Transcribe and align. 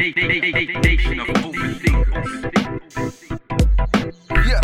Nation 0.00 1.20
of 1.20 1.28
overthinkers. 1.44 2.40
Yeah, 4.28 4.60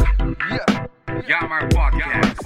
yeah, 0.49 0.85
Ja, 1.27 1.47
maar 1.47 1.67
podcast. 1.67 2.43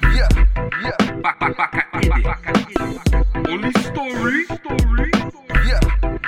yeah, 0.00 0.28
yeah, 0.82 1.20
Bak, 1.20 1.38
bak, 1.38 1.56
bak, 1.56 1.86
edit. 1.90 3.48
Only 3.48 3.70
story. 3.70 4.46
yeah, 5.66 5.80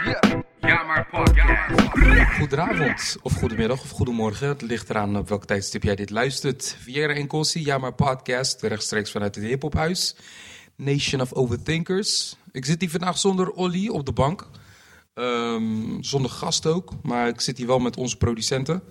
yeah. 0.05 0.41
Ja, 0.60 0.82
maar 0.82 1.06
podcast. 1.10 1.80
Goedenavond, 2.38 3.16
of 3.23 3.32
goedemiddag, 3.32 3.80
of 3.82 3.91
goedemorgen. 3.91 4.48
Het 4.48 4.62
ligt 4.62 4.91
eraan 4.91 5.16
op 5.16 5.28
welk 5.28 5.45
tijdstip 5.45 5.82
jij 5.82 5.95
dit 5.96 6.10
luistert. 6.10 6.77
Viera 6.80 7.12
en 7.14 7.27
Kossi, 7.27 7.64
ja 7.64 7.78
maar 7.78 7.92
podcast, 7.95 8.62
rechtstreeks 8.62 9.10
vanuit 9.10 9.34
het 9.34 9.45
hiphophuis. 9.45 10.16
Nation 10.77 11.20
of 11.20 11.32
Overthinkers. 11.32 12.36
Ik 12.58 12.64
zit 12.64 12.80
hier 12.80 12.90
vandaag 12.90 13.18
zonder 13.18 13.50
Olly 13.50 13.88
op 13.88 14.06
de 14.06 14.12
bank. 14.12 14.48
Ehm, 15.14 16.02
zonder 16.02 16.30
gast 16.30 16.66
ook, 16.66 16.92
maar 17.02 17.28
ik 17.28 17.40
zit 17.40 17.58
hier 17.58 17.66
wel 17.66 17.78
met 17.78 17.96
onze 17.96 18.16
producenten. 18.16 18.82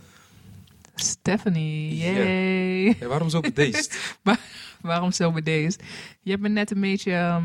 Stephanie, 0.96 1.98
yay. 1.98 3.08
Waarom 3.08 3.30
zo 3.30 3.40
bedeesd? 3.40 3.98
Maar 4.24 4.40
waarom 4.82 5.12
zo 5.12 5.32
bedeesd? 5.32 5.84
Je 6.22 6.30
hebt 6.30 6.42
me 6.42 6.50
net 6.50 6.72
een 6.72 6.82
beetje 6.82 7.12
ehm, 7.12 7.44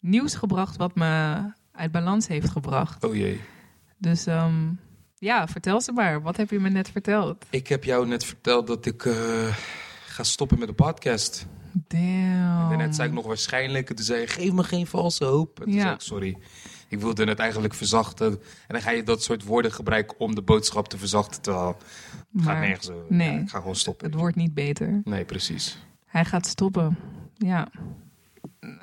nieuws 0.00 0.34
gebracht 0.34 0.76
wat 0.76 0.94
me 0.94 1.42
uit 1.72 1.92
balans 1.92 2.26
heeft 2.26 2.48
gebracht. 2.48 3.04
oh 3.04 3.14
jee. 3.14 3.40
Dus 3.98 4.26
ehm, 4.26 4.72
ja, 5.18 5.48
vertel 5.48 5.80
ze 5.80 5.92
maar. 5.92 6.22
Wat 6.22 6.36
heb 6.36 6.50
je 6.50 6.60
me 6.60 6.68
net 6.68 6.90
verteld? 6.90 7.46
Ik 7.50 7.68
heb 7.68 7.84
jou 7.84 8.06
net 8.06 8.24
verteld 8.24 8.66
dat 8.66 8.86
ik 8.86 9.04
eh, 9.04 9.56
ga 10.06 10.22
stoppen 10.22 10.58
met 10.58 10.68
de 10.68 10.74
podcast. 10.74 11.46
Damn. 11.88 12.72
En 12.72 12.78
net 12.78 12.94
zei 12.94 13.08
ik 13.08 13.14
nog 13.14 13.26
waarschijnlijk. 13.26 13.90
En 13.90 13.96
toen 13.96 14.04
zei 14.04 14.20
je, 14.20 14.26
geef 14.26 14.52
me 14.52 14.62
geen 14.64 14.86
valse 14.86 15.24
hoop. 15.24 15.58
En 15.58 15.64
toen 15.64 15.74
Ja. 15.74 15.80
zei 15.80 15.94
ik, 15.94 16.00
sorry. 16.00 16.36
Ik 16.88 17.00
wilde 17.00 17.24
het 17.24 17.38
eigenlijk 17.38 17.74
verzachten. 17.74 18.26
En 18.32 18.38
dan 18.68 18.80
ga 18.80 18.90
je 18.90 19.02
dat 19.02 19.22
soort 19.22 19.44
woorden 19.44 19.72
gebruiken 19.72 20.20
om 20.20 20.34
de 20.34 20.42
boodschap 20.42 20.88
te 20.88 20.98
verzachten. 20.98 21.42
Terwijl 21.42 21.76
het 22.36 22.42
gaat 22.44 22.58
nergens 22.58 22.90
over. 22.90 23.04
nee. 23.08 23.32
Ja, 23.32 23.38
ik 23.40 23.48
ga 23.50 23.58
gewoon 23.58 23.76
stoppen. 23.76 24.06
Het 24.06 24.14
wordt 24.18 24.36
niet 24.36 24.54
beter. 24.54 25.00
Nee, 25.04 25.24
precies. 25.24 25.78
Hij 26.06 26.24
gaat 26.24 26.46
stoppen. 26.46 26.98
Ja. 27.34 27.68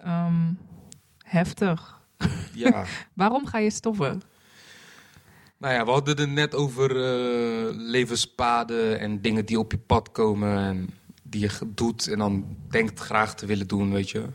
Ehm, 0.03 0.53
heftig. 1.17 2.01
Ja. 2.53 2.85
Waarom 3.13 3.45
ga 3.45 3.57
je 3.57 3.69
stoppen? 3.69 4.21
nou 5.57 5.73
ja, 5.73 5.85
we 5.85 5.91
hadden 5.91 6.17
het 6.19 6.29
net 6.29 6.55
over 6.55 6.89
eh, 6.89 7.75
levenspaden 7.75 8.99
en 8.99 9.21
dingen 9.21 9.45
die 9.45 9.59
op 9.59 9.71
je 9.71 9.77
pad 9.77 10.11
komen. 10.11 10.57
En 10.57 10.89
die 11.33 11.41
je 11.41 11.71
doet 11.75 12.07
en 12.07 12.17
dan 12.17 12.57
denkt 12.69 12.99
graag 12.99 13.35
te 13.35 13.45
willen 13.45 13.67
doen, 13.67 13.91
weet 13.91 14.09
je. 14.09 14.25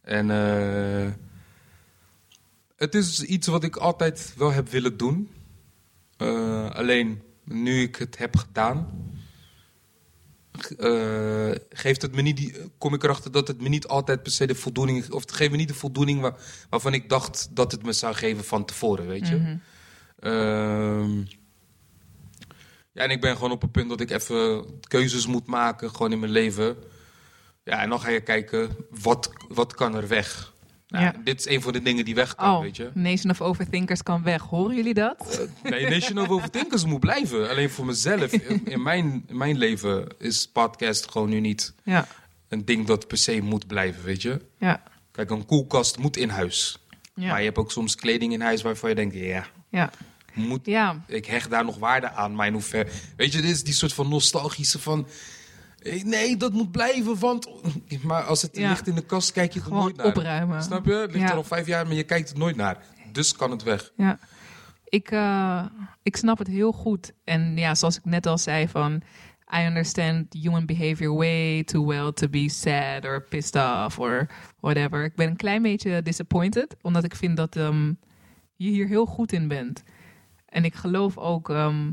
En 0.00 0.30
eh, 0.30 1.10
het 2.76 2.94
is 2.94 3.22
iets 3.22 3.46
wat 3.46 3.64
ik 3.64 3.76
altijd 3.76 4.34
wel 4.36 4.52
heb 4.52 4.68
willen 4.68 4.96
doen. 4.96 5.28
Eh, 6.16 6.70
alleen 6.70 7.22
nu 7.44 7.82
ik 7.82 7.96
het 7.96 8.18
heb 8.18 8.36
gedaan, 8.36 8.88
ge- 10.52 10.76
eh, 10.76 11.78
geeft 11.78 12.02
het 12.02 12.14
me 12.14 12.22
niet 12.22 12.36
die, 12.36 12.54
kom 12.78 12.94
ik 12.94 13.02
erachter 13.02 13.32
dat 13.32 13.48
het 13.48 13.60
me 13.60 13.68
niet 13.68 13.86
altijd 13.86 14.22
per 14.22 14.32
se 14.32 14.46
de 14.46 14.54
voldoening, 14.54 15.10
of 15.10 15.20
het 15.20 15.32
geeft 15.32 15.50
me 15.50 15.56
niet 15.56 15.68
de 15.68 15.74
voldoening 15.74 16.20
waar- 16.20 16.36
waarvan 16.70 16.94
ik 16.94 17.08
dacht 17.08 17.48
dat 17.50 17.72
het 17.72 17.82
me 17.84 17.92
zou 17.92 18.14
geven 18.14 18.44
van 18.44 18.64
tevoren, 18.64 19.06
weet 19.06 19.28
je. 19.28 19.36
Mhm. 19.36 19.56
Ehm, 20.18 21.22
ja, 22.92 23.02
en 23.02 23.10
ik 23.10 23.20
ben 23.20 23.34
gewoon 23.34 23.50
op 23.50 23.62
het 23.62 23.72
punt 23.72 23.88
dat 23.88 24.00
ik 24.00 24.10
even 24.10 24.64
keuzes 24.88 25.26
moet 25.26 25.46
maken, 25.46 25.90
gewoon 25.90 26.12
in 26.12 26.18
mijn 26.20 26.32
leven. 26.32 26.76
Ja, 27.64 27.82
en 27.82 27.88
dan 27.88 28.00
ga 28.00 28.10
je 28.10 28.20
kijken, 28.20 28.76
wat, 28.90 29.30
wat 29.48 29.74
kan 29.74 29.94
er 29.94 30.08
weg? 30.08 30.52
Nou, 30.88 31.04
Ja. 31.04 31.14
Dit 31.24 31.38
is 31.38 31.46
een 31.46 31.62
van 31.62 31.72
de 31.72 31.82
dingen 31.82 32.04
die 32.04 32.14
weg 32.14 32.34
kan, 32.34 32.54
Oh, 32.54 32.60
weet 32.60 32.76
je. 32.76 32.90
Nation 32.94 33.30
of 33.30 33.40
Overthinkers 33.40 34.02
kan 34.02 34.22
weg. 34.22 34.42
Horen 34.42 34.76
jullie 34.76 34.94
dat? 34.94 35.48
Nee, 35.62 35.88
Nation 35.88 36.18
of 36.18 36.28
Overthinkers 36.28 36.84
moet 36.84 37.00
blijven. 37.00 37.48
Alleen 37.50 37.70
voor 37.70 37.84
mezelf, 37.86 38.32
in, 38.32 38.66
in 38.66 38.82
mijn, 38.82 39.24
in 39.28 39.36
mijn 39.36 39.56
leven, 39.58 40.06
is 40.18 40.48
podcast 40.48 41.10
gewoon 41.10 41.28
nu 41.28 41.40
niet 41.40 41.74
Ja. 41.84 42.06
een 42.48 42.64
ding 42.64 42.86
dat 42.86 43.06
per 43.06 43.18
se 43.18 43.40
moet 43.40 43.66
blijven, 43.66 44.04
weet 44.04 44.22
je. 44.22 44.40
Ja. 44.58 44.82
Kijk, 45.10 45.30
een 45.30 45.46
koelkast 45.46 45.98
moet 45.98 46.16
in 46.16 46.28
huis. 46.28 46.78
Ja. 47.14 47.28
Maar 47.28 47.38
je 47.38 47.44
hebt 47.44 47.58
ook 47.58 47.70
soms 47.72 47.94
kleding 47.94 48.32
in 48.32 48.40
huis 48.40 48.62
waarvan 48.62 48.88
je 48.88 48.94
denkt, 48.94 49.14
ja, 49.14 49.46
Ja. 49.68 49.90
Moet, 50.34 50.66
Ja. 50.66 51.04
ik 51.06 51.26
hecht 51.26 51.50
daar 51.50 51.64
nog 51.64 51.78
waarde 51.78 52.10
aan, 52.10 52.34
maar 52.34 52.46
in 52.46 52.52
hoeverre... 52.52 52.90
Weet 53.16 53.32
je, 53.32 53.40
dit 53.40 53.50
is 53.50 53.64
die 53.64 53.74
soort 53.74 53.92
van 53.94 54.08
nostalgische 54.08 54.78
van... 54.78 55.06
eh, 55.82 56.04
Nee, 56.04 56.36
dat 56.36 56.52
moet 56.52 56.70
blijven, 56.70 57.18
want... 57.18 57.48
Maar 58.02 58.22
als 58.22 58.42
het 58.42 58.56
Ja. 58.56 58.68
ligt 58.68 58.86
in 58.86 58.94
de 58.94 59.04
kast, 59.06 59.32
kijk 59.32 59.52
je 59.52 59.58
er 59.58 59.64
Gewoon 59.64 59.82
nooit 59.82 59.96
naar. 59.96 60.06
opruimen. 60.06 60.62
Snap 60.62 60.84
je? 60.86 60.92
Het 60.94 61.12
ligt 61.12 61.30
er 61.30 61.36
al 61.36 61.44
vijf 61.44 61.66
jaar, 61.66 61.86
maar 61.86 61.94
je 61.96 62.02
kijkt 62.04 62.30
er 62.30 62.38
nooit 62.38 62.56
naar. 62.56 62.78
Dus 63.12 63.36
kan 63.36 63.50
het 63.50 63.62
weg. 63.62 63.92
Ja, 63.96 64.18
ik, 64.84 65.10
eh, 65.10 65.64
ik 66.02 66.16
snap 66.16 66.38
het 66.38 66.48
heel 66.48 66.72
goed. 66.72 67.12
En 67.24 67.56
ja, 67.56 67.74
zoals 67.74 67.96
ik 67.96 68.04
net 68.04 68.26
al 68.26 68.38
zei 68.38 68.68
van... 68.68 69.02
I 69.60 69.64
understand 69.66 70.32
human 70.32 70.66
behavior 70.66 71.14
way 71.16 71.64
too 71.64 71.86
well 71.86 72.12
to 72.12 72.28
be 72.28 72.48
sad 72.48 73.04
or 73.04 73.22
pissed 73.28 73.54
off 73.56 73.98
or 73.98 74.28
whatever. 74.60 75.04
Ik 75.04 75.14
ben 75.14 75.28
een 75.28 75.36
klein 75.36 75.62
beetje 75.62 76.02
disappointed, 76.02 76.76
omdat 76.82 77.04
ik 77.04 77.16
vind 77.16 77.36
dat 77.36 77.56
ehm, 77.56 77.92
je 78.56 78.68
hier 78.68 78.86
heel 78.86 79.06
goed 79.06 79.32
in 79.32 79.48
bent. 79.48 79.82
En 80.52 80.64
ik 80.64 80.74
geloof 80.74 81.18
ook 81.18 81.50
ehm, 81.50 81.90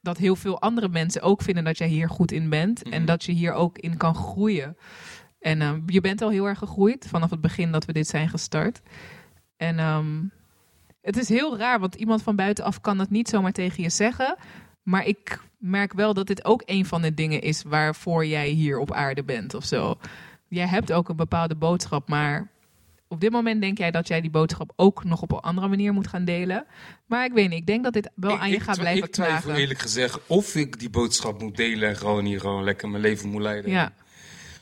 dat 0.00 0.16
heel 0.18 0.36
veel 0.36 0.60
andere 0.60 0.88
mensen 0.88 1.22
ook 1.22 1.42
vinden 1.42 1.64
dat 1.64 1.78
jij 1.78 1.88
hier 1.88 2.08
goed 2.10 2.32
in 2.32 2.48
bent. 2.48 2.82
En 2.82 2.90
Mhm. 2.98 3.04
dat 3.04 3.24
je 3.24 3.32
hier 3.32 3.52
ook 3.52 3.78
in 3.78 3.96
kan 3.96 4.14
groeien. 4.14 4.76
En 5.40 5.62
ehm, 5.62 5.80
je 5.86 6.00
bent 6.00 6.22
al 6.22 6.30
heel 6.30 6.46
erg 6.46 6.58
gegroeid 6.58 7.06
vanaf 7.08 7.30
het 7.30 7.40
begin 7.40 7.72
dat 7.72 7.84
we 7.84 7.92
dit 7.92 8.06
zijn 8.06 8.28
gestart. 8.28 8.80
En 9.56 9.78
ehm, 9.78 10.22
het 11.00 11.16
is 11.16 11.28
heel 11.28 11.58
raar, 11.58 11.80
want 11.80 11.94
iemand 11.94 12.22
van 12.22 12.36
buitenaf 12.36 12.80
kan 12.80 12.98
dat 12.98 13.10
niet 13.10 13.28
zomaar 13.28 13.52
tegen 13.52 13.82
je 13.82 13.90
zeggen. 13.90 14.36
Maar 14.82 15.06
ik 15.06 15.40
merk 15.58 15.92
wel 15.92 16.14
dat 16.14 16.26
dit 16.26 16.44
ook 16.44 16.62
een 16.64 16.86
van 16.86 17.02
de 17.02 17.14
dingen 17.14 17.40
is 17.42 17.62
waarvoor 17.62 18.26
jij 18.26 18.48
hier 18.48 18.78
op 18.78 18.92
aarde 18.92 19.24
bent 19.24 19.54
of 19.54 19.64
zo. 19.64 19.94
Jij 20.48 20.66
hebt 20.66 20.92
ook 20.92 21.08
een 21.08 21.16
bepaalde 21.16 21.54
boodschap, 21.56 22.08
maar 22.08 22.48
op 23.08 23.20
dit 23.20 23.30
moment 23.30 23.60
denk 23.60 23.78
jij 23.78 23.90
dat 23.90 24.08
jij 24.08 24.20
die 24.20 24.30
boodschap 24.30 24.72
ook 24.76 25.04
nog 25.04 25.22
op 25.22 25.32
een 25.32 25.38
andere 25.40 25.68
manier 25.68 25.92
moet 25.92 26.06
gaan 26.08 26.24
delen. 26.24 26.66
Maar 27.06 27.24
ik 27.24 27.32
weet 27.32 27.48
niet, 27.48 27.58
ik 27.58 27.66
denk 27.66 27.84
dat 27.84 27.92
dit 27.92 28.10
wel 28.14 28.30
Ik- 28.34 28.40
aan 28.40 28.50
je 28.50 28.60
gaat 28.60 28.78
blijven 28.78 29.04
Ik 29.04 29.12
twijfel 29.12 29.40
knagen. 29.40 29.60
eerlijk 29.60 29.78
gezegd 29.80 30.18
of 30.26 30.54
ik 30.54 30.78
die 30.78 30.90
boodschap 30.90 31.40
moet 31.42 31.56
delen... 31.56 31.88
en 31.88 31.96
gewoon 31.96 32.24
hier 32.24 32.40
gewoon 32.40 32.64
lekker 32.64 32.88
mijn 32.88 33.02
leven 33.02 33.28
moet 33.28 33.42
leiden. 33.42 33.70
Ja, 33.70 33.92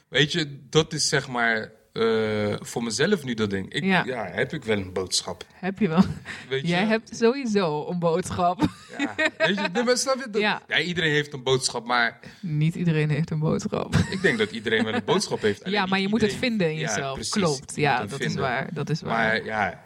Weet 0.09 0.33
je, 0.33 0.59
dat 0.71 0.93
is 0.93 1.09
zeg 1.09 1.29
maar... 1.29 1.73
eh, 1.97 2.57
voor 2.61 2.83
mezelf 2.83 3.25
nu 3.25 3.35
dat 3.35 3.51
ding. 3.51 3.73
Ik, 3.73 3.85
ja. 3.85 4.05
Ja. 4.05 4.27
heb 4.27 4.53
ik 4.53 4.65
wel 4.65 4.77
een 4.79 4.93
boodschap. 4.93 5.45
heb 5.55 5.79
je 5.79 5.89
wel. 5.89 6.03
Weet 6.49 6.61
je? 6.63 6.67
Jij 6.69 6.85
hebt 6.85 7.17
sowieso 7.17 7.87
een 7.89 7.99
boodschap. 7.99 8.61
Ja. 8.99 9.15
Weet 9.39 9.57
je, 9.57 9.83
nee, 9.85 9.97
snap 9.97 10.17
je? 10.25 10.31
Dat, 10.31 10.41
ja. 10.41 10.63
Ja. 10.69 10.81
iedereen 10.81 11.13
heeft 11.13 11.33
een 11.33 11.43
boodschap, 11.43 11.85
maar 11.87 12.21
Niet 12.41 12.75
iedereen 12.75 13.11
heeft 13.11 13.31
een 13.31 13.39
boodschap. 13.39 13.95
ik 13.97 14.23
denk 14.23 14.39
dat 14.39 14.51
iedereen 14.51 14.85
wel 14.85 14.95
een 14.95 15.05
boodschap 15.05 15.41
heeft. 15.41 15.65
Alleen 15.65 15.79
Ja, 15.79 15.87
maar 15.87 16.01
je 16.01 16.09
moet 16.09 16.21
het 16.21 16.35
vinden 16.35 16.71
in 16.71 16.77
jezelf. 16.77 17.15
precies. 17.15 17.33
Klopt, 17.33 17.77
ja, 17.77 18.05
dat 18.05 18.21
is 18.21 18.35
waar. 18.35 18.69
Dat 18.75 18.91
is 18.91 19.01
waar. 19.01 19.13
Maar 19.13 19.45
ja, 19.45 19.83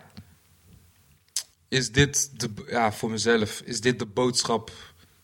is 1.69 1.93
dit 1.93 2.41
de, 2.41 2.50
ja, 2.69 2.93
voor 2.93 3.10
mezelf, 3.10 3.60
is 3.65 3.81
dit 3.81 3.99
de 3.99 4.06
boodschap 4.06 4.70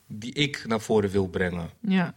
die 0.08 0.32
ik 0.34 0.64
naar 0.66 0.80
voren 0.80 1.10
wil 1.10 1.26
brengen? 1.28 1.70
Ja, 1.80 2.14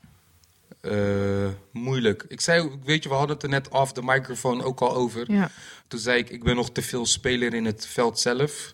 Eh, 0.81 1.47
moeilijk. 1.71 2.25
Ik 2.27 2.41
zei, 2.41 2.69
weet 2.83 3.03
je, 3.03 3.09
we 3.09 3.15
hadden 3.15 3.35
het 3.35 3.43
er 3.43 3.49
net 3.49 3.69
off 3.69 3.91
de 3.91 4.01
microfoon 4.03 4.61
ook 4.63 4.79
al 4.79 4.95
over. 4.95 5.31
ja, 5.31 5.51
Toen 5.87 5.99
zei 5.99 6.19
ik, 6.19 6.29
ik 6.29 6.43
ben 6.43 6.55
nog 6.55 6.71
te 6.71 6.81
veel 6.81 7.05
speler 7.05 7.53
in 7.53 7.65
het 7.65 7.85
veld 7.87 8.19
zelf. 8.19 8.73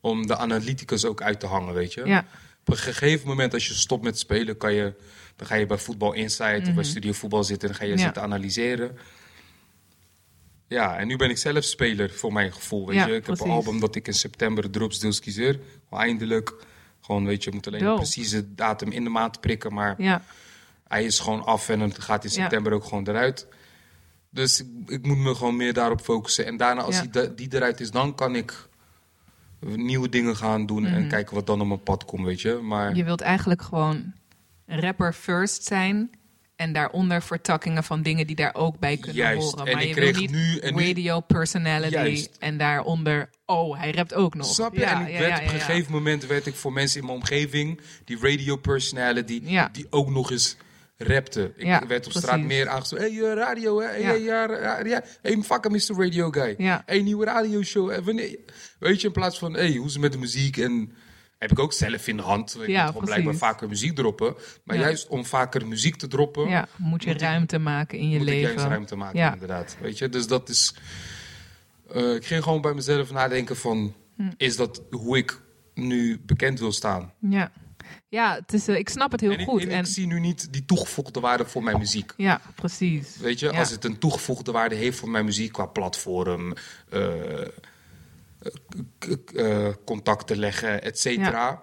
Om 0.00 0.26
de 0.26 0.36
analyticus 0.36 1.04
ook 1.04 1.22
uit 1.22 1.40
te 1.40 1.46
hangen, 1.46 1.74
weet 1.74 1.94
je. 1.94 2.06
ja, 2.06 2.26
Op 2.60 2.68
een 2.68 2.76
gegeven 2.76 3.28
moment, 3.28 3.54
als 3.54 3.66
je 3.68 3.74
stopt 3.74 4.02
met 4.04 4.18
spelen, 4.18 4.56
kan 4.56 4.72
je, 4.74 4.94
dan 5.36 5.46
ga 5.46 5.54
je 5.54 5.66
bij 5.66 5.78
Voetbal 5.78 6.12
Insight 6.12 6.68
of 6.68 6.74
bij 6.74 6.84
Studio 6.84 7.12
Voetbal 7.12 7.44
zitten 7.44 7.68
en 7.68 7.74
ga 7.74 7.84
je 7.84 7.88
Mhm. 7.90 7.98
Ja. 7.98 8.04
zitten 8.04 8.22
analyseren. 8.22 8.98
Ja, 10.68 10.96
en 10.98 11.06
nu 11.06 11.16
ben 11.16 11.30
ik 11.30 11.38
zelf 11.38 11.64
speler 11.64 12.10
voor 12.10 12.32
mijn 12.32 12.52
gevoel, 12.52 12.86
weet 12.86 12.96
Ja, 12.96 13.06
je. 13.06 13.14
Ik 13.14 13.26
heb 13.26 13.40
een 13.40 13.50
album 13.50 13.80
dat 13.80 13.94
ik 13.94 14.06
in 14.06 14.14
september 14.14 14.70
drops 14.70 14.98
deels 14.98 15.20
kiezer. 15.20 15.60
Eindelijk. 15.90 16.54
Gewoon, 17.00 17.26
weet 17.26 17.44
je, 17.44 17.50
moet 17.52 17.66
alleen 17.66 17.84
een 17.84 17.96
precieze 17.96 18.54
datum 18.54 18.90
in 18.90 19.04
de 19.04 19.10
maand 19.10 19.40
prikken, 19.40 19.74
maar 19.74 19.94
ja. 20.02 20.22
Hij 20.88 21.04
is 21.04 21.18
gewoon 21.18 21.44
af 21.44 21.68
en 21.68 21.80
het 21.80 21.98
gaat 22.00 22.24
in 22.24 22.30
september 22.30 22.72
ook 22.72 22.84
gewoon 22.84 23.08
eruit. 23.08 23.46
Dus 24.30 24.60
ik, 24.60 24.66
ik 24.86 25.06
moet 25.06 25.18
me 25.18 25.34
gewoon 25.34 25.56
meer 25.56 25.72
daarop 25.72 26.00
focussen. 26.00 26.46
En 26.46 26.56
daarna, 26.56 26.82
als 26.82 27.02
die, 27.10 27.34
die 27.34 27.48
eruit 27.54 27.80
is, 27.80 27.90
dan 27.90 28.14
kan 28.14 28.34
ik 28.36 28.68
nieuwe 29.60 30.08
dingen 30.08 30.36
gaan 30.36 30.66
doen 30.66 30.86
en 30.86 31.08
kijken 31.08 31.34
wat 31.34 31.46
dan 31.46 31.60
op 31.60 31.66
mijn 31.66 31.82
pad 31.82 32.04
komt, 32.04 32.24
weet 32.26 32.40
je. 32.40 32.54
Maar 32.54 32.86
Mhm. 32.88 32.96
Je 32.96 33.04
wilt 33.04 33.20
eigenlijk 33.20 33.62
gewoon 33.62 34.12
rapper 34.66 35.12
first 35.12 35.64
zijn. 35.64 36.10
En 36.56 36.72
daaronder 36.72 37.22
vertakkingen 37.22 37.84
van 37.84 38.02
dingen 38.02 38.26
die 38.26 38.36
daar 38.36 38.54
ook 38.54 38.78
bij 38.78 38.96
kunnen 38.96 39.14
Juist. 39.16 39.50
horen. 39.50 39.66
En 39.66 39.72
Maar 39.72 39.86
je 39.86 39.94
kreeg 39.94 40.16
niet 40.16 40.30
nu- 40.30 40.58
radio 40.60 41.20
personality. 41.20 41.94
Juist. 41.94 42.36
En 42.38 42.56
daaronder, 42.58 43.30
oh, 43.46 43.78
hij 43.78 43.90
rapt 43.90 44.14
ook 44.14 44.34
nog. 44.34 44.46
Snap 44.46 44.74
je? 44.74 44.80
Ja, 44.80 45.00
en 45.00 45.06
ik 45.06 45.12
ja, 45.12 45.18
werd 45.18 45.38
ja, 45.38 45.44
op 45.46 45.52
een 45.52 45.60
gegeven 45.60 45.92
moment 45.92 46.26
werd 46.26 46.46
ik 46.46 46.54
voor 46.54 46.72
mensen 46.72 47.00
in 47.00 47.06
mijn 47.06 47.18
omgeving, 47.18 47.80
die 48.04 48.18
radio 48.20 48.56
personality, 48.56 49.42
die 49.72 49.86
ook 49.90 50.10
nog 50.10 50.30
eens 50.30 50.56
rapte. 50.98 51.52
Ik 51.56 51.64
Ja, 51.66 51.86
werd 51.86 52.06
op 52.06 52.12
straat 52.12 52.40
meer 52.40 52.68
aangesproken. 52.68 53.14
Hey, 53.14 53.30
eh, 53.30 53.34
radio, 53.36 53.80
hè? 53.80 53.86
Hey, 53.86 54.00
Ja. 54.00 54.06
hey, 54.08 54.20
ja, 54.22 54.46
ra- 54.46 54.84
ja. 54.86 55.02
hey, 55.22 55.42
fuck, 55.42 55.68
Mr. 55.70 56.02
Radio 56.04 56.30
Guy. 56.30 56.54
Ja. 56.58 56.82
Hey, 56.86 57.00
nieuwe 57.02 57.24
radioshow. 57.24 57.90
eh, 57.90 57.98
wanneer- 58.04 58.38
Weet 58.78 59.00
je, 59.00 59.06
in 59.06 59.12
plaats 59.12 59.38
van, 59.38 59.52
hey, 59.54 59.74
hoe 59.76 59.86
is 59.86 59.92
het 59.92 60.02
met 60.02 60.12
de 60.12 60.18
muziek? 60.18 60.56
En 60.56 60.92
heb 61.38 61.50
ik 61.50 61.58
ook 61.58 61.72
zelf 61.72 62.06
in 62.08 62.16
de 62.16 62.22
hand. 62.22 62.56
Ik 62.60 62.66
Ja, 62.68 62.82
moet 62.82 62.90
gewoon 62.92 63.04
blijkbaar 63.06 63.34
vaker 63.34 63.68
muziek 63.68 63.94
droppen. 63.94 64.34
Maar 64.64 64.76
Ja. 64.76 64.82
juist 64.82 65.08
om 65.08 65.24
vaker 65.24 65.66
muziek 65.66 65.96
te 65.96 66.06
droppen, 66.08 66.48
Ja, 66.48 66.68
moet 66.76 67.02
je 67.02 67.06
Moet 67.08 67.16
ik- 67.16 67.22
ruimte 67.22 67.58
maken 67.58 67.98
in 67.98 68.08
je 68.10 68.18
moet 68.18 68.26
ik 68.26 68.32
leven. 68.34 68.50
juist 68.54 68.64
ruimte 68.66 68.96
maken, 68.96 69.18
Ja. 69.18 69.32
inderdaad. 69.32 69.76
Weet 69.80 69.98
je, 69.98 70.08
dus 70.08 70.26
dat 70.26 70.48
is... 70.48 70.74
eh, 71.92 72.14
ik 72.14 72.26
ging 72.26 72.42
gewoon 72.42 72.60
bij 72.60 72.74
mezelf 72.74 73.10
nadenken 73.12 73.56
van... 73.56 73.94
Hm. 74.16 74.30
Is 74.36 74.56
dat 74.56 74.82
hoe 74.90 75.16
ik 75.16 75.40
nu 75.74 76.20
bekend 76.26 76.58
wil 76.58 76.72
staan? 76.72 77.12
Ja, 77.20 77.52
ja 78.08 78.34
het 78.34 78.52
is, 78.52 78.68
eh, 78.68 78.76
ik 78.76 78.88
snap 78.88 79.12
het 79.12 79.20
heel 79.20 79.30
en 79.30 79.38
ik, 79.38 79.46
goed. 79.46 79.62
en 79.62 79.70
En, 79.70 79.78
ik 79.78 79.86
zie 79.86 80.06
nu 80.06 80.20
niet 80.20 80.52
die 80.52 80.64
toegevoegde 80.64 81.20
waarde 81.20 81.44
voor 81.44 81.62
mijn 81.62 81.78
muziek. 81.78 82.12
ja, 82.16 82.40
precies. 82.54 83.16
Weet 83.16 83.38
je, 83.40 83.52
Ja. 83.52 83.58
als 83.58 83.70
het 83.70 83.84
een 83.84 83.98
toegevoegde 83.98 84.52
waarde 84.52 84.74
heeft 84.74 84.98
voor 84.98 85.10
mijn 85.10 85.24
muziek 85.24 85.52
qua 85.52 85.66
platform, 85.66 86.54
eh, 86.90 87.40
eh, 89.34 89.68
contacten 89.84 90.36
leggen, 90.38 90.82
et 90.82 90.98
cetera. 90.98 91.62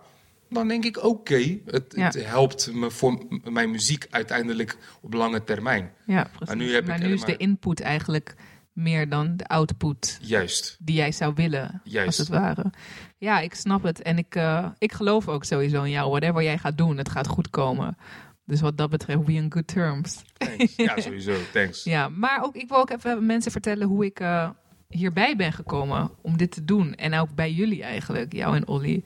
Dan 0.50 0.68
denk 0.68 0.86
ik, 0.86 1.04
oké, 1.04 1.58
het, 1.66 1.94
Ja. 1.96 2.04
het 2.06 2.26
helpt 2.26 2.74
me 2.74 2.92
voor 2.92 3.26
mijn 3.44 3.72
muziek 3.72 4.08
uiteindelijk 4.10 4.78
op 5.02 5.14
lange 5.14 5.44
termijn. 5.44 5.92
Ja, 6.06 6.30
precies. 6.38 6.56
nu 6.56 6.74
heb 6.74 6.82
ik 6.84 6.88
maar 6.90 7.00
nu 7.00 7.14
is 7.14 7.22
de 7.24 7.38
input 7.38 7.82
eigenlijk 7.82 8.36
meer 8.76 9.10
dan 9.10 9.38
de 9.38 9.48
output 9.48 10.18
Juist. 10.22 10.78
die 10.80 10.96
jij 10.96 11.12
zou 11.12 11.34
willen, 11.36 11.82
Juist. 11.84 12.08
als 12.08 12.18
het 12.18 12.28
ware. 12.28 12.72
Ja, 13.18 13.40
ik 13.40 13.54
snap 13.54 13.84
het. 13.84 14.02
En 14.02 14.18
ik, 14.18 14.36
eh, 14.36 14.68
ik 14.78 14.92
geloof 14.94 15.28
ook 15.28 15.44
sowieso 15.44 15.84
in 15.84 15.92
jou. 15.92 16.10
Whatever 16.10 16.44
jij 16.44 16.58
gaat 16.58 16.78
doen, 16.78 16.98
het 16.98 17.10
gaat 17.10 17.28
goed 17.28 17.50
komen. 17.50 17.98
Dus 18.46 18.62
wat 18.62 18.78
dat 18.78 18.90
betreft, 18.90 19.26
we 19.26 19.34
in 19.34 19.52
good 19.54 19.68
terms. 19.68 20.24
Thanks. 20.38 20.76
ja, 20.76 21.00
sowieso. 21.02 21.34
Thanks. 21.54 21.84
Ja, 21.84 22.10
maar 22.10 22.44
ook, 22.44 22.56
ik 22.56 22.70
wil 22.70 22.78
ook 22.78 22.90
even 22.90 23.26
mensen 23.26 23.52
vertellen 23.52 23.88
hoe 23.88 24.06
ik 24.06 24.20
eh, 24.20 24.50
hierbij 24.88 25.36
ben 25.36 25.54
gekomen 25.54 26.12
om 26.22 26.38
dit 26.38 26.52
te 26.52 26.66
doen. 26.66 26.94
En 26.96 27.14
ook 27.14 27.36
bij 27.36 27.52
jullie 27.52 27.84
eigenlijk, 27.84 28.34
jou 28.34 28.56
en 28.56 28.68
Olly. 28.68 29.04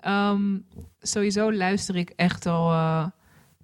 Ehm, 0.00 0.58
sowieso 1.00 1.52
luister 1.52 1.96
ik 1.96 2.12
echt 2.16 2.46
al 2.46 2.72
eh, 2.72 3.06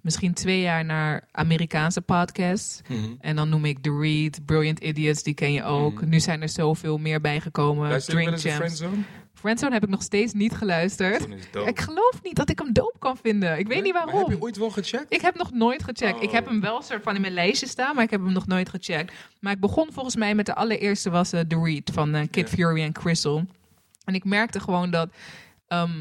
misschien 0.01 0.33
twee 0.33 0.61
jaar 0.61 0.85
naar 0.85 1.23
Amerikaanse 1.31 2.01
podcasts. 2.01 2.81
Mhm. 2.87 2.99
En 3.19 3.35
dan 3.35 3.49
noem 3.49 3.65
ik 3.65 3.79
The 3.81 3.97
Read, 3.99 4.45
Brilliant 4.45 4.79
Idiots, 4.79 5.23
die 5.23 5.33
ken 5.33 5.53
je 5.53 5.63
ook. 5.63 6.05
Nu 6.05 6.19
zijn 6.19 6.41
er 6.41 6.49
zoveel 6.49 6.97
meer 6.97 7.21
bijgekomen. 7.21 7.81
Mhm. 7.81 7.89
Luister 7.89 8.13
Drink 8.13 8.27
Champs. 8.39 8.55
Friendzone? 8.57 9.03
Friendzone 9.33 9.73
heb 9.73 9.83
ik 9.83 9.89
nog 9.89 10.01
steeds 10.01 10.33
niet 10.33 10.53
geluisterd. 10.53 11.27
Ik 11.65 11.79
geloof 11.79 12.19
niet 12.23 12.35
dat 12.35 12.49
ik 12.49 12.59
hem 12.59 12.73
doop 12.73 12.95
kan 12.99 13.17
vinden. 13.17 13.51
Ik 13.51 13.67
weet 13.67 13.67
Nee? 13.67 13.81
niet 13.81 13.93
Maar 13.93 14.05
waarom. 14.05 14.23
heb 14.29 14.37
je 14.37 14.43
ooit 14.43 14.57
wel 14.57 14.69
gecheckt? 14.69 15.13
Ik 15.13 15.21
heb 15.21 15.35
nog 15.37 15.51
nooit 15.51 15.83
gecheckt. 15.83 16.17
Oh. 16.17 16.23
Ik 16.23 16.31
heb 16.31 16.45
hem 16.45 16.61
wel 16.61 16.81
soort 16.81 17.03
van 17.03 17.15
in 17.15 17.21
mijn 17.21 17.33
lijstje 17.33 17.67
staan, 17.67 17.95
maar 17.95 18.03
ik 18.03 18.09
heb 18.09 18.23
hem 18.23 18.33
nog 18.33 18.47
nooit 18.47 18.69
gecheckt. 18.69 19.13
Maar 19.39 19.53
ik 19.53 19.59
begon 19.59 19.87
volgens 19.91 20.15
mij 20.15 20.35
met 20.35 20.45
de 20.45 20.55
allereerste 20.55 21.09
was 21.09 21.31
eh, 21.33 21.39
The 21.41 21.59
Read 21.63 21.89
van 21.93 22.13
eh, 22.15 22.27
Kid. 22.31 22.49
Fury 22.49 22.81
en 22.81 22.91
Crystal. 22.93 23.45
En 24.03 24.13
ik 24.13 24.23
merkte 24.23 24.59
gewoon 24.59 24.91
dat 24.91 25.09
ehm, 25.67 25.91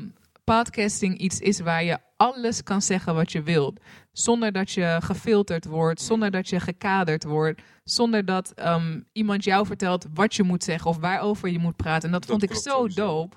podcasting 0.49 1.19
iets 1.19 1.41
is 1.41 1.61
waar 1.61 1.85
je 1.85 1.99
alles 2.17 2.63
kan 2.63 2.83
zeggen 2.83 3.15
wat 3.15 3.33
je 3.33 3.43
wilt. 3.43 3.81
Zonder 4.13 4.53
dat 4.53 4.71
je 4.71 4.99
gefilterd 5.03 5.65
wordt, 5.65 6.01
zonder 6.01 6.31
dat 6.31 6.49
je 6.49 6.61
gekaderd 6.61 7.25
wordt. 7.25 7.63
Zonder 7.85 8.25
dat 8.25 8.53
ehm, 8.55 9.01
iemand 9.13 9.45
jou 9.45 9.67
vertelt 9.67 10.07
wat 10.15 10.35
je 10.35 10.43
moet 10.43 10.65
zeggen 10.65 10.91
of 10.91 10.97
waarover 10.97 11.49
je 11.49 11.59
moet 11.59 11.77
praten. 11.77 12.05
En 12.05 12.13
dat, 12.13 12.21
Dat 12.21 12.31
vond 12.31 12.43
ik 12.43 12.55
zo 12.55 12.89
dope. 12.89 13.37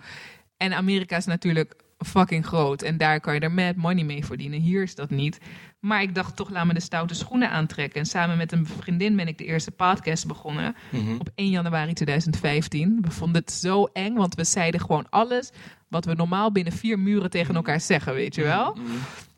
En 0.58 0.74
Amerika 0.74 1.18
is 1.18 1.26
natuurlijk 1.26 1.76
fucking 1.98 2.46
groot. 2.46 2.82
En 2.82 2.98
daar 2.98 3.20
kan 3.20 3.34
je 3.34 3.40
er 3.40 3.52
mad 3.52 3.76
money 3.76 4.04
mee 4.04 4.26
verdienen. 4.26 4.60
Hier 4.60 4.84
is 4.84 4.96
dat 4.96 5.10
niet. 5.10 5.40
Maar 5.80 6.02
ik 6.02 6.16
dacht 6.16 6.36
toch, 6.36 6.50
laat 6.50 6.66
me 6.66 6.74
de 6.74 6.80
stoute 6.80 7.14
schoenen 7.14 7.50
aantrekken. 7.50 8.00
En 8.00 8.06
samen 8.06 8.38
met 8.38 8.52
een 8.52 8.66
vriendin 8.66 9.16
ben 9.16 9.28
ik 9.28 9.38
de 9.38 9.46
eerste 9.46 9.72
podcast 9.72 10.28
begonnen. 10.28 10.76
Mhm. 10.90 11.16
Op 11.20 11.30
1 11.36 11.50
januari 11.50 11.94
2015. 11.94 12.98
We 13.02 13.12
vonden 13.12 13.42
het 13.42 13.52
zo 13.52 13.86
eng, 13.94 14.16
want 14.16 14.36
we 14.36 14.44
zeiden 14.44 14.80
gewoon 14.80 15.10
alles... 15.10 15.52
wat 15.92 16.06
we 16.06 16.14
normaal 16.14 16.52
binnen 16.52 16.74
vier 16.74 17.00
muren 17.00 17.30
tegen 17.30 17.56
elkaar 17.56 17.82
zeggen, 17.82 18.14
weet 18.14 18.36
je 18.36 18.44
wel? 18.44 18.74
Mhm. 18.74 18.92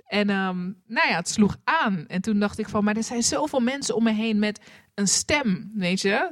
En 0.08 0.30
ehm, 0.30 0.62
nou 0.88 1.08
ja, 1.10 1.16
het 1.16 1.30
sloeg 1.30 1.58
aan. 1.64 2.06
En 2.08 2.22
toen 2.22 2.40
dacht 2.40 2.60
ik 2.60 2.70
van, 2.70 2.84
maar 2.84 2.96
er 2.96 3.04
zijn 3.04 3.24
zoveel 3.24 3.60
mensen 3.60 3.96
om 3.96 4.04
me 4.04 4.12
heen 4.12 4.40
met 4.40 4.60
een 4.94 5.08
stem, 5.08 5.72
weet 5.76 6.02
je? 6.02 6.30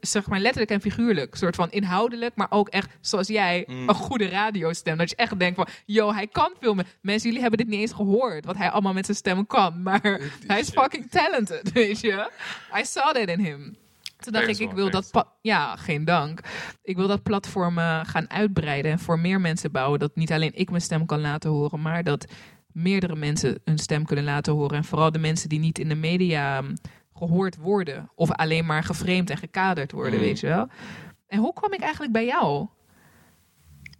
Zeg 0.00 0.26
maar 0.26 0.40
letterlijk 0.40 0.70
en 0.70 0.80
figuurlijk. 0.80 1.34
soort 1.34 1.54
van 1.56 1.70
inhoudelijk, 1.70 2.34
maar 2.34 2.46
ook 2.50 2.68
echt, 2.68 2.96
zoals 3.00 3.26
jij, 3.28 3.64
Mm. 3.66 3.88
een 3.88 3.94
goede 3.94 4.28
radiostem. 4.28 4.96
Dat 4.96 5.10
je 5.10 5.16
echt 5.16 5.38
denkt 5.38 5.56
van, 5.56 5.66
yo, 5.86 6.12
hij 6.12 6.26
kan 6.26 6.52
filmen. 6.60 6.86
Mensen, 7.02 7.26
jullie 7.26 7.40
hebben 7.40 7.58
dit 7.58 7.68
niet 7.68 7.80
eens 7.80 7.92
gehoord, 7.92 8.44
wat 8.44 8.56
hij 8.56 8.70
allemaal 8.70 8.92
met 8.92 9.04
zijn 9.04 9.16
stem 9.16 9.46
kan. 9.46 9.82
Maar 9.82 10.20
hij 10.46 10.60
is 10.60 10.68
fucking 10.70 11.10
talented, 11.10 11.72
weet 11.80 12.00
je? 12.00 12.30
I 12.80 12.84
saw 12.84 13.14
that 13.14 13.28
in 13.28 13.40
him. 13.40 13.76
Toen 14.20 14.32
dacht 14.32 14.48
ik, 14.48 14.58
ik 14.58 14.70
wil 14.72 14.90
dat... 14.90 15.26
Ja, 15.40 15.76
geen 15.76 16.04
dank. 16.04 16.40
Ik 16.82 16.96
wil 16.96 17.08
dat 17.08 17.22
platform 17.22 17.78
eh, 17.78 18.00
gaan 18.04 18.30
uitbreiden 18.30 18.90
en 18.92 18.98
voor 18.98 19.18
meer 19.18 19.40
mensen 19.40 19.72
bouwen. 19.72 19.98
Dat 19.98 20.16
niet 20.16 20.32
alleen 20.32 20.52
ik 20.54 20.70
mijn 20.70 20.82
stem 20.82 21.06
kan 21.06 21.20
laten 21.20 21.50
horen, 21.50 21.80
maar 21.82 22.04
dat 22.04 22.32
meerdere 22.72 23.16
mensen 23.16 23.60
hun 23.64 23.78
stem 23.78 24.04
kunnen 24.04 24.24
laten 24.24 24.52
horen. 24.52 24.76
En 24.76 24.84
vooral 24.84 25.12
de 25.12 25.18
mensen 25.18 25.48
die 25.48 25.58
niet 25.58 25.78
in 25.78 25.88
de 25.88 25.94
media 25.94 26.58
um, 26.58 26.74
gehoord 27.14 27.56
worden. 27.56 28.10
Of 28.14 28.30
alleen 28.30 28.66
maar 28.66 28.82
geframed 28.84 29.30
en 29.30 29.36
gekaderd 29.36 29.92
worden, 29.92 30.14
Mm. 30.18 30.24
weet 30.24 30.40
je 30.40 30.46
wel. 30.46 30.68
En 31.28 31.38
hoe 31.38 31.52
kwam 31.52 31.72
ik 31.72 31.80
eigenlijk 31.80 32.12
bij 32.12 32.24
jou? 32.26 32.66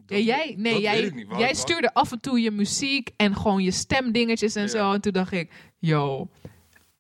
Ja, 0.06 0.17
jij, 0.17 0.55
nee, 0.58 0.81
jij, 0.81 1.11
niet. 1.14 1.26
Jij 1.38 1.55
stuurde 1.55 1.94
af 1.94 2.12
en 2.12 2.20
toe 2.20 2.40
je 2.40 2.50
muziek 2.50 3.11
en 3.17 3.37
gewoon 3.37 3.62
je 3.62 3.70
stemdingetjes 3.70 4.55
en 4.55 4.62
Ja. 4.62 4.69
zo. 4.69 4.93
En 4.93 5.00
toen 5.00 5.12
dacht 5.12 5.32
ik, 5.32 5.50
yo, 5.78 6.28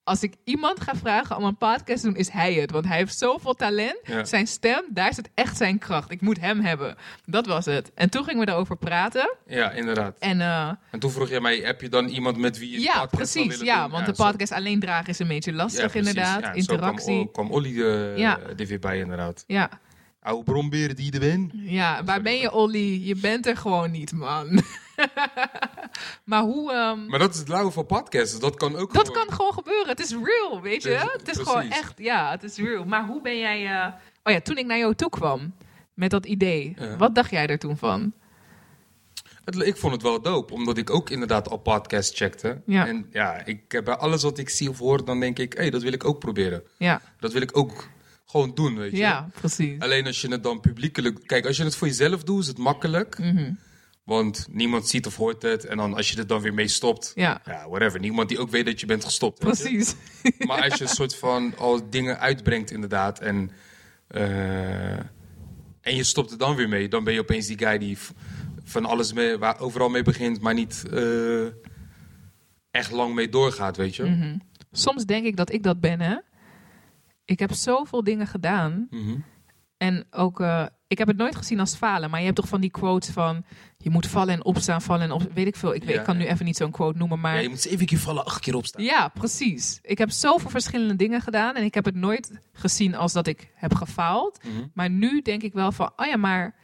als 0.04 0.22
ik 0.22 0.34
iemand 0.44 0.80
ga 0.80 0.94
vragen 0.96 1.36
om 1.36 1.44
een 1.44 1.56
podcast 1.56 2.00
te 2.00 2.06
doen, 2.06 2.16
is 2.16 2.28
hij 2.28 2.54
het. 2.54 2.70
Want 2.70 2.86
hij 2.86 2.96
heeft 2.96 3.18
zoveel 3.18 3.54
talent. 3.54 3.98
Ja. 4.04 4.24
Zijn 4.24 4.46
stem, 4.46 4.82
daar 4.90 5.14
zit 5.14 5.30
echt 5.34 5.56
zijn 5.56 5.78
kracht. 5.78 6.10
Ik 6.10 6.20
moet 6.20 6.40
hem 6.40 6.60
hebben. 6.60 6.96
Dat 7.24 7.46
was 7.46 7.64
het. 7.64 7.90
En 7.94 8.10
toen 8.10 8.24
gingen 8.24 8.40
we 8.40 8.46
daarover 8.46 8.76
praten. 8.76 9.34
Ja, 9.46 9.70
inderdaad. 9.70 10.16
En 10.18 10.40
eh, 10.40 10.70
En 10.90 10.98
toen 10.98 11.10
vroeg 11.10 11.28
jij 11.28 11.40
mij, 11.40 11.56
heb 11.56 11.80
je 11.80 11.88
dan 11.88 12.06
iemand 12.08 12.36
met 12.36 12.58
wie 12.58 12.70
je 12.70 12.80
ja, 12.80 13.06
precies. 13.06 13.46
willen 13.46 13.64
Ja, 13.64 13.82
doen? 13.82 13.90
want 13.90 14.06
de 14.06 14.14
zo- 14.14 14.24
podcast 14.24 14.52
alleen 14.52 14.80
dragen 14.80 15.08
is 15.08 15.18
een 15.18 15.28
beetje 15.28 15.52
lastig 15.52 15.82
ja, 15.82 15.88
precies. 15.88 16.08
inderdaad. 16.08 16.40
Ja, 16.42 16.52
Interactie. 16.52 17.18
Zo 17.18 17.26
kwam, 17.26 17.32
kwam 17.32 17.50
Olly 17.50 17.82
eh, 17.82 18.16
Ja. 18.16 18.38
er 18.56 18.66
weer 18.66 18.78
bij, 18.78 18.98
inderdaad. 18.98 19.44
Ja, 19.46 19.70
Oude 20.22 20.44
brombeer 20.44 20.94
die 20.94 21.12
er 21.12 21.20
ben. 21.20 21.50
ja, 21.54 22.04
waar 22.04 22.22
ben 22.22 22.36
je, 22.36 22.52
Olly? 22.52 23.06
Je 23.06 23.14
bent 23.16 23.46
er 23.46 23.56
gewoon 23.56 23.90
niet, 23.90 24.12
man. 24.12 24.48
maar 26.30 26.42
hoe... 26.42 26.72
ehm, 26.72 27.06
Maar 27.06 27.18
dat 27.18 27.32
is 27.34 27.38
het 27.38 27.48
lauwe 27.48 27.70
van 27.70 27.86
podcasts. 27.86 28.38
Dat 28.40 28.56
kan 28.56 28.76
ook 28.76 28.92
Dat 28.92 29.06
gewoon. 29.06 29.26
kan 29.26 29.34
gewoon 29.36 29.52
gebeuren. 29.52 29.88
Het 29.88 30.00
is 30.00 30.10
real, 30.22 30.60
weet 30.62 30.82
je? 30.82 30.88
Precies, 30.88 31.12
Het 31.12 31.28
is 31.28 31.38
gewoon 31.38 31.70
echt, 31.70 31.92
ja, 31.96 32.30
het 32.30 32.42
is 32.42 32.56
real. 32.56 32.84
Maar 32.84 33.06
hoe 33.06 33.20
ben 33.22 33.38
jij... 33.38 33.66
eh, 33.66 33.86
Oh 34.24 34.32
ja, 34.32 34.40
toen 34.40 34.56
ik 34.58 34.66
naar 34.66 34.78
jou 34.78 34.94
toe 34.94 35.08
kwam 35.10 35.54
met 35.94 36.10
dat 36.10 36.26
idee. 36.26 36.74
Ja. 36.78 36.96
Wat 36.96 37.14
dacht 37.14 37.30
jij 37.30 37.46
er 37.46 37.58
toen 37.58 37.76
van? 37.76 38.12
Het- 39.44 39.66
ik 39.66 39.76
vond 39.76 39.92
het 39.92 40.02
wel 40.02 40.22
dope, 40.22 40.52
omdat 40.52 40.76
ik 40.78 40.90
ook 40.90 41.10
inderdaad 41.10 41.48
al 41.48 41.56
podcasts 41.56 42.16
checkte. 42.18 42.60
Ja. 42.66 42.86
En 42.86 43.06
ja, 43.12 43.44
ik, 43.44 43.74
eh, 43.74 43.82
bij 43.82 43.96
alles 43.96 44.22
wat 44.22 44.38
ik 44.38 44.48
zie 44.48 44.68
of 44.68 44.78
hoor, 44.78 45.04
dan 45.04 45.20
denk 45.20 45.38
ik, 45.38 45.52
hé, 45.52 45.60
hey, 45.60 45.70
dat 45.70 45.82
wil 45.82 45.92
ik 45.92 46.04
ook 46.04 46.18
proberen. 46.18 46.62
Ja, 46.76 47.00
Dat 47.20 47.32
wil 47.32 47.42
ik 47.42 47.56
ook 47.56 47.88
gewoon 48.26 48.54
doen, 48.54 48.76
weet 48.76 48.90
je. 48.90 48.96
ja 48.96 49.28
precies. 49.40 49.80
Alleen 49.80 50.06
als 50.06 50.20
je 50.20 50.28
het 50.28 50.42
dan 50.42 50.60
publiekelijk... 50.60 51.26
Kijk, 51.26 51.46
als 51.46 51.56
je 51.56 51.64
het 51.64 51.76
voor 51.76 51.86
jezelf 51.86 52.22
doet, 52.24 52.40
is 52.42 52.46
het 52.46 52.58
makkelijk. 52.58 53.18
Mhm. 53.18 53.52
Want 54.10 54.46
niemand 54.50 54.88
ziet 54.88 55.06
of 55.06 55.16
hoort 55.16 55.42
het. 55.42 55.64
En 55.64 55.76
dan 55.76 55.94
als 55.94 56.10
je 56.10 56.18
er 56.18 56.26
dan 56.26 56.40
weer 56.40 56.54
mee 56.54 56.68
stopt... 56.68 57.12
Ja, 57.14 57.40
Ja, 57.44 57.68
whatever. 57.68 58.00
Niemand 58.00 58.28
die 58.28 58.38
ook 58.38 58.50
weet 58.50 58.64
dat 58.64 58.80
je 58.80 58.86
bent 58.86 59.04
gestopt. 59.04 59.38
precies. 59.38 59.94
Maar 60.46 60.62
als 60.62 60.74
je 60.74 60.84
een 60.84 60.90
soort 60.90 61.16
van 61.16 61.54
al 61.56 61.90
dingen 61.90 62.18
uitbrengt 62.18 62.70
inderdaad 62.70 63.20
en, 63.20 63.50
eh, 64.06 64.98
en 65.80 65.96
je 65.96 66.04
stopt 66.04 66.30
er 66.30 66.38
dan 66.38 66.56
weer 66.56 66.68
mee, 66.68 66.88
dan 66.88 67.04
ben 67.04 67.12
je 67.12 67.20
opeens 67.20 67.46
die 67.46 67.58
guy 67.58 67.78
die 67.78 67.98
van 68.64 68.84
alles 68.84 69.12
mee, 69.12 69.38
waar 69.38 69.60
overal 69.60 69.88
mee 69.88 70.02
begint, 70.02 70.40
maar 70.40 70.54
niet 70.54 70.84
eh, 70.92 71.46
echt 72.70 72.90
lang 72.90 73.14
mee 73.14 73.28
doorgaat, 73.28 73.76
weet 73.76 73.96
je. 73.96 74.02
Mhm. 74.02 74.36
Soms 74.72 75.04
denk 75.04 75.24
ik 75.24 75.36
dat 75.36 75.52
ik 75.52 75.62
dat 75.62 75.80
ben, 75.80 76.00
hè. 76.00 76.16
Ik 77.24 77.38
heb 77.38 77.52
zoveel 77.52 78.04
dingen 78.04 78.26
gedaan. 78.26 78.86
Mhm. 78.90 79.16
En 79.80 80.06
ook, 80.10 80.40
eh, 80.40 80.66
ik 80.86 80.98
heb 80.98 81.08
het 81.08 81.16
nooit 81.16 81.36
gezien 81.36 81.60
als 81.60 81.74
falen. 81.74 82.10
Maar 82.10 82.18
je 82.18 82.24
hebt 82.24 82.36
toch 82.36 82.48
van 82.48 82.60
die 82.60 82.70
quotes 82.70 83.10
van... 83.10 83.44
Je 83.76 83.90
moet 83.90 84.06
vallen 84.06 84.34
en 84.34 84.44
opstaan, 84.44 84.82
vallen 84.82 85.02
en 85.02 85.12
op... 85.12 85.30
Weet 85.34 85.46
ik 85.46 85.56
veel. 85.56 85.74
Ik, 85.74 85.84
weet, 85.84 85.94
Ja, 85.94 85.98
ik 85.98 86.06
kan 86.06 86.16
nu 86.16 86.26
even 86.26 86.44
niet 86.44 86.56
zo'n 86.56 86.70
quote 86.70 86.98
noemen, 86.98 87.20
maar... 87.20 87.34
Ja, 87.34 87.40
je 87.40 87.48
moet 87.48 87.60
zeven 87.60 87.86
keer 87.86 87.98
vallen, 87.98 88.24
acht 88.24 88.40
keer 88.40 88.54
opstaan. 88.54 88.84
Ja, 88.84 89.08
precies. 89.08 89.78
Ik 89.82 89.98
heb 89.98 90.10
zoveel 90.10 90.50
verschillende 90.50 90.96
dingen 90.96 91.20
gedaan 91.20 91.54
en 91.54 91.64
ik 91.64 91.74
heb 91.74 91.84
het 91.84 91.94
nooit 91.94 92.32
gezien 92.52 92.94
als 92.94 93.12
dat 93.12 93.26
ik 93.26 93.50
heb 93.54 93.74
gefaald. 93.74 94.40
Mhm. 94.44 94.66
Maar 94.74 94.90
nu 94.90 95.22
denk 95.22 95.42
ik 95.42 95.52
wel 95.52 95.72
van, 95.72 95.92
oh 95.96 96.06
ja, 96.06 96.16
maar 96.16 96.54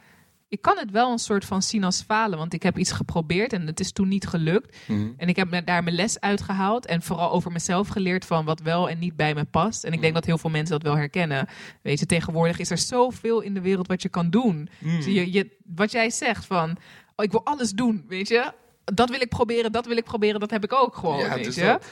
ik 0.49 0.61
kan 0.61 0.77
het 0.77 0.91
wel 0.91 1.11
een 1.11 1.19
soort 1.19 1.45
van 1.45 1.61
zien 1.61 1.83
als 1.83 2.01
falen, 2.01 2.37
want 2.37 2.53
ik 2.53 2.63
heb 2.63 2.77
iets 2.77 2.91
geprobeerd 2.91 3.53
en 3.53 3.67
het 3.67 3.79
is 3.79 3.91
toen 3.91 4.07
niet 4.07 4.27
gelukt. 4.27 4.77
Mhm. 4.87 5.09
En 5.17 5.27
ik 5.27 5.35
heb 5.35 5.65
daar 5.65 5.83
mijn 5.83 5.95
les 5.95 6.19
uitgehaald 6.19 6.85
en 6.85 7.01
vooral 7.01 7.31
over 7.31 7.51
mezelf 7.51 7.87
geleerd 7.87 8.25
van 8.25 8.45
wat 8.45 8.59
wel 8.59 8.89
en 8.89 8.99
niet 8.99 9.15
bij 9.15 9.33
me 9.33 9.43
past. 9.45 9.83
En 9.83 9.93
ik 9.93 10.01
denk 10.01 10.13
dat 10.13 10.25
heel 10.25 10.37
veel 10.37 10.49
mensen 10.49 10.79
dat 10.79 10.87
wel 10.87 10.97
herkennen. 10.97 11.47
Weet 11.81 11.99
je, 11.99 12.05
tegenwoordig 12.05 12.59
is 12.59 12.69
er 12.71 12.77
zoveel 12.77 13.41
in 13.41 13.53
de 13.53 13.61
wereld 13.61 13.87
wat 13.87 14.01
je 14.01 14.09
kan 14.09 14.29
doen. 14.29 14.69
Mhm. 14.79 14.95
Dus 14.95 15.05
je, 15.05 15.31
je, 15.31 15.57
wat 15.65 15.91
jij 15.91 16.09
zegt 16.09 16.45
van, 16.45 16.77
oh, 17.15 17.25
ik 17.25 17.31
wil 17.31 17.45
alles 17.45 17.71
doen, 17.71 18.05
weet 18.07 18.27
je. 18.27 18.51
Dat 18.83 19.09
wil 19.09 19.21
ik 19.21 19.29
proberen, 19.29 19.71
dat 19.71 19.85
wil 19.85 19.97
ik 19.97 20.03
proberen, 20.03 20.39
dat 20.39 20.51
heb 20.51 20.63
ik 20.63 20.73
ook 20.73 20.95
gewoon, 20.95 21.19
Ja, 21.19 21.33
weet 21.33 21.43
dus 21.43 21.55
je. 21.55 21.63
dat. 21.63 21.91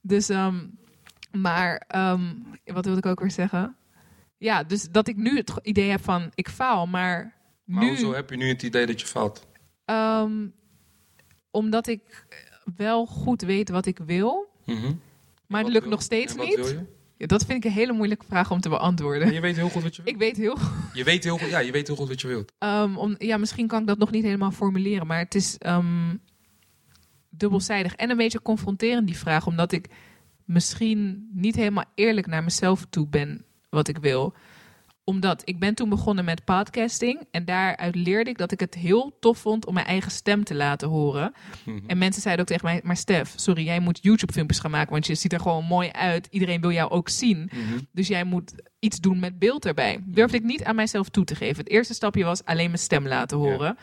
Dus, 0.00 0.28
ehm, 0.28 0.66
maar, 1.32 1.84
ehm, 1.88 2.32
wat 2.64 2.84
wilde 2.84 3.00
ik 3.00 3.06
ook 3.06 3.20
weer 3.20 3.30
zeggen? 3.30 3.76
Ja, 4.38 4.62
dus 4.62 4.88
dat 4.90 5.08
ik 5.08 5.16
nu 5.16 5.36
het 5.36 5.52
idee 5.62 5.90
heb 5.90 6.04
van, 6.04 6.30
ik 6.34 6.48
faal, 6.48 6.86
maar, 6.86 7.34
Maar 7.64 7.82
nu... 7.82 7.88
hoezo 7.88 8.12
heb 8.14 8.30
je 8.30 8.36
nu 8.36 8.48
het 8.48 8.62
idee 8.62 8.86
dat 8.86 9.00
je 9.00 9.06
faalt? 9.06 9.46
ehm, 9.84 10.46
omdat 11.50 11.86
ik 11.86 12.26
wel 12.76 13.06
goed 13.06 13.42
weet 13.42 13.68
wat 13.68 13.86
ik 13.86 13.98
wil, 13.98 14.46
Mhm. 14.66 14.92
maar 15.46 15.60
het 15.62 15.72
lukt 15.72 15.82
wil- 15.84 15.92
nog 15.92 16.02
steeds 16.02 16.34
wat 16.34 16.46
niet. 16.46 16.54
wil 16.56 16.66
je? 16.68 16.84
Ja, 17.16 17.26
dat 17.26 17.44
vind 17.44 17.64
ik 17.64 17.70
een 17.70 17.76
hele 17.76 17.92
moeilijke 17.92 18.24
vraag 18.26 18.50
om 18.50 18.60
te 18.60 18.68
beantwoorden. 18.68 19.22
Maar 19.24 19.34
je 19.34 19.40
weet 19.40 19.56
heel 19.56 19.68
goed 19.68 19.82
wat 19.82 19.96
je 19.96 20.02
wilt. 20.02 20.14
Ik 20.14 20.20
weet 20.22 20.36
heel 20.36 20.58
Je 20.92 21.04
weet 21.04 21.24
heel 21.24 21.38
goed, 21.38 21.48
ja, 21.48 21.58
je 21.58 21.72
weet 21.72 21.86
heel 21.86 21.96
goed 21.96 22.08
wat 22.08 22.20
je 22.20 22.28
wilt. 22.28 22.52
Ehm, 22.58 22.96
om, 22.96 23.14
ja, 23.18 23.36
misschien 23.36 23.66
kan 23.66 23.80
ik 23.80 23.86
dat 23.86 23.98
nog 23.98 24.10
niet 24.10 24.24
helemaal 24.24 24.50
formuleren, 24.50 25.06
maar 25.06 25.18
het 25.18 25.34
is 25.34 25.58
ehm, 25.58 26.16
dubbelzijdig 27.30 27.94
en 27.94 28.10
een 28.10 28.16
beetje 28.16 28.42
confronterend 28.42 29.06
die 29.06 29.18
vraag, 29.18 29.46
omdat 29.46 29.72
ik 29.72 29.88
misschien 30.44 31.30
niet 31.32 31.54
helemaal 31.54 31.84
eerlijk 31.94 32.26
naar 32.26 32.44
mezelf 32.44 32.86
toe 32.90 33.08
ben 33.08 33.44
wat 33.70 33.88
ik 33.88 33.98
wil. 33.98 34.34
Omdat 35.04 35.42
ik 35.44 35.58
ben 35.58 35.74
toen 35.74 35.88
begonnen 35.88 36.24
met 36.24 36.44
podcasting 36.44 37.26
en 37.30 37.44
daaruit 37.44 37.94
leerde 37.94 38.30
ik 38.30 38.38
dat 38.38 38.52
ik 38.52 38.60
het 38.60 38.74
heel 38.74 39.16
tof 39.20 39.38
vond 39.38 39.66
om 39.66 39.74
mijn 39.74 39.86
eigen 39.86 40.10
stem 40.10 40.44
te 40.44 40.54
laten 40.54 40.88
horen. 40.88 41.32
Mhm. 41.64 41.78
En 41.86 41.98
mensen 41.98 42.22
zeiden 42.22 42.44
ook 42.44 42.50
tegen 42.50 42.66
mij, 42.66 42.80
maar 42.84 42.96
Stef, 42.96 43.32
sorry, 43.36 43.64
jij 43.64 43.80
moet 43.80 43.98
YouTube-filmpjes 44.02 44.58
gaan 44.58 44.70
maken, 44.70 44.92
want 44.92 45.06
je 45.06 45.14
ziet 45.14 45.32
er 45.32 45.40
gewoon 45.40 45.64
mooi 45.64 45.90
uit. 45.90 46.26
Iedereen 46.30 46.60
wil 46.60 46.72
jou 46.72 46.90
ook 46.90 47.08
zien. 47.08 47.50
Mhm. 47.52 47.78
Dus 47.92 48.08
jij 48.08 48.24
moet 48.24 48.54
iets 48.78 49.00
doen 49.00 49.18
met 49.18 49.38
beeld 49.38 49.66
erbij. 49.66 50.00
Durfde 50.04 50.36
ik 50.36 50.42
niet 50.42 50.64
aan 50.64 50.76
mijzelf 50.76 51.08
toe 51.08 51.24
te 51.24 51.34
geven. 51.34 51.56
Het 51.56 51.68
eerste 51.68 51.94
stapje 51.94 52.24
was 52.24 52.44
alleen 52.44 52.66
mijn 52.66 52.78
stem 52.78 53.06
laten 53.06 53.36
horen. 53.36 53.76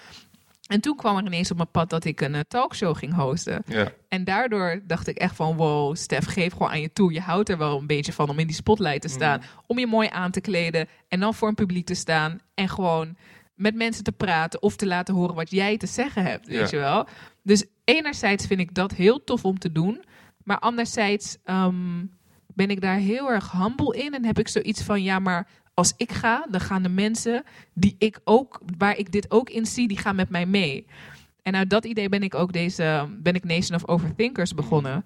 En 0.71 0.81
toen 0.81 0.95
kwam 0.95 1.17
er 1.17 1.25
ineens 1.25 1.51
op 1.51 1.57
mijn 1.57 1.71
pad 1.71 1.89
dat 1.89 2.05
ik 2.05 2.21
een 2.21 2.35
eh, 2.35 2.41
talkshow 2.47 2.97
ging 2.97 3.13
hosten. 3.13 3.63
Ja. 3.65 3.91
En 4.07 4.23
daardoor 4.23 4.81
dacht 4.87 5.07
ik 5.07 5.17
echt 5.17 5.35
van, 5.35 5.55
wow, 5.55 5.95
Stef, 5.95 6.25
geef 6.25 6.51
gewoon 6.53 6.69
aan 6.69 6.81
je 6.81 6.93
toe. 6.93 7.13
Je 7.13 7.19
houdt 7.21 7.49
er 7.49 7.57
wel 7.57 7.77
een 7.79 7.87
beetje 7.87 8.13
van 8.13 8.29
om 8.29 8.39
in 8.39 8.47
die 8.47 8.55
spotlight 8.55 9.01
te 9.01 9.07
staan. 9.07 9.41
Om 9.67 9.79
je 9.79 9.87
mooi 9.87 10.07
aan 10.11 10.31
te 10.31 10.41
kleden 10.41 10.87
en 11.07 11.19
dan 11.19 11.33
voor 11.33 11.47
een 11.47 11.55
publiek 11.55 11.85
te 11.85 11.93
staan. 11.95 12.39
En 12.53 12.69
gewoon 12.69 13.15
met 13.55 13.75
mensen 13.75 14.03
te 14.03 14.11
praten 14.11 14.61
of 14.61 14.75
te 14.75 14.87
laten 14.87 15.13
horen 15.13 15.35
wat 15.35 15.51
jij 15.51 15.77
te 15.77 15.87
zeggen 15.87 16.23
hebt, 16.23 16.47
weet 16.47 16.57
Ja. 16.69 16.77
je 16.77 16.83
wel. 16.83 17.07
Dus 17.43 17.65
enerzijds 17.83 18.45
vind 18.47 18.59
ik 18.59 18.73
dat 18.73 18.91
heel 18.91 19.23
tof 19.23 19.45
om 19.45 19.59
te 19.59 19.71
doen. 19.71 20.03
Maar 20.43 20.59
anderzijds 20.59 21.37
ehm, 21.43 22.05
ben 22.47 22.69
ik 22.69 22.81
daar 22.81 22.97
heel 22.97 23.29
erg 23.31 23.51
humble 23.51 23.97
in. 23.97 24.13
En 24.13 24.25
heb 24.25 24.39
ik 24.39 24.47
zoiets 24.47 24.83
van, 24.83 25.03
ja, 25.03 25.19
maar 25.19 25.47
als 25.73 25.93
ik 25.97 26.11
ga, 26.11 26.47
dan 26.49 26.61
gaan 26.61 26.83
de 26.83 26.89
mensen 26.89 27.43
die 27.73 27.95
ik 27.97 28.19
ook, 28.23 28.61
waar 28.77 28.97
ik 28.97 29.11
dit 29.11 29.31
ook 29.31 29.49
in 29.49 29.65
zie, 29.65 29.87
die 29.87 29.97
gaan 29.97 30.15
met 30.15 30.29
mij 30.29 30.45
mee. 30.45 30.85
En 31.41 31.55
uit 31.55 31.69
dat 31.69 31.85
idee 31.85 32.09
ben 32.09 32.23
ik 32.23 32.35
ook 32.35 32.53
deze, 32.53 33.07
ben 33.19 33.33
ik 33.35 33.43
Nation 33.43 33.75
of 33.75 33.87
Overthinkers 33.87 34.53
begonnen. 34.53 35.05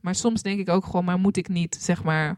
Maar 0.00 0.14
soms 0.14 0.42
denk 0.42 0.60
ik 0.60 0.68
ook 0.68 0.84
gewoon, 0.84 1.04
maar 1.04 1.18
moet 1.18 1.36
ik 1.36 1.48
niet, 1.48 1.76
zeg 1.80 2.02
maar, 2.02 2.36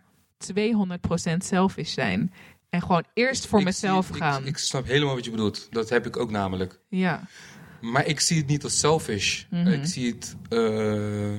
200% 0.52 1.36
selfish 1.38 1.92
zijn? 1.92 2.32
En 2.70 2.80
gewoon 2.80 3.04
eerst 3.14 3.46
voor 3.46 3.58
Ik 3.58 3.64
mezelf 3.64 4.06
zie- 4.06 4.14
gaan. 4.14 4.40
Ik, 4.42 4.48
ik 4.48 4.58
snap 4.58 4.86
helemaal 4.86 5.14
wat 5.14 5.24
je 5.24 5.30
bedoelt. 5.30 5.66
Dat 5.70 5.88
heb 5.88 6.06
ik 6.06 6.16
ook 6.16 6.30
namelijk. 6.30 6.78
ja, 6.88 7.22
Maar 7.80 8.06
ik 8.06 8.20
zie 8.20 8.36
het 8.36 8.46
niet 8.46 8.64
als 8.64 8.78
selfish. 8.78 9.44
Mhm. 9.50 9.66
Ik 9.68 9.86
zie 9.86 10.10
het... 10.12 10.36
eh, 10.48 11.32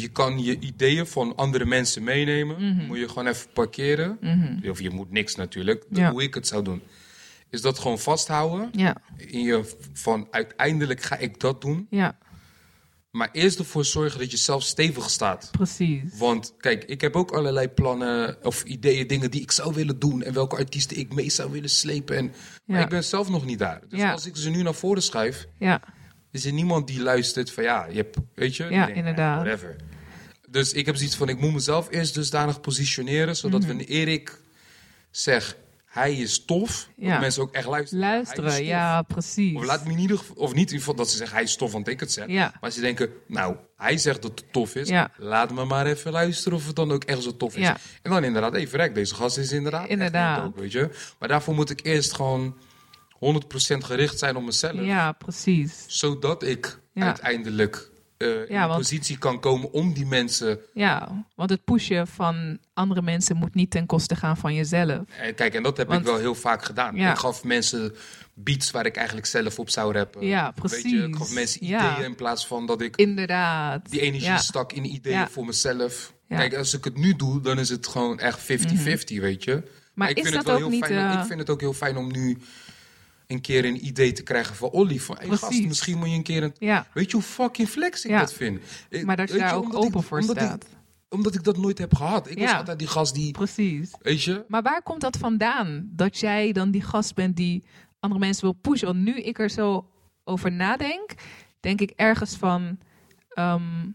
je 0.00 0.08
kan 0.08 0.42
je 0.44 0.58
ideeën 0.58 1.06
van 1.06 1.36
andere 1.36 1.64
mensen 1.64 2.02
meenemen. 2.02 2.74
Mhm. 2.74 2.86
Moet 2.86 2.98
je 2.98 3.08
gewoon 3.08 3.26
even 3.26 3.50
parkeren. 3.52 4.18
Mhm. 4.20 4.68
Of 4.70 4.80
je 4.80 4.90
moet 4.90 5.10
niks 5.10 5.34
natuurlijk. 5.34 5.84
Ja. 5.90 6.10
Hoe 6.10 6.22
ik 6.22 6.34
het 6.34 6.46
zou 6.46 6.62
doen. 6.64 6.82
Is 7.50 7.60
dat 7.60 7.78
gewoon 7.78 7.98
vasthouden. 7.98 8.68
ja, 8.72 8.96
In 9.16 9.40
je 9.40 9.76
van 9.92 10.28
uiteindelijk 10.30 11.02
ga 11.02 11.16
ik 11.16 11.40
dat 11.40 11.60
doen. 11.60 11.86
ja, 11.90 12.18
Maar 13.10 13.28
eerst 13.32 13.58
ervoor 13.58 13.84
zorgen 13.84 14.18
dat 14.18 14.30
je 14.30 14.36
zelf 14.36 14.62
stevig 14.62 15.10
staat. 15.10 15.48
precies. 15.52 16.18
Want 16.18 16.54
kijk, 16.58 16.84
ik 16.84 17.00
heb 17.00 17.16
ook 17.16 17.30
allerlei 17.30 17.68
plannen 17.68 18.36
of 18.42 18.62
ideeën, 18.64 19.06
dingen 19.06 19.30
die 19.30 19.40
ik 19.40 19.50
zou 19.50 19.74
willen 19.74 19.98
doen. 19.98 20.22
En 20.22 20.32
welke 20.32 20.56
artiesten 20.56 20.96
ik 20.98 21.14
mee 21.14 21.30
zou 21.30 21.50
willen 21.50 21.70
slepen. 21.70 22.16
En, 22.16 22.32
Maar 22.64 22.80
ik 22.80 22.88
ben 22.88 23.04
zelf 23.04 23.28
nog 23.28 23.44
niet 23.44 23.58
daar. 23.58 23.82
Dus 23.88 24.02
als 24.02 24.26
ik 24.26 24.36
ze 24.36 24.50
nu 24.50 24.62
naar 24.62 24.74
voren 24.74 25.02
schuif, 25.02 25.46
Ja, 25.58 25.82
is 26.36 26.44
er 26.44 26.52
niemand 26.52 26.86
die 26.86 27.00
luistert 27.02 27.50
van 27.50 27.64
ja, 27.64 27.86
je 27.90 27.96
hebt, 27.96 28.16
weet 28.34 28.56
je. 28.56 28.64
Ja, 28.64 28.84
denkt, 28.84 28.96
inderdaad. 28.98 29.36
eh, 29.38 29.44
whatever. 29.44 29.76
Dus 30.48 30.72
ik 30.72 30.86
heb 30.86 30.96
zoiets 30.96 31.16
van, 31.16 31.28
ik 31.28 31.40
moet 31.40 31.52
mezelf 31.52 31.88
eerst 31.90 32.14
dusdanig 32.14 32.60
positioneren, 32.60 33.36
zodat 33.36 33.60
Mhm. 33.60 33.68
wanneer 33.68 34.08
ik 34.08 34.38
zeg, 35.10 35.56
hij 35.86 36.14
is 36.14 36.44
tof, 36.44 36.88
Ja. 36.96 37.10
dat 37.10 37.20
mensen 37.20 37.42
ook 37.42 37.52
echt 37.52 37.66
luisteren. 37.66 38.04
Luisteren, 38.04 38.64
ja, 38.64 39.02
precies. 39.02 39.56
Of 39.56 39.64
laat 39.64 39.84
me 39.84 39.92
in 39.92 39.98
ieder 39.98 40.18
geval, 40.18 40.36
of 40.36 40.48
niet 40.48 40.54
in 40.54 40.60
ieder 40.60 40.78
geval 40.78 40.94
dat 40.94 41.10
ze 41.10 41.16
zeggen, 41.16 41.34
hij 41.36 41.44
is 41.44 41.56
tof, 41.56 41.72
want 41.72 41.88
ik 41.88 42.00
het 42.00 42.12
zeg. 42.12 42.26
Ja. 42.28 42.54
Maar 42.60 42.70
ze 42.70 42.80
denken, 42.80 43.10
nou, 43.26 43.56
hij 43.76 43.98
zegt 43.98 44.22
dat 44.22 44.30
het 44.40 44.52
tof 44.52 44.74
is. 44.74 44.88
Ja. 44.88 45.10
Laat 45.16 45.52
me 45.52 45.64
maar 45.64 45.86
even 45.86 46.12
luisteren 46.12 46.58
of 46.58 46.66
het 46.66 46.76
dan 46.76 46.92
ook 46.92 47.04
echt 47.04 47.22
zo 47.22 47.36
tof 47.36 47.56
is. 47.56 47.66
En 47.66 48.10
dan 48.10 48.24
inderdaad, 48.24 48.54
even 48.54 48.68
verrek, 48.68 48.94
deze 48.94 49.14
gast 49.14 49.38
is 49.38 49.52
inderdaad 49.52 49.88
Inderdaad. 49.88 50.42
dope, 50.42 50.60
weet 50.60 50.72
je. 50.72 50.90
Maar 51.18 51.28
daarvoor 51.28 51.54
moet 51.54 51.70
ik 51.70 51.80
eerst 51.82 52.12
gewoon 52.14 52.42
100% 52.46 52.65
gericht 53.20 54.18
zijn 54.18 54.36
op 54.36 54.42
mezelf. 54.44 54.80
Ja, 54.84 55.12
precies. 55.12 55.84
Zodat 55.86 56.42
ik 56.42 56.78
Ja. 56.92 57.02
uiteindelijk 57.02 57.90
eh, 58.16 58.28
in 58.28 58.46
Ja, 58.48 58.62
een 58.62 58.68
want- 58.68 58.80
positie 58.80 59.18
kan 59.18 59.40
komen 59.40 59.72
om 59.72 59.92
die 59.92 60.06
mensen... 60.06 60.58
Ja, 60.74 61.24
want 61.34 61.50
het 61.50 61.64
pushen 61.64 62.06
van 62.06 62.58
andere 62.74 63.02
mensen 63.02 63.36
moet 63.36 63.54
niet 63.54 63.70
ten 63.70 63.86
koste 63.86 64.16
gaan 64.16 64.36
van 64.36 64.54
jezelf. 64.54 65.00
En 65.20 65.34
kijk, 65.34 65.54
en 65.54 65.62
dat 65.62 65.76
heb 65.76 65.86
Want- 65.88 66.00
ik 66.00 66.06
wel 66.06 66.18
heel 66.18 66.34
vaak 66.34 66.64
gedaan. 66.64 66.96
Ja. 66.96 67.10
Ik 67.10 67.18
gaf 67.18 67.44
mensen 67.44 67.94
beats 68.34 68.70
waar 68.70 68.86
ik 68.86 68.96
eigenlijk 68.96 69.26
zelf 69.26 69.58
op 69.58 69.70
zou 69.70 69.92
rappen. 69.92 70.26
Ja, 70.26 70.44
Weet 70.44 70.54
je, 70.54 70.60
precies. 70.80 71.00
ik 71.06 71.16
gaf 71.16 71.30
mensen 71.32 71.66
Ja. 71.66 71.92
ideeën 71.92 72.08
in 72.10 72.14
plaats 72.16 72.46
van 72.46 72.66
dat 72.66 72.80
ik 72.80 72.96
Inderdaad. 72.96 73.90
die 73.90 74.00
energie 74.00 74.38
stak 74.38 74.72
in 74.72 74.84
ideeën 74.84 75.28
voor 75.28 75.44
mezelf. 75.46 76.12
Kijk, 76.28 76.54
als 76.56 76.74
ik 76.74 76.84
het 76.84 76.96
nu 76.96 77.16
doe, 77.16 77.40
dan 77.40 77.58
is 77.58 77.68
het 77.68 77.86
gewoon 77.86 78.18
echt 78.18 78.38
50-50, 78.40 79.20
weet 79.20 79.44
je. 79.44 79.62
Maar 79.94 80.10
ik 80.10 80.16
is 80.16 80.22
vind 80.22 80.34
dat 80.34 80.44
het 80.44 80.52
wel 80.52 80.54
ook 80.54 80.60
heel 80.70 80.70
niet, 80.80 80.84
fijn. 80.84 81.12
eh, 81.12 81.20
Ik 81.20 81.26
vind 81.26 81.38
het 81.38 81.50
ook 81.50 81.60
heel 81.60 81.72
fijn 81.72 81.96
om 81.96 82.12
nu 82.12 82.38
een 83.26 83.40
keer 83.40 83.64
een 83.64 83.86
idee 83.86 84.12
te 84.12 84.22
krijgen 84.22 84.54
van 84.56 84.68
Olly. 84.70 84.98
Van, 84.98 85.16
hey, 85.18 85.28
gast, 85.36 85.62
misschien 85.66 85.98
moet 85.98 86.08
je 86.10 86.14
een 86.14 86.22
keer 86.22 86.42
een... 86.42 86.54
Ja, 86.58 86.86
Weet 86.94 87.10
je 87.10 87.16
hoe 87.16 87.26
fucking 87.26 87.68
flex 87.68 88.04
ik 88.04 88.10
Ja. 88.10 88.18
dat 88.20 88.32
vind? 88.32 88.60
Ik- 88.88 89.04
maar 89.04 89.16
dat 89.16 89.30
je 89.32 89.38
daar 89.38 89.54
ook 89.54 89.66
ik- 89.66 89.76
open 89.76 90.02
voor 90.02 90.22
staat. 90.22 90.64
Ik, 90.64 90.70
omdat 91.08 91.34
ik 91.34 91.42
dat 91.44 91.56
nooit 91.56 91.78
heb 91.78 91.94
gehad. 91.94 92.30
Ik 92.30 92.38
was 92.38 92.52
altijd 92.52 92.78
die 92.78 92.88
gast 92.88 93.14
die, 93.14 93.30
Precies. 93.32 93.90
weet 94.02 94.22
je... 94.22 94.44
Maar 94.48 94.62
waar 94.62 94.82
komt 94.82 95.00
dat 95.00 95.16
vandaan? 95.16 95.88
Dat 95.92 96.18
jij 96.18 96.52
dan 96.52 96.70
die 96.70 96.82
gast 96.82 97.14
bent 97.14 97.36
die 97.36 97.64
andere 98.00 98.20
mensen 98.20 98.42
wil 98.42 98.52
pushen? 98.52 98.86
Want 98.86 98.98
nu 98.98 99.20
ik 99.20 99.38
er 99.38 99.50
zo 99.50 99.90
over 100.24 100.52
nadenk, 100.52 101.14
denk 101.60 101.80
ik 101.80 101.90
ergens 101.96 102.36
van... 102.36 102.78
ehm, 103.28 103.90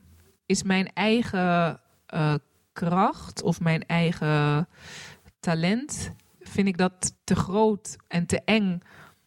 is 0.45 0.63
mijn 0.63 0.93
eigen 0.93 1.79
eh, 2.05 2.33
kracht 2.73 3.41
of 3.41 3.59
mijn 3.59 3.85
eigen 3.85 4.67
talent... 5.39 6.11
vind 6.39 6.67
ik 6.67 6.77
dat 6.77 7.13
te 7.23 7.35
groot 7.35 7.95
en 8.07 8.25
te 8.25 8.41
eng 8.45 8.79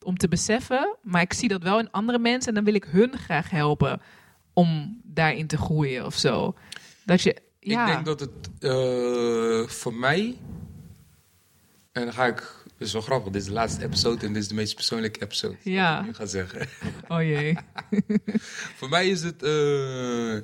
om 0.04 0.16
te 0.16 0.28
beseffen. 0.28 0.96
Maar 1.02 1.20
ik 1.22 1.32
zie 1.32 1.48
dat 1.48 1.62
wel 1.62 1.78
in 1.78 1.90
andere 1.90 2.18
mensen 2.18 2.48
en 2.48 2.54
dan 2.54 2.64
wil 2.64 2.74
ik 2.74 2.84
hun 2.84 3.18
graag 3.18 3.50
helpen... 3.50 4.00
om 4.52 5.00
daarin 5.04 5.46
te 5.46 5.56
groeien 5.56 6.06
of 6.06 6.14
zo. 6.16 6.54
Dat 7.04 7.22
je... 7.22 7.36
Ja, 7.60 7.86
Ik 7.86 7.92
denk 7.92 8.04
dat 8.04 8.20
het 8.20 8.30
eh, 8.60 9.68
voor 9.68 9.94
mij... 9.94 10.36
En 11.92 12.02
dan 12.04 12.12
ga 12.12 12.26
ik... 12.26 12.62
Dat 12.78 12.86
is 12.86 12.92
wel 12.92 13.02
grappig. 13.02 13.32
Dit 13.32 13.42
is 13.42 13.48
de 13.48 13.54
laatste 13.54 13.84
episode 13.84 14.26
en 14.26 14.32
dit 14.32 14.42
is 14.42 14.48
de 14.48 14.54
meest 14.54 14.74
persoonlijke 14.74 15.22
episode. 15.22 15.56
Ja. 15.62 15.98
Wat 16.00 16.08
ik 16.08 16.14
ga 16.14 16.26
zeggen. 16.26 16.68
Oh 17.08 17.22
jee. 17.22 17.56
voor 18.78 18.88
mij 18.88 19.08
is 19.08 19.22
het... 19.22 19.42
eh, 19.42 20.38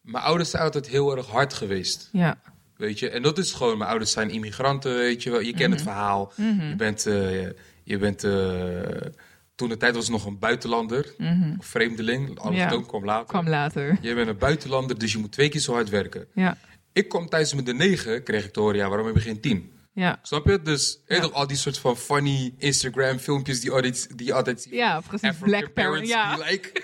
mijn 0.00 0.24
ouders 0.24 0.50
zijn 0.50 0.62
altijd 0.62 0.88
heel 0.88 1.16
erg 1.16 1.26
hard 1.26 1.52
geweest. 1.54 2.08
Ja. 2.12 2.40
Weet 2.76 2.98
je, 2.98 3.10
en 3.10 3.22
dat 3.22 3.38
is 3.38 3.52
gewoon, 3.52 3.78
mijn 3.78 3.90
ouders 3.90 4.10
zijn 4.12 4.30
immigranten, 4.30 4.94
weet 4.94 5.22
je 5.22 5.30
wel. 5.30 5.40
Je 5.40 5.54
kent 5.54 5.72
het 5.72 5.82
verhaal. 5.82 6.32
Je 6.36 6.74
bent, 6.76 7.06
eh, 7.06 7.46
je 7.84 7.98
bent 7.98 8.24
eh, 8.24 9.10
toen 9.54 9.68
de 9.68 9.76
tijd 9.76 9.94
was 9.94 10.08
nog 10.08 10.26
een 10.26 10.38
buitenlander, 10.38 11.14
of 11.58 11.66
vreemdeling. 11.66 12.38
Allochtoon 12.38 12.78
Ja. 12.80 12.86
kwam 12.86 13.04
later. 13.04 13.26
Kwam 13.26 13.48
later. 13.48 13.98
Je 14.00 14.14
bent 14.14 14.28
een 14.28 14.38
buitenlander, 14.38 14.98
dus 14.98 15.12
je 15.12 15.18
moet 15.18 15.32
twee 15.32 15.48
keer 15.48 15.60
zo 15.60 15.72
hard 15.72 15.88
werken. 15.88 16.26
Ja. 16.34 16.56
Ik 16.92 17.08
kwam 17.08 17.28
tijdens 17.28 17.52
mijn 17.52 17.64
de 17.64 17.74
negen, 17.74 18.22
kreeg 18.22 18.44
ik 18.44 18.52
te 18.52 18.60
horen, 18.60 18.76
ja, 18.76 18.88
waarom 18.88 19.06
heb 19.06 19.14
je 19.14 19.20
geen 19.20 19.40
tien? 19.40 19.72
Ja. 19.92 20.18
Snap 20.22 20.46
je? 20.46 20.62
Dus 20.62 21.00
Ja. 21.06 21.18
al 21.22 21.46
die 21.46 21.56
soort 21.56 21.78
van 21.78 21.96
funny 21.96 22.54
Instagram 22.58 23.18
filmpjes 23.18 23.60
die 23.60 23.70
altijd, 23.70 24.18
die 24.18 24.26
je 24.26 24.32
altijd 24.34 24.62
ziet. 24.62 24.72
Ja, 24.72 25.00
precies. 25.00 25.38
Black 25.38 25.72
parent. 25.72 26.08
Ja. 26.08 26.36
die 26.36 26.44
like, 26.44 26.82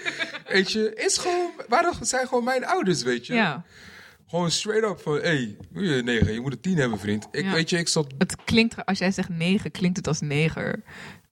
weet 0.49 0.73
je, 0.73 0.95
is 0.95 1.19
gewoon, 1.19 1.51
waarom 1.69 1.95
zijn 2.01 2.27
gewoon 2.29 2.45
mijn 2.45 2.65
ouders, 2.67 3.03
weet 3.03 3.27
je? 3.27 3.35
ja. 3.35 3.65
Gewoon 4.29 4.51
straight 4.51 4.91
up 4.91 5.01
van, 5.01 5.15
hé, 5.15 5.21
hey, 5.21 5.57
je 5.75 6.03
een 6.07 6.33
je 6.33 6.41
moet 6.41 6.53
een 6.53 6.61
tien 6.61 6.77
hebben, 6.77 6.99
vriend. 6.99 7.29
Ik 7.31 7.45
Ja. 7.45 7.53
weet 7.53 7.71
je, 7.71 7.79
ik 7.79 7.89
zat... 7.89 8.15
Het 8.19 8.37
klinkt, 8.45 8.87
als 8.87 8.99
jij 8.99 9.11
zegt 9.11 9.29
negen, 9.29 9.71
klinkt 9.71 9.97
het 9.97 10.07
als 10.07 10.21
neger. 10.21 10.83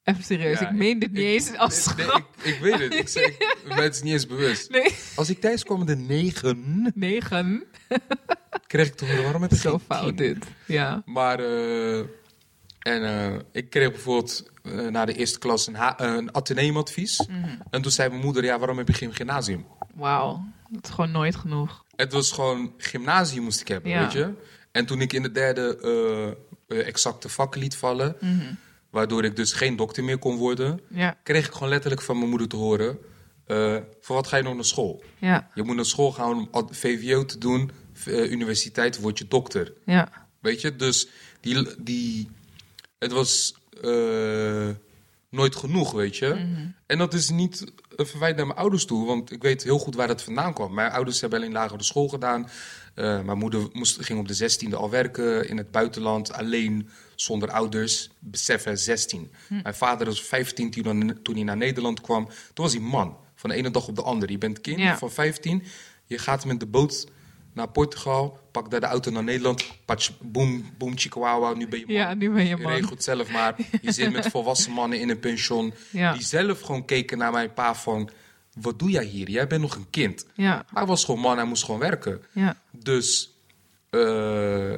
Even 0.05 0.25
serieus, 0.25 0.59
Ja, 0.61 0.69
ik 0.71 0.75
meen 0.77 0.99
dit 0.99 1.11
niet 1.13 1.19
ik- 1.21 1.27
eens 1.27 1.57
als 1.57 1.95
Nee, 1.97 2.07
ik, 2.07 2.25
ik 2.43 2.59
weet 2.61 2.79
het, 2.79 2.95
ik 2.95 3.63
ben 3.69 3.83
het 3.93 4.03
niet 4.03 4.13
eens 4.13 4.27
bewust. 4.27 4.71
Nee, 4.71 4.95
Als 5.17 5.31
ik 5.31 5.41
thuis 5.41 5.65
kwam 5.65 5.79
met 5.79 5.89
een 5.89 6.07
negen, 6.07 6.93
negen. 6.95 7.65
kreeg 8.67 8.87
ik 8.87 8.95
horen, 9.07 9.23
waarom 9.23 9.43
heb 9.43 9.51
je 9.51 9.57
Zo 9.57 9.79
fout 9.79 10.17
dit. 10.19 10.45
Ja. 10.67 11.03
Maar, 11.05 11.39
eh, 11.41 11.99
en 12.79 13.03
eh, 13.05 13.39
ik 13.53 13.71
kreeg 13.71 13.91
bijvoorbeeld 13.91 14.51
eh, 14.63 14.73
na 14.87 15.05
de 15.05 15.15
eerste 15.15 15.39
klas 15.39 15.67
een, 15.67 15.75
ha- 15.75 16.01
een. 16.01 16.31
Mhm. 17.29 17.49
En 17.71 17.83
toen 17.83 17.93
zei 17.93 18.09
mijn 18.09 18.21
moeder, 18.21 18.45
ja, 18.45 18.59
waarom 18.59 18.79
heb 18.79 18.89
je 18.89 18.95
geen 18.95 19.15
gymnasium? 19.15 19.67
Wauw. 19.95 20.45
Dat 20.69 20.85
is 20.85 20.91
gewoon 20.91 21.11
nooit 21.11 21.37
genoeg. 21.37 21.84
Het 21.97 22.13
was 22.13 22.33
gewoon 22.33 22.75
gymnasium 22.79 23.43
moest 23.43 23.61
ik 23.61 23.69
hebben, 23.69 23.91
Ja. 23.91 24.01
weet 24.03 24.13
je. 24.13 24.33
En 24.73 24.87
toen 24.87 25.01
ik 25.01 25.13
in 25.13 25.23
de 25.23 25.33
derde 25.33 25.79
eh, 26.69 26.79
eh, 26.79 26.87
exacte 26.87 27.29
vakken 27.29 27.61
liet 27.61 27.77
vallen, 27.77 28.17
Mhm. 28.21 28.53
waardoor 28.91 29.25
ik 29.25 29.37
dus 29.37 29.53
geen 29.53 29.77
dokter 29.77 30.05
meer 30.05 30.19
kon 30.19 30.37
worden, 30.37 30.81
Ja, 30.89 31.17
kreeg 31.23 31.47
ik 31.47 31.53
gewoon 31.53 31.69
letterlijk 31.69 32.03
van 32.03 32.17
mijn 32.19 32.29
moeder 32.31 32.49
te 32.49 32.57
horen: 32.57 32.99
eh, 33.47 33.77
voor 34.01 34.17
wat 34.17 34.27
ga 34.27 34.37
je 34.37 34.43
nog 34.43 34.55
naar 34.55 34.65
school? 34.65 35.05
ja, 35.19 35.51
Je 35.55 35.63
moet 35.63 35.77
naar 35.77 35.85
school 35.85 36.13
gaan 36.13 36.49
om 36.51 36.69
VWO 36.71 37.25
te 37.25 37.39
doen, 37.39 37.71
universiteit 38.07 39.01
word 39.01 39.19
je 39.19 39.29
dokter. 39.29 39.73
ja. 39.85 40.23
Weet 40.41 40.61
je, 40.61 40.77
dus 40.77 41.09
die, 41.41 41.69
die, 41.79 42.29
het 42.99 43.13
was 43.13 43.55
nooit 45.35 45.57
genoeg, 45.57 45.93
weet 45.93 46.17
je. 46.17 46.27
Mhm. 46.29 46.67
En 46.87 46.99
dat 46.99 47.15
is 47.15 47.31
niet 47.31 47.73
een 47.97 48.07
verwijt 48.07 48.37
naar 48.37 48.47
mijn 48.47 48.59
ouders 48.59 48.85
toe, 48.85 49.07
want 49.07 49.33
ik 49.33 49.43
weet 49.43 49.63
heel 49.63 49.79
goed 49.79 49.95
waar 49.95 50.07
dat 50.07 50.23
vandaan 50.23 50.55
kwam. 50.55 50.75
Mijn 50.75 50.91
ouders 50.91 51.21
hebben 51.21 51.39
alleen 51.39 51.53
lagere 51.53 51.83
school 51.83 52.09
gedaan. 52.09 52.49
Eh, 52.95 53.21
mijn 53.21 53.39
moeder 53.39 53.69
moest, 53.73 54.05
ging 54.05 54.19
op 54.19 54.29
de 54.29 54.35
16e 54.35 54.75
al 54.77 54.91
werken 54.91 55.49
in 55.49 55.57
het 55.57 55.71
buitenland, 55.71 56.33
alleen, 56.33 56.89
zonder 57.15 57.51
ouders. 57.51 58.11
Besef, 58.19 58.65
hè, 58.65 58.77
16. 58.77 59.31
Hm. 59.49 59.61
Mijn 59.63 59.75
vader 59.75 60.07
was 60.07 60.23
15 60.23 60.71
toen, 60.71 61.19
toen 61.23 61.35
hij 61.35 61.45
naar 61.45 61.57
Nederland 61.57 62.01
kwam. 62.01 62.25
Toen 62.53 62.65
was 62.65 62.73
hij 62.73 62.83
man, 62.83 63.17
van 63.35 63.51
de 63.51 63.57
ene 63.57 63.71
dag 63.71 63.89
op 63.89 63.97
de 63.97 64.03
andere. 64.03 64.33
Je 64.33 64.39
bent 64.39 64.61
kind 64.61 64.79
Ja. 64.81 64.99
van 64.99 65.11
15, 65.11 65.63
je 66.07 66.19
gaat 66.19 66.45
met 66.45 66.61
de 66.61 66.67
boot 66.67 67.07
naar 67.55 67.69
Portugal, 67.69 68.39
pak 68.51 68.71
daar 68.71 68.81
de 68.81 68.87
auto 68.87 69.11
naar 69.11 69.25
Nederland, 69.25 69.65
patch, 69.85 70.11
boom, 70.21 70.71
boom, 70.79 70.99
chihuahua, 70.99 71.53
nu 71.55 71.69
ben 71.69 71.79
je 71.79 71.87
man. 71.87 71.95
Ja, 71.95 72.15
nu 72.15 72.31
ben 72.31 72.43
je 72.43 72.49
Je 72.57 72.63
man. 72.63 72.73
regelt 72.73 73.03
zelf 73.03 73.31
maar. 73.31 73.55
Je 73.83 73.93
zit 73.93 74.13
met 74.13 74.27
volwassen 74.27 74.73
mannen 74.73 75.01
in 75.01 75.09
een 75.11 75.19
pension. 75.21 75.75
Ja. 75.91 76.13
Die 76.13 76.23
zelf 76.23 76.61
gewoon 76.61 76.85
keken 76.85 77.19
naar 77.19 77.33
mijn 77.33 77.53
pa 77.53 77.75
van... 77.75 78.11
Wat 78.61 78.79
doe 78.79 78.91
jij 78.91 79.05
hier? 79.05 79.31
Jij 79.31 79.47
bent 79.47 79.61
nog 79.61 79.75
een 79.75 79.91
kind. 79.91 80.27
Ja, 80.35 80.65
hij 80.75 80.87
was 80.87 81.05
gewoon 81.05 81.21
man, 81.21 81.37
hij 81.37 81.47
moest 81.47 81.65
gewoon 81.65 81.81
werken. 81.81 82.23
ja, 82.33 82.57
Dus... 82.71 83.33
eh, 83.91 84.77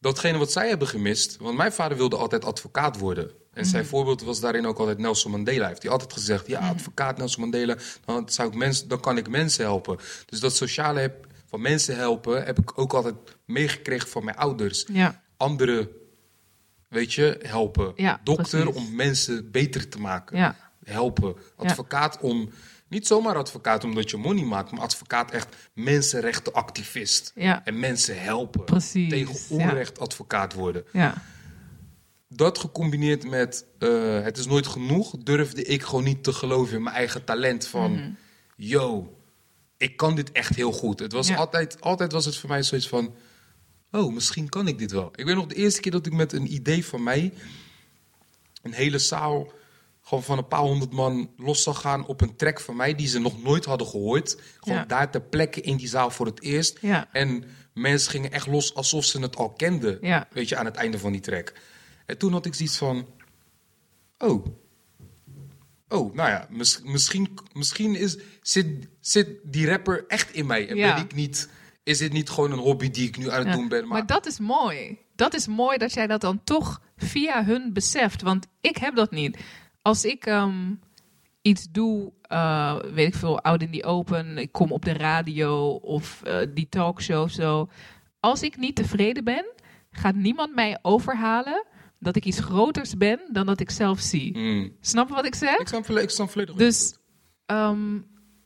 datgene 0.00 0.38
wat 0.38 0.52
zij 0.52 0.68
hebben 0.68 0.88
gemist... 0.88 1.36
Want 1.36 1.56
mijn 1.56 1.72
vader 1.72 1.96
wilde 1.96 2.16
altijd 2.16 2.44
advocaat 2.44 2.98
worden. 2.98 3.30
En 3.54 3.60
Mhm. 3.60 3.70
zijn 3.70 3.86
voorbeeld 3.86 4.22
was 4.22 4.40
daarin 4.40 4.66
ook 4.66 4.78
altijd 4.78 4.98
Nelson 4.98 5.30
Mandela. 5.30 5.66
Heeft 5.68 5.82
hij 5.82 5.90
altijd 5.92 6.12
gezegd... 6.12 6.46
Ja, 6.46 6.58
advocaat 6.68 7.18
Nelson 7.18 7.40
Mandela. 7.40 7.76
Dan, 8.04 8.28
zou 8.28 8.48
ik 8.48 8.54
mensen, 8.54 8.88
dan 8.88 9.00
kan 9.00 9.16
ik 9.16 9.28
mensen 9.28 9.64
helpen. 9.64 9.98
Dus 10.26 10.40
dat 10.40 10.56
sociale 10.56 11.00
heb, 11.00 11.26
van 11.46 11.60
mensen 11.60 11.96
helpen... 11.96 12.44
heb 12.44 12.58
ik 12.58 12.78
ook 12.78 12.92
altijd 12.92 13.14
meegekregen 13.44 14.08
van 14.08 14.24
mijn 14.24 14.36
ouders 14.36 14.84
ja, 14.92 15.22
anderen, 15.36 15.88
weet 16.88 17.12
je, 17.12 17.38
helpen. 17.42 17.92
Ja, 17.96 18.20
Dokter 18.24 18.62
precies. 18.62 18.80
om 18.88 18.94
mensen 18.94 19.50
beter 19.50 19.88
te 19.88 19.98
maken. 20.00 20.36
ja, 20.38 20.56
Helpen. 20.84 21.34
Advocaat 21.56 22.18
om, 22.20 22.50
niet 22.88 23.06
zomaar 23.06 23.36
advocaat 23.36 23.84
omdat 23.84 24.10
je 24.10 24.16
money 24.16 24.44
maakt, 24.44 24.70
maar 24.70 24.80
advocaat 24.80 25.30
echt 25.30 25.56
mensenrechtenactivist. 25.74 27.32
En 27.64 27.78
mensen 27.78 28.20
helpen. 28.22 28.64
Precies, 28.64 29.08
Tegen 29.10 29.56
onrecht 29.58 29.98
advocaat 30.00 30.52
worden. 30.54 30.84
ja, 30.92 31.14
Dat 32.36 32.58
gecombineerd 32.58 33.28
met 33.30 33.64
eh, 33.78 34.20
het 34.22 34.38
is 34.38 34.46
nooit 34.46 34.66
genoeg, 34.66 35.10
durfde 35.18 35.64
ik 35.64 35.82
gewoon 35.82 36.04
niet 36.04 36.24
te 36.24 36.32
geloven 36.32 36.76
in 36.76 36.82
mijn 36.82 36.96
eigen 36.96 37.24
talent 37.24 37.66
van, 37.66 37.92
Mhm. 37.92 38.10
yo, 38.56 39.16
ik 39.76 39.96
kan 39.96 40.14
dit 40.14 40.32
echt 40.32 40.54
heel 40.56 40.72
goed. 40.72 40.98
Het 40.98 41.12
was 41.12 41.28
Ja. 41.28 41.36
altijd, 41.36 41.80
altijd 41.80 42.12
was 42.12 42.24
het 42.24 42.36
voor 42.36 42.48
mij 42.48 42.62
zoiets 42.62 42.88
van, 42.88 43.14
oh, 43.90 44.12
misschien 44.14 44.48
kan 44.48 44.68
ik 44.68 44.78
dit 44.78 44.92
wel. 44.92 45.10
Ik 45.14 45.24
weet 45.24 45.34
nog 45.34 45.46
de 45.46 45.54
eerste 45.54 45.80
keer 45.80 45.92
dat 45.92 46.06
ik 46.06 46.12
met 46.12 46.32
een 46.32 46.52
idee 46.54 46.84
van 46.86 47.02
mij 47.02 47.32
een 48.62 48.72
hele 48.72 48.98
zaal 48.98 49.52
gewoon 50.02 50.22
van 50.24 50.38
een 50.38 50.48
paar 50.48 50.60
honderd 50.60 50.92
man 50.92 51.30
los 51.36 51.62
zag 51.62 51.80
gaan 51.80 52.06
op 52.06 52.20
een 52.20 52.36
track 52.36 52.60
van 52.60 52.76
mij 52.76 52.94
die 52.94 53.08
ze 53.08 53.18
nog 53.18 53.42
nooit 53.42 53.64
hadden 53.64 53.86
gehoord. 53.86 54.36
Gewoon 54.60 54.78
Ja. 54.78 54.84
daar 54.84 55.10
ter 55.10 55.20
plekke 55.22 55.60
in 55.60 55.76
die 55.76 55.88
zaal 55.88 56.10
voor 56.10 56.26
het 56.26 56.42
eerst. 56.42 56.78
Ja. 56.80 57.08
En 57.12 57.44
mensen 57.74 58.10
gingen 58.10 58.32
echt 58.32 58.46
los 58.46 58.74
alsof 58.74 59.04
ze 59.04 59.20
het 59.20 59.36
al 59.36 59.50
kenden. 59.50 59.98
Weet 60.32 60.48
je, 60.48 60.56
aan 60.56 60.64
het 60.64 60.76
einde 60.76 60.98
van 60.98 61.12
die 61.12 61.20
track. 61.20 61.52
En 62.06 62.18
toen 62.18 62.32
had 62.32 62.46
ik 62.46 62.54
zoiets 62.54 62.76
van, 62.78 63.06
oh, 64.18 64.46
oh, 65.88 66.14
nou 66.14 66.28
ja, 66.28 66.46
mis- 66.50 66.80
misschien, 66.82 67.38
misschien 67.52 67.94
is, 67.94 68.18
zit, 68.42 68.88
zit 69.00 69.28
die 69.42 69.68
rapper 69.68 70.04
echt 70.08 70.30
in 70.32 70.46
mij. 70.46 70.68
En 70.68 70.76
Ja. 70.76 70.94
ben 70.94 71.04
ik 71.04 71.14
niet, 71.14 71.50
is 71.82 71.98
dit 71.98 72.12
niet 72.12 72.30
gewoon 72.30 72.52
een 72.52 72.58
hobby 72.58 72.90
die 72.90 73.08
ik 73.08 73.16
nu 73.18 73.30
aan 73.30 73.38
het 73.38 73.46
Ja. 73.48 73.52
doen 73.54 73.68
ben? 73.68 73.88
Maar 73.88 74.06
dat 74.06 74.26
is 74.26 74.38
mooi. 74.38 74.98
Dat 75.16 75.34
is 75.34 75.46
mooi 75.46 75.78
dat 75.78 75.92
jij 75.94 76.06
dat 76.06 76.20
dan 76.20 76.40
toch 76.44 76.80
via 76.96 77.44
hun 77.44 77.72
beseft. 77.72 78.22
Want 78.22 78.46
ik 78.60 78.76
heb 78.76 78.94
dat 78.96 79.10
niet. 79.10 79.38
Als 79.82 80.04
ik 80.04 80.26
ehm, 80.26 80.72
iets 81.42 81.66
doe, 81.70 82.12
eh, 82.22 82.78
weet 82.92 83.06
ik 83.06 83.14
veel, 83.14 83.40
out 83.40 83.62
in 83.62 83.70
the 83.70 83.84
open, 83.84 84.38
ik 84.38 84.52
kom 84.52 84.72
op 84.72 84.84
de 84.84 84.92
radio 84.92 85.68
of 85.74 86.22
eh, 86.22 86.38
die 86.54 86.68
talkshow 86.68 87.22
of 87.22 87.30
zo. 87.30 87.68
Als 88.20 88.42
ik 88.42 88.56
niet 88.56 88.76
tevreden 88.76 89.24
ben, 89.24 89.44
gaat 89.90 90.14
niemand 90.14 90.54
mij 90.54 90.78
overhalen 90.82 91.64
dat 92.04 92.16
ik 92.16 92.24
iets 92.24 92.40
groters 92.40 92.96
ben 92.96 93.20
dan 93.32 93.46
dat 93.46 93.60
ik 93.60 93.70
zelf 93.70 94.00
zie. 94.00 94.32
Hmm. 94.32 94.76
Snap 94.80 95.08
je 95.08 95.14
wat 95.14 95.26
ik 95.26 95.34
zeg? 95.34 95.58
Ik 95.58 95.68
snap, 95.68 95.88
ik 95.88 96.10
snap 96.10 96.30
volledig. 96.30 96.54
Dus 96.54 96.94
ehm, 97.46 97.98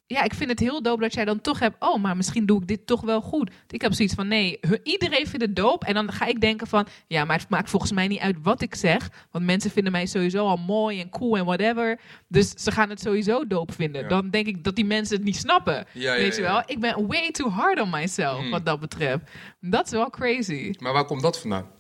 ja, 0.07 0.23
ik 0.23 0.35
vind 0.35 0.51
het 0.51 0.59
heel 0.59 0.83
dope 0.83 1.03
dat 1.03 1.15
jij 1.15 1.25
dan 1.25 1.41
toch 1.41 1.59
hebt. 1.59 1.77
Oh, 1.79 2.03
maar 2.03 2.17
misschien 2.17 2.47
doe 2.47 2.61
ik 2.61 2.67
dit 2.67 2.87
toch 2.87 3.01
wel 3.01 3.21
goed. 3.21 3.51
Ik 3.69 3.81
heb 3.81 3.93
zoiets 3.93 4.15
van 4.15 4.29
nee, 4.29 4.61
iedereen 4.83 5.27
vindt 5.27 5.45
het 5.45 5.57
dope. 5.57 5.87
En 5.87 5.95
dan 5.95 6.13
ga 6.13 6.27
ik 6.27 6.41
denken 6.41 6.67
van 6.67 6.87
ja, 7.07 7.25
maar 7.25 7.39
het 7.39 7.49
maakt 7.49 7.71
volgens 7.71 7.93
mij 7.93 8.07
niet 8.09 8.21
uit 8.21 8.37
wat 8.43 8.63
ik 8.63 8.75
zeg. 8.75 9.11
Want 9.31 9.45
mensen 9.45 9.71
vinden 9.71 9.93
mij 9.93 10.07
sowieso 10.07 10.47
al 10.47 10.57
mooi 10.57 11.01
en 11.01 11.11
cool 11.11 11.37
en 11.37 11.45
whatever. 11.45 12.01
Dus 12.29 12.51
ze 12.51 12.71
gaan 12.71 12.91
het 12.91 13.01
sowieso 13.01 13.47
dope 13.47 13.73
vinden. 13.73 14.03
Ja. 14.03 14.09
Dan 14.09 14.31
denk 14.31 14.47
ik 14.47 14.65
dat 14.65 14.77
die 14.77 14.85
mensen 14.85 15.17
het 15.17 15.25
niet 15.25 15.37
snappen. 15.37 15.75
Ja, 15.75 16.15
ja, 16.15 16.21
Weet 16.21 16.37
je 16.37 16.43
wel? 16.43 16.63
Ik 16.67 16.81
ben 16.81 17.07
way 17.07 17.31
too 17.31 17.51
hard 17.51 17.81
on 17.81 17.91
myself 17.91 18.39
Hmm. 18.39 18.51
wat 18.51 18.67
dat 18.67 18.81
betreft. 18.81 19.25
Dat 19.61 19.85
is 19.87 19.91
wel 19.93 20.11
crazy. 20.11 20.75
Maar 20.79 20.93
waar 20.93 21.05
komt 21.05 21.23
dat 21.23 21.41
vandaan? 21.41 21.77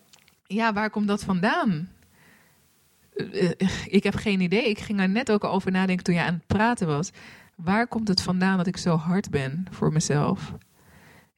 Ja, 0.48 0.72
waar 0.72 0.90
komt 0.90 1.08
dat 1.08 1.24
vandaan? 1.24 1.88
Eh, 3.14 3.50
eh, 3.58 3.68
ik 3.86 4.04
heb 4.04 4.14
geen 4.14 4.40
idee. 4.40 4.68
Ik 4.68 4.78
ging 4.78 4.98
daar 4.98 5.08
net 5.08 5.32
ook 5.32 5.44
al 5.44 5.52
over 5.52 5.70
nadenken 5.70 6.04
toen 6.04 6.14
je 6.14 6.20
aan 6.20 6.34
het 6.34 6.46
praten 6.46 6.86
was. 6.86 7.10
Waar 7.54 7.86
komt 7.88 8.08
het 8.08 8.22
vandaan 8.22 8.56
dat 8.56 8.66
ik 8.66 8.76
zo 8.76 8.96
hard 8.96 9.30
ben 9.30 9.66
voor 9.70 9.92
mezelf? 9.92 10.52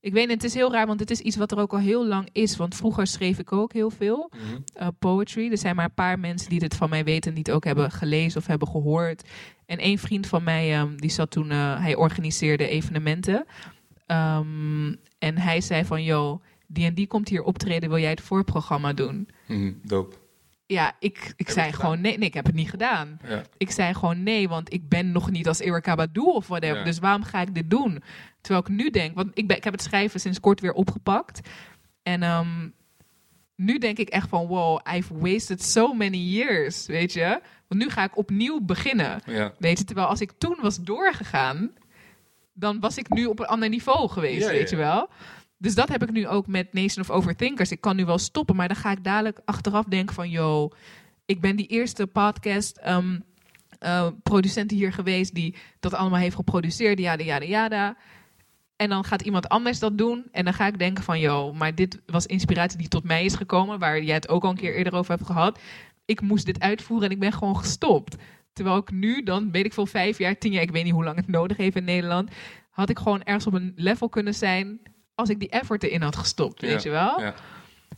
Ik 0.00 0.12
weet 0.12 0.30
het 0.30 0.44
is 0.44 0.54
heel 0.54 0.72
raar, 0.72 0.86
want 0.86 1.00
het 1.00 1.10
is 1.10 1.20
iets 1.20 1.36
wat 1.36 1.52
er 1.52 1.58
ook 1.58 1.72
al 1.72 1.78
heel 1.78 2.06
lang 2.06 2.28
is. 2.32 2.56
Want 2.56 2.74
vroeger 2.74 3.06
schreef 3.06 3.38
ik 3.38 3.52
ook 3.52 3.72
heel 3.72 3.90
veel 3.90 4.30
eh, 4.74 4.88
poetry. 4.98 5.50
Er 5.50 5.58
zijn 5.58 5.76
maar 5.76 5.84
een 5.84 5.94
paar 5.94 6.18
mensen 6.18 6.50
die 6.50 6.58
dit 6.58 6.76
van 6.76 6.90
mij 6.90 7.04
weten, 7.04 7.34
die 7.34 7.42
het 7.42 7.52
ook 7.52 7.64
hebben 7.64 7.90
gelezen 7.90 8.40
of 8.40 8.46
hebben 8.46 8.68
gehoord. 8.68 9.28
En 9.66 9.78
één 9.78 9.98
vriend 9.98 10.26
van 10.26 10.42
mij, 10.42 10.74
ehm, 10.74 10.96
die 10.96 11.10
zat 11.10 11.30
toen, 11.30 11.50
hij 11.50 11.94
organiseerde 11.94 12.68
evenementen. 12.68 13.46
Ehm, 14.06 14.94
en 15.18 15.38
hij 15.38 15.60
zei 15.60 15.84
van, 15.84 16.02
yo, 16.02 16.40
die 16.72 16.86
en 16.86 16.94
die 16.94 17.06
komt 17.06 17.28
hier 17.28 17.42
optreden, 17.42 17.88
wil 17.88 17.98
jij 17.98 18.10
het 18.10 18.20
voorprogramma 18.20 18.92
doen? 18.92 19.28
Mhm, 19.46 19.72
dope. 19.82 20.16
Ja, 20.66 20.96
ik, 20.98 21.32
ik 21.36 21.50
zei 21.50 21.72
gewoon 21.72 22.00
nee, 22.00 22.18
nee, 22.18 22.28
ik 22.28 22.34
heb 22.34 22.46
het 22.46 22.54
niet 22.54 22.70
gedaan. 22.70 23.18
Ja. 23.28 23.42
Ik 23.56 23.70
zei 23.70 23.94
gewoon 23.94 24.22
nee, 24.22 24.48
want 24.48 24.72
ik 24.72 24.88
ben 24.88 25.12
nog 25.12 25.30
niet 25.30 25.48
als 25.48 25.58
Erika 25.58 25.94
Badu 25.94 26.20
of 26.20 26.46
whatever. 26.46 26.76
Ja. 26.78 26.84
Dus 26.84 26.98
waarom 26.98 27.22
ga 27.22 27.40
ik 27.40 27.54
dit 27.54 27.70
doen? 27.70 28.02
Terwijl 28.40 28.64
ik 28.64 28.72
nu 28.72 28.90
denk, 28.90 29.14
want 29.14 29.30
ik, 29.34 29.46
ben, 29.46 29.56
ik 29.56 29.64
heb 29.64 29.72
het 29.72 29.82
schrijven 29.82 30.20
sinds 30.20 30.40
kort 30.40 30.60
weer 30.60 30.72
opgepakt. 30.72 31.48
En 32.02 32.22
ehm, 32.22 32.68
nu 33.56 33.78
denk 33.78 33.98
ik 33.98 34.08
echt 34.08 34.28
van 34.28 34.46
wow, 34.46 34.80
I've 34.94 35.18
wasted 35.18 35.62
so 35.62 35.92
many 35.92 36.16
years, 36.16 36.86
weet 36.86 37.12
je. 37.12 37.40
Want 37.68 37.82
nu 37.82 37.90
ga 37.90 38.04
ik 38.04 38.16
opnieuw 38.16 38.60
beginnen. 38.60 39.22
Ja. 39.26 39.52
Weet 39.58 39.78
je, 39.78 39.84
terwijl 39.84 40.06
als 40.06 40.20
ik 40.20 40.32
toen 40.38 40.58
was 40.60 40.82
doorgegaan, 40.82 41.70
dan 42.52 42.80
was 42.80 42.96
ik 42.96 43.08
nu 43.08 43.26
op 43.26 43.38
een 43.38 43.46
ander 43.46 43.68
niveau 43.68 44.08
geweest, 44.08 44.48
weet 44.48 44.70
je 44.70 44.76
ja. 44.76 44.82
wel. 44.82 45.08
Dus 45.60 45.74
dat 45.74 45.88
heb 45.88 46.02
ik 46.02 46.10
nu 46.10 46.26
ook 46.28 46.46
met 46.46 46.72
Nation 46.72 47.04
of 47.04 47.10
Overthinkers. 47.10 47.70
Ik 47.70 47.80
kan 47.80 47.96
nu 47.96 48.04
wel 48.04 48.18
stoppen, 48.18 48.56
maar 48.56 48.68
dan 48.68 48.76
ga 48.76 48.90
ik 48.90 49.04
dadelijk 49.04 49.40
achteraf 49.44 49.84
denken 49.84 50.14
van... 50.14 50.30
yo, 50.30 50.70
ik 51.26 51.40
ben 51.40 51.56
die 51.56 51.66
eerste 51.66 52.06
podcast 52.06 52.76
ehm, 52.76 53.18
eh, 53.78 54.06
producent 54.22 54.70
hier 54.70 54.92
geweest... 54.92 55.34
die 55.34 55.54
dat 55.80 55.94
allemaal 55.94 56.18
heeft 56.18 56.34
geproduceerd, 56.34 56.98
yada, 56.98 57.24
yada, 57.24 57.44
yada. 57.44 57.96
En 58.76 58.88
dan 58.88 59.04
gaat 59.04 59.22
iemand 59.22 59.48
anders 59.48 59.78
dat 59.78 59.98
doen. 59.98 60.28
En 60.32 60.44
dan 60.44 60.54
ga 60.54 60.66
ik 60.66 60.78
denken 60.78 61.04
van, 61.04 61.20
yo, 61.20 61.52
maar 61.52 61.74
dit 61.74 62.00
was 62.06 62.26
inspiratie 62.26 62.78
die 62.78 62.88
tot 62.88 63.04
mij 63.04 63.24
is 63.24 63.34
gekomen... 63.34 63.78
waar 63.78 64.02
jij 64.02 64.14
het 64.14 64.28
ook 64.28 64.44
al 64.44 64.50
een 64.50 64.56
keer 64.56 64.76
eerder 64.76 64.94
over 64.94 65.14
hebt 65.14 65.26
gehad. 65.26 65.60
Ik 66.04 66.20
moest 66.20 66.46
dit 66.46 66.60
uitvoeren 66.60 67.06
en 67.06 67.14
ik 67.14 67.20
ben 67.20 67.32
gewoon 67.32 67.56
gestopt. 67.56 68.16
Terwijl 68.52 68.76
ik 68.76 68.90
nu 68.90 69.22
dan, 69.22 69.50
weet 69.50 69.64
ik 69.64 69.72
veel, 69.72 69.86
vijf 69.86 70.18
jaar, 70.18 70.38
tien 70.38 70.52
jaar... 70.52 70.62
ik 70.62 70.70
weet 70.70 70.84
niet 70.84 70.92
hoe 70.92 71.04
lang 71.04 71.16
het 71.16 71.28
nodig 71.28 71.56
heeft 71.56 71.76
in 71.76 71.84
Nederland... 71.84 72.30
had 72.70 72.90
ik 72.90 72.98
gewoon 72.98 73.22
ergens 73.22 73.46
op 73.46 73.54
een 73.54 73.72
level 73.76 74.08
kunnen 74.08 74.34
zijn... 74.34 74.80
als 75.20 75.28
ik 75.28 75.38
die 75.38 75.48
effort 75.48 75.82
erin 75.82 76.02
had 76.02 76.16
gestopt, 76.16 76.60
weet 76.60 76.82
je 76.82 76.90
wel? 76.90 77.20
Ja. 77.20 77.34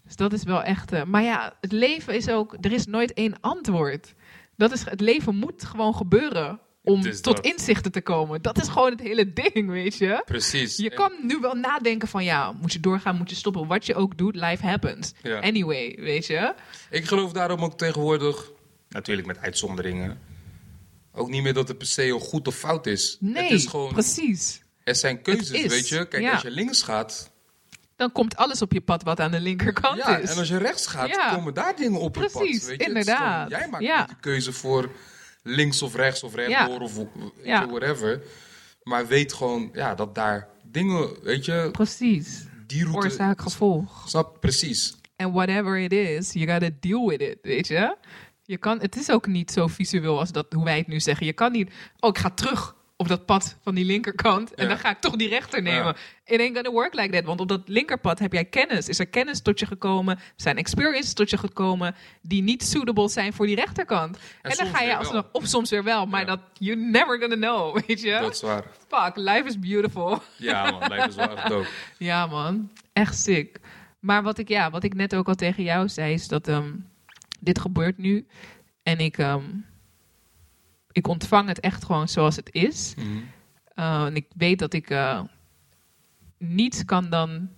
Dus 0.05 0.17
dat 0.17 0.33
is 0.33 0.43
wel 0.45 0.63
echt... 0.63 0.93
eh, 0.93 1.05
maar 1.05 1.23
ja, 1.23 1.57
het 1.61 1.73
leven 1.73 2.15
is 2.15 2.29
ook... 2.29 2.57
Er 2.61 2.73
is 2.73 2.87
nooit 2.87 3.13
één 3.13 3.35
antwoord. 3.41 4.15
Dat 4.57 4.73
is, 4.73 4.85
het 4.85 5.01
leven 5.01 5.35
moet 5.37 5.65
gewoon 5.65 5.95
gebeuren 5.95 6.61
om 6.85 7.03
tot 7.03 7.25
dat. 7.25 7.41
inzichten 7.45 7.93
te 7.93 8.01
komen. 8.01 8.43
Dat 8.43 8.61
is 8.61 8.69
gewoon 8.69 8.91
het 8.91 9.01
hele 9.01 9.33
ding, 9.53 9.69
weet 9.71 9.97
je? 9.97 10.23
Precies. 10.25 10.77
Je 10.77 10.91
En- 10.91 10.97
kan 10.97 11.13
nu 11.23 11.39
wel 11.41 11.55
nadenken 11.55 12.09
van... 12.09 12.25
ja, 12.25 12.53
moet 12.61 12.73
je 12.73 12.81
doorgaan, 12.81 13.17
moet 13.17 13.31
je 13.31 13.37
stoppen. 13.37 13.67
Wat 13.67 13.87
je 13.87 13.95
ook 13.95 14.19
doet, 14.19 14.35
life 14.37 14.67
happens. 14.67 15.13
Ja. 15.23 15.39
Anyway, 15.41 15.97
weet 16.01 16.27
je? 16.27 16.55
Ik 16.91 17.05
geloof 17.05 17.33
daarom 17.33 17.65
ook 17.65 17.79
tegenwoordig, 17.79 18.51
natuurlijk 18.89 19.27
met 19.27 19.39
uitzonderingen, 19.39 20.19
ook 21.15 21.29
niet 21.31 21.43
meer 21.43 21.55
dat 21.55 21.69
het 21.69 21.79
per 21.79 21.87
se 21.87 22.11
goed 22.11 22.47
of 22.47 22.55
fout 22.55 22.87
is. 22.87 23.17
Nee, 23.21 23.43
het 23.43 23.53
is 23.53 23.67
gewoon, 23.67 23.93
precies. 23.93 24.62
Er 24.85 24.95
zijn 24.97 25.23
keuzes, 25.23 25.67
weet 25.67 25.89
je. 25.89 26.09
Kijk, 26.09 26.23
ja. 26.23 26.33
als 26.33 26.43
je 26.43 26.51
links 26.51 26.83
gaat, 26.83 27.31
Dan 27.97 28.13
komt 28.13 28.37
alles 28.37 28.63
op 28.63 28.73
je 28.73 28.81
pad 28.81 29.03
wat 29.03 29.21
aan 29.21 29.31
de 29.31 29.41
linkerkant 29.41 29.97
ja, 29.97 30.17
is. 30.17 30.31
en 30.31 30.39
als 30.39 30.49
je 30.49 30.59
rechts 30.59 30.87
gaat, 30.87 31.09
Ja. 31.09 31.35
komen 31.35 31.55
daar 31.55 31.77
dingen 31.77 32.01
op 32.01 32.15
je 32.15 32.21
pad. 32.21 32.33
Precies, 32.33 32.65
je? 32.65 32.73
Het 32.73 32.81
is 32.81 32.87
inderdaad. 32.87 33.51
jij 33.51 33.69
maakt 33.71 33.83
niet 33.83 34.09
de 34.09 34.21
keuze 34.21 34.53
voor 34.53 34.91
links 35.43 35.83
of 35.83 35.95
rechts 35.95 36.23
of 36.23 36.35
rechtdoor 36.35 36.81
of 36.81 36.93
whatever. 37.45 38.23
Maar 38.83 39.07
weet 39.07 39.33
gewoon 39.33 39.71
ja, 39.73 39.95
dat 39.95 40.15
daar 40.15 40.49
dingen, 40.63 41.23
weet 41.23 41.45
je, 41.45 41.69
Precies. 41.73 42.45
die 42.67 42.83
route... 42.85 43.07
Oorzaak, 43.07 43.41
gevolg. 43.41 44.09
Snap, 44.09 44.41
precies. 44.41 44.95
En 45.17 45.33
whatever 45.33 45.79
it 45.79 45.93
is, 45.93 46.33
you 46.33 46.49
gotta 46.49 46.69
deal 46.81 47.09
with 47.09 47.21
it, 47.21 47.39
weet 47.43 47.67
je? 47.67 47.97
je 48.45 48.59
kan, 48.59 48.81
het 48.81 48.97
is 48.97 49.11
ook 49.11 49.27
niet 49.27 49.51
zo 49.51 49.67
visueel 49.67 50.19
als 50.19 50.33
dat, 50.33 50.47
hoe 50.53 50.65
wij 50.65 50.79
het 50.79 50.87
nu 50.87 51.01
zeggen. 51.01 51.27
Je 51.27 51.33
kan 51.33 51.53
niet, 51.53 51.71
oh, 52.01 52.11
ik 52.11 52.19
ga 52.19 52.31
terug 52.31 52.77
op 53.03 53.09
dat 53.09 53.27
pad 53.27 53.57
van 53.63 53.75
die 53.75 53.85
linkerkant 53.85 54.55
en 54.55 54.63
Ja. 54.63 54.69
dan 54.69 54.79
ga 54.79 54.91
ik 54.91 55.01
toch 55.01 55.17
die 55.17 55.29
rechter 55.29 55.63
nemen. 55.63 55.97
It 56.25 56.41
ain't 56.41 56.55
gonna 56.55 56.71
work 56.71 56.95
like 56.95 57.11
that, 57.11 57.25
want 57.25 57.41
op 57.41 57.49
dat 57.49 57.61
linkerpad 57.69 58.19
heb 58.19 58.33
jij 58.33 58.45
kennis. 58.45 58.89
Is 58.89 58.99
er 58.99 59.07
kennis 59.07 59.41
tot 59.41 59.59
je 59.59 59.67
gekomen? 59.67 60.19
Zijn 60.37 60.57
experiences 60.57 61.13
tot 61.15 61.31
je 61.31 61.39
gekomen 61.39 61.95
die 62.23 62.43
niet 62.43 62.63
suitable 62.63 63.09
zijn 63.09 63.33
voor 63.33 63.47
die 63.47 63.55
rechterkant? 63.55 64.19
En, 64.43 64.57
dan 64.57 64.67
ga 64.67 64.83
je 64.83 64.97
alsnog, 64.97 65.29
of 65.33 65.47
soms 65.47 65.71
weer 65.71 65.85
wel, 65.85 66.07
maar 66.07 66.27
dat 66.27 66.41
you're 66.53 66.81
never 66.81 67.19
gonna 67.21 67.35
know, 67.35 67.77
weet 67.87 68.01
je? 68.01 68.19
Dat 68.21 68.33
is 68.35 68.41
waar. 68.41 68.65
Fuck, 68.89 69.17
life 69.17 69.45
is 69.47 69.59
beautiful. 69.59 70.23
Ja 70.37 70.71
man, 70.71 70.89
lijkt 70.89 71.09
is 71.09 71.15
wel 71.15 71.37
echt 71.37 71.49
dope. 71.49 71.69
Ja, 71.99 72.27
man. 72.27 72.71
Echt 72.93 73.19
sick. 73.19 73.59
Maar 74.01 74.23
wat 74.23 74.39
ik, 74.39 74.49
ja, 74.49 74.71
wat 74.71 74.85
ik 74.85 74.95
net 74.95 75.15
ook 75.15 75.29
al 75.29 75.35
tegen 75.35 75.63
jou 75.63 75.89
zei, 75.89 76.13
is 76.13 76.29
dat 76.29 76.49
ehm, 76.49 76.73
dit 77.41 77.59
gebeurt 77.59 77.99
nu. 77.99 78.27
En 78.83 78.99
ik, 78.99 79.19
ehm, 79.19 79.43
ik 80.93 81.09
ontvang 81.09 81.49
het 81.49 81.61
echt 81.61 81.85
gewoon 81.85 82.09
zoals 82.09 82.37
het 82.37 82.49
is. 82.53 82.95
Uh, 83.75 84.05
en 84.05 84.17
ik 84.17 84.27
weet 84.37 84.59
dat 84.59 84.73
ik 84.73 84.91
eh, 84.91 85.21
niet 86.39 86.85
kan 86.85 87.11
dan 87.11 87.49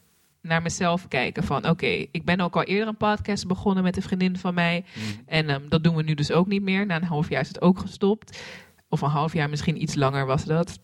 naar 0.41 0.63
mezelf 0.63 1.09
kijken 1.09 1.45
van... 1.45 1.69
oké, 1.69 1.87
ik 1.87 2.25
ben 2.25 2.41
ook 2.41 2.57
al 2.57 2.63
eerder 2.63 2.89
een 2.89 2.97
podcast 2.97 3.47
begonnen 3.47 3.83
met 3.83 3.97
een 3.97 4.03
vriendin 4.03 4.37
van 4.37 4.55
mij. 4.55 4.85
Mhm. 4.95 5.05
En 5.27 5.49
ehm, 5.49 5.69
dat 5.69 5.85
doen 5.85 5.97
we 5.97 6.03
nu 6.03 6.15
dus 6.15 6.33
ook 6.33 6.47
niet 6.47 6.63
meer. 6.63 6.87
Na 6.87 6.97
een 6.97 7.05
half 7.05 7.29
jaar 7.29 7.41
is 7.41 7.49
het 7.49 7.61
ook 7.61 7.79
gestopt. 7.79 8.43
Of 8.89 9.01
een 9.01 9.09
half 9.09 9.33
jaar, 9.33 9.51
misschien 9.51 9.83
iets 9.83 9.95
langer 9.95 10.27
was 10.27 10.45
dat. 10.45 10.79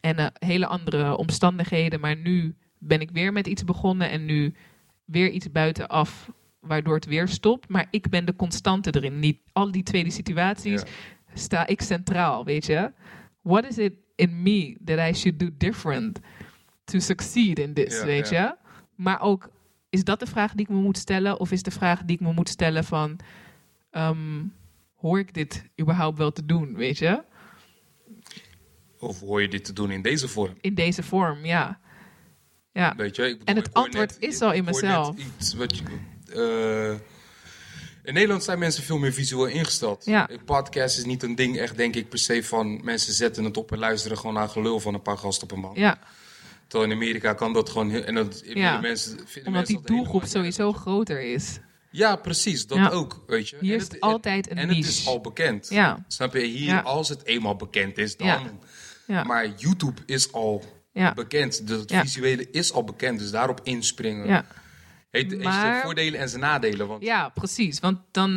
En 0.00 0.16
eh, 0.16 0.26
hele 0.38 0.66
andere 0.66 1.16
omstandigheden. 1.16 2.00
Maar 2.00 2.16
nu 2.16 2.54
ben 2.78 3.00
ik 3.00 3.10
weer 3.10 3.32
met 3.32 3.46
iets 3.46 3.64
begonnen 3.64 4.10
en 4.10 4.24
nu 4.24 4.54
weer 5.04 5.30
iets 5.30 5.50
buitenaf... 5.52 6.30
waardoor 6.60 6.94
het 6.94 7.06
weer 7.06 7.28
stopt. 7.28 7.68
Maar 7.68 7.86
ik 7.90 8.08
ben 8.08 8.24
de 8.24 8.36
constante 8.36 8.94
erin. 8.94 9.18
Niet 9.18 9.38
al 9.52 9.70
die 9.70 9.82
tweede 9.82 10.10
situaties 10.10 10.80
Ja. 10.80 10.86
Sta 11.34 11.66
ik 11.66 11.80
centraal, 11.82 12.44
weet 12.44 12.66
je. 12.66 12.92
What 13.42 13.64
is 13.66 13.78
it 13.78 13.92
in 14.16 14.42
me 14.42 14.76
that 14.84 14.98
I 15.08 15.12
should 15.18 15.38
do 15.38 15.48
different 15.56 16.18
to 16.84 16.98
succeed 16.98 17.58
in 17.58 17.74
this, 17.74 18.02
weet 18.02 18.28
ja. 18.28 18.42
je? 18.44 18.68
Maar 18.94 19.20
ook, 19.20 19.50
is 19.90 20.04
dat 20.04 20.20
de 20.20 20.26
vraag 20.26 20.52
die 20.52 20.66
ik 20.66 20.72
me 20.72 20.80
moet 20.80 20.98
stellen? 20.98 21.40
Of 21.40 21.50
is 21.52 21.62
de 21.62 21.70
vraag 21.70 22.02
die 22.04 22.16
ik 22.16 22.22
me 22.22 22.32
moet 22.32 22.48
stellen 22.48 22.84
van... 22.84 23.18
ehm, 23.90 24.42
hoor 24.94 25.18
ik 25.18 25.34
dit 25.34 25.64
überhaupt 25.80 26.18
wel 26.18 26.32
te 26.32 26.46
doen, 26.46 26.74
weet 26.76 26.98
je? 26.98 27.22
Of 28.98 29.20
hoor 29.20 29.42
je 29.42 29.48
dit 29.48 29.64
te 29.64 29.72
doen 29.72 29.90
in 29.90 30.02
deze 30.02 30.28
vorm? 30.28 30.54
In 30.60 30.74
deze 30.74 31.02
vorm, 31.02 31.44
ja. 31.44 31.80
Ja, 32.72 32.94
Weet 32.96 33.16
je, 33.16 33.22
ik 33.22 33.38
bedoel, 33.38 33.54
En 33.54 33.56
het 33.62 33.74
antwoord 33.74 34.10
net- 34.20 34.30
is 34.30 34.40
al 34.40 34.52
in 34.52 34.64
mezelf. 34.64 35.16
iets 35.38 35.54
wat 35.54 35.76
je, 35.78 35.84
eh, 36.92 36.98
in 38.10 38.16
Nederland 38.16 38.44
zijn 38.44 38.58
mensen 38.58 38.82
veel 38.82 38.98
meer 38.98 39.12
visueel 39.12 39.46
ingesteld. 39.46 40.04
Ja. 40.04 40.28
Podcast 40.44 40.98
is 40.98 41.04
niet 41.04 41.22
een 41.22 41.34
ding, 41.34 41.58
echt 41.58 41.76
denk 41.76 41.94
ik 41.96 42.08
per 42.08 42.18
se 42.18 42.44
van 42.44 42.84
mensen 42.84 43.12
zetten 43.12 43.44
het 43.44 43.56
op 43.56 43.72
en 43.72 43.78
luisteren 43.78 44.16
gewoon 44.18 44.34
naar 44.34 44.48
gelul 44.48 44.80
van 44.80 44.94
een 44.94 45.02
paar 45.02 45.18
gasten 45.18 45.42
op 45.42 45.52
een 45.52 45.60
man. 45.60 45.72
ja. 45.74 45.98
Terwijl 46.66 46.90
in 46.90 46.96
Amerika 46.96 47.32
kan 47.32 47.52
dat 47.52 47.70
gewoon 47.70 47.90
heel, 47.90 48.02
en 48.02 48.14
dat 48.14 48.42
Ja. 48.44 48.80
mensen, 48.80 49.10
vinden 49.10 49.34
omdat 49.36 49.52
mensen 49.52 49.74
die 49.76 49.96
doelgroep 49.96 50.24
sowieso 50.24 50.72
groter 50.72 51.20
is. 51.32 51.58
Ja, 51.90 52.16
precies, 52.16 52.66
dat 52.66 52.78
Ja. 52.78 52.88
ook, 52.88 53.22
weet 53.26 53.48
je. 53.48 53.56
Hier 53.60 53.72
En 53.72 53.76
is 53.78 53.82
het- 53.82 54.00
altijd 54.00 54.50
een 54.50 54.56
En 54.56 54.68
het 54.68 54.86
is 54.86 55.06
al 55.06 55.20
bekend. 55.20 55.66
Ja. 55.70 56.04
Snap 56.08 56.34
je? 56.34 56.40
Hier, 56.40 56.82
als 56.82 57.08
het 57.08 57.24
eenmaal 57.26 57.56
bekend 57.56 57.98
is, 57.98 58.16
dan. 58.16 58.60
Maar 59.06 59.48
YouTube 59.56 60.00
is 60.06 60.32
al 60.32 60.64
bekend. 61.14 61.66
Dus 61.66 61.78
het 61.80 61.92
visuele 61.94 62.50
is 62.50 62.72
al 62.72 62.84
bekend. 62.84 63.18
Dus 63.18 63.30
daarop 63.30 63.60
inspringen. 63.62 64.44
Heeft, 65.10 65.30
heeft 65.30 65.42
Maar- 65.44 65.60
zijn 65.60 65.82
voordelen 65.82 66.20
en 66.20 66.28
zijn 66.28 66.40
nadelen. 66.40 66.86
Want 66.88 67.02
ja, 67.04 67.28
precies. 67.28 67.80
Want 67.80 67.98
dan... 68.10 68.30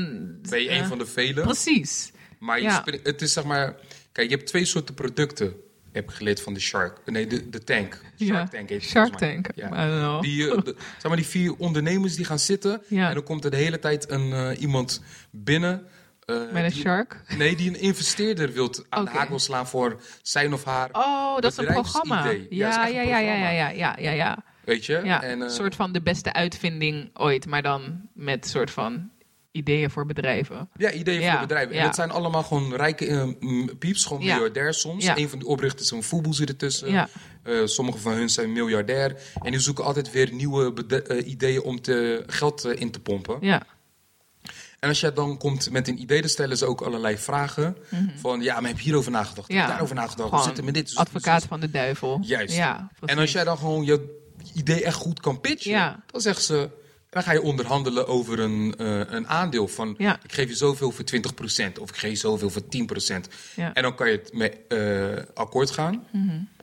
ben 0.50 0.62
je 0.64 0.70
een 0.70 0.82
eh, 0.82 0.88
van 0.88 0.98
de 0.98 1.06
velen. 1.06 1.44
Precies. 1.44 2.12
Maar 2.40 2.58
je 2.58 2.64
Ja. 2.64 2.80
springt- 2.80 3.06
het 3.06 3.22
is 3.22 3.34
zeg 3.34 3.44
maar... 3.44 3.76
Kijk, 4.12 4.30
je 4.30 4.36
hebt 4.36 4.48
twee 4.48 4.66
soorten 4.66 4.96
producten. 4.96 5.54
Heb 5.92 6.04
ik 6.10 6.16
geleerd 6.16 6.42
van 6.42 6.54
de 6.54 6.60
Shark. 6.60 6.98
Nee, 7.06 7.28
de, 7.28 7.50
de 7.50 7.64
Tank. 7.64 7.94
Shark 7.94 8.10
Ja. 8.16 8.48
Tank 8.48 8.70
heet 8.70 8.82
het 8.82 8.90
Shark. 8.90 9.16
Tank. 9.18 9.48
Ja. 9.56 9.68
I 9.68 9.88
don't 9.90 10.00
know. 10.02 10.22
Die, 10.22 10.52
eh, 10.52 10.62
de- 10.64 10.76
zeg 10.94 11.04
maar 11.04 11.16
die 11.16 11.26
vier 11.26 11.56
ondernemers 11.58 12.16
die 12.16 12.26
gaan 12.26 12.40
zitten. 12.40 12.82
Ja. 12.88 13.08
En 13.08 13.14
dan 13.14 13.24
komt 13.24 13.44
er 13.46 13.52
de 13.52 13.58
hele 13.58 13.80
tijd 13.80 14.10
een, 14.10 14.34
eh, 14.34 14.62
iemand 14.62 15.02
binnen. 15.32 15.86
eh, 16.26 16.36
Met 16.52 16.64
een 16.64 16.70
die- 16.72 16.82
shark. 16.82 17.22
Nee, 17.38 17.56
die 17.56 17.70
een 17.70 17.80
investeerder 17.80 18.52
wilt 18.54 18.86
aan 18.90 19.02
Oké. 19.02 19.12
de 19.12 19.18
haak 19.18 19.30
wil 19.30 19.40
slaan 19.40 19.68
voor 19.68 20.02
zijn 20.22 20.54
of 20.54 20.64
haar. 20.64 20.90
Oh, 20.92 21.36
dat 21.40 21.52
is 21.52 21.58
een 21.58 21.66
programma. 21.66 22.30
Ja, 22.30 22.32
Ja, 22.50 22.88
ja, 22.88 23.02
ja, 23.02 23.18
ja, 23.18 23.36
ja, 23.50 23.70
ja, 23.70 23.96
ja, 24.00 24.12
ja. 24.12 24.44
Weet 24.64 24.86
je? 24.86 25.02
ja. 25.04 25.24
En, 25.24 25.38
eh, 25.40 25.44
een 25.46 25.50
soort 25.54 25.76
van 25.76 25.92
de 25.92 26.02
beste 26.02 26.34
uitvinding 26.34 27.10
ooit, 27.14 27.46
maar 27.46 27.62
dan 27.62 28.02
met 28.14 28.48
soort 28.48 28.72
van 28.72 29.10
ideeën 29.52 29.90
voor 29.90 30.06
bedrijven. 30.06 30.70
Ja, 30.78 30.92
ideeën 30.92 31.22
Ja, 31.22 31.32
voor 31.32 31.40
bedrijven. 31.42 31.76
En 31.76 31.84
dat 31.86 31.96
zijn 31.96 32.12
allemaal 32.12 32.44
gewoon 32.44 32.76
rijke 32.76 33.08
eh, 33.08 33.28
pieps, 33.80 34.06
gewoon 34.06 34.24
Ja. 34.24 34.34
miljardairs 34.36 34.80
soms. 34.80 35.06
Een 35.08 35.30
van 35.30 35.40
de 35.40 35.46
oprichters 35.48 35.84
is 35.92 35.98
een 35.98 36.04
Fubu 36.04 36.34
zit 36.34 36.50
ertussen. 36.50 36.88
Eh, 37.44 37.54
sommige 37.66 37.98
van 37.98 38.14
hun 38.14 38.30
zijn 38.30 38.52
miljardair. 38.52 39.16
En 39.42 39.52
die 39.52 39.60
zoeken 39.60 39.84
altijd 39.84 40.12
weer 40.12 40.34
nieuwe 40.34 40.74
eh, 41.08 41.28
ideeën 41.28 41.62
om 41.62 41.82
te, 41.82 42.24
geld 42.28 42.66
eh, 42.66 42.82
in 42.82 42.92
te 42.92 43.00
pompen. 43.00 43.38
Ja, 43.42 43.64
En 44.80 44.90
als 44.90 45.00
jij 45.00 45.14
dan 45.14 45.38
komt 45.38 45.72
met 45.72 45.88
een 45.88 46.02
idee, 46.02 46.20
dan 46.22 46.30
stellen 46.30 46.58
ze 46.58 46.66
ook 46.66 46.82
allerlei 46.82 47.18
vragen. 47.18 47.78
Van, 48.16 48.42
ja, 48.42 48.60
maar 48.60 48.70
heb 48.70 48.78
je 48.80 48.84
hierover 48.84 49.12
nagedacht? 49.12 49.48
Heb 49.48 49.56
je 49.58 49.64
Mhm. 49.64 49.68
daarover 49.72 49.96
nagedacht? 49.96 50.30
Hoe 50.30 50.42
zit 50.44 50.56
het 50.56 50.66
met 50.66 50.74
dit? 50.74 50.92
Advocaat 50.96 51.44
van 51.46 51.60
de 51.60 51.72
duivel. 51.72 52.20
Juist. 52.22 52.56
Ja, 52.56 52.92
En 53.06 53.18
als 53.18 53.32
jij 53.32 53.44
dan 53.44 53.58
gewoon 53.58 53.86
je 53.86 54.22
idee 54.54 54.84
echt 54.84 54.96
goed 54.96 55.20
kan 55.20 55.40
pitchen, 55.42 55.72
Ja. 55.72 56.04
dan 56.12 56.22
zeggen 56.22 56.44
ze... 56.44 56.70
Dan 57.10 57.24
ga 57.24 57.32
je 57.32 57.42
onderhandelen 57.42 58.08
over 58.08 58.40
een, 58.40 58.76
eh, 58.78 59.00
een 59.06 59.28
aandeel 59.28 59.68
van... 59.68 59.96
Ja. 59.98 60.20
ik 60.24 60.32
geef 60.34 60.48
je 60.50 60.56
zoveel 60.56 60.92
voor 60.92 61.06
20% 61.06 61.80
of 61.80 61.90
ik 61.90 61.96
geef 61.96 62.10
je 62.10 62.16
zoveel 62.18 62.50
voor 62.50 62.62
10%. 62.62 63.28
Ja. 63.56 63.68
Mhm. 63.68 63.72
En 63.74 63.84
dan 63.84 63.96
kan 63.96 64.10
je 64.12 64.18
het 64.18 64.34
mee 64.34 64.50
eh, 64.68 65.24
akkoord 65.34 65.72
gaan. 65.72 66.08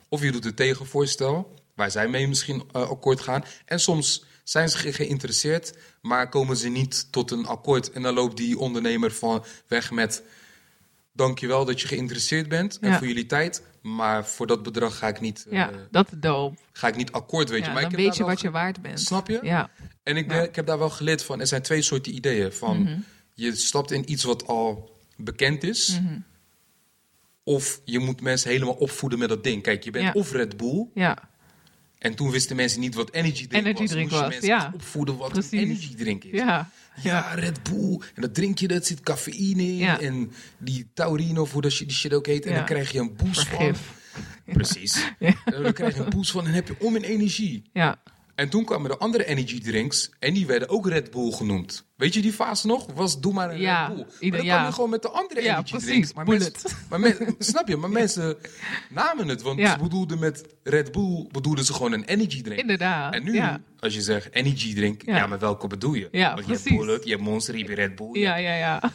Of 0.09 0.23
je 0.23 0.33
doet 0.33 0.45
een 0.45 0.55
tegenvoorstel, 0.55 1.55
waar 1.75 1.91
zij 1.91 2.09
mee 2.09 2.29
misschien 2.29 2.63
eh, 2.73 2.89
akkoord 2.91 3.21
gaan. 3.21 3.45
En 3.65 3.81
soms 3.81 4.25
zijn 4.45 4.69
ze 4.69 4.79
ge- 4.79 4.93
geïnteresseerd, 4.93 5.73
maar 6.03 6.29
komen 6.29 6.57
ze 6.57 6.69
niet 6.69 7.13
tot 7.13 7.31
een 7.31 7.47
akkoord. 7.47 7.93
En 7.93 8.03
dan 8.03 8.15
loopt 8.15 8.37
die 8.37 8.59
ondernemer 8.59 9.13
van 9.13 9.45
weg 9.67 9.91
met... 9.91 10.23
Dankjewel 11.27 11.65
dat 11.65 11.81
je 11.81 11.89
geïnteresseerd 11.89 12.49
bent 12.49 12.79
en 12.79 12.89
Ja. 12.91 12.99
voor 12.99 13.07
jullie 13.07 13.27
tijd. 13.27 13.63
Maar 13.83 14.27
voor 14.27 14.47
dat 14.47 14.63
bedrag 14.63 14.99
ga 14.99 15.09
ik 15.09 15.21
niet, 15.21 15.47
eh, 15.47 15.53
Ja, 15.53 15.71
dat 15.91 16.07
is 16.13 16.19
dope. 16.21 16.57
ga 16.73 16.89
ik 16.89 16.97
niet 16.97 17.13
akkoord, 17.13 17.49
weet 17.51 17.65
je. 17.65 17.71
Maar 17.71 17.83
dan 17.83 17.91
ik 17.91 17.97
heb 17.97 18.07
weet 18.07 18.17
je 18.17 18.25
wat 18.25 18.41
je 18.41 18.51
waard 18.51 18.83
bent. 18.83 19.01
Snap 19.01 19.29
je? 19.29 19.39
Ja, 19.43 19.71
En 20.03 20.17
ik, 20.17 20.29
ben, 20.29 20.43
ik 20.45 20.57
heb 20.57 20.67
daar 20.67 20.79
wel 20.79 20.91
geleerd 20.91 21.23
van. 21.25 21.41
Er 21.41 21.47
zijn 21.47 21.63
twee 21.63 21.83
soorten 21.83 22.15
ideeën. 22.15 22.53
Van, 22.53 22.79
Mhm. 22.83 22.99
Je 23.35 23.55
stapt 23.57 23.91
in 23.91 24.11
iets 24.11 24.25
wat 24.25 24.47
al 24.47 24.99
bekend 25.17 25.63
is. 25.63 26.01
Mhm. 26.03 26.19
Of 27.45 27.81
je 27.85 27.99
moet 27.99 28.21
mensen 28.21 28.51
helemaal 28.51 28.75
opvoeden 28.75 29.19
met 29.19 29.29
dat 29.29 29.45
ding. 29.45 29.63
Kijk, 29.63 29.85
je 29.85 29.91
bent 29.91 30.15
of 30.15 30.33
Red 30.33 30.57
Bull. 30.57 30.87
ja, 30.95 31.29
En 31.99 32.15
toen 32.15 32.31
wisten 32.31 32.57
mensen 32.57 32.81
niet 32.81 32.95
wat 32.95 33.13
energy 33.13 33.47
drink 33.47 33.65
Energy 33.65 33.81
was. 33.83 33.91
drink 33.91 34.11
was, 34.11 34.29
mensen 34.29 34.49
ja. 34.49 34.71
opvoeden 34.75 35.17
wat 35.17 35.49
energy 35.51 35.95
drink 35.95 36.25
is. 36.25 36.39
ja. 36.39 36.71
Ja, 37.03 37.35
Red 37.35 37.63
Bull. 37.63 38.01
En 38.15 38.23
dat 38.23 38.35
drink 38.35 38.59
je, 38.59 38.69
dat 38.69 38.87
zit 38.87 39.01
cafeïne 39.01 39.63
in. 39.63 39.77
Ja. 39.77 40.01
En 40.01 40.33
die 40.59 40.91
taurine, 40.95 41.41
of 41.41 41.53
hoe 41.53 41.63
dat 41.63 41.73
shit- 41.73 41.89
die 41.89 41.97
shit 41.97 42.15
ook 42.15 42.27
heet. 42.27 42.47
En 42.47 42.55
dan 42.55 42.65
krijg 42.65 42.93
je 42.93 42.99
een 42.99 43.17
boost 43.17 43.47
van. 43.47 43.75
Precies. 44.53 45.13
Dan 45.45 45.73
krijg 45.73 45.95
je 45.97 46.03
een 46.03 46.11
boost 46.11 46.31
van 46.31 46.47
en 46.47 46.53
heb 46.53 46.69
je 46.69 46.75
om 46.79 46.97
in 46.97 47.03
energie. 47.03 47.63
Ja, 47.73 48.03
En 48.41 48.49
toen 48.49 48.65
kwamen 48.65 48.91
de 48.91 48.97
andere 48.99 49.27
energy 49.27 49.61
drinks 49.61 50.11
en 50.19 50.35
die 50.35 50.47
werden 50.47 50.69
ook 50.69 50.89
Red 50.89 51.11
Bull 51.11 51.33
genoemd. 51.33 51.85
Weet 51.97 52.15
je 52.15 52.21
die 52.23 52.33
fase 52.33 52.67
nog? 52.67 52.87
Was 52.95 53.21
doe 53.21 53.33
maar 53.33 53.51
een 53.51 53.61
Ja, 53.61 53.87
Red 53.87 53.95
Bull. 53.97 54.05
Maar 54.05 54.15
ieder- 54.21 54.39
dan 54.39 54.47
ja. 54.49 54.55
kwam 54.55 54.67
je 54.67 54.73
gewoon 54.73 54.91
met 54.91 55.03
de 55.03 55.09
andere 55.09 55.43
Ja, 55.43 55.53
energy 55.53 55.71
precies, 55.71 55.89
drinks. 55.89 56.13
Maar 56.13 56.27
mensen, 56.27 56.53
maar 56.89 57.01
men- 57.01 57.35
snap 57.39 57.69
je? 57.69 57.77
Maar 57.77 57.91
mensen 57.91 58.37
namen 58.91 59.29
het, 59.29 59.43
want 59.43 59.59
Ja. 59.59 59.73
ze 59.73 59.79
bedoelden 59.79 60.19
met 60.19 60.45
Red 60.63 60.93
Bull 60.93 61.27
bedoelden 61.31 61.65
ze 61.65 61.73
gewoon 61.73 61.93
een 61.93 62.05
energy 62.05 62.43
drink. 62.43 62.61
inderdaad. 62.61 63.15
En 63.15 63.23
nu, 63.25 63.35
Ja, 63.35 63.61
als 63.79 63.95
je 63.95 64.03
zegt 64.03 64.35
energy 64.35 64.75
drink, 64.75 65.03
ja, 65.05 65.17
Ja. 65.17 65.27
maar 65.27 65.39
welke 65.39 65.67
bedoel 65.67 65.95
je? 65.95 66.09
Ja, 66.13 66.35
Want 66.35 66.47
je 66.47 66.51
hebt 66.53 66.63
precies. 66.63 66.79
Bullet, 66.85 67.05
je 67.05 67.11
hebt 67.11 67.23
Monster, 67.23 67.57
je 67.57 67.65
hebt 67.65 67.77
Red 67.79 67.95
Bull. 67.97 68.21
ja, 68.21 68.37
ja. 68.37 68.55
ja. 68.57 68.83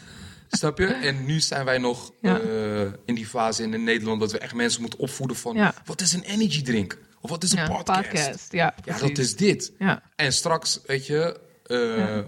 Snap 0.50 0.78
je? 0.78 0.86
En 0.88 1.26
nu 1.26 1.40
zijn 1.40 1.66
wij 1.66 1.78
nog 1.78 2.12
Ja. 2.22 2.40
eh, 2.40 2.82
in 3.06 3.16
die 3.16 3.26
fase 3.26 3.64
in 3.64 3.84
Nederland 3.84 4.20
dat 4.20 4.32
we 4.32 4.38
echt 4.38 4.54
mensen 4.54 4.82
moeten 4.82 5.00
opvoeden 5.00 5.38
van 5.38 5.56
Ja. 5.56 5.74
wat 5.86 6.02
is 6.02 6.14
een 6.14 6.24
energy 6.24 6.62
drink? 6.62 6.98
Of 7.26 7.32
wat 7.32 7.44
is 7.44 7.52
een 7.52 7.58
Ja, 7.58 7.68
podcast? 7.68 8.52
Ja, 8.52 8.74
Ja, 8.76 8.76
precies. 8.82 9.02
dat 9.02 9.18
is 9.18 9.36
dit. 9.36 9.72
Ja, 9.80 10.04
En 10.16 10.34
straks, 10.34 10.80
weet 10.86 11.06
je, 11.06 11.40
eh, 11.64 12.20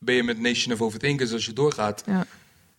ben 0.00 0.14
je 0.14 0.22
met 0.22 0.38
Nation 0.40 0.74
of 0.74 0.80
Overthinkers, 0.80 1.32
als 1.32 1.46
je 1.46 1.52
doorgaat, 1.52 2.02
ja. 2.06 2.26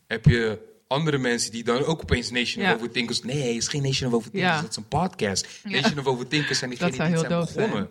heb 0.07 0.25
je 0.25 0.59
andere 0.88 1.17
mensen 1.17 1.51
die 1.51 1.63
dan 1.63 1.83
ook 1.83 2.01
opeens 2.01 2.31
Nation 2.31 2.65
of 2.65 2.73
Overthinkers... 2.73 3.21
Nee, 3.23 3.47
het 3.47 3.55
is 3.62 3.67
geen 3.67 3.81
Nation 3.81 4.09
of 4.09 4.15
Overthinkers, 4.15 4.62
dat 4.62 4.69
is 4.69 4.75
een 4.75 4.88
podcast. 4.88 5.47
Nation 5.63 5.99
of 5.99 6.05
Overthinkers 6.05 6.57
zijn 6.57 6.69
diegenen 6.69 6.93
die 6.93 7.01
heel 7.05 7.17
zijn 7.17 7.31
doof 7.31 7.49
zijn. 7.49 7.65
begonnen. 7.65 7.89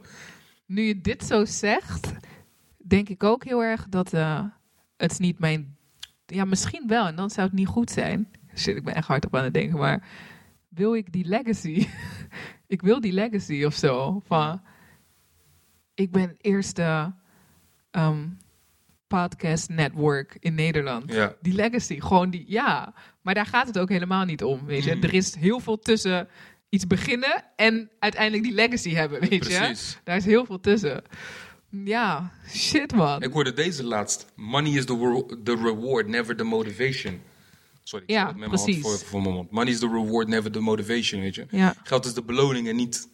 Nu 0.67 0.83
je 0.83 1.01
dit 1.01 1.25
zo 1.25 1.45
zegt, 1.45 2.13
denk 2.77 3.09
ik 3.09 3.23
ook 3.25 3.45
heel 3.45 3.63
erg 3.63 3.87
dat 3.89 4.13
eh, 4.13 4.41
het 4.97 5.19
niet 5.19 5.39
mijn... 5.39 5.77
Ja, 6.27 6.45
misschien 6.45 6.85
wel. 6.87 7.07
En 7.07 7.17
dan 7.17 7.31
zou 7.31 7.47
het 7.47 7.57
niet 7.57 7.67
goed 7.67 7.91
zijn. 7.91 8.29
Shit, 8.57 8.77
ik 8.77 8.85
ben 8.85 8.95
echt 8.95 9.07
hard 9.07 9.27
op 9.27 9.37
aan 9.37 9.45
het 9.45 9.55
denken. 9.55 9.79
Maar 9.79 10.07
wil 10.69 10.95
ik 10.95 11.13
die 11.13 11.25
legacy? 11.25 11.87
ik 12.69 12.83
wil 12.83 13.01
die 13.01 13.13
legacy 13.13 13.65
of 13.65 13.75
zo. 13.75 14.23
Van, 14.27 14.63
ik 15.95 16.11
ben 16.11 16.37
eerste 16.41 17.15
ehm, 17.91 18.29
podcast 19.07 19.69
network 19.69 20.37
in 20.41 20.55
Nederland. 20.55 21.13
Ja. 21.13 21.35
Die 21.41 21.55
legacy, 21.55 22.01
gewoon 22.01 22.31
die, 22.31 22.45
ja. 22.47 22.95
Maar 23.23 23.35
daar 23.35 23.47
gaat 23.47 23.67
het 23.67 23.79
ook 23.79 23.89
helemaal 23.89 24.25
niet 24.25 24.45
om, 24.45 24.67
weet 24.67 24.85
je. 24.85 24.95
Mm. 24.95 25.03
Er 25.03 25.15
is 25.15 25.35
heel 25.35 25.61
veel 25.61 25.79
tussen 25.79 26.29
iets 26.69 26.87
beginnen 26.87 27.45
en 27.57 27.91
uiteindelijk 27.99 28.43
die 28.43 28.55
legacy 28.55 28.95
hebben, 28.95 29.21
weet 29.21 29.31
je. 29.31 29.39
Precies. 29.39 29.99
Daar 30.05 30.17
is 30.17 30.25
heel 30.25 30.45
veel 30.45 30.61
tussen. 30.61 31.03
Ja, 31.71 32.33
shit 32.49 32.95
man. 32.95 33.23
Ik 33.23 33.33
hoorde 33.33 33.53
deze 33.53 33.85
laatst. 33.85 34.27
Money 34.35 34.73
is 34.73 34.85
the, 34.85 35.25
the 35.43 35.55
reward, 35.57 36.07
never 36.07 36.37
the 36.37 36.45
motivation. 36.45 37.21
Sorry, 37.89 38.05
ik 38.05 38.11
Ja, 38.11 38.25
met 38.25 38.37
mijn 38.37 38.51
hand 38.51 38.63
precies. 38.65 38.83
voor, 38.83 38.99
voor 38.99 39.23
mijn 39.23 39.35
mond. 39.35 39.51
Money 39.51 39.73
is 39.73 39.79
the 39.79 39.89
reward, 39.89 40.29
never 40.29 40.51
the 40.51 40.61
motivation, 40.61 41.21
weet 41.21 41.35
je. 41.35 41.47
Ja, 41.51 41.75
Geld 41.83 42.05
is 42.07 42.15
de 42.15 42.23
beloning 42.23 42.69
en 42.69 42.77
niet 42.77 43.09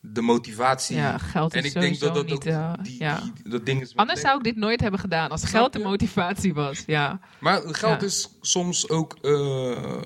de 0.00 0.20
motivatie. 0.20 0.96
ja 0.96 1.18
geld 1.18 1.54
is 1.54 1.60
en 1.60 1.66
ik 1.66 1.72
denk 1.72 1.98
dat 2.00 2.14
dat 2.14 2.24
niet... 2.24 2.34
ook 2.34 2.44
eh, 2.44 2.72
die, 2.82 2.98
ja. 2.98 3.20
die- 3.42 3.50
dat 3.50 3.66
ding 3.66 3.80
is. 3.80 3.96
Anders 3.96 4.20
zou 4.20 4.36
ik 4.38 4.44
dit 4.44 4.56
nooit 4.56 4.80
hebben 4.80 5.00
gedaan 5.00 5.30
als 5.30 5.44
geld 5.44 5.72
de 5.72 5.78
motivatie 5.78 6.54
was. 6.54 6.82
Ja, 6.86 7.20
Maar 7.40 7.60
geld 7.60 8.00
Ja. 8.00 8.06
is 8.06 8.28
soms 8.40 8.88
ook. 8.88 9.16
eh, 9.22 10.00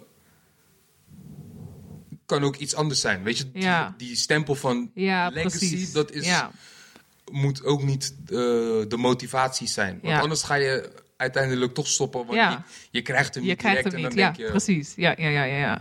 kan 2.27 2.43
ook 2.45 2.57
iets 2.57 2.75
anders 2.75 3.01
zijn. 3.01 3.23
Weet 3.23 3.39
je, 3.39 3.51
die, 3.53 3.63
Ja. 3.63 3.95
die 3.97 4.17
stempel 4.17 4.55
van 4.55 4.91
ja 4.95 5.29
legacy, 5.29 5.59
precies. 5.59 5.93
dat 5.93 6.11
is, 6.13 6.43
moet 7.33 7.65
ook 7.65 7.83
niet 7.83 8.15
eh, 8.27 8.31
de 8.89 8.97
motivatie 8.97 9.67
zijn. 9.69 9.99
Want 10.03 10.21
anders 10.23 10.43
ga 10.43 10.55
je 10.55 11.03
uiteindelijk 11.25 11.75
toch 11.75 11.87
stoppen. 11.87 12.21
Want 12.27 12.39
Ja. 12.39 12.51
je, 12.51 12.89
je 12.91 13.03
krijgt 13.03 13.35
hem 13.35 13.43
je 13.45 13.49
niet 13.51 13.61
direct 13.61 13.85
hem 13.85 13.93
en 13.95 13.99
niet. 14.01 14.09
dan 14.09 14.19
Ja, 14.19 14.25
denk 14.25 14.37
je. 14.37 14.45
precies. 14.51 14.93
Ja, 14.97 15.15
ja, 15.17 15.29
ja, 15.29 15.45
ja. 15.45 15.57
ja. 15.57 15.79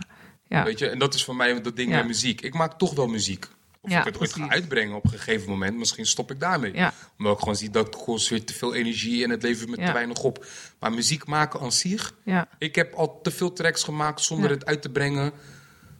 ja. 0.48 0.64
Weet 0.64 0.78
je, 0.78 0.88
en 0.88 0.98
dat 0.98 1.14
is 1.14 1.24
voor 1.24 1.36
mij 1.36 1.60
dat 1.62 1.76
ding 1.76 1.90
Ja. 1.90 1.96
met 1.96 2.06
muziek. 2.06 2.40
Ik 2.40 2.54
maak 2.54 2.78
toch 2.78 2.94
wel 2.94 3.06
muziek. 3.06 3.46
Of 3.80 3.90
Ja, 3.90 3.98
ik 3.98 4.04
het 4.04 4.20
ooit 4.20 4.32
ga 4.32 4.48
uitbrengen 4.48 4.96
op 4.96 5.04
een 5.04 5.10
gegeven 5.10 5.48
moment, 5.50 5.76
misschien 5.76 6.06
stop 6.06 6.30
ik 6.30 6.40
daarmee. 6.40 6.74
Ja. 6.74 6.92
Omdat 7.18 7.32
ik 7.32 7.38
gewoon 7.38 7.56
zie 7.56 7.70
dat 7.70 7.86
het 7.86 7.96
kost 7.96 8.28
weer 8.28 8.44
te 8.44 8.52
veel 8.54 8.74
energie 8.74 9.24
en 9.24 9.30
het 9.30 9.42
levert 9.42 9.68
me 9.70 9.76
Ja. 9.80 9.86
te 9.86 9.92
weinig 9.92 10.22
op. 10.22 10.46
Maar 10.78 10.92
muziek 10.92 11.26
maken 11.26 11.60
aan 11.60 11.72
zich, 11.72 12.14
ja. 12.24 12.48
ik 12.58 12.74
heb 12.74 12.94
al 12.94 13.20
te 13.22 13.30
veel 13.30 13.52
tracks 13.52 13.82
gemaakt 13.82 14.20
zonder 14.20 14.48
Ja. 14.50 14.54
het 14.54 14.66
uit 14.66 14.82
te 14.82 14.88
brengen. 14.90 15.32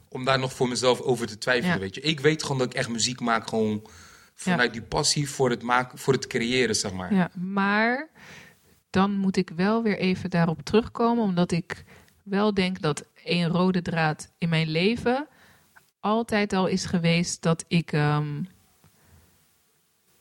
Om 0.09 0.25
daar 0.25 0.39
nog 0.39 0.53
voor 0.53 0.69
mezelf 0.69 1.01
over 1.01 1.27
te 1.27 1.39
twijfelen. 1.39 1.75
Ja. 1.75 1.81
Weet 1.81 1.95
je. 1.95 2.01
Ik 2.01 2.21
weet 2.21 2.43
gewoon 2.43 2.59
dat 2.59 2.67
ik 2.67 2.75
echt 2.75 2.89
muziek 2.89 3.21
maak. 3.21 3.49
Gewoon 3.49 3.83
vanuit 4.35 4.73
die 4.73 4.83
passie 4.83 5.31
voor 5.31 5.51
het, 5.51 5.63
maken, 5.63 5.99
voor 5.99 6.13
het 6.13 6.27
creëren, 6.27 6.77
zeg 6.77 6.93
maar. 6.93 7.15
Ja, 7.15 7.31
maar 7.35 8.09
dan 8.95 9.17
moet 9.17 9.37
ik 9.37 9.51
wel 9.57 9.83
weer 9.83 9.99
even 9.99 10.31
daarop 10.31 10.63
terugkomen, 10.63 11.25
omdat 11.25 11.53
ik 11.53 11.85
wel 12.23 12.55
denk 12.55 12.81
dat 12.81 13.05
een 13.25 13.49
rode 13.49 13.83
draad 13.83 14.33
in 14.39 14.49
mijn 14.49 14.69
leven 14.69 15.27
altijd 16.01 16.53
al 16.53 16.67
is 16.67 16.85
geweest 16.85 17.43
dat 17.43 17.65
ik 17.69 17.93
ehm, 17.93 18.43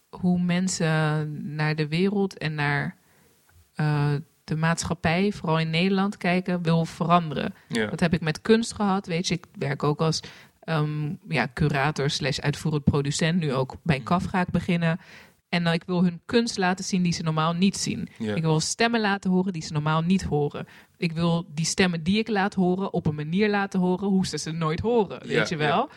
hoe 0.10 0.42
mensen 0.42 1.56
naar 1.56 1.76
de 1.76 1.88
wereld 1.88 2.38
en 2.38 2.56
naar 2.56 2.96
eh, 3.76 4.14
de 4.44 4.56
maatschappij, 4.56 5.32
vooral 5.32 5.60
in 5.60 5.70
Nederland, 5.70 6.18
kijken, 6.18 6.62
wil 6.62 6.86
veranderen. 6.86 7.54
Ja. 7.68 7.86
Dat 7.86 8.00
heb 8.00 8.14
ik 8.14 8.22
met 8.22 8.42
kunst 8.42 8.74
gehad. 8.74 9.06
Weet 9.06 9.28
je, 9.28 9.34
ik 9.34 9.46
werk 9.58 9.84
ook 9.84 10.00
als 10.00 10.20
ehm, 10.60 11.14
ja, 11.28 11.48
curator 11.54 12.10
slash 12.10 12.40
uitvoerend 12.40 12.84
producent. 12.84 13.40
Nu 13.40 13.54
ook 13.54 13.76
bij 13.84 13.98
Mm. 13.98 14.04
KAF 14.04 14.26
ga 14.26 14.42
ik 14.42 14.50
beginnen. 14.50 15.00
En 15.54 15.63
dan 15.63 15.74
ik 15.74 15.84
wil 15.86 16.04
hun 16.04 16.22
kunst 16.26 16.58
laten 16.58 16.86
zien 16.86 17.04
die 17.04 17.13
ze 17.13 17.24
normaal 17.24 17.54
niet 17.54 17.78
zien. 17.78 18.10
Ik 18.18 18.42
wil 18.42 18.60
stemmen 18.60 19.02
laten 19.02 19.32
horen 19.32 19.54
die 19.54 19.62
ze 19.62 19.74
normaal 19.74 20.02
niet 20.02 20.24
horen. 20.24 20.68
Ik 20.98 21.12
wil 21.12 21.46
die 21.54 21.66
stemmen 21.66 22.04
die 22.04 22.18
ik 22.18 22.28
laat 22.28 22.54
horen 22.54 22.94
op 22.94 23.06
een 23.06 23.16
manier 23.16 23.50
laten 23.50 23.80
horen 23.80 24.08
hoe 24.08 24.28
ze 24.28 24.38
ze 24.38 24.52
nooit 24.52 24.80
horen. 24.80 25.28
Weet 25.28 25.50
je 25.50 25.56
wel? 25.56 25.89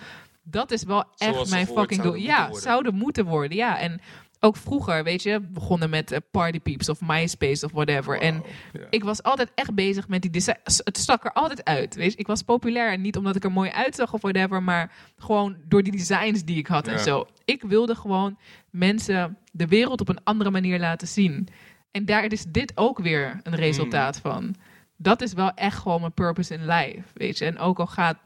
Dat 0.43 0.71
is 0.71 0.83
wel 0.85 1.05
echt 1.17 1.35
Zoals 1.35 1.51
mijn 1.51 1.67
fucking 1.67 2.03
doel. 2.03 2.15
Ja, 2.15 2.53
zouden 2.53 2.95
moeten 2.95 3.25
worden. 3.25 3.57
Ja, 3.57 3.79
en 3.79 4.01
ook 4.41 4.57
vroeger, 4.57 5.05
weet 5.05 5.23
je, 5.23 5.41
begonnen 5.41 5.91
met 5.91 6.13
eh, 6.13 6.19
Party 6.31 6.61
Peeps 6.61 6.89
of 6.89 7.01
MySpace 7.01 7.65
of 7.65 7.73
whatever. 7.73 8.21
En 8.21 8.43
ik 8.91 9.05
was 9.05 9.23
altijd 9.23 9.51
echt 9.55 9.75
bezig 9.75 10.09
met 10.09 10.23
die 10.23 10.31
design. 10.31 10.59
Het 10.63 10.99
stak 10.99 11.25
er 11.25 11.33
altijd 11.33 11.65
uit. 11.65 11.95
Weet 11.95 12.13
je? 12.13 12.19
Ik 12.19 12.27
was 12.27 12.43
populair. 12.43 12.93
En 12.93 13.01
niet 13.01 13.17
omdat 13.17 13.37
ik 13.37 13.45
er 13.45 13.53
mooi 13.53 13.71
uitzag 13.71 14.13
of 14.13 14.21
whatever. 14.21 14.63
Maar 14.63 14.93
gewoon 15.19 15.57
door 15.69 15.83
die 15.83 15.93
designs 15.93 16.45
die 16.45 16.57
ik 16.57 16.67
had 16.67 16.89
en 16.89 16.99
zo. 16.99 17.27
Ik 17.45 17.63
wilde 17.63 17.95
gewoon 17.95 18.39
mensen 18.71 19.39
de 19.53 19.67
wereld 19.67 20.01
op 20.01 20.09
een 20.09 20.25
andere 20.25 20.51
manier 20.51 20.79
laten 20.79 21.09
zien. 21.09 21.49
En 21.91 22.05
daar 22.05 22.33
is 22.33 22.45
dit 22.49 22.73
ook 22.75 22.99
weer 22.99 23.41
een 23.43 23.55
resultaat 23.55 24.19
van. 24.19 24.55
Dat 24.97 25.23
is 25.23 25.33
wel 25.33 25.55
echt 25.55 25.79
gewoon 25.79 26.01
mijn 26.01 26.13
purpose 26.13 26.55
in 26.55 26.67
life. 26.67 27.03
Weet 27.15 27.39
je? 27.39 27.45
En 27.45 27.59
ook 27.59 27.79
al 27.79 27.87
gaat 27.87 28.19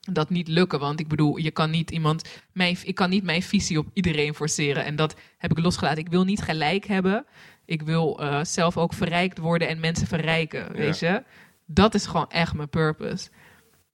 dat 0.00 0.30
niet 0.30 0.48
lukken. 0.48 0.78
Want 0.78 1.00
ik 1.00 1.08
bedoel, 1.08 1.36
je 1.36 1.50
kan 1.50 1.70
niet 1.70 1.90
iemand. 1.90 2.42
Mijn, 2.52 2.76
ik 2.84 2.94
kan 2.94 3.10
niet 3.10 3.24
mijn 3.24 3.42
visie 3.42 3.78
op 3.78 3.86
iedereen 3.92 4.34
forceren. 4.34 4.84
En 4.84 4.96
dat 4.96 5.14
heb 5.38 5.50
ik 5.50 5.58
losgelaten. 5.58 6.04
Ik 6.04 6.10
wil 6.10 6.24
niet 6.24 6.42
gelijk 6.42 6.86
hebben. 6.86 7.24
Ik 7.64 7.82
wil 7.82 8.20
eh, 8.20 8.44
zelf 8.44 8.76
ook 8.76 8.92
verrijkt 8.92 9.38
worden 9.38 9.68
en 9.68 9.80
mensen 9.80 10.06
verrijken. 10.06 10.72
Weet 10.72 10.98
je? 10.98 11.22
Dat 11.66 11.94
is 11.94 12.06
gewoon 12.06 12.30
echt 12.30 12.54
mijn 12.54 12.68
purpose. 12.68 13.28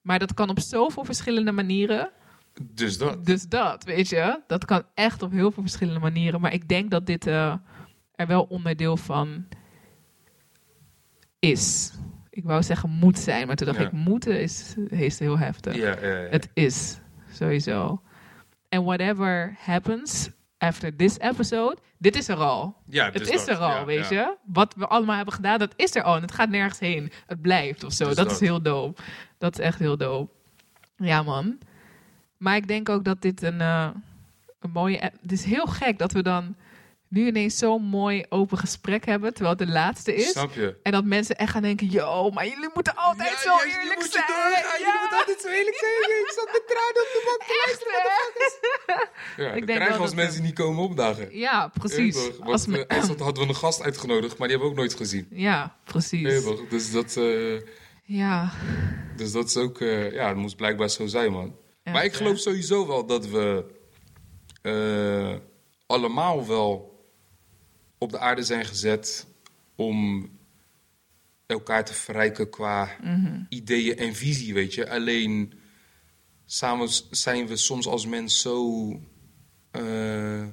Maar 0.01 0.19
dat 0.19 0.35
kan 0.35 0.49
op 0.49 0.61
zoveel 0.61 1.05
verschillende 1.05 1.53
manieren. 1.53 2.11
Dus 2.63 2.99
dat. 2.99 3.27
Dus 3.27 3.43
dat, 3.43 3.85
weet 3.85 4.09
je. 4.09 4.41
Dat 4.47 4.65
kan 4.65 4.83
echt 4.95 5.23
op 5.23 5.33
heel 5.33 5.51
veel 5.51 5.63
verschillende 5.63 6.01
manieren. 6.01 6.41
Maar 6.41 6.53
ik 6.53 6.69
denk 6.69 6.91
dat 6.91 7.07
dit 7.07 7.27
eh, 7.27 7.55
er 8.15 8.27
wel 8.27 8.43
onderdeel 8.43 8.97
van 8.97 9.47
is. 11.39 11.93
Ik 12.37 12.45
wou 12.45 12.63
zeggen 12.63 12.91
moet 12.91 13.19
zijn. 13.19 13.47
Maar 13.47 13.57
toen 13.57 13.67
dacht 13.67 13.79
Ja. 13.79 13.85
ik, 13.87 13.93
moeten 13.93 14.41
is, 14.41 14.75
is 14.89 15.19
heel 15.19 15.39
heftig. 15.39 15.75
Ja. 15.77 15.97
Het 16.31 16.49
is, 16.55 16.99
sowieso. 17.33 18.03
En 18.69 18.85
whatever 18.85 19.57
happens 19.59 20.31
after 20.59 20.97
this 20.97 21.19
episode, 21.19 21.77
dit 21.99 22.17
is 22.17 22.29
er 22.29 22.37
al. 22.37 22.77
ja 22.89 23.11
Het 23.11 23.29
is 23.29 23.45
dat. 23.45 23.49
er 23.49 23.57
al, 23.57 23.69
Ja, 23.71 23.85
weet 23.85 24.09
ja. 24.09 24.21
je? 24.21 24.37
Wat 24.45 24.75
we 24.77 24.87
allemaal 24.87 25.17
hebben 25.17 25.35
gedaan, 25.35 25.59
dat 25.59 25.73
is 25.77 25.95
er 25.95 26.03
al. 26.03 26.17
En 26.17 26.23
het 26.23 26.33
gaat 26.33 26.49
nergens 26.49 26.79
heen. 26.79 27.13
Het 27.27 27.41
blijft 27.41 27.85
of 27.85 27.93
zo. 27.93 28.07
Dus 28.07 28.15
dat, 28.17 28.25
dat. 28.29 28.35
is 28.35 28.41
heel 28.49 28.63
dope. 28.63 29.03
Dat 29.39 29.59
is 29.59 29.65
echt 29.65 29.79
heel 29.79 29.97
dope. 29.97 30.33
Ja, 30.97 31.23
man. 31.23 31.59
Maar 32.37 32.57
ik 32.57 32.69
denk 32.69 32.89
ook 32.89 33.05
dat 33.05 33.23
dit 33.23 33.43
een, 33.43 33.61
eh, 33.61 33.89
een 34.61 34.71
mooie... 34.71 34.99
Het 35.23 35.33
is 35.33 35.45
heel 35.45 35.67
gek 35.67 35.99
dat 35.99 36.13
we 36.13 36.23
dan 36.23 36.57
nu 37.09 37.27
ineens 37.27 37.59
zo'n 37.59 37.83
mooi 37.83 38.25
open 38.29 38.59
gesprek 38.59 39.05
hebben, 39.07 39.35
terwijl 39.35 39.57
het 39.57 39.67
de 39.67 39.73
laatste 39.73 40.15
is. 40.15 40.31
Snap 40.31 40.53
je? 40.55 40.77
En 40.83 40.93
dat 40.93 41.05
mensen 41.05 41.37
echt 41.37 41.51
gaan 41.51 41.63
denken, 41.63 41.87
yo, 41.87 42.31
maar 42.31 42.47
jullie 42.49 42.71
moeten 42.75 42.95
altijd 42.97 43.29
Ja, 43.31 43.37
zo 43.41 43.51
ja, 43.51 43.65
eerlijk 43.65 43.99
moeten 44.01 44.11
zijn. 44.11 44.25
doorgaan, 44.27 44.79
jullie 44.79 45.01
moeten 45.01 45.19
altijd 45.19 45.41
zo 45.41 45.49
eerlijk 45.49 45.77
zijn. 45.77 46.21
Ik 46.21 46.33
zat 46.35 46.49
met 46.53 46.63
tranen 46.67 47.03
op 47.03 47.11
de 47.13 47.23
bank 47.25 47.43
te 47.79 47.85
hè? 48.87 48.95
Ja, 49.45 49.51
Ik 49.53 49.67
denk 49.67 49.79
krijgen 49.79 49.97
we 49.97 50.01
als 50.03 50.11
dat 50.11 50.19
mensen 50.25 50.43
niet 50.43 50.55
komen 50.55 50.83
opdagen. 50.85 51.37
Ja, 51.39 51.69
precies. 51.69 52.17
Ja, 52.17 52.23
toch? 52.29 52.39
Want, 52.39 52.51
Als 52.51 52.67
me- 52.67 52.87
eh, 52.87 52.99
hadden 53.19 53.43
we 53.43 53.49
een 53.49 53.55
gast 53.55 53.83
uitgenodigd, 53.83 54.39
maar 54.39 54.49
die 54.49 54.57
hebben 54.57 54.67
we 54.67 54.73
ook 54.83 54.89
nooit 54.89 54.95
gezien. 54.97 55.27
Ja, 55.31 55.37
Ja, 55.51 55.77
precies. 55.85 56.43
toch? 56.45 56.69
Dus 56.69 56.91
dat, 56.93 57.17
eh, 57.17 57.61
Ja. 58.05 58.51
dus 59.17 59.33
dat 59.33 59.47
is 59.47 59.57
ook, 59.57 59.81
eh, 59.81 60.13
ja, 60.13 60.29
het 60.29 60.37
moest 60.37 60.57
blijkbaar 60.57 60.89
zo 60.91 61.07
zijn, 61.07 61.33
man. 61.33 61.57
Echt, 61.83 61.95
maar 61.97 62.05
ik 62.05 62.13
geloof 62.15 62.39
sowieso 62.39 62.87
wel 62.87 63.07
dat 63.07 63.27
we 63.27 63.65
eh, 64.63 65.35
allemaal 65.87 66.47
wel 66.47 66.96
op 68.07 68.13
de 68.13 68.19
aarde 68.19 68.43
zijn 68.43 68.65
gezet 68.65 69.27
om 69.75 70.29
elkaar 71.47 71.85
te 71.85 71.95
verrijken 71.95 72.51
qua 72.51 72.97
Mhm. 73.03 73.43
ideeën 73.49 73.97
en 73.97 74.15
visie, 74.15 74.55
weet 74.55 74.75
je. 74.75 74.91
Alleen 74.91 75.53
samen 76.45 76.89
zijn 77.11 77.47
we 77.47 77.57
soms 77.57 77.87
als 77.87 78.07
mens 78.07 78.41
zo 78.41 78.91
eh, 79.71 80.47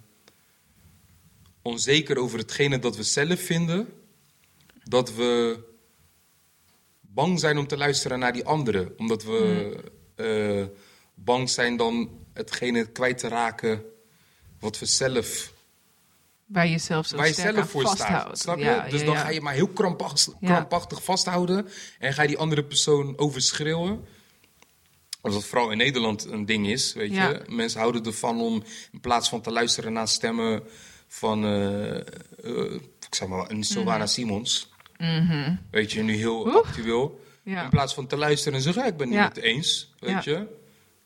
onzeker 1.61 2.17
over 2.17 2.39
hetgene 2.39 2.79
dat 2.79 2.95
we 2.95 3.03
zelf 3.03 3.39
vinden, 3.39 3.87
dat 4.83 5.13
we 5.15 5.59
bang 7.01 7.39
zijn 7.39 7.57
om 7.57 7.67
te 7.67 7.77
luisteren 7.77 8.19
naar 8.19 8.33
die 8.33 8.45
anderen. 8.45 8.93
Omdat 8.97 9.23
we 9.23 9.75
eh, 10.15 10.65
bang 11.15 11.49
zijn 11.49 11.77
dan 11.77 12.09
hetgene 12.33 12.85
kwijt 12.91 13.17
te 13.17 13.27
raken 13.27 13.83
wat 14.59 14.79
we 14.79 14.85
zelf, 14.85 15.52
Waar 16.45 16.67
je 16.67 16.77
zelf 16.77 17.05
zo 17.05 17.17
waar 17.17 17.27
je 17.27 17.33
zelf 17.33 17.69
voor 17.69 17.81
staat. 17.81 17.97
vasthoudt. 17.97 18.39
Snap 18.39 18.57
je? 18.57 18.63
Ja, 18.63 18.87
dus 18.89 18.99
ja, 18.99 19.05
dan 19.05 19.15
ja. 19.15 19.21
ga 19.21 19.29
je 19.29 19.41
maar 19.41 19.53
heel 19.53 19.67
krampachtig, 19.67 20.33
krampachtig 20.41 21.03
vasthouden 21.03 21.67
en 21.99 22.13
ga 22.13 22.21
je 22.21 22.27
die 22.27 22.37
andere 22.37 22.63
persoon 22.63 23.17
overschreeuwen. 23.17 24.05
Als 25.21 25.33
dat 25.33 25.45
vooral 25.45 25.71
in 25.71 25.77
Nederland 25.77 26.25
een 26.25 26.45
ding 26.45 26.67
is, 26.67 26.93
weet 26.93 27.13
je. 27.13 27.41
Mensen 27.47 27.79
houden 27.79 28.05
ervan 28.05 28.41
om 28.41 28.63
in 28.91 28.99
plaats 28.99 29.29
van 29.29 29.41
te 29.41 29.51
luisteren 29.51 29.93
naar 29.93 30.07
stemmen 30.07 30.63
van, 31.07 31.45
eh, 31.45 31.97
ik 32.99 33.15
zeg 33.15 33.27
maar, 33.27 33.51
een 33.51 33.63
Sylvana 33.63 34.05
Simons. 34.05 34.71
Mhm. 34.97 35.55
Weet 35.71 35.91
je, 35.91 36.01
nu 36.03 36.15
heel 36.15 36.45
Oeh. 36.45 36.55
actueel. 36.55 37.21
In 37.43 37.69
plaats 37.69 37.93
van 37.93 38.07
te 38.07 38.17
luisteren 38.17 38.57
en 38.57 38.63
zeggen, 38.63 38.81
"Ja, 38.81 38.87
ik 38.87 38.97
ben 38.97 39.09
niet 39.09 39.19
het 39.19 39.37
eens, 39.37 39.93
weet 39.99 40.23
je. 40.23 40.47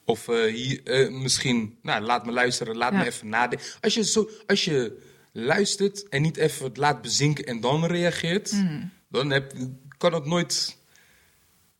Of 0.06 0.28
eh, 0.28 0.54
hier, 0.54 1.12
misschien, 1.12 1.78
nou, 1.82 2.04
laat 2.04 2.26
me 2.26 2.32
luisteren, 2.32 2.78
laat 2.78 2.94
me 2.94 3.06
even 3.06 3.30
nadenken. 3.30 3.68
Als 3.82 3.94
je, 3.94 4.04
zo, 4.04 4.30
als 4.46 4.66
je 4.66 5.06
luistert 5.46 6.10
en 6.10 6.22
niet 6.22 6.38
even 6.38 6.66
het 6.66 6.78
laat 6.78 7.02
bezinken 7.02 7.46
en 7.46 7.60
dan 7.62 7.86
reageert, 7.86 8.52
Mm. 8.52 8.92
dan 9.10 9.30
heb, 9.30 9.54
kan, 9.98 10.14
het 10.14 10.26
nooit, 10.26 10.78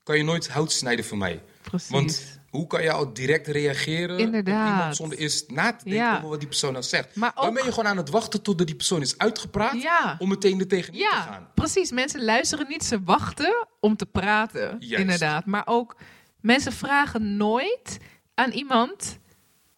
kan 0.04 0.18
je 0.18 0.24
nooit 0.24 0.48
hout 0.50 0.72
snijden 0.72 1.06
voor 1.06 1.18
mij. 1.18 1.44
Precies. 1.62 1.90
Want 1.90 2.40
hoe 2.50 2.68
kan 2.68 2.82
je 2.84 2.92
al 2.92 3.14
direct 3.14 3.48
reageren 3.48 4.18
Inderdaad. 4.20 4.68
op 4.68 4.74
iemand 4.76 4.96
zonder 4.96 5.18
eerst 5.18 5.52
na 5.52 5.72
te 5.76 5.84
denken 5.84 6.04
Ja. 6.04 6.16
over 6.18 6.30
wat 6.30 6.40
die 6.40 6.48
persoon 6.48 6.72
nou 6.72 6.84
zegt? 6.84 7.16
Maar 7.16 7.32
Dan 7.36 7.46
ook- 7.46 7.54
ben 7.54 7.64
je 7.66 7.70
gewoon 7.72 7.88
aan 7.88 7.98
het 7.98 8.10
wachten 8.10 8.42
totdat 8.42 8.68
die 8.68 8.76
persoon 8.76 9.02
is 9.02 9.18
uitgepraat 9.18 9.82
Ja. 9.82 10.16
om 10.20 10.30
meteen 10.30 10.60
er 10.60 10.68
tegenin 10.68 11.00
te 11.00 11.06
Ja, 11.06 11.22
gaan. 11.22 11.48
precies. 11.56 11.92
Mensen 11.92 12.24
luisteren 12.24 12.68
niet, 12.68 12.84
ze 12.84 13.04
wachten 13.04 13.68
om 13.80 13.96
te 13.96 14.06
praten. 14.06 14.76
Juist. 14.80 15.02
Inderdaad. 15.04 15.46
Maar 15.46 15.64
ook, 15.66 15.96
mensen 16.42 16.72
vragen 16.72 17.38
nooit 17.38 17.98
aan 18.34 18.52
iemand, 18.52 19.18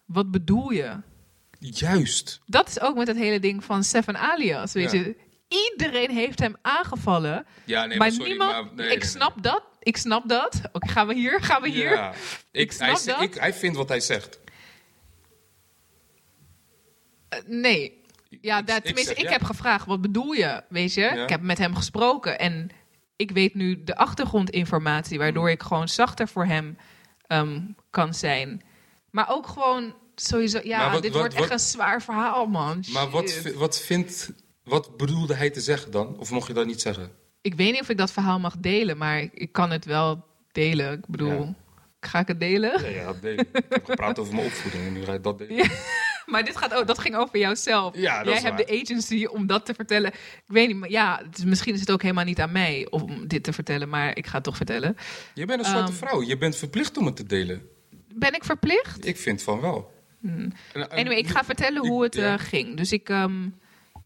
wat 0.05 0.31
bedoel 0.31 0.69
je? 0.71 0.95
Juist. 1.60 2.39
Dat 2.45 2.67
is 2.67 2.80
ook 2.80 2.95
met 2.95 3.08
het 3.08 3.17
hele 3.17 3.39
ding 3.39 3.63
van 3.63 3.84
Seven 3.84 4.17
Alias, 4.17 4.74
weet 4.74 4.91
Ja. 4.91 5.00
je. 5.00 5.15
Iedereen 5.72 6.10
heeft 6.12 6.39
hem 6.39 6.56
aangevallen. 6.62 7.45
Ja, 7.65 7.80
nee, 7.86 7.88
maar 7.88 7.98
maar 7.98 8.12
sorry, 8.12 8.30
niemand, 8.30 8.52
maar- 8.52 8.74
nee, 8.76 8.91
ik 8.91 9.00
nee, 9.00 9.08
snap 9.10 9.43
dat, 9.43 9.63
ik 9.80 9.98
snap 9.98 10.30
dat. 10.30 10.62
Oké, 10.72 10.88
gaan 10.88 11.08
we 11.08 11.13
hier, 11.13 11.41
gaan 11.41 11.62
we 11.62 11.69
hier? 11.69 11.91
Ja. 11.91 12.13
Ik, 12.52 12.72
snap 12.72 12.95
hij, 12.98 13.06
dat. 13.13 13.22
ik, 13.22 13.34
hij 13.34 13.54
vindt 13.54 13.78
wat 13.78 13.89
hij 13.89 14.00
zegt. 14.00 14.39
Eh, 17.30 17.39
nee. 17.45 18.02
Ja, 18.41 18.60
Ik- 18.60 18.67
dat, 18.67 18.78
ik 18.78 18.84
tenminste, 18.84 19.13
ik 19.13 19.30
heb 19.30 19.43
gevraagd, 19.43 19.86
wat 19.86 20.02
bedoel 20.02 20.32
je? 20.32 20.63
Weet 20.69 20.93
je, 20.93 21.02
ik 21.06 21.30
heb 21.30 21.41
met 21.41 21.58
hem 21.58 21.76
gesproken 21.76 22.39
en 22.39 22.69
ik 23.15 23.32
weet 23.32 23.54
nu 23.56 23.84
de 23.84 23.95
achtergrondinformatie, 23.95 25.17
waardoor 25.17 25.43
Mm. 25.43 25.50
ik 25.50 25.62
gewoon 25.63 25.88
zachter 25.88 26.28
voor 26.28 26.45
hem 26.45 26.78
ehm, 27.28 27.62
kan 27.89 28.13
zijn. 28.13 28.62
Maar 29.12 29.30
ook 29.30 29.48
gewoon 29.48 29.93
sowieso, 30.21 30.60
ja, 30.63 30.91
wat- 30.91 31.01
dit 31.01 31.12
wat- 31.12 31.19
wordt 31.19 31.34
wat- 31.34 31.43
echt 31.43 31.51
een 31.51 31.60
zwaar 31.60 32.01
verhaal, 32.01 32.45
man. 32.45 32.84
Maar 32.93 33.10
wat, 33.10 33.41
wat 33.55 33.79
vindt... 33.82 34.32
Wat 34.63 34.97
bedoelde 34.97 35.34
hij 35.34 35.49
te 35.49 35.62
zeggen 35.62 35.91
dan? 35.91 36.17
Of 36.17 36.32
mocht 36.32 36.47
je 36.47 36.53
dat 36.53 36.65
niet 36.65 36.82
zeggen? 36.82 37.12
Ik 37.41 37.53
weet 37.55 37.71
niet 37.71 37.82
of 37.82 37.89
ik 37.89 37.97
dat 37.97 38.12
verhaal 38.12 38.39
mag 38.39 38.58
delen, 38.58 38.97
maar 38.97 39.19
ik, 39.21 39.32
ik 39.34 39.51
kan 39.51 39.71
het 39.71 39.86
wel 39.86 40.25
delen. 40.51 40.93
Ik 40.93 41.08
bedoel, 41.08 41.39
Ja. 41.45 41.53
ga 41.99 42.19
ik 42.19 42.27
het 42.27 42.39
delen? 42.39 42.82
Ja, 42.82 42.88
ja, 42.88 43.13
deed 43.21 43.39
ik. 43.39 43.47
ik 43.58 43.65
heb 43.69 43.86
gepraat 43.86 44.19
over 44.19 44.34
mijn 44.34 44.45
opvoeding 44.45 44.86
en 44.86 44.93
nu 44.93 45.03
ga 45.03 45.13
je 45.13 45.21
dat 45.21 45.38
delen. 45.38 45.55
Ja. 45.55 45.67
Maar 46.25 46.45
dit 46.45 46.58
gaat, 46.58 46.73
ook- 46.73 46.88
dat 46.88 46.99
ging 46.99 47.15
over 47.15 47.39
jouzelf. 47.39 47.95
Ja, 47.95 48.23
Jij 48.23 48.34
hebt 48.34 48.43
waar. 48.43 48.55
de 48.65 48.82
agency 48.82 49.25
om 49.25 49.47
dat 49.47 49.65
te 49.65 49.73
vertellen. 49.73 50.12
Ik 50.13 50.43
weet 50.45 50.67
niet, 50.67 50.77
maar 50.77 50.89
ja, 50.89 51.21
het 51.25 51.38
is- 51.38 51.43
misschien 51.43 51.73
is 51.73 51.79
het 51.79 51.91
ook 51.91 52.01
helemaal 52.01 52.23
niet 52.23 52.39
aan 52.39 52.51
mij 52.51 52.88
om 52.89 53.27
dit 53.27 53.43
te 53.43 53.53
vertellen, 53.53 53.89
maar 53.89 54.17
ik 54.17 54.27
ga 54.27 54.34
het 54.36 54.43
toch 54.43 54.55
vertellen. 54.58 54.95
Je 55.34 55.45
bent 55.45 55.60
een 55.60 55.65
zwarte 55.65 55.91
Ehm. 55.91 55.97
vrouw. 55.99 56.21
Je 56.23 56.38
bent 56.38 56.55
verplicht 56.55 56.97
om 56.97 57.05
het 57.05 57.15
te 57.15 57.23
delen. 57.25 57.62
Ben 58.13 58.34
ik 58.34 58.43
verplicht? 58.43 59.05
Ik 59.08 59.17
vind 59.17 59.41
van 59.43 59.60
wel. 59.62 59.91
Hmm. 60.21 60.51
Anyway, 60.89 61.17
ik 61.17 61.27
ga 61.27 61.43
vertellen 61.43 61.88
hoe 61.88 62.03
het 62.03 62.15
eh, 62.15 62.34
ging. 62.38 62.77
Dus 62.77 62.91
ik 62.91 63.10
ehm, 63.10 63.49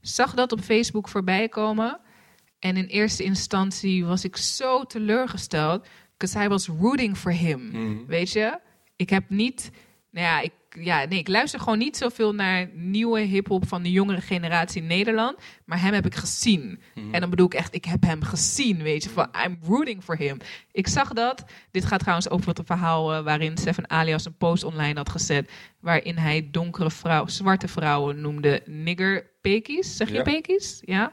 zag 0.01 0.33
dat 0.33 0.51
op 0.51 0.59
Facebook 0.59 1.09
voorbij 1.09 1.49
komen. 1.49 1.99
En 2.59 2.77
in 2.77 2.85
eerste 2.85 3.23
instantie 3.23 4.05
was 4.05 4.23
ik 4.23 4.37
zo 4.37 4.83
teleurgesteld. 4.83 5.87
Because 6.17 6.43
I 6.43 6.47
was 6.47 6.67
rooting 6.67 7.17
for 7.17 7.31
him. 7.31 7.69
Mhm. 7.71 8.05
Weet 8.05 8.31
je? 8.31 8.59
Ik 8.95 9.09
heb 9.09 9.29
niet... 9.29 9.71
Nou 10.11 10.25
ja, 10.25 10.39
ik, 10.41 10.51
ja, 10.79 11.05
nee, 11.05 11.19
ik 11.19 11.27
luister 11.27 11.59
gewoon 11.59 11.77
niet 11.77 11.97
zoveel 11.97 12.33
naar 12.33 12.69
nieuwe 12.73 13.19
hip-hop 13.19 13.67
van 13.67 13.83
de 13.83 13.91
jongere 13.91 14.21
generatie 14.21 14.81
in 14.81 14.87
Nederland. 14.87 15.37
Maar 15.65 15.81
hem 15.81 15.93
heb 15.93 16.05
ik 16.05 16.15
gezien. 16.15 16.81
Mhm. 16.95 17.13
En 17.13 17.19
dan 17.21 17.29
bedoel 17.29 17.45
ik 17.45 17.53
echt, 17.53 17.75
ik 17.75 17.85
heb 17.85 18.03
hem 18.03 18.23
gezien, 18.23 18.81
weet 18.83 19.03
je. 19.03 19.09
Van, 19.09 19.27
I'm 19.45 19.57
rooting 19.61 20.03
for 20.03 20.17
him. 20.17 20.37
Ik 20.71 20.87
zag 20.87 21.13
dat. 21.13 21.43
Dit 21.71 21.85
gaat 21.85 21.99
trouwens 21.99 22.29
over 22.29 22.47
het 22.47 22.61
verhaal 22.65 23.13
eh, 23.13 23.23
waarin 23.23 23.57
Seven 23.57 23.89
Alias 23.89 24.25
een 24.25 24.37
post 24.37 24.63
online 24.63 24.97
had 24.97 25.09
gezet. 25.09 25.51
Waarin 25.79 26.17
hij 26.17 26.47
donkere 26.51 26.91
vrouw, 26.91 27.27
zwarte 27.27 27.67
vrouwen 27.67 28.21
noemde 28.21 28.61
nigger 28.65 29.31
pekies. 29.41 29.95
Zeg 29.97 30.07
je 30.07 30.13
Ja. 30.13 30.21
pekies? 30.21 30.81
Ja. 30.85 31.11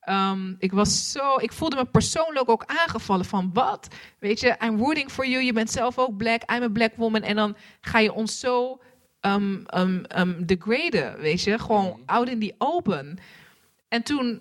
Ehm, 0.00 0.54
ik 0.58 0.72
was 0.72 1.12
zo, 1.12 1.36
ik 1.36 1.52
voelde 1.52 1.76
me 1.76 1.84
persoonlijk 1.84 2.48
ook 2.50 2.64
aangevallen 2.66 3.24
van 3.24 3.50
wat? 3.52 3.88
Weet 4.18 4.40
je, 4.40 4.56
I'm 4.64 4.78
rooting 4.78 5.10
for 5.10 5.26
you. 5.28 5.44
Je 5.44 5.52
bent 5.52 5.70
zelf 5.70 5.98
ook 5.98 6.16
black. 6.16 6.42
I'm 6.52 6.62
a 6.62 6.68
black 6.68 6.92
woman. 6.96 7.22
En 7.22 7.36
dan 7.36 7.56
ga 7.80 7.98
je 7.98 8.12
ons 8.12 8.38
zo 8.40 8.80
um, 9.20 9.64
um, 9.74 10.02
um, 10.18 10.46
degraden, 10.46 11.18
weet 11.18 11.42
je? 11.42 11.58
Gewoon 11.58 12.00
out 12.06 12.28
in 12.28 12.40
the 12.40 12.54
open. 12.58 13.18
En 13.88 14.02
toen, 14.02 14.40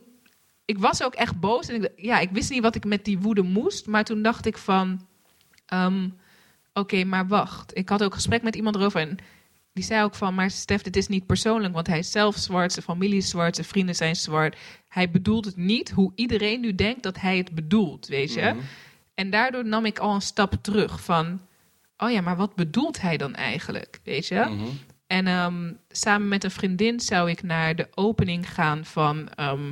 ik 0.66 0.80
was 0.80 1.04
ook 1.04 1.14
echt 1.14 1.40
boos. 1.40 1.68
En 1.68 1.84
ik, 1.84 1.92
ja, 1.96 2.20
ik 2.20 2.30
wist 2.30 2.50
niet 2.50 2.62
wat 2.62 2.76
ik 2.76 2.86
met 2.86 3.06
die 3.06 3.20
woede 3.20 3.42
moest. 3.42 3.88
Maar 3.88 4.04
toen 4.04 4.22
dacht 4.22 4.46
ik 4.46 4.58
van, 4.58 5.08
ehm, 5.66 6.10
oké, 6.74 7.04
maar 7.04 7.28
wacht. 7.28 7.78
Ik 7.78 7.90
had 7.90 8.04
ook 8.04 8.14
gesprek 8.14 8.42
met 8.42 8.56
iemand 8.56 8.76
erover 8.76 9.02
en 9.02 9.18
die 9.78 9.86
zei 9.86 10.04
ook 10.04 10.16
van, 10.16 10.36
maar 10.36 10.52
Stef, 10.52 10.82
dit 10.82 10.96
is 10.96 11.08
niet 11.08 11.26
persoonlijk, 11.26 11.74
want 11.74 11.88
hij 11.88 12.00
is 12.00 12.12
zelf 12.12 12.36
zwart, 12.36 12.72
zijn 12.72 12.86
familie 12.86 13.18
is 13.18 13.30
zwart, 13.30 13.56
zijn 13.56 13.68
vrienden 13.68 13.96
zijn 13.96 14.16
zwart. 14.16 14.58
Hij 14.90 15.12
bedoelt 15.12 15.46
het 15.46 15.56
niet 15.56 15.92
hoe 15.92 16.12
iedereen 16.16 16.60
nu 16.60 16.76
denkt 16.76 17.04
dat 17.04 17.20
hij 17.20 17.38
het 17.38 17.52
bedoelt, 17.52 18.08
weet 18.08 18.34
je? 18.34 18.42
Mhm. 18.42 18.58
En 19.14 19.30
daardoor 19.30 19.66
nam 19.66 19.86
ik 19.86 20.00
al 20.00 20.14
een 20.14 20.22
stap 20.22 20.54
terug 20.62 21.02
van, 21.02 21.40
oh 21.98 22.12
ja, 22.12 22.22
maar 22.22 22.36
wat 22.36 22.56
bedoelt 22.56 23.02
hij 23.02 23.18
dan 23.18 23.36
eigenlijk, 23.36 24.00
weet 24.04 24.28
je? 24.28 24.36
Mhm. 24.50 24.64
En 25.08 25.28
ehm, 25.28 25.74
samen 25.90 26.28
met 26.28 26.44
een 26.44 26.52
vriendin 26.52 27.00
zou 27.00 27.30
ik 27.30 27.44
naar 27.44 27.76
de 27.76 27.88
opening 27.94 28.54
gaan 28.54 28.86
van 28.86 29.30
ehm, 29.30 29.72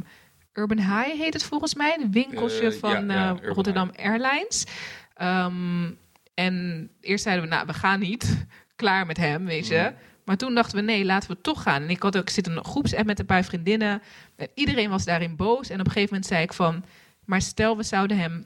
Urban 0.53 0.77
High, 0.79 1.19
heet 1.21 1.33
het 1.33 1.43
volgens 1.43 1.75
mij. 1.75 1.97
Een 2.01 2.11
winkeltje 2.11 2.67
Eh, 2.71 2.79
van 2.79 3.07
ja, 3.07 3.13
ja, 3.13 3.35
eh, 3.41 3.49
Rotterdam 3.49 3.91
Airlines. 3.95 4.65
Ehm, 5.13 5.91
en 6.33 6.89
eerst 7.01 7.23
zeiden 7.23 7.43
we, 7.43 7.49
nou, 7.49 7.65
we 7.65 7.73
gaan 7.73 7.99
niet. 7.99 8.45
Klaar 8.75 9.05
met 9.05 9.17
hem, 9.17 9.45
weet 9.45 9.67
je. 9.67 9.79
Mhm. 9.79 9.93
Maar 10.25 10.37
toen 10.37 10.55
dachten 10.55 10.77
we, 10.77 10.83
nee, 10.83 11.05
laten 11.05 11.29
we 11.29 11.41
toch 11.41 11.61
gaan. 11.61 11.81
En 11.81 11.89
ik 11.89 12.01
had 12.01 12.17
ook, 12.17 12.23
ik 12.23 12.29
zit 12.29 12.47
in 12.47 12.57
een 12.57 12.65
groepsapp 12.65 13.05
met 13.05 13.19
een 13.19 13.25
paar 13.25 13.43
vriendinnen. 13.43 14.01
En 14.35 14.47
iedereen 14.53 14.89
was 14.89 15.05
daarin 15.05 15.35
boos. 15.35 15.69
En 15.69 15.79
op 15.79 15.85
een 15.85 15.91
gegeven 15.91 16.13
moment 16.13 16.25
zei 16.25 16.43
ik 16.43 16.53
van... 16.53 16.83
Maar 17.25 17.41
stel, 17.41 17.77
we 17.77 17.83
zouden 17.83 18.17
hem 18.17 18.45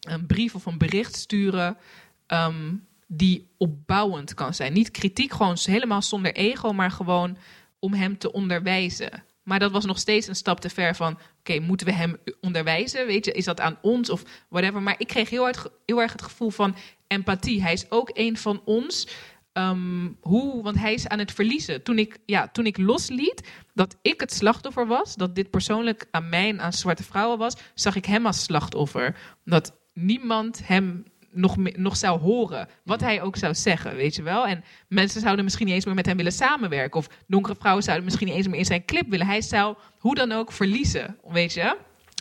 een 0.00 0.26
brief 0.26 0.54
of 0.54 0.66
een 0.66 0.78
bericht 0.78 1.14
sturen... 1.16 1.76
die 3.12 3.50
opbouwend 3.58 4.34
kan 4.34 4.54
zijn. 4.54 4.72
Niet 4.72 4.90
kritiek, 4.90 5.32
gewoon 5.32 5.56
helemaal 5.62 6.02
zonder 6.02 6.34
ego... 6.34 6.72
maar 6.72 6.90
gewoon 6.90 7.36
om 7.78 7.94
hem 7.94 8.18
te 8.18 8.32
onderwijzen. 8.32 9.24
Maar 9.42 9.58
dat 9.58 9.70
was 9.70 9.84
nog 9.84 9.98
steeds 9.98 10.26
een 10.26 10.36
stap 10.36 10.60
te 10.60 10.68
ver 10.68 10.96
van... 10.96 11.18
oké, 11.38 11.58
moeten 11.58 11.86
we 11.86 11.92
hem 11.92 12.16
onderwijzen? 12.40 13.06
Weet 13.06 13.24
je, 13.24 13.32
is 13.32 13.44
dat 13.44 13.60
aan 13.60 13.78
ons 13.82 14.10
of 14.10 14.22
whatever? 14.48 14.82
Maar 14.82 14.94
ik 14.98 15.06
kreeg 15.06 15.30
heel, 15.30 15.46
erg- 15.48 15.68
heel 15.86 16.00
erg 16.00 16.12
het 16.12 16.22
gevoel 16.22 16.50
van 16.50 16.76
empathie. 17.06 17.62
Hij 17.62 17.72
is 17.72 17.90
ook 17.90 18.10
een 18.12 18.36
van 18.36 18.62
ons... 18.64 19.08
Ehm, 19.52 20.08
hoe, 20.20 20.62
want 20.62 20.78
hij 20.78 20.94
is 20.94 21.08
aan 21.08 21.18
het 21.18 21.32
verliezen. 21.32 21.82
Toen 21.82 21.98
ik, 21.98 22.18
ja, 22.26 22.48
toen 22.48 22.66
ik 22.66 22.78
losliet 22.78 23.48
dat 23.74 23.96
ik 24.02 24.20
het 24.20 24.32
slachtoffer 24.32 24.86
was, 24.86 25.14
dat 25.14 25.34
dit 25.34 25.50
persoonlijk 25.50 26.06
aan 26.10 26.28
mij 26.28 26.58
aan 26.58 26.72
zwarte 26.72 27.02
vrouwen 27.02 27.38
was, 27.38 27.56
zag 27.74 27.96
ik 27.96 28.04
hem 28.04 28.26
als 28.26 28.42
slachtoffer. 28.42 29.16
Omdat 29.44 29.78
niemand 29.92 30.66
hem 30.66 31.04
nog, 31.32 31.56
nog 31.56 31.96
zou 31.96 32.20
horen. 32.20 32.68
Wat 32.84 33.00
hij 33.00 33.22
ook 33.22 33.36
zou 33.36 33.54
zeggen, 33.54 33.96
weet 33.96 34.14
je 34.14 34.22
wel. 34.22 34.46
En 34.46 34.64
mensen 34.88 35.20
zouden 35.20 35.44
misschien 35.44 35.66
niet 35.66 35.74
eens 35.74 35.84
meer 35.84 35.94
met 35.94 36.06
hem 36.06 36.16
willen 36.16 36.32
samenwerken. 36.32 36.98
Of 36.98 37.08
donkere 37.26 37.56
vrouwen 37.58 37.84
zouden 37.84 38.04
misschien 38.04 38.26
niet 38.26 38.36
eens 38.36 38.46
meer 38.46 38.58
in 38.58 38.64
zijn 38.64 38.84
clip 38.84 39.10
willen. 39.10 39.26
Hij 39.26 39.42
zou 39.42 39.76
hoe 39.98 40.14
dan 40.14 40.32
ook 40.32 40.52
verliezen, 40.52 41.16
weet 41.28 41.52
je. 41.52 41.76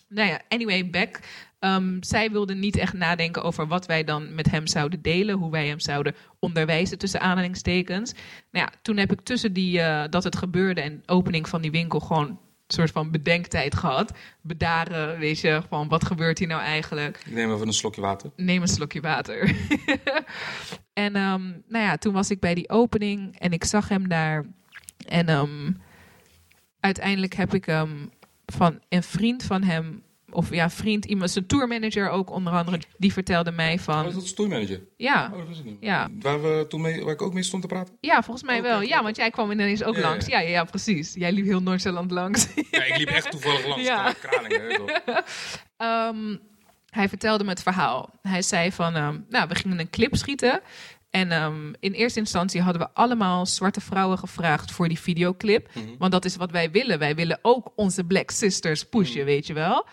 Nou 0.08 0.30
ja, 0.30 0.42
anyway, 0.50 0.90
back. 0.90 1.20
Ehm, 1.60 1.98
zij 2.00 2.32
wilde 2.32 2.56
niet 2.56 2.78
echt 2.78 2.94
nadenken 2.94 3.44
over 3.44 3.68
wat 3.68 3.86
wij 3.86 4.04
dan 4.04 4.36
met 4.36 4.52
hem 4.52 4.68
zouden 4.68 5.02
delen, 5.02 5.36
hoe 5.36 5.52
wij 5.52 5.68
hem 5.68 5.80
zouden 5.80 6.16
onderwijzen 6.40 6.98
tussen 6.98 7.22
aanhalingstekens. 7.22 8.14
Nou 8.52 8.66
ja, 8.66 8.80
toen 8.82 8.98
heb 8.98 9.12
ik 9.12 9.22
tussen 9.22 9.54
die 9.54 9.82
eh, 9.82 10.04
dat 10.10 10.24
het 10.24 10.36
gebeurde 10.36 10.82
en 10.82 11.04
opening 11.06 11.50
van 11.50 11.62
die 11.62 11.72
winkel 11.72 12.00
gewoon 12.00 12.40
soort 12.74 12.92
van 12.92 13.12
bedenktijd 13.12 13.76
gehad. 13.76 14.12
Bedaren, 14.42 15.20
weet 15.20 15.40
je, 15.40 15.62
van 15.70 15.88
wat 15.88 16.06
gebeurt 16.06 16.40
hier 16.40 16.48
nou 16.48 16.62
eigenlijk? 16.62 17.18
Ik 17.26 17.34
neem 17.34 17.54
even 17.54 17.68
een 17.68 17.74
slokje 17.74 18.02
water. 18.02 18.32
neem 18.36 18.62
een 18.62 18.68
slokje 18.68 19.02
water. 19.02 19.56
en 20.94 21.16
ehm, 21.16 21.48
nou 21.68 21.86
ja, 21.86 21.98
toen 21.98 22.14
was 22.14 22.30
ik 22.30 22.40
bij 22.40 22.54
die 22.54 22.70
opening 22.70 23.40
en 23.40 23.52
ik 23.52 23.64
zag 23.64 23.90
hem 23.90 24.08
daar. 24.08 24.46
En 25.08 25.28
ehm, 25.28 25.72
uiteindelijk 26.80 27.34
heb 27.34 27.54
ik 27.54 27.66
hem 27.66 28.12
van 28.46 28.80
een 28.90 29.04
vriend 29.04 29.44
van 29.44 29.64
hem, 29.64 30.04
of 30.32 30.50
ja, 30.54 30.70
vriend, 30.70 31.06
iemand, 31.06 31.32
zijn 31.32 31.46
tourmanager 31.48 32.10
ook 32.10 32.30
onder 32.32 32.54
andere, 32.54 32.80
die 32.98 33.14
vertelde 33.14 33.52
mij 33.52 33.74
Oh, 33.74 33.80
van. 33.80 34.06
is 34.08 34.14
dat 34.14 34.26
stoelmanager? 34.28 34.82
Ja, 34.98 35.30
Oh, 35.32 35.38
dat 35.38 35.48
wist 35.48 35.60
ik 35.60 35.66
niet. 35.66 35.78
ja, 35.80 36.10
Waar, 36.20 36.42
we 36.42 36.66
toen 36.70 36.82
mee, 36.82 37.04
waar 37.04 37.14
ik 37.14 37.22
ook 37.22 37.34
mee 37.34 37.44
stond 37.44 37.62
te 37.62 37.68
praten? 37.68 37.98
ja, 38.02 38.24
volgens 38.24 38.46
mij 38.46 38.60
Oké, 38.60 38.68
wel. 38.68 38.82
Ja, 38.82 39.04
want 39.04 39.16
jij 39.16 39.30
kwam 39.30 39.52
ineens 39.52 39.84
ook 39.84 39.96
Ja, 39.96 40.02
langs. 40.02 40.26
ja. 40.26 40.40
Ja, 40.40 40.46
ja, 40.46 40.52
ja, 40.52 40.64
precies. 40.64 41.14
Jij 41.14 41.32
liep 41.32 41.46
heel 41.46 41.62
nonchalant 41.62 42.12
langs. 42.12 42.48
Ja, 42.72 42.84
ik 42.84 42.98
liep 42.98 43.08
echt 43.10 43.32
toevallig 43.32 43.68
langs. 43.68 43.84
Ja. 43.86 44.14
Kralingen? 44.22 44.92
Ehm, 45.78 46.36
hij 46.90 47.10
vertelde 47.10 47.44
me 47.44 47.50
het 47.50 47.62
verhaal. 47.62 48.10
Hij 48.22 48.42
zei 48.42 48.72
van, 48.72 48.96
ehm, 48.96 49.18
nou, 49.30 49.48
we 49.48 49.56
gingen 49.56 49.80
een 49.80 49.90
clip 49.90 50.16
schieten. 50.16 50.62
En 51.10 51.32
ehm, 51.32 51.74
in 51.80 51.92
eerste 51.92 52.20
instantie 52.20 52.62
hadden 52.62 52.82
we 52.82 52.88
allemaal 52.94 53.46
zwarte 53.46 53.82
vrouwen 53.82 54.18
gevraagd 54.18 54.72
voor 54.72 54.88
die 54.88 55.00
videoclip. 55.00 55.70
Mhm. 55.74 55.86
Want 55.98 56.12
dat 56.12 56.26
is 56.26 56.36
wat 56.36 56.52
wij 56.52 56.72
willen. 56.72 57.00
Wij 57.00 57.16
willen 57.16 57.40
ook 57.42 57.72
onze 57.76 58.04
black 58.04 58.32
sisters 58.32 58.84
pushen, 58.84 59.26
weet 59.26 59.48
je 59.48 59.54
wel. 59.54 59.88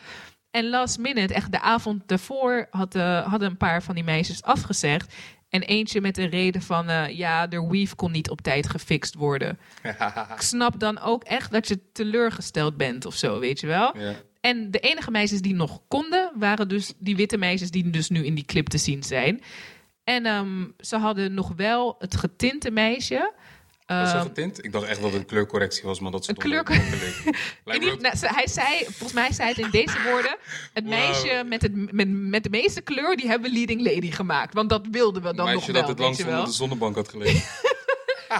En 0.56 0.68
last 0.68 0.98
minute, 0.98 1.34
echt 1.34 1.52
de 1.52 1.60
avond 1.60 2.02
daarvoor, 2.06 2.66
hadden, 2.70 3.22
hadden 3.22 3.50
een 3.50 3.56
paar 3.56 3.82
van 3.82 3.94
die 3.94 4.04
meisjes 4.04 4.42
afgezegd. 4.42 5.14
En 5.48 5.62
eentje 5.62 6.00
met 6.00 6.14
de 6.14 6.24
reden 6.24 6.62
van, 6.62 6.88
eh, 6.88 7.08
ja, 7.08 7.46
de 7.46 7.66
weave 7.66 7.94
kon 7.94 8.12
niet 8.12 8.30
op 8.30 8.40
tijd 8.40 8.68
gefixt 8.68 9.14
worden. 9.14 9.58
Ik 10.34 10.40
snap 10.40 10.80
dan 10.80 10.98
ook 10.98 11.24
echt 11.24 11.50
dat 11.50 11.68
je 11.68 11.92
teleurgesteld 11.92 12.76
bent 12.76 13.06
of 13.06 13.14
zo, 13.14 13.38
weet 13.38 13.60
je 13.60 13.66
wel. 13.66 13.98
Ja. 13.98 14.14
En 14.40 14.70
de 14.70 14.78
enige 14.78 15.10
meisjes 15.10 15.40
die 15.40 15.54
nog 15.54 15.80
konden, 15.88 16.32
waren 16.34 16.68
dus 16.68 16.92
die 16.98 17.16
witte 17.16 17.36
meisjes 17.36 17.70
die 17.70 17.90
dus 17.90 18.08
nu 18.08 18.24
in 18.24 18.34
die 18.34 18.44
clip 18.44 18.68
te 18.68 18.78
zien 18.78 19.02
zijn. 19.02 19.42
En 20.04 20.26
ehm, 20.26 20.64
ze 20.78 20.96
hadden 20.96 21.34
nog 21.34 21.52
wel 21.56 21.94
het 21.98 22.16
getinte 22.16 22.70
meisje. 22.70 23.32
Was 23.86 24.10
ze 24.10 24.16
Ehm, 24.16 24.26
getint? 24.26 24.64
Ik 24.64 24.72
dacht 24.72 24.86
echt 24.86 25.00
dat 25.00 25.10
het 25.12 25.20
een 25.20 25.26
kleurcorrectie 25.26 25.82
was, 25.82 26.00
maar 26.00 26.10
dat 26.10 26.24
ze 26.24 26.30
Een 26.30 26.36
toch 26.36 26.50
wel 26.52 26.62
kleur- 26.62 26.78
donker 26.78 26.98
leek. 26.98 27.14
in 27.24 27.34
Lijkt 27.64 27.80
me 27.84 27.88
die- 27.90 27.90
ook- 27.92 28.00
nou, 28.20 28.34
hij 28.34 28.46
zei, 28.48 28.84
volgens 28.84 29.12
mij 29.12 29.32
zei 29.32 29.48
het 29.48 29.58
in 29.58 29.70
deze 29.70 29.96
woorden: 30.04 30.36
het 30.72 30.84
Wow. 30.84 30.92
meisje 30.92 31.44
met, 31.46 31.62
het, 31.62 31.92
met, 31.92 32.08
met 32.10 32.42
de 32.42 32.50
meeste 32.50 32.80
kleur, 32.80 33.16
die 33.16 33.26
hebben 33.28 33.52
leading 33.52 33.80
lady 33.82 34.10
gemaakt. 34.10 34.54
Want 34.54 34.68
dat 34.70 34.86
wilden 34.90 35.22
we 35.22 35.34
dan 35.34 35.44
meisje 35.46 35.58
nog 35.58 35.66
dat 35.66 35.74
wel, 35.74 35.82
het 35.88 35.98
weet 35.98 36.06
langs 36.06 36.22
onder 36.24 36.44
de 36.44 36.52
zonnebank 36.52 36.94
had 36.96 37.08
gelegen. 37.08 37.42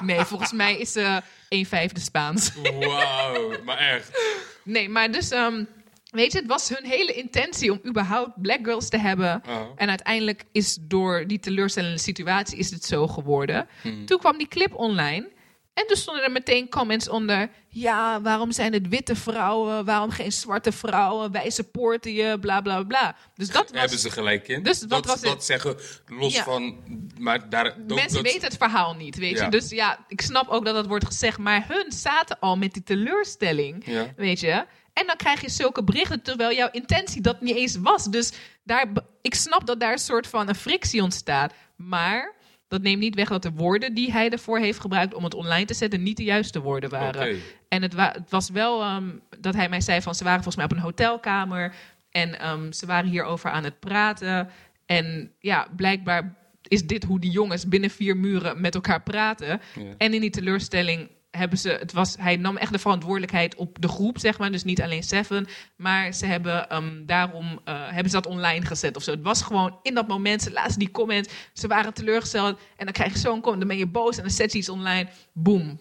Nee, 0.03 0.20
volgens 0.20 0.53
mij 0.53 0.76
is 0.78 0.92
ze 0.92 1.22
een 1.49 1.66
vijfde 1.66 2.01
Spaans. 2.01 2.53
Wauw, 2.80 3.62
maar 3.64 3.78
echt. 3.78 4.20
Nee, 4.64 4.88
maar 4.88 5.12
dus, 5.12 5.30
ehm, 5.30 5.64
weet 6.11 6.32
je, 6.32 6.38
het 6.38 6.47
was 6.47 6.68
hun 6.68 6.84
hele 6.90 7.12
intentie 7.12 7.72
om 7.72 7.80
überhaupt 7.86 8.30
black 8.42 8.59
girls 8.62 8.88
te 8.88 8.99
hebben. 8.99 9.42
Oh. 9.49 9.61
En 9.76 9.88
uiteindelijk 9.88 10.44
is 10.53 10.78
door 10.80 11.26
die 11.26 11.38
teleurstellende 11.38 11.99
situatie 11.99 12.59
is 12.59 12.70
het 12.70 12.84
zo 12.84 13.07
geworden. 13.07 13.68
Hmm. 13.82 14.07
Toen 14.07 14.18
kwam 14.18 14.38
die 14.38 14.49
clip 14.49 14.74
online. 14.74 15.28
En 15.77 15.87
toen 15.87 15.97
stonden 15.97 16.24
er 16.24 16.31
meteen 16.33 16.68
comments 16.68 17.09
onder. 17.09 17.49
Ja, 17.68 18.20
waarom 18.20 18.53
zijn 18.53 18.72
het 18.72 18.89
witte 18.89 19.16
vrouwen? 19.16 19.85
Waarom 19.85 20.11
geen 20.11 20.33
zwarte 20.33 20.72
vrouwen? 20.72 21.33
Wij 21.33 21.51
supporten 21.51 22.12
je, 22.12 22.39
bla 22.39 22.61
bla 22.61 22.83
bla. 22.83 23.16
Dus 23.35 23.47
dat 23.47 23.55
Daar 23.68 23.81
hebben 23.81 23.91
was... 23.91 24.01
ze 24.01 24.11
gelijk 24.11 24.49
in. 24.49 24.62
Dus 24.62 24.81
wat 24.81 24.89
dat, 24.89 25.07
was 25.07 25.20
dat 25.20 25.45
zeggen, 25.45 25.77
los 26.07 26.35
Ja. 26.35 26.43
van... 26.45 26.77
Maar 27.18 27.49
daar, 27.51 27.64
dat- 27.87 27.97
Mensen 27.99 28.22
weten 28.22 28.43
het 28.45 28.57
verhaal 28.57 28.95
niet, 28.95 29.16
weet 29.16 29.37
Ja. 29.39 29.45
je. 29.45 29.51
Dus 29.51 29.70
ja, 29.70 30.05
ik 30.09 30.20
snap 30.20 30.49
ook 30.49 30.64
dat 30.64 30.74
dat 30.74 30.87
wordt 30.87 31.07
gezegd. 31.07 31.39
Maar 31.39 31.64
hun 31.68 31.93
zaten 31.93 32.39
al 32.41 32.57
met 32.57 32.72
die 32.72 32.83
teleurstelling, 32.83 33.83
Ja. 33.87 34.12
weet 34.16 34.41
je. 34.41 34.64
En 34.93 35.07
dan 35.07 35.16
krijg 35.16 35.41
je 35.41 35.51
zulke 35.51 35.85
berichten 35.85 36.22
terwijl 36.22 36.57
jouw 36.57 36.68
intentie 36.70 37.20
dat 37.20 37.41
niet 37.41 37.57
eens 37.57 37.77
was. 37.77 38.05
Dus 38.05 38.33
daar, 38.64 38.87
ik 39.22 39.35
snap 39.35 39.66
dat 39.66 39.81
daar 39.81 39.93
een 39.93 39.99
soort 39.99 40.27
van 40.27 40.49
een 40.49 40.55
frictie 40.55 41.03
ontstaat. 41.03 41.53
Maar 41.77 42.35
dat 42.69 42.83
neemt 42.83 43.01
niet 43.01 43.14
weg 43.14 43.29
dat 43.29 43.43
de 43.43 43.51
woorden 43.53 43.95
die 43.95 44.12
hij 44.12 44.31
ervoor 44.31 44.59
heeft 44.59 44.81
gebruikt 44.81 45.14
om 45.14 45.25
het 45.25 45.35
online 45.35 45.64
te 45.64 45.75
zetten 45.75 46.03
niet 46.03 46.17
de 46.17 46.25
juiste 46.25 46.61
woorden 46.61 46.91
waren. 46.91 47.21
En 47.69 47.83
het, 47.83 47.95
wa- 47.95 48.12
het 48.12 48.31
was 48.31 48.51
wel 48.51 48.83
ehm, 48.83 49.05
dat 49.41 49.55
hij 49.55 49.69
mij 49.69 49.81
zei 49.81 50.03
van 50.03 50.14
ze 50.14 50.25
waren 50.25 50.43
volgens 50.43 50.57
mij 50.57 50.64
op 50.64 50.73
een 50.73 50.91
hotelkamer 50.91 51.75
en 52.11 52.41
ehm, 52.41 52.73
ze 52.73 52.87
waren 52.87 53.11
hierover 53.11 53.51
aan 53.51 53.64
het 53.64 53.81
praten. 53.81 54.49
En 54.87 55.33
ja, 55.39 55.69
blijkbaar 55.77 56.35
is 56.62 56.87
dit 56.87 57.05
hoe 57.05 57.21
die 57.21 57.31
jongens 57.31 57.69
binnen 57.69 57.91
vier 57.91 58.17
muren 58.17 58.61
met 58.61 58.75
elkaar 58.75 59.03
praten. 59.03 59.49
Ja. 59.75 59.83
En 59.99 60.14
in 60.14 60.21
die 60.21 60.31
teleurstelling 60.31 61.09
hebben 61.37 61.59
ze, 61.59 61.68
het 61.68 61.93
was, 61.93 62.16
hij 62.18 62.37
nam 62.37 62.57
echt 62.57 62.72
de 62.72 62.78
verantwoordelijkheid 62.78 63.55
op 63.55 63.80
de 63.80 63.89
groep, 63.89 64.18
zeg 64.18 64.39
maar. 64.39 64.53
Dus 64.53 64.64
niet 64.64 64.82
alleen 64.82 65.03
Seven. 65.03 65.47
Maar 65.76 66.12
ze 66.12 66.26
hebben 66.26 66.68
ehm, 66.70 67.07
daarom 67.07 67.61
eh, 67.64 67.74
hebben 67.87 68.11
ze 68.11 68.20
dat 68.20 68.26
online 68.26 68.66
gezet 68.66 68.97
of 68.97 69.03
zo. 69.03 69.11
Het 69.11 69.22
was 69.22 69.43
gewoon 69.43 69.78
in 69.82 69.95
dat 69.95 70.09
moment, 70.09 70.43
ze 70.43 70.53
lazen 70.53 70.78
die 70.78 70.91
comments, 70.91 71.32
ze 71.53 71.66
waren 71.66 71.95
teleurgesteld. 71.95 72.59
En 72.76 72.84
dan 72.84 72.95
krijg 72.95 73.12
je 73.12 73.18
zo'n 73.18 73.41
comment, 73.41 73.59
dan 73.59 73.68
ben 73.68 73.78
je 73.78 73.87
boos 73.87 74.16
en 74.16 74.22
dan 74.22 74.30
zet 74.32 74.53
je 74.53 74.59
iets 74.59 74.68
online. 74.68 75.09
Boom, 75.32 75.80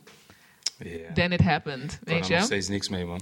Ja. 0.78 1.14
then 1.14 1.32
it 1.32 1.42
happened. 1.42 1.92
Ik 1.94 2.00
Weet 2.04 2.20
er 2.24 2.30
je? 2.30 2.36
nog 2.36 2.44
steeds 2.46 2.68
niks 2.68 2.90
mee, 2.90 3.06
man. 3.06 3.22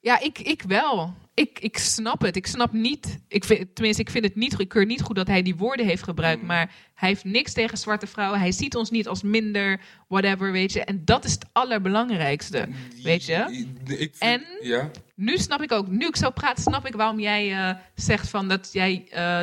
Ja, 0.00 0.20
ik, 0.20 0.38
ik 0.38 0.62
wel. 0.62 1.14
Ik, 1.40 1.58
ik 1.60 1.78
snap 1.78 2.22
het. 2.22 2.36
Ik 2.36 2.46
snap 2.46 2.72
niet. 2.72 3.18
Ik 3.28 3.44
vind, 3.44 3.74
tenminste, 3.74 4.02
ik 4.02 4.10
vind 4.10 4.24
het 4.24 4.36
niet. 4.36 4.58
Ik 4.60 4.68
keur 4.68 4.86
niet 4.86 5.02
goed 5.02 5.16
dat 5.16 5.26
hij 5.26 5.42
die 5.42 5.56
woorden 5.56 5.86
heeft 5.86 6.02
gebruikt. 6.02 6.42
Maar 6.42 6.74
hij 6.94 7.08
heeft 7.08 7.24
niks 7.24 7.52
tegen 7.52 7.78
zwarte 7.78 8.06
vrouwen. 8.06 8.38
Hij 8.40 8.52
ziet 8.52 8.76
ons 8.76 8.90
niet 8.90 9.08
als 9.08 9.22
minder, 9.22 9.80
whatever, 10.08 10.52
weet 10.52 10.72
je. 10.72 10.84
En 10.84 11.02
dat 11.04 11.24
is 11.24 11.32
het 11.32 11.44
allerbelangrijkste, 11.52 12.68
weet 13.02 13.24
je. 13.24 13.64
Ik 13.86 13.96
vind- 13.96 14.18
En? 14.18 14.42
Ja? 14.60 14.90
Nu 15.14 15.38
snap 15.38 15.62
ik 15.62 15.72
ook, 15.72 15.88
nu 15.88 16.06
ik 16.06 16.16
zo 16.16 16.30
praat, 16.30 16.60
snap 16.60 16.86
ik 16.86 16.94
waarom 16.94 17.20
jij 17.20 17.52
eh, 17.52 17.74
zegt 17.94 18.28
van 18.28 18.48
dat 18.48 18.68
jij 18.72 19.06
eh, 19.10 19.40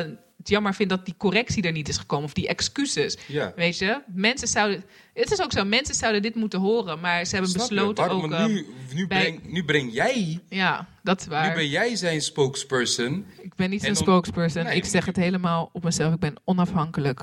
het 0.48 0.56
jammer 0.56 0.74
vindt 0.74 0.92
dat 0.92 1.04
die 1.04 1.14
correctie 1.18 1.62
er 1.62 1.72
niet 1.72 1.88
is 1.88 1.96
gekomen. 1.96 2.24
Of 2.24 2.32
die 2.32 2.48
excuses. 2.48 3.16
Ja. 3.26 3.52
Weet 3.56 3.78
je, 3.78 4.00
mensen 4.14 4.48
zouden. 4.48 4.84
Het 5.14 5.30
is 5.32 5.40
ook 5.42 5.52
zo, 5.52 5.64
mensen 5.64 5.94
zouden 5.94 6.22
dit 6.22 6.34
moeten 6.34 6.60
horen. 6.60 7.00
Maar 7.00 7.24
ze 7.24 7.32
hebben 7.32 7.50
Snap 7.50 7.68
besloten 7.68 8.08
ook. 8.10 8.30
Ehm, 8.32 8.46
nu, 8.52 8.66
nu, 8.94 9.06
bij- 9.06 9.20
breng, 9.20 9.52
nu 9.52 9.64
breng 9.64 9.92
jij... 9.92 10.40
ja, 10.48 10.88
dat 11.02 11.20
is 11.20 11.26
waar. 11.26 11.48
Nu 11.48 11.54
ben 11.54 11.68
jij 11.68 11.96
zijn 11.96 12.20
spokesperson. 12.22 13.26
Ik 13.40 13.54
ben 13.54 13.70
niet 13.70 13.82
dan- 13.84 13.96
spokesperson. 13.96 14.64
Nee, 14.64 14.76
ik 14.76 14.84
zeg 14.84 15.04
het 15.06 15.16
helemaal 15.16 15.70
op 15.72 15.84
mezelf. 15.84 16.14
Ik 16.14 16.20
ben 16.20 16.34
onafhankelijk. 16.44 17.22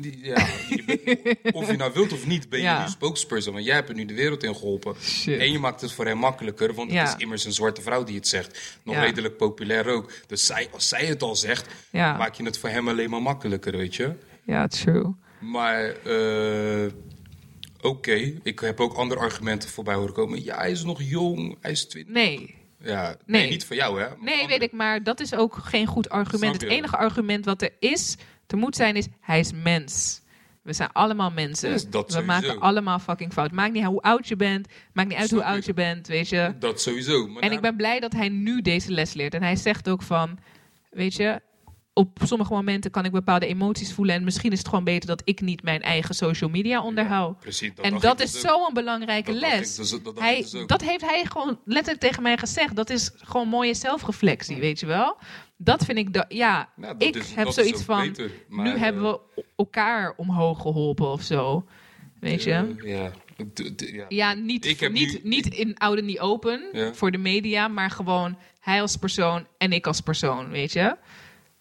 Die- 0.00 0.18
Ja, 0.22 0.46
je 0.68 0.82
bent- 0.84 1.54
of 1.56 1.70
je 1.70 1.76
nou 1.76 1.92
wilt 1.92 2.12
of 2.12 2.26
niet, 2.26 2.48
ben 2.48 2.58
je 2.58 2.64
Ja. 2.64 2.82
nu 2.84 2.90
spokesperson. 2.90 3.52
Want 3.52 3.64
jij 3.64 3.74
hebt 3.74 3.88
er 3.88 3.94
nu 3.94 4.04
de 4.04 4.14
wereld 4.14 4.42
in 4.42 4.54
geholpen. 4.54 4.94
Shit. 5.02 5.38
En 5.40 5.52
je 5.52 5.58
maakt 5.58 5.80
het 5.80 5.92
voor 5.92 6.06
hem 6.06 6.18
makkelijker, 6.18 6.74
want 6.74 6.92
Ja. 6.92 7.04
het 7.04 7.08
is 7.16 7.22
immers 7.22 7.44
een 7.44 7.52
zwarte 7.52 7.82
vrouw 7.82 8.04
die 8.04 8.16
het 8.16 8.28
zegt. 8.28 8.78
Nog 8.84 8.94
Ja. 8.94 9.00
redelijk 9.02 9.36
populair 9.36 9.86
ook. 9.86 10.12
Dus 10.26 10.46
zij, 10.46 10.68
als 10.72 10.88
zij 10.88 11.04
het 11.06 11.22
al 11.22 11.36
zegt, 11.36 11.66
maak 11.92 12.34
je 12.34 12.44
het 12.44 12.58
voor 12.58 12.68
hem 12.68 12.88
alleen 12.88 13.10
maar 13.10 13.22
makkelijker, 13.22 13.76
weet 13.76 13.94
je. 13.94 14.12
Ja, 14.46 14.66
true. 14.66 15.14
Maar, 15.40 15.84
eh, 16.04 16.90
oké, 17.80 18.32
ik 18.42 18.58
heb 18.58 18.80
ook 18.80 18.94
andere 18.94 19.20
argumenten 19.20 19.68
voorbij 19.68 19.94
horen 19.94 20.12
komen. 20.14 20.44
Ja, 20.44 20.56
hij 20.56 20.70
is 20.70 20.84
nog 20.84 21.02
jong, 21.02 21.56
hij 21.60 21.70
is 21.70 21.84
20. 21.88 22.14
Nee. 22.14 22.54
Ja, 22.84 23.16
nee. 23.26 23.40
Nee. 23.40 23.50
niet 23.50 23.64
voor 23.64 23.76
jou, 23.76 24.00
hè? 24.00 24.06
Nee, 24.20 24.46
weet 24.46 24.62
ik, 24.62 24.72
maar 24.72 25.02
dat 25.02 25.20
is 25.20 25.34
ook 25.34 25.54
geen 25.62 25.86
goed 25.86 26.08
argument. 26.08 26.60
Het 26.60 26.70
enige 26.70 26.96
argument 26.96 27.44
wat 27.44 27.62
er 27.62 27.70
is, 27.78 28.16
er 28.52 28.58
moet 28.58 28.76
zijn, 28.76 28.96
is 28.96 29.06
hij 29.20 29.38
is 29.38 29.52
mens. 29.62 30.20
We 30.62 30.72
zijn 30.72 30.92
allemaal 30.92 31.30
mensen. 31.30 31.72
We 31.72 31.78
sowieso. 31.78 32.22
maken 32.24 32.60
allemaal 32.60 32.98
fucking 32.98 33.32
fout. 33.32 33.52
Maakt 33.52 33.72
niet 33.72 33.82
uit 33.82 33.90
hoe 33.92 34.00
oud 34.02 34.28
je 34.28 34.36
bent. 34.36 34.68
Maakt 34.92 35.08
niet 35.08 35.18
uit 35.18 35.28
Snap 35.28 35.40
hoe 35.40 35.48
oud 35.48 35.58
ik. 35.58 35.64
je 35.66 35.74
bent, 35.74 36.06
weet 36.06 36.28
je. 36.28 36.54
Dat 36.58 36.80
sowieso. 36.80 37.26
Maar 37.28 37.42
En 37.42 37.52
ik 37.52 37.60
ben 37.60 37.76
blij 37.76 38.00
dat 38.00 38.12
hij 38.12 38.28
nu 38.28 38.60
deze 38.62 38.92
les 38.92 39.12
leert. 39.14 39.34
En 39.34 39.42
hij 39.42 39.56
zegt 39.56 39.88
ook 39.88 40.02
van, 40.02 40.38
weet 40.90 41.14
je, 41.14 41.40
op 41.94 42.18
sommige 42.24 42.52
momenten 42.52 42.90
kan 42.90 43.04
ik 43.04 43.12
bepaalde 43.12 43.46
emoties 43.46 43.92
voelen. 43.92 44.14
En 44.14 44.24
misschien 44.24 44.52
is 44.52 44.58
het 44.58 44.68
gewoon 44.68 44.84
beter 44.84 45.08
dat 45.08 45.22
ik 45.24 45.40
niet 45.40 45.62
mijn 45.62 45.82
eigen 45.82 46.14
social 46.14 46.50
media 46.50 46.82
onderhoud. 46.82 47.38
Precies, 47.38 47.74
dat 47.74 47.84
en 47.84 47.98
dat 47.98 48.20
is 48.20 48.32
dus 48.32 48.40
zo'n 48.40 48.74
belangrijke 48.74 49.32
Dat 49.32 49.40
les. 49.40 49.74
dus- 49.74 50.02
dat 50.02 50.18
hij, 50.18 50.36
dus 50.50 50.66
dat 50.66 50.80
heeft 50.82 51.00
hij 51.00 51.24
gewoon 51.24 51.58
letterlijk 51.64 52.00
tegen 52.04 52.22
mij 52.22 52.36
gezegd. 52.38 52.76
Dat 52.76 52.90
is 52.90 53.10
gewoon 53.16 53.48
mooie 53.48 53.74
zelfreflectie, 53.74 54.56
weet 54.60 54.80
je 54.80 54.86
wel? 54.86 55.16
Dat 55.64 55.84
vind 55.84 55.98
ik, 55.98 56.24
ja, 56.28 56.68
Nou, 56.76 56.94
ik 56.98 57.16
is- 57.16 57.34
heb 57.34 57.48
zoiets 57.48 57.82
van, 57.82 58.00
beter, 58.00 58.30
maar, 58.48 58.64
nu 58.64 58.72
eh, 58.74 58.80
hebben 58.80 59.02
we 59.02 59.20
elkaar 59.56 60.14
omhoog 60.16 60.60
geholpen 60.62 61.06
of 61.12 61.22
zo. 61.22 61.64
Weet 62.20 62.42
je? 62.42 62.52
Eh, 62.52 62.90
ja. 62.90 63.10
Ja. 63.76 64.04
Ja, 64.08 64.34
niet, 64.34 64.64
niet, 64.90 64.90
nu- 64.92 65.20
niet 65.22 65.46
in 65.46 65.78
oude 65.78 66.02
niet 66.02 66.20
open 66.20 66.68
Ja. 66.72 66.94
voor 66.94 67.10
de 67.10 67.18
media, 67.18 67.68
maar 67.68 67.90
gewoon 67.90 68.36
hij 68.60 68.80
als 68.80 68.96
persoon 68.96 69.46
en 69.58 69.72
ik 69.72 69.86
als 69.86 70.00
persoon, 70.00 70.48
weet 70.48 70.72
je? 70.72 70.96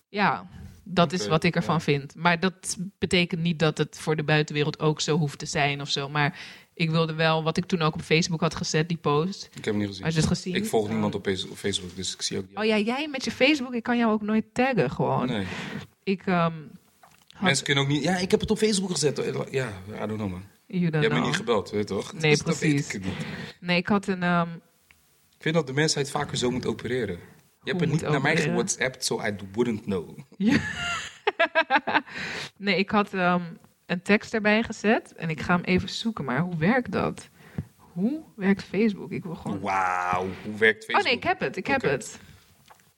Ja, 0.09 0.47
dat 0.83 1.11
is 1.13 1.27
wat 1.27 1.43
ik 1.43 1.55
ervan 1.55 1.75
ja. 1.75 1.81
vind. 1.81 2.15
Maar 2.15 2.39
dat 2.39 2.77
betekent 2.99 3.41
niet 3.41 3.59
dat 3.59 3.77
het 3.77 3.99
voor 3.99 4.15
de 4.15 4.23
buitenwereld 4.23 4.79
ook 4.79 5.01
zo 5.01 5.17
hoeft 5.17 5.39
te 5.39 5.45
zijn 5.45 5.81
of 5.81 5.89
zo. 5.89 6.09
Maar 6.09 6.39
ik 6.81 6.89
wilde 6.89 7.13
wel, 7.13 7.43
wat 7.43 7.57
ik 7.57 7.65
toen 7.65 7.81
ook 7.81 7.93
op 7.93 8.01
Facebook 8.01 8.41
had 8.41 8.55
gezet, 8.55 8.87
die 8.87 8.97
post. 8.97 9.45
Ik 9.45 9.53
heb 9.53 9.63
hem 9.65 9.77
niet 9.77 9.87
gezien. 9.87 10.03
Had 10.03 10.13
je 10.13 10.19
het 10.19 10.27
gezien? 10.27 10.55
Ik 10.55 10.65
volg 10.65 10.89
niemand 10.89 11.15
op 11.15 11.25
Face- 11.27 11.47
op 11.49 11.57
Facebook, 11.57 11.95
dus 11.95 12.13
ik 12.13 12.21
zie 12.21 12.37
ook... 12.37 12.45
Oh 12.53 12.65
ja, 12.65 12.77
jij 12.77 13.07
met 13.07 13.23
je 13.23 13.31
Facebook, 13.31 13.73
ik 13.73 13.83
kan 13.83 13.97
jou 13.97 14.11
ook 14.11 14.21
nooit 14.21 14.45
taggen 14.53 14.91
gewoon. 14.91 15.27
Nee. 15.27 15.45
Ik, 16.03 16.21
ehm 16.25 16.53
had, 17.33 17.41
Mensen 17.41 17.65
kunnen 17.65 17.83
ook 17.83 17.89
niet... 17.89 18.03
Ja, 18.03 18.17
ik 18.17 18.31
heb 18.31 18.39
het 18.39 18.51
op 18.51 18.57
Facebook 18.57 18.89
gezet. 18.91 19.21
Ja, 19.51 19.67
I 19.93 19.97
don't 19.97 20.11
know, 20.15 20.29
man. 20.29 20.43
you 20.67 20.83
Je 20.83 20.91
don't 20.91 21.03
hebt 21.03 21.15
me 21.15 21.25
niet 21.25 21.35
gebeld, 21.35 21.69
weet 21.69 21.89
je 21.89 21.95
toch? 21.95 22.13
Nee, 22.13 22.31
Dus 22.31 22.41
precies. 22.41 22.93
ik 22.93 23.03
niet. 23.03 23.13
Nee, 23.59 23.77
ik 23.77 23.87
had 23.87 24.07
een... 24.07 24.23
ehm, 24.23 24.49
Ik 25.37 25.41
vind 25.47 25.55
dat 25.55 25.67
de 25.67 25.73
mensheid 25.73 26.11
vaker 26.11 26.37
zo 26.37 26.51
moet 26.51 26.65
opereren. 26.65 27.19
Je 27.63 27.69
hebt 27.69 27.81
er 27.81 27.87
niet 27.87 28.01
naar 28.01 28.21
mij 28.21 28.37
gewhatsappt, 28.37 29.05
so 29.05 29.21
I 29.25 29.35
wouldn't 29.53 29.81
know. 29.83 30.17
Nee, 32.57 32.77
ik 32.77 32.89
had 32.89 33.13
ehm, 33.13 33.41
een 33.91 34.01
tekst 34.01 34.33
erbij 34.33 34.63
gezet 34.63 35.13
en 35.15 35.29
ik 35.29 35.41
ga 35.41 35.55
hem 35.55 35.63
even 35.63 35.89
zoeken. 35.89 36.25
Maar 36.25 36.39
hoe 36.39 36.57
werkt 36.57 36.91
dat? 36.91 37.29
Hoe 37.75 38.23
werkt 38.35 38.63
Facebook? 38.63 39.11
Ik 39.11 39.23
wil 39.23 39.35
gewoon. 39.35 39.59
Wauw, 39.59 40.27
hoe 40.43 40.57
werkt 40.57 40.85
Facebook? 40.85 40.99
Oh 40.99 41.03
nee, 41.03 41.13
ik 41.13 41.23
heb 41.23 41.39
het. 41.39 41.57
Ik 41.57 41.67
heb 41.67 41.81
het. 41.81 42.19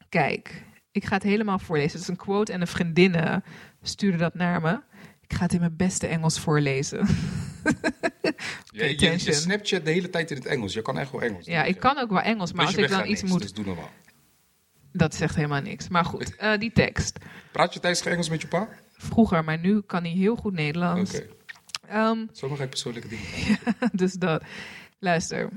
Kijk, 0.09 0.63
ik 0.91 1.05
ga 1.05 1.13
het 1.13 1.23
helemaal 1.23 1.59
voorlezen. 1.59 1.91
Het 1.91 2.01
is 2.01 2.07
een 2.07 2.15
quote 2.15 2.51
en 2.51 2.61
een 2.61 2.67
vriendin 2.67 3.41
stuurde 3.81 4.17
dat 4.17 4.33
naar 4.33 4.61
me. 4.61 4.79
Ik 5.21 5.33
ga 5.33 5.43
het 5.43 5.53
in 5.53 5.59
mijn 5.59 5.75
beste 5.75 6.07
Engels 6.07 6.39
voorlezen. 6.39 7.07
Je, 8.71 8.99
je, 8.99 9.11
je. 9.11 9.33
Snapchat 9.33 9.85
de 9.85 9.91
hele 9.91 10.09
tijd 10.09 10.31
in 10.31 10.37
het 10.37 10.45
Engels. 10.45 10.73
Je 10.73 10.81
kan 10.81 10.97
echt 10.99 11.11
wel 11.11 11.21
Engels. 11.21 11.45
Ja, 11.45 11.63
ik 11.63 11.79
kan 11.79 11.97
ook 11.97 12.09
wel 12.09 12.21
Engels, 12.21 12.53
maar 12.53 12.65
Dus 12.65 12.75
als 12.75 12.83
je 12.83 12.91
ik 12.91 12.97
dan 12.99 13.11
iets 13.11 13.23
moet. 13.23 13.41
Dus 13.41 13.53
doe 13.53 13.65
normaal. 13.65 13.89
Dat 14.91 15.15
zegt 15.15 15.35
helemaal 15.35 15.61
niks. 15.61 15.87
Maar 15.87 16.05
goed, 16.05 16.35
eh, 16.35 16.57
die 16.57 16.71
tekst. 16.71 17.17
Praat 17.51 17.73
je 17.73 17.79
tijdens 17.79 18.05
Engels 18.05 18.29
met 18.29 18.41
je 18.41 18.47
pa? 18.47 18.69
Vroeger, 19.03 19.43
maar 19.43 19.59
nu 19.59 19.81
kan 19.81 20.03
hij 20.03 20.11
heel 20.11 20.35
goed 20.35 20.53
Nederlands. 20.53 21.15
Oké. 21.15 21.27
Ehm, 21.87 22.25
Zomaar 22.31 22.57
geen 22.57 22.69
persoonlijke 22.69 23.07
dingen. 23.07 23.59
dus 24.01 24.13
dat. 24.13 24.43
Luister. 24.99 25.49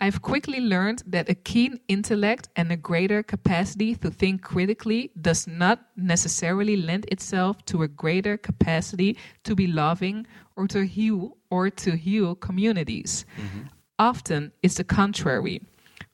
I've 0.00 0.20
quickly 0.20 0.60
learned 0.60 1.02
that 1.10 1.28
a 1.28 1.34
keen 1.34 1.80
intellect 1.86 2.48
and 2.54 2.70
a 2.70 2.76
greater 2.76 3.24
capacity 3.24 3.96
to 3.96 4.10
think 4.10 4.42
critically 4.42 5.10
does 5.20 5.46
not 5.46 5.78
necessarily 5.96 6.76
lend 6.76 7.04
itself 7.06 7.56
to 7.64 7.82
a 7.82 7.88
greater 7.96 8.38
capacity 8.38 9.16
to 9.42 9.54
be 9.54 9.66
loving 9.66 10.26
or 10.54 10.68
to 10.68 10.86
heal 10.86 11.36
or 11.50 11.70
to 11.70 11.96
heal 11.96 12.36
communities. 12.36 13.24
Mm-hmm. 13.36 13.66
Often 13.98 14.52
it's 14.62 14.74
the 14.74 14.84
contrary. 14.84 15.60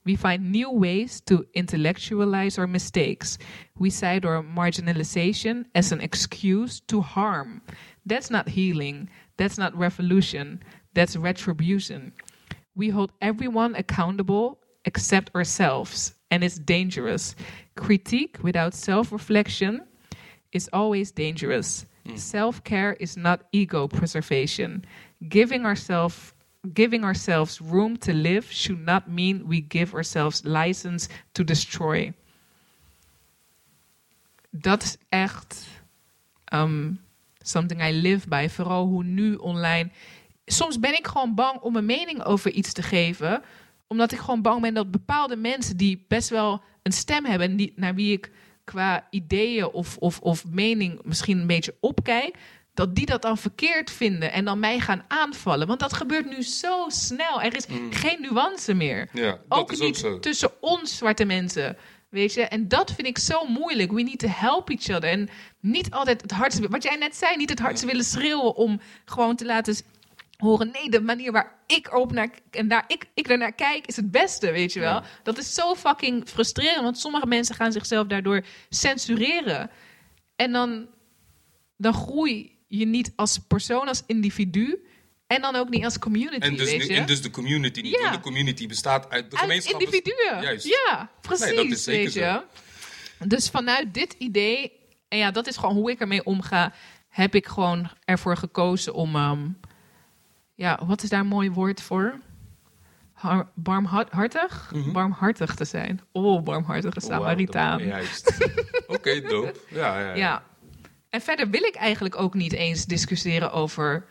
We 0.05 0.15
find 0.15 0.51
new 0.51 0.69
ways 0.69 1.19
to 1.21 1.45
intellectualize 1.55 2.59
our 2.59 2.67
mistakes. 2.67 3.39
We 3.77 3.89
cite 3.89 4.23
our 4.23 4.43
marginalization 4.43 5.65
as 5.73 5.91
an 5.91 5.99
excuse 5.99 6.79
to 6.81 7.01
harm. 7.01 7.63
That's 8.05 8.29
not 8.29 8.49
healing. 8.49 9.09
That's 9.37 9.57
not 9.57 9.75
revolution. 9.75 10.61
That's 10.93 11.17
retribution. 11.17 12.13
We 12.75 12.89
hold 12.89 13.11
everyone 13.21 13.73
accountable 13.75 14.59
except 14.85 15.33
ourselves, 15.33 16.13
and 16.29 16.43
it's 16.43 16.59
dangerous. 16.59 17.35
Critique 17.75 18.37
without 18.43 18.75
self 18.75 19.11
reflection 19.11 19.81
is 20.51 20.69
always 20.71 21.11
dangerous. 21.11 21.85
Hmm. 22.05 22.15
Self 22.15 22.63
care 22.63 22.93
is 22.99 23.17
not 23.17 23.47
ego 23.51 23.87
preservation. 23.87 24.85
Giving 25.27 25.65
ourselves 25.65 26.34
giving 26.73 27.03
ourselves 27.03 27.59
room 27.59 27.97
to 27.97 28.13
live 28.13 28.53
should 28.53 28.85
not 28.85 29.07
mean 29.07 29.47
we 29.47 29.65
give 29.67 29.93
ourselves 29.93 30.41
license 30.43 31.09
to 31.31 31.43
destroy. 31.43 32.13
Dat 34.49 34.83
is 34.83 34.97
echt 35.09 35.67
um, 36.53 36.99
something 37.41 37.83
I 37.83 37.91
live 37.91 38.27
by. 38.27 38.47
Vooral 38.49 38.85
hoe 38.85 39.03
nu 39.03 39.35
online. 39.35 39.89
Soms 40.45 40.79
ben 40.79 40.93
ik 40.93 41.07
gewoon 41.07 41.35
bang 41.35 41.59
om 41.59 41.75
een 41.75 41.85
mening 41.85 42.23
over 42.23 42.51
iets 42.51 42.73
te 42.73 42.83
geven. 42.83 43.41
Omdat 43.87 44.11
ik 44.11 44.19
gewoon 44.19 44.41
bang 44.41 44.61
ben 44.61 44.73
dat 44.73 44.91
bepaalde 44.91 45.35
mensen 45.35 45.77
die 45.77 46.05
best 46.07 46.29
wel 46.29 46.61
een 46.83 46.91
stem 46.91 47.25
hebben. 47.25 47.49
En 47.49 47.55
die, 47.55 47.73
naar 47.75 47.95
wie 47.95 48.11
ik 48.11 48.31
qua 48.63 49.07
ideeën 49.09 49.67
of, 49.67 49.97
of, 49.97 50.19
of 50.19 50.45
mening 50.45 50.99
misschien 51.03 51.39
een 51.39 51.47
beetje 51.47 51.75
opkijk. 51.79 52.37
Dat 52.75 52.95
die 52.95 53.05
dat 53.05 53.21
dan 53.21 53.37
verkeerd 53.37 53.91
vinden 53.91 54.31
en 54.31 54.45
dan 54.45 54.59
mij 54.59 54.79
gaan 54.79 55.03
aanvallen. 55.07 55.67
Want 55.67 55.79
dat 55.79 55.93
gebeurt 55.93 56.29
nu 56.29 56.43
zo 56.43 56.85
snel. 56.87 57.41
Er 57.41 57.55
is 57.55 57.65
geen 57.89 58.21
nuance 58.21 58.73
meer. 58.73 59.09
Ja, 59.13 59.31
dat 59.31 59.59
ook 59.59 59.71
is 59.71 59.79
ook 59.79 59.85
niet 59.85 59.97
zo. 59.97 60.19
tussen 60.19 60.51
ons 60.61 60.97
zwarte 60.97 61.25
mensen. 61.25 61.77
Weet 62.09 62.33
je, 62.33 62.41
en 62.41 62.67
dat 62.67 62.91
vind 62.91 63.07
ik 63.07 63.17
zo 63.17 63.45
moeilijk. 63.45 63.91
We 63.91 64.01
need 64.01 64.19
to 64.19 64.27
help 64.27 64.69
each 64.69 64.89
other. 64.89 65.09
En 65.09 65.29
niet 65.59 65.91
altijd 65.91 66.21
het 66.21 66.31
hardste, 66.31 66.67
wat 66.67 66.83
jij 66.83 66.95
net 66.95 67.15
zei, 67.15 67.35
niet 67.35 67.49
het 67.49 67.59
hardste 67.59 67.85
willen 67.85 68.03
schreeuwen 68.03 68.55
om 68.55 68.79
gewoon 69.05 69.35
te 69.35 69.45
laten 69.45 69.75
horen. 70.37 70.71
Nee, 70.71 70.89
de 70.89 71.01
manier 71.01 71.31
waar 71.31 71.55
ik 71.67 71.87
erop 71.87 72.11
naar 72.11 72.29
en 72.51 72.67
daar 72.67 72.83
ik, 72.87 73.05
ik 73.13 73.27
ernaar 73.27 73.53
kijk 73.53 73.85
is 73.85 73.95
het 73.95 74.11
beste, 74.11 74.51
weet 74.51 74.73
je 74.73 74.79
wel. 74.79 74.93
Ja. 74.93 75.03
Dat 75.23 75.37
is 75.37 75.53
zo 75.53 75.75
fucking 75.75 76.27
frustrerend, 76.27 76.83
want 76.83 76.97
sommige 76.97 77.27
mensen 77.27 77.55
gaan 77.55 77.71
zichzelf 77.71 78.07
daardoor 78.07 78.45
censureren. 78.69 79.69
En 80.35 80.51
dan, 80.51 80.87
dan 81.77 81.93
groei 81.93 82.54
je 82.67 82.85
niet 82.85 83.11
als 83.15 83.37
persoon, 83.37 83.87
als 83.87 84.03
individu. 84.07 84.85
En 85.27 85.41
dan 85.41 85.55
ook 85.55 85.69
niet 85.69 85.83
als 85.83 85.99
community, 85.99 86.37
En 86.45 86.55
dus, 86.55 86.69
weet 86.71 86.87
je. 86.87 86.93
en 86.93 87.05
dus 87.05 87.21
de 87.21 87.29
community 87.29 87.81
niet. 87.81 87.91
Ja. 87.95 88.01
Want 88.01 88.13
de 88.13 88.19
community 88.19 88.67
bestaat 88.67 89.09
uit 89.09 89.31
de 89.31 89.37
gemeenschap. 89.37 89.79
individuen. 89.81 90.41
Juist. 90.41 90.65
Ja, 90.67 91.09
precies. 91.21 91.45
Nee, 91.45 91.55
dat 91.55 91.65
is 91.65 91.83
zeker 91.83 92.03
weet 92.03 92.13
je. 92.13 92.41
Dus 93.27 93.49
vanuit 93.49 93.93
dit 93.93 94.15
idee, 94.17 94.71
en 95.07 95.17
ja, 95.17 95.31
dat 95.31 95.47
is 95.47 95.57
gewoon 95.57 95.75
hoe 95.75 95.91
ik 95.91 95.99
ermee 95.99 96.23
omga, 96.23 96.73
heb 97.09 97.35
ik 97.35 97.47
gewoon 97.47 97.89
ervoor 98.03 98.37
gekozen 98.37 98.93
om, 98.93 99.15
ehm, 99.15 99.47
ja, 100.55 100.79
wat 100.85 101.03
is 101.03 101.09
daar 101.09 101.19
een 101.19 101.27
mooi 101.27 101.49
woord 101.51 101.81
voor? 101.81 102.19
Har- 103.13 103.49
barmhartig? 103.55 104.71
Barmhartig 104.93 105.55
te 105.55 105.65
zijn. 105.65 106.01
Oh, 106.11 106.43
barmhartige 106.43 106.99
Oh, 107.01 107.07
Samaritaan. 107.09 107.85
Juist. 107.85 108.37
Oké, 108.87 109.21
dope. 109.21 109.55
Ja, 109.69 109.99
ja, 109.99 110.07
ja. 110.07 110.15
Ja. 110.15 110.43
En 111.15 111.21
verder 111.21 111.49
wil 111.49 111.63
ik 111.63 111.75
eigenlijk 111.75 112.19
ook 112.19 112.33
niet 112.33 112.53
eens 112.53 112.85
discussiëren 112.85 113.51
over, 113.51 114.05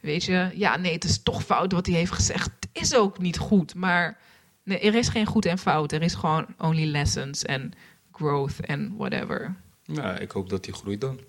weet 0.00 0.24
je, 0.24 0.50
ja, 0.54 0.76
nee, 0.76 0.92
het 0.92 1.04
is 1.04 1.22
toch 1.22 1.44
fout 1.44 1.72
wat 1.72 1.86
hij 1.86 1.94
heeft 1.94 2.12
gezegd. 2.12 2.50
Het 2.60 2.68
is 2.72 2.94
ook 2.94 3.18
niet 3.18 3.38
goed, 3.38 3.74
maar 3.74 4.18
nee, 4.62 4.78
er 4.80 4.94
is 4.94 5.08
geen 5.08 5.26
goed 5.26 5.44
en 5.44 5.58
fout. 5.58 5.92
Er 5.92 6.02
is 6.02 6.14
gewoon 6.14 6.46
only 6.58 6.84
lessons 6.84 7.42
en 7.42 7.72
growth 8.12 8.60
en 8.60 8.96
whatever. 8.96 9.56
Ja, 9.82 10.18
ik 10.18 10.30
hoop 10.30 10.48
dat 10.48 10.64
hij 10.64 10.74
groeit 10.74 11.00
dan. 11.00 11.20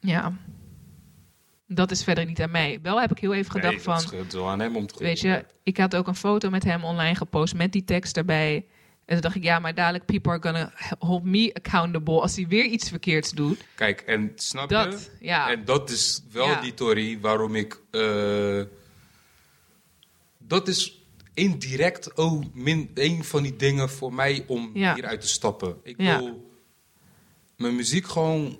Ja. 0.00 0.32
Dat 1.66 1.90
is 1.90 2.04
verder 2.04 2.26
niet 2.26 2.42
aan 2.42 2.50
mij. 2.50 2.78
Wel 2.82 3.00
heb 3.00 3.10
ik 3.10 3.18
heel 3.18 3.34
even 3.34 3.50
gedacht 3.50 3.74
Nee, 3.74 3.82
van, 3.82 3.94
dat 3.94 4.12
is, 4.12 4.18
het 4.18 4.26
is 4.26 4.34
wel 4.34 4.48
aan 4.50 4.60
hem 4.60 4.76
om 4.76 4.86
te 4.86 4.94
groeien. 4.94 5.12
weet 5.12 5.20
je, 5.20 5.44
ik 5.62 5.76
had 5.76 5.96
ook 5.96 6.06
een 6.06 6.14
foto 6.14 6.50
met 6.50 6.64
hem 6.64 6.84
online 6.84 7.14
gepost 7.14 7.54
met 7.54 7.72
die 7.72 7.84
tekst 7.84 8.16
erbij. 8.16 8.66
En 9.08 9.14
toen 9.14 9.20
dacht 9.22 9.34
ik, 9.34 9.42
ja, 9.42 9.58
maar 9.58 9.74
dadelijk 9.74 10.04
people 10.06 10.32
are 10.32 10.42
gonna 10.42 10.72
hold 10.98 11.24
me 11.24 11.50
accountable 11.54 12.20
als 12.20 12.36
hij 12.36 12.46
weer 12.46 12.64
iets 12.64 12.88
verkeerds 12.88 13.30
doet. 13.30 13.64
Kijk, 13.74 14.00
en 14.00 14.32
snap 14.34 14.70
je? 14.70 14.74
Dat, 14.76 15.10
ja. 15.20 15.50
En 15.50 15.64
dat 15.64 15.90
is 15.90 16.22
wel 16.32 16.46
Ja. 16.46 16.60
die 16.60 16.74
Tory 16.74 17.20
waarom 17.20 17.54
ik. 17.54 17.80
eh, 17.90 18.62
dat 20.38 20.68
is 20.68 21.02
indirect 21.34 22.16
ook 22.16 22.44
min, 22.54 22.90
een 22.94 23.24
van 23.24 23.42
die 23.42 23.56
dingen 23.56 23.90
voor 23.90 24.12
mij 24.14 24.44
om 24.46 24.70
Ja. 24.74 24.94
hieruit 24.94 25.20
te 25.20 25.28
stappen. 25.28 25.76
Ik 25.82 25.96
wil 25.96 26.52
mijn 27.56 27.76
muziek 27.76 28.06
gewoon. 28.08 28.58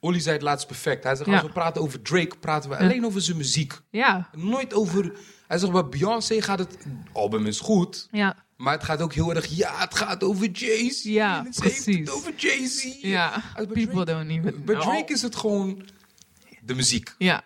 Olly 0.00 0.20
zei 0.20 0.34
het 0.34 0.44
laatst 0.44 0.66
perfect. 0.66 1.04
Hij 1.04 1.14
zegt: 1.14 1.28
als 1.30 1.42
we 1.42 1.48
praten 1.50 1.82
over 1.82 2.02
Drake, 2.02 2.36
praten 2.38 2.70
we 2.70 2.76
alleen 2.76 3.04
over 3.06 3.20
zijn 3.20 3.36
muziek. 3.36 3.78
Ja, 3.90 4.30
Nooit 4.36 4.74
over. 4.74 5.12
Hij 5.48 5.58
zegt: 5.58 5.72
bij 5.72 5.88
Beyoncé 5.88 6.42
gaat 6.42 6.58
het. 6.58 6.76
album 7.12 7.46
is 7.46 7.60
goed. 7.60 8.08
ja, 8.10 8.44
Maar 8.60 8.72
het 8.72 8.84
gaat 8.84 9.00
ook 9.02 9.12
heel 9.14 9.34
erg. 9.34 9.46
Ja, 9.46 9.78
het 9.78 9.94
gaat 9.94 10.22
over 10.24 10.50
Jay-Z. 10.50 11.02
Ja, 11.04 11.36
het 11.36 11.44
heeft 11.44 11.58
precies. 11.82 11.98
het 11.98 12.10
over 12.10 12.34
Jay-Z. 12.36 12.84
ja. 13.02 13.42
People 13.54 13.84
Drake- 13.86 14.04
don't 14.04 14.30
even 14.30 14.64
bij. 14.64 14.74
Drake 14.76 15.12
is 15.12 15.22
het 15.22 15.36
gewoon 15.36 15.82
de 16.62 16.74
muziek. 16.74 17.14
Ja, 17.18 17.42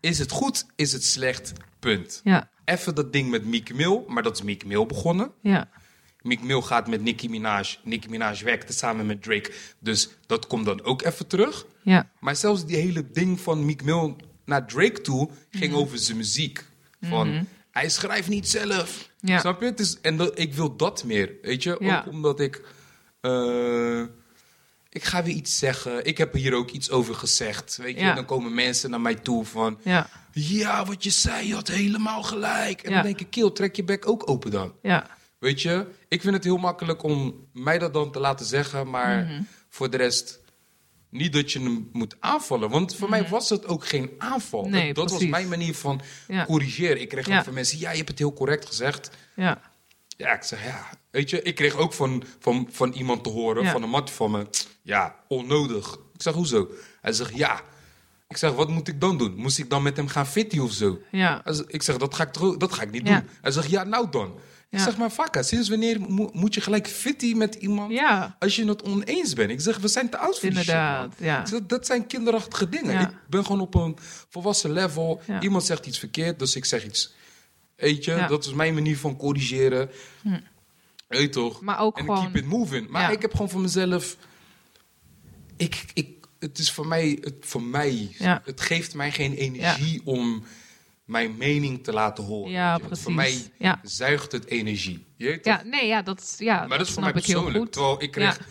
Is 0.00 0.18
het 0.18 0.30
goed, 0.30 0.66
is 0.76 0.92
het 0.92 1.04
slecht, 1.04 1.52
punt. 1.78 2.20
ja, 2.24 2.50
Even 2.64 2.94
dat 2.94 3.12
ding 3.12 3.30
met 3.30 3.44
Meek 3.46 3.74
Mill, 3.74 4.02
maar 4.08 4.22
dat 4.22 4.34
is 4.36 4.42
Meek 4.42 4.64
Mill 4.64 4.86
begonnen. 4.86 5.30
ja. 5.42 5.68
Meek 6.22 6.42
Mill 6.42 6.60
gaat 6.60 6.88
met 6.88 7.02
Nicki 7.02 7.28
Minaj. 7.28 7.76
Nicki 7.84 8.08
Minaj 8.08 8.42
werkte 8.44 8.72
samen 8.72 9.06
met 9.06 9.22
Drake. 9.22 9.52
Dus 9.80 10.08
dat 10.26 10.46
komt 10.46 10.64
dan 10.64 10.82
ook 10.84 11.02
even 11.02 11.26
terug. 11.26 11.66
Ja, 11.82 12.10
Maar 12.20 12.36
zelfs 12.36 12.66
die 12.66 12.76
hele 12.76 13.10
ding 13.10 13.40
van 13.40 13.64
Meek 13.66 13.82
Mill 13.84 14.14
naar 14.44 14.66
Drake 14.66 15.00
toe 15.00 15.30
ging 15.50 15.72
Mhm. 15.72 15.80
over 15.80 15.98
zijn 15.98 16.16
muziek. 16.16 16.64
Van, 17.00 17.46
hij 17.78 17.88
schrijft 17.88 18.28
niet 18.28 18.48
zelf. 18.48 19.10
Ja. 19.20 19.38
Snap 19.38 19.60
je? 19.60 19.66
Het 19.66 19.80
is, 19.80 20.00
en 20.00 20.16
dat, 20.16 20.38
ik 20.38 20.54
wil 20.54 20.76
dat 20.76 21.04
meer, 21.04 21.32
weet 21.42 21.62
je? 21.62 21.76
Ja. 21.80 21.98
Ook 21.98 22.12
omdat 22.12 22.40
ik... 22.40 22.62
eh, 23.20 24.00
ik 24.90 25.04
ga 25.04 25.22
weer 25.22 25.34
iets 25.34 25.58
zeggen. 25.58 26.04
Ik 26.06 26.18
heb 26.18 26.32
hier 26.32 26.54
ook 26.54 26.70
iets 26.70 26.90
over 26.90 27.14
gezegd. 27.14 27.76
Weet 27.76 27.94
je? 27.98 28.04
Ja. 28.04 28.14
Dan 28.14 28.24
komen 28.24 28.54
mensen 28.54 28.90
naar 28.90 29.00
mij 29.00 29.14
toe 29.14 29.44
van... 29.44 29.78
ja, 29.84 30.08
Ja, 30.32 30.84
wat 30.84 31.04
je 31.04 31.10
zei, 31.10 31.46
je 31.48 31.54
had 31.54 31.68
helemaal 31.68 32.22
gelijk. 32.22 32.82
En 32.82 32.88
Ja. 32.90 32.94
dan 32.96 33.04
denk 33.04 33.20
ik, 33.20 33.30
kill, 33.30 33.50
trek 33.50 33.76
je 33.76 33.84
bek 33.84 34.08
ook 34.08 34.30
open 34.30 34.50
dan. 34.50 34.72
ja, 34.82 35.06
Weet 35.38 35.62
je? 35.62 35.86
Ik 36.08 36.20
vind 36.22 36.34
het 36.34 36.44
heel 36.44 36.56
makkelijk 36.56 37.02
om 37.02 37.34
mij 37.52 37.78
dat 37.78 37.94
dan 37.94 38.12
te 38.12 38.20
laten 38.20 38.46
zeggen. 38.46 38.90
Maar 38.90 39.24
Mhm. 39.24 39.42
voor 39.68 39.90
de 39.90 39.96
rest... 39.96 40.40
Niet 41.10 41.32
dat 41.32 41.52
je 41.52 41.58
hem 41.60 41.88
moet 41.92 42.16
aanvallen. 42.20 42.70
Want 42.70 42.94
voor 42.96 43.08
mij 43.10 43.28
was 43.28 43.48
het 43.48 43.66
ook 43.66 43.86
geen 43.86 44.10
aanval. 44.18 44.68
Nee, 44.68 44.94
dat 44.94 45.08
dat 45.08 45.10
was 45.20 45.28
mijn 45.28 45.48
manier 45.48 45.74
van 45.74 46.00
Ja. 46.28 46.44
corrigeren. 46.44 47.00
Ik 47.00 47.08
kreeg 47.08 47.26
Ja. 47.26 47.38
ook 47.38 47.44
van 47.44 47.54
mensen... 47.54 47.78
Ja, 47.78 47.90
je 47.90 47.96
hebt 47.96 48.08
het 48.08 48.18
heel 48.18 48.32
correct 48.32 48.66
gezegd. 48.66 49.10
ja, 49.36 49.60
Ja, 50.16 50.32
ik 50.34 50.42
zeg 50.42 50.64
ja. 50.64 50.90
Weet 51.10 51.30
je, 51.30 51.42
ik 51.42 51.54
kreeg 51.54 51.76
ook 51.76 51.92
van, 51.92 52.22
van, 52.38 52.68
van 52.70 52.92
iemand 52.92 53.24
te 53.24 53.30
horen, 53.30 53.62
Ja. 53.62 53.70
van 53.72 53.82
een 53.82 53.88
mat 53.90 54.10
van 54.10 54.30
me. 54.30 54.46
Ja, 54.82 55.16
onnodig. 55.28 55.92
Ik 56.14 56.22
zeg, 56.22 56.34
hoezo? 56.34 56.68
Hij 57.00 57.12
zegt, 57.12 57.36
ja. 57.36 57.60
Ik 58.28 58.36
zeg, 58.36 58.52
wat 58.52 58.68
moet 58.68 58.88
ik 58.88 59.00
dan 59.00 59.18
doen? 59.18 59.34
Moest 59.36 59.58
ik 59.58 59.70
dan 59.70 59.82
met 59.82 59.96
hem 59.96 60.08
gaan 60.08 60.26
fitty 60.26 60.58
of 60.58 60.72
zo? 60.72 60.98
ja, 61.10 61.40
Hij 61.44 61.52
zegt- 61.52 61.74
Ik 61.74 61.82
zeg, 61.82 61.96
dat 61.96 62.14
ga 62.14 62.26
ik, 62.26 62.60
dat 62.60 62.72
ga 62.72 62.82
ik 62.82 62.90
niet 62.90 63.06
doen. 63.06 63.28
Hij 63.42 63.50
zegt, 63.50 63.70
ja, 63.70 63.84
nou 63.84 64.10
dan. 64.10 64.38
Ik 64.70 64.78
Ja. 64.78 64.84
zeg, 64.84 64.96
maar 64.96 65.10
vakka, 65.10 65.42
sinds 65.42 65.68
wanneer 65.68 66.00
mo- 66.00 66.30
moet 66.32 66.54
je 66.54 66.60
gelijk 66.60 66.86
fitty 66.88 67.32
met 67.34 67.54
iemand 67.54 67.92
ja, 67.92 68.36
als 68.38 68.56
je 68.56 68.64
het 68.68 68.82
oneens 68.82 69.32
bent? 69.34 69.50
Ik 69.50 69.60
zeg, 69.60 69.78
we 69.78 69.88
zijn 69.88 70.10
te 70.10 70.18
oud 70.18 70.38
voor 70.38 70.48
die 70.48 70.58
shit, 70.58 70.68
inderdaad, 70.68 71.14
ja, 71.18 71.46
zeg, 71.46 71.60
dat 71.66 71.86
zijn 71.86 72.06
kinderachtige 72.06 72.68
dingen. 72.68 73.00
Ik 73.00 73.10
ben 73.28 73.44
gewoon 73.44 73.60
op 73.60 73.74
een 73.74 73.96
volwassen 74.28 74.72
level. 74.72 75.20
Iemand 75.40 75.64
zegt 75.64 75.86
iets 75.86 75.98
verkeerd, 75.98 76.38
dus 76.38 76.56
ik 76.56 76.64
zeg 76.64 76.84
iets. 76.84 77.14
Weet 77.76 78.04
je, 78.04 78.10
Ja. 78.10 78.26
dat 78.26 78.44
is 78.44 78.52
mijn 78.52 78.74
manier 78.74 78.98
van 78.98 79.16
corrigeren. 79.16 79.90
Weet 81.08 81.20
je 81.20 81.28
toch? 81.28 81.60
Maar 81.60 81.78
ook 81.80 81.98
en 81.98 82.04
gewoon- 82.04 82.22
keep 82.32 82.36
it 82.36 82.44
moving. 82.46 82.88
Maar 82.88 83.12
ik 83.12 83.22
heb 83.22 83.30
gewoon 83.32 83.50
voor 83.50 83.60
mezelf... 83.60 84.16
Ik, 85.56 85.84
ik, 85.94 86.08
het 86.38 86.58
is 86.58 86.70
voor 86.72 86.86
mij... 86.86 87.18
Het, 87.20 87.34
voor 87.40 87.62
mij 87.62 88.16
het 88.44 88.60
geeft 88.60 88.94
mij 88.94 89.10
geen 89.12 89.34
energie 89.34 90.00
om 90.04 90.42
mijn 91.08 91.36
mening 91.36 91.84
te 91.84 91.92
laten 91.92 92.24
horen. 92.24 92.52
Ja, 92.52 92.78
Voor 92.90 93.12
mij. 93.14 93.42
Ja. 93.58 93.80
zuigt 93.82 94.32
het 94.32 94.46
energie. 94.46 95.06
Je 95.16 95.38
ja, 95.42 95.62
nee, 95.64 95.86
ja, 95.86 96.02
dat, 96.02 96.34
ja, 96.38 96.66
maar 96.66 96.78
dat 96.78 96.86
is 96.86 96.92
voor 96.92 97.02
mij 97.02 97.10
ik 97.12 97.16
persoonlijk. 97.16 97.72
Terwijl 97.72 98.02
ik 98.02 98.10
kreeg... 98.10 98.38
Ja. 98.38 98.44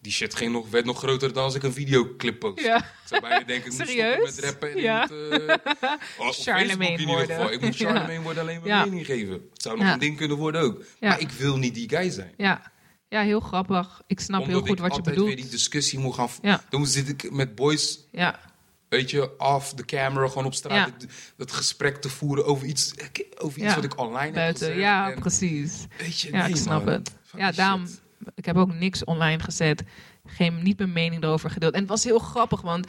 Die 0.00 0.12
shit 0.12 0.34
ging 0.34 0.52
nog, 0.52 0.70
werd 0.70 0.84
nog 0.84 0.98
groter 0.98 1.32
dan 1.32 1.42
als 1.44 1.54
ik 1.54 1.62
een 1.62 1.72
videoclip 1.72 2.38
post. 2.38 2.60
Ja. 2.60 2.76
Ik 2.78 2.84
zou 3.04 3.20
bijna 3.20 3.44
denken, 3.44 3.72
ik 3.72 3.78
moet 3.78 3.88
stoppen 3.88 4.22
met 4.22 4.38
rappen 4.38 4.70
en 4.70 4.76
Ja. 4.80 5.02
ik 5.10 5.10
moet... 5.10 5.48
eh, 6.18 6.26
op 6.26 6.34
Charlemagne 6.34 6.96
in 6.98 7.06
worden. 7.06 7.52
Ik 7.52 7.60
moet. 7.60 7.76
Charlemagne 7.76 8.20
worden, 8.20 8.42
alleen 8.42 8.60
mijn 8.64 8.88
mening 8.90 9.06
geven. 9.06 9.32
Het 9.32 9.62
zou 9.62 9.78
nog 9.78 9.92
een 9.92 9.98
ding 9.98 10.16
kunnen 10.16 10.36
worden 10.36 10.60
ook. 10.60 10.84
Maar 11.00 11.20
ik 11.20 11.30
wil 11.30 11.56
niet 11.56 11.74
die 11.74 11.88
guy 11.88 12.10
zijn. 12.10 12.32
Ja. 12.36 12.72
ja, 13.08 13.22
heel 13.22 13.40
grappig. 13.40 14.02
Ik 14.06 14.20
snap 14.20 14.40
Omdat 14.40 14.54
heel 14.56 14.66
goed 14.66 14.76
ik 14.76 14.82
wat 14.82 14.90
je 14.90 14.96
altijd 14.96 15.14
bedoelt. 15.14 15.34
weer 15.34 15.42
die 15.42 15.50
discussie 15.50 15.98
moet 15.98 16.14
gaan... 16.14 16.28
Dan 16.68 16.86
zit 16.86 17.08
ik 17.08 17.30
met 17.30 17.54
boys 17.54 18.06
Ja, 18.12 18.40
weet 18.88 19.10
je, 19.10 19.38
off 19.38 19.74
the 19.74 19.84
camera, 19.84 20.28
gewoon 20.28 20.44
op 20.44 20.54
straat, 20.54 20.92
Ja. 21.00 21.06
het 21.36 21.52
gesprek 21.52 21.96
te 21.96 22.08
voeren 22.08 22.46
over 22.46 22.66
iets, 22.66 22.94
over 23.38 23.58
iets 23.58 23.68
Ja. 23.68 23.74
wat 23.74 23.84
ik 23.84 23.98
online 23.98 24.38
heb 24.38 24.56
gezegd. 24.56 24.78
Ja, 24.78 25.12
En, 25.12 25.18
precies. 25.20 25.86
weet 25.98 26.20
je, 26.20 26.30
Ja, 26.32 26.38
nee, 26.40 26.48
ik 26.48 26.56
snap 26.56 26.84
man. 26.84 26.92
het. 26.92 27.14
Ja, 27.36 27.52
daarom, 27.52 27.86
shit. 27.86 28.00
ik 28.34 28.44
heb 28.44 28.56
ook 28.56 28.72
niks 28.74 29.04
online 29.04 29.42
gezet. 29.42 29.82
Geen, 30.26 30.62
niet 30.62 30.78
mijn 30.78 30.92
mening 30.92 31.22
erover 31.22 31.50
gedeeld. 31.50 31.72
En 31.74 31.80
het 31.80 31.88
was 31.88 32.04
heel 32.04 32.18
grappig, 32.18 32.60
want 32.60 32.86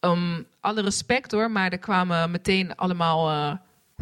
ehm, 0.00 0.42
alle 0.60 0.82
respect 0.82 1.32
hoor, 1.32 1.50
maar 1.50 1.72
er 1.72 1.78
kwamen 1.78 2.30
meteen 2.30 2.74
allemaal 2.76 3.30
eh, 3.30 3.56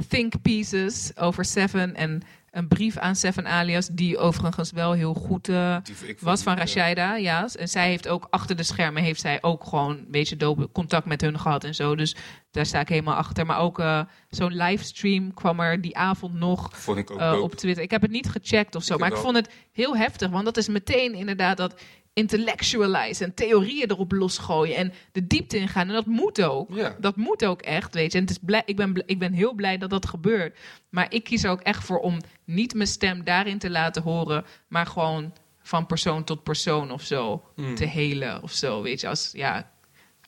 think 0.09 0.43
pieces 0.43 1.13
over 1.17 1.45
Seven 1.45 1.95
en 1.95 2.23
een 2.55 2.69
brief 2.69 2.97
aan 2.97 3.17
Seven 3.17 3.47
alias, 3.47 3.89
die 3.89 4.19
overigens 4.19 4.71
wel 4.71 4.93
heel 4.93 5.15
goed 5.15 5.49
eh, 5.49 5.77
was 6.21 6.43
van 6.43 6.57
Rashaida, 6.57 7.17
ja. 7.17 7.49
En 7.59 7.69
zij 7.69 7.89
heeft 7.89 8.09
ook 8.09 8.27
achter 8.31 8.57
de 8.57 8.63
schermen 8.63 9.03
heeft 9.03 9.21
zij 9.21 9.39
ook 9.43 9.65
gewoon 9.65 9.91
een 9.91 10.07
beetje 10.09 10.37
dope 10.37 10.69
contact 10.73 11.07
met 11.07 11.21
hun 11.21 11.39
gehad 11.39 11.65
en 11.65 11.75
zo. 11.75 11.97
Dus 11.97 12.17
daar 12.51 12.67
sta 12.67 12.81
ik 12.81 12.89
helemaal 12.89 13.15
achter. 13.15 13.47
Maar 13.47 13.59
ook 13.59 13.79
eh, 13.79 14.01
zo'n 14.29 14.57
livestream 14.57 15.35
kwam 15.35 15.61
er 15.61 15.81
die 15.81 15.97
avond 15.97 16.35
nog 16.35 16.69
Vond 16.73 16.99
ik 16.99 17.11
ook 17.11 17.21
eh, 17.21 17.41
op 17.41 17.55
Twitter. 17.55 17.83
Ik 17.83 17.91
heb 17.91 18.03
het 18.03 18.11
niet 18.11 18.29
gecheckt 18.29 18.75
of 18.75 18.83
zo, 18.83 18.95
Ik 18.95 19.01
maar 19.01 19.11
ik 19.11 19.17
vond 19.17 19.37
het 19.37 19.51
heel 19.73 19.97
heftig. 19.97 20.31
Want 20.31 20.45
dat 20.45 20.57
is 20.57 20.69
meteen 20.69 21.15
inderdaad 21.15 21.57
dat 21.57 21.81
intellectualize 22.15 23.25
en 23.25 23.35
theorieën 23.35 23.91
erop 23.91 24.13
losgooien 24.13 24.77
en 24.77 24.93
de 25.13 25.27
diepte 25.27 25.57
ingaan. 25.57 25.89
En 25.89 25.95
dat 25.95 26.07
moet 26.07 26.43
ook. 26.43 26.75
Ja. 26.75 26.97
Dat 27.01 27.17
moet 27.17 27.45
ook 27.45 27.63
echt, 27.63 27.95
weet 27.95 28.13
je. 28.13 28.19
En 28.19 28.25
het 28.25 28.33
is 28.33 28.39
blij, 28.43 28.63
ik, 28.67 28.77
ben, 28.77 29.03
ik 29.07 29.19
ben 29.19 29.33
heel 29.33 29.53
blij 29.55 29.79
dat 29.79 29.91
dat 29.91 30.07
gebeurt. 30.07 30.59
Maar 30.89 31.07
ik 31.13 31.25
kies 31.25 31.45
er 31.45 31.51
ook 31.51 31.61
echt 31.61 31.85
voor 31.85 31.99
om 31.99 32.21
niet 32.45 32.75
mijn 32.75 32.89
stem 32.89 33.25
daarin 33.25 33.59
te 33.59 33.71
laten 33.71 34.03
horen, 34.03 34.45
maar 34.69 34.87
gewoon 34.87 35.33
van 35.63 35.87
persoon 35.87 36.25
tot 36.25 36.43
persoon 36.43 36.91
of 36.91 37.03
zo 37.03 37.43
Hmm. 37.55 37.75
te 37.75 37.85
helen 37.85 38.43
of 38.43 38.53
zo, 38.53 38.83
weet 38.83 39.01
je. 39.01 39.09
Als, 39.09 39.31
ja, 39.33 39.73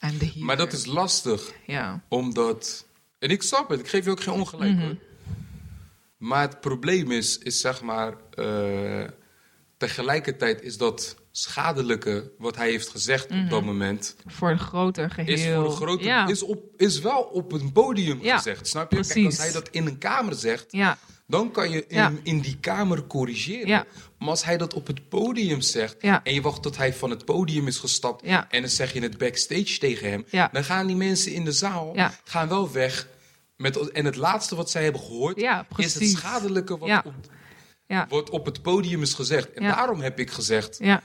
I'm 0.04 0.18
the 0.18 0.24
healer. 0.24 0.44
Maar 0.44 0.56
dat 0.56 0.72
is 0.72 0.86
lastig, 0.86 1.52
Ja. 1.66 2.02
omdat... 2.08 2.86
En 3.18 3.30
ik 3.30 3.42
snap 3.42 3.68
het, 3.68 3.80
ik 3.80 3.88
geef 3.88 4.04
je 4.04 4.10
ook 4.10 4.20
geen 4.20 4.34
ongelijk 4.34 4.72
Mhm. 4.72 4.80
hoor. 4.84 4.96
Maar 6.16 6.42
het 6.42 6.60
probleem 6.60 7.10
is, 7.10 7.38
is 7.38 7.60
zeg 7.60 7.82
maar... 7.82 8.14
eh, 8.34 9.04
tegelijkertijd 9.76 10.62
is 10.62 10.76
dat 10.78 11.16
schadelijke 11.38 12.30
wat 12.38 12.56
hij 12.56 12.70
heeft 12.70 12.88
gezegd 12.88 13.30
op 13.30 13.50
dat 13.50 13.64
moment... 13.64 14.16
Voor 14.26 14.50
een 14.50 14.58
groter 14.58 15.10
geheel. 15.10 15.34
is 15.34 15.44
voor 15.46 15.64
een 15.64 15.70
grote... 15.70 16.04
Ja. 16.04 16.26
Is, 16.28 16.42
op, 16.42 16.62
is 16.76 16.98
wel 17.00 17.20
op 17.22 17.52
een 17.52 17.72
podium 17.72 18.18
Ja, 18.22 18.36
gezegd, 18.36 18.68
snap 18.68 18.92
je? 18.92 19.06
Kijk, 19.06 19.24
als 19.26 19.36
hij 19.38 19.52
dat 19.52 19.68
in 19.68 19.86
een 19.86 19.98
kamer 19.98 20.34
zegt... 20.34 20.66
ja. 20.70 20.98
Dan 21.28 21.50
kan 21.50 21.70
je 21.70 21.86
in, 21.86 22.20
in 22.22 22.40
die 22.40 22.56
kamer 22.60 23.06
corrigeren. 23.06 23.86
Maar 24.18 24.28
als 24.28 24.44
hij 24.44 24.56
dat 24.56 24.74
op 24.74 24.86
het 24.86 25.08
podium 25.08 25.60
zegt... 25.60 25.96
En 26.22 26.34
je 26.34 26.40
wacht 26.40 26.62
tot 26.62 26.76
hij 26.76 26.94
van 26.94 27.10
het 27.10 27.24
podium 27.24 27.66
is 27.66 27.78
gestapt... 27.78 28.22
En 28.22 28.46
dan 28.60 28.68
zeg 28.68 28.92
je 28.92 29.00
het 29.00 29.18
backstage 29.18 29.78
tegen 29.78 30.10
hem... 30.10 30.24
Dan 30.52 30.64
gaan 30.64 30.86
die 30.86 30.96
mensen 30.96 31.32
in 31.32 31.44
de 31.44 31.52
zaal 31.52 31.92
gaan 32.24 32.48
wel 32.48 32.72
weg. 32.72 33.08
Met, 33.56 33.90
en 33.90 34.04
het 34.04 34.16
laatste 34.16 34.56
wat 34.56 34.70
zij 34.70 34.82
hebben 34.82 35.00
gehoord... 35.00 35.38
Is 35.76 35.94
het 35.94 36.08
schadelijke 36.08 36.78
wat, 36.78 36.88
Ja. 36.88 37.02
op, 37.06 37.14
wat 38.08 38.30
op 38.30 38.44
het 38.44 38.62
podium 38.62 39.02
is 39.02 39.14
gezegd. 39.14 39.52
En 39.52 39.62
daarom 39.62 40.00
heb 40.00 40.18
ik 40.18 40.30
gezegd... 40.30 40.76
ja. 40.80 41.02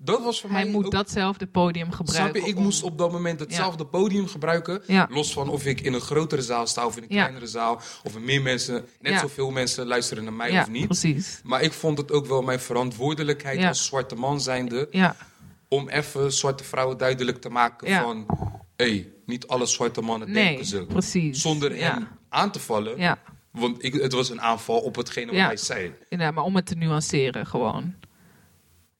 Dat 0.00 0.22
was 0.24 0.40
voor 0.40 0.50
Hij 0.50 0.62
mij 0.62 0.72
moet 0.72 0.84
ook- 0.84 0.92
datzelfde 0.92 1.46
podium 1.46 1.90
gebruiken. 1.92 2.30
Snap 2.32 2.44
je? 2.44 2.50
Ik 2.50 2.56
om- 2.56 2.62
moest 2.62 2.82
op 2.82 2.98
dat 2.98 3.12
moment 3.12 3.40
hetzelfde 3.40 3.86
podium 3.86 4.26
gebruiken. 4.26 4.82
Ja. 4.86 5.08
Los 5.10 5.32
van 5.32 5.48
of 5.48 5.64
ik 5.66 5.80
in 5.80 5.92
een 5.92 6.00
grotere 6.00 6.42
zaal 6.42 6.66
sta 6.66 6.86
of 6.86 6.96
in 6.96 7.02
een 7.02 7.08
Ja. 7.14 7.20
kleinere 7.20 7.46
zaal. 7.46 7.80
Of 8.02 8.14
er 8.14 8.20
meer 8.20 8.42
mensen, 8.42 8.84
net 9.00 9.12
Ja. 9.12 9.18
zoveel 9.18 9.50
mensen 9.50 9.86
luisteren 9.86 10.24
naar 10.24 10.32
mij 10.32 10.52
ja, 10.52 10.60
of 10.62 10.70
niet. 10.70 10.84
precies. 10.86 11.40
Maar 11.44 11.62
ik 11.62 11.72
vond 11.72 11.98
het 11.98 12.12
ook 12.12 12.26
wel 12.26 12.42
mijn 12.42 12.60
verantwoordelijkheid 12.60 13.60
Ja. 13.60 13.68
als 13.68 13.84
zwarte 13.86 14.14
man 14.14 14.40
zijnde... 14.40 14.88
Ja, 14.90 15.16
om 15.68 15.88
even 15.88 16.32
zwarte 16.32 16.64
vrouwen 16.64 16.98
duidelijk 16.98 17.40
te 17.40 17.48
maken 17.48 17.88
Ja. 17.88 18.02
van... 18.02 18.26
hé, 18.76 18.84
hey, 18.90 19.08
niet 19.26 19.46
alle 19.46 19.66
zwarte 19.66 20.00
mannen 20.00 20.30
nee, 20.30 20.44
denken 20.46 20.66
zo. 20.66 20.84
precies. 20.86 21.40
Zonder 21.40 21.76
ja. 21.76 21.92
hem 21.94 22.08
aan 22.28 22.50
te 22.50 22.58
vallen. 22.60 22.98
Ja, 22.98 23.18
Want 23.50 23.84
ik, 23.84 23.94
het 23.94 24.12
was 24.12 24.30
een 24.30 24.40
aanval 24.40 24.78
op 24.80 24.96
hetgene 24.96 25.26
wat 25.26 25.34
Ja. 25.34 25.46
hij 25.46 25.56
zei. 25.56 25.92
inderdaad, 26.08 26.34
maar 26.34 26.44
om 26.44 26.56
het 26.56 26.66
te 26.66 26.74
nuanceren 26.74 27.46
gewoon. 27.46 27.94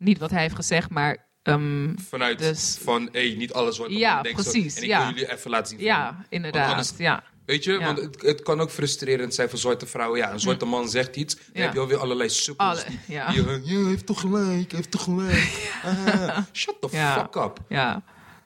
Niet 0.03 0.18
wat 0.18 0.30
hij 0.30 0.40
heeft 0.40 0.55
gezegd, 0.55 0.90
maar... 0.90 1.26
ehm, 1.42 1.94
Vanuit 2.09 2.38
Dus- 2.38 2.78
van, 2.82 3.09
hé, 3.12 3.26
hey, 3.28 3.36
niet 3.36 3.53
alle 3.53 3.72
zwarte 3.72 3.94
Ja, 3.98 4.20
precies, 4.20 4.72
zo. 4.74 4.78
En 4.78 4.84
ik 4.84 4.88
ja. 4.90 4.98
wil 5.07 5.14
jullie 5.14 5.32
even 5.32 5.50
laten 5.50 5.66
zien 5.68 5.86
ja, 5.86 6.24
inderdaad. 6.28 6.70
anders- 6.70 6.92
ja. 6.98 7.22
Weet 7.46 7.64
je, 7.64 7.72
Ja. 7.72 7.78
want 7.84 7.98
het, 7.98 8.22
het 8.22 8.42
kan 8.42 8.61
ook 8.61 8.70
frustrerend 8.70 9.34
zijn 9.34 9.48
voor 9.48 9.59
zwarte 9.59 9.86
vrouwen. 9.86 10.18
Ja, 10.18 10.32
een 10.32 10.40
zwarte 10.40 10.64
man 10.64 10.88
zegt 10.88 11.16
iets, 11.16 11.34
dan 11.36 11.44
Ja. 11.53 11.61
heb 11.62 11.72
je 11.72 11.78
alweer 11.80 11.96
allerlei 11.98 12.28
sukkels 12.28 12.68
Alle, 12.68 12.84
die, 12.88 12.98
ja. 13.14 13.30
die, 13.32 13.42
hij 13.42 13.88
heeft 13.88 14.07
toch 14.07 14.20
gelijk, 14.20 14.72
heeft 14.72 14.90
toch 14.90 15.03
gelijk. 15.03 15.70
Ah, 15.84 16.38
shut 16.53 16.76
the 16.80 16.88
fuck 16.88 17.34
up. 17.44 17.59
Ja. 17.68 18.03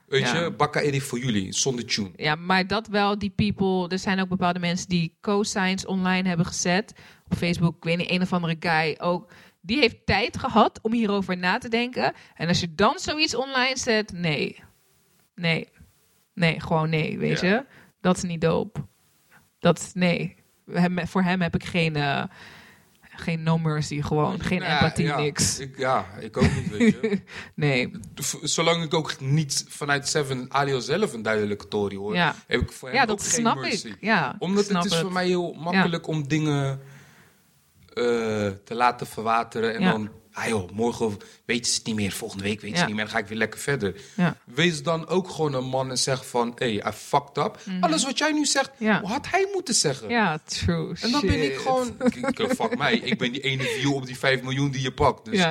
Weet 0.09 0.29
je, 0.31 0.55
Bakka 0.57 0.81
Eddy 0.81 1.01
voor 1.01 1.19
jullie, 1.19 1.53
zonder 1.53 1.87
tune. 1.87 2.11
ja, 2.17 2.35
maar 2.35 2.67
dat 2.67 2.87
wel, 2.89 3.19
die 3.19 3.31
people... 3.31 3.89
Er 3.89 3.99
zijn 3.99 4.21
ook 4.21 4.29
bepaalde 4.29 4.59
mensen 4.59 4.89
die 4.89 5.17
cosigns 5.21 5.87
online 5.87 6.29
hebben 6.29 6.47
gezet. 6.47 6.93
Op 7.29 7.37
Facebook, 7.37 7.77
ik 7.77 7.85
weet 7.85 7.97
niet, 7.97 8.11
een 8.11 8.23
of 8.23 8.33
andere 8.33 8.57
guy 8.61 8.95
ook... 8.99 9.31
Die 9.67 9.79
heeft 9.79 10.07
tijd 10.07 10.39
gehad 10.39 10.79
om 10.83 10.93
hierover 10.93 11.37
na 11.37 11.59
te 11.59 11.69
denken. 11.69 12.13
En 12.35 12.49
als 12.49 12.61
je 12.61 12.75
dan 12.75 12.99
zoiets 12.99 13.35
online 13.35 13.77
zet, 13.79 14.13
nee. 14.13 14.63
Nee. 15.35 15.69
Nee, 16.35 16.61
gewoon 16.61 16.91
nee, 16.91 17.19
weet 17.19 17.41
Ja. 17.41 17.49
je. 17.49 17.65
Dat 18.01 18.17
is 18.17 18.23
niet 18.23 18.41
dope. 18.41 18.81
Dat 19.59 19.79
is, 19.79 19.91
nee. 19.95 20.35
Hem, 20.71 21.07
voor 21.07 21.23
hem 21.23 21.41
heb 21.41 21.55
ik 21.55 21.65
geen, 21.65 21.97
eh, 21.97 22.25
geen 23.01 23.43
no 23.43 23.59
mercy, 23.59 24.03
gewoon. 24.03 24.41
Geen 24.41 24.59
Nou 24.61 24.73
empathie, 24.73 25.05
ja, 25.07 25.19
niks. 25.19 25.59
Ik, 25.59 25.79
ja, 25.79 26.07
ik 26.21 26.37
ook 26.37 26.55
niet, 26.55 26.69
weet 26.71 26.99
je. 27.01 27.21
Nee. 27.55 27.91
Zolang 28.43 28.83
ik 28.85 28.95
ook 28.95 29.21
niet 29.21 29.65
vanuit 29.69 30.09
Seven 30.09 30.49
Alio 30.49 30.81
zelf 30.81 31.13
een 31.13 31.23
duidelijke 31.23 31.69
tory 31.69 31.97
hoor, 31.97 32.15
Ja. 32.15 32.35
heb 32.47 32.61
ik 32.61 32.73
voor 32.73 32.89
hem 32.89 32.97
Ja, 32.97 33.03
ook 33.03 33.09
dat 33.09 33.23
geen 33.23 33.31
snap 33.41 33.57
mercy. 33.61 33.89
ik. 33.89 33.97
Ja, 34.01 34.37
Omdat 34.39 34.69
het 34.69 34.85
is 34.85 34.97
voor 34.97 35.13
mij 35.13 35.27
heel 35.27 35.53
makkelijk 35.53 36.07
om 36.07 36.29
dingen 36.29 36.81
eh, 37.97 38.03
te 38.65 38.75
laten 38.75 39.07
verwateren. 39.07 39.75
En 39.75 39.81
Ja. 39.81 39.91
dan, 39.91 40.11
ah 40.33 40.47
joh, 40.49 40.71
morgen 40.71 41.17
weten 41.45 41.71
ze 41.71 41.77
het 41.79 41.87
niet 41.87 41.95
meer, 41.97 42.13
volgende 42.13 42.45
week 42.45 42.61
weten 42.61 42.69
ze 42.77 42.83
het 42.83 42.87
niet 42.87 42.97
meer, 42.97 43.05
dan 43.05 43.15
ga 43.15 43.21
ik 43.21 43.27
weer 43.27 43.39
lekker 43.39 43.61
verder. 43.61 44.01
Ja. 44.17 44.37
Wees 44.45 44.83
dan 44.83 45.09
ook 45.09 45.31
gewoon 45.31 45.55
een 45.55 45.65
man 45.65 45.91
en 45.91 45.99
zeg 45.99 46.27
van, 46.27 46.53
hé, 46.55 46.75
hey, 46.79 46.91
I 46.93 46.95
fucked 46.97 47.37
up. 47.45 47.59
Alles 47.81 48.05
wat 48.05 48.19
jij 48.19 48.33
nu 48.33 48.45
zegt, 48.47 48.71
Mhm. 48.79 49.05
Had 49.05 49.27
hij 49.31 49.49
moeten 49.53 49.75
zeggen. 49.75 50.09
Ja, 50.09 50.39
true. 50.45 50.95
En 51.01 51.11
dan 51.11 51.21
ben 51.21 51.43
ik 51.45 51.57
gewoon, 51.57 51.97
k- 51.97 52.55
fuck 52.55 52.77
mij, 52.79 52.95
ik 52.97 53.19
ben 53.19 53.33
die 53.33 53.41
ene 53.41 53.63
view 53.63 53.93
op 53.95 54.07
die 54.07 54.19
5 54.19 54.43
miljoen 54.43 54.71
die 54.71 54.83
je 54.83 54.93
pakt. 54.93 55.25
Dus 55.25 55.45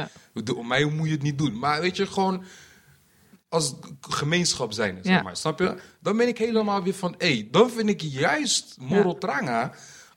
om 0.55 0.67
mij 0.67 0.85
moet 0.85 1.05
je 1.07 1.13
het 1.13 1.21
niet 1.21 1.37
doen. 1.37 1.59
Maar 1.59 1.81
weet 1.81 1.95
je, 1.95 2.07
gewoon 2.07 2.43
als 3.49 3.75
gemeenschap 4.01 4.73
zijn, 4.73 4.99
zeg 5.03 5.15
Ja. 5.15 5.21
maar, 5.21 5.37
snap 5.37 5.59
je? 5.59 5.75
Dan 6.01 6.17
ben 6.17 6.27
ik 6.27 6.37
helemaal 6.37 6.83
weer 6.83 6.93
van, 6.93 7.15
hé, 7.17 7.27
hey, 7.33 7.47
dan 7.51 7.69
vind 7.69 7.89
ik 7.89 8.01
juist 8.01 8.75
moral 8.79 9.17
tranga 9.17 9.71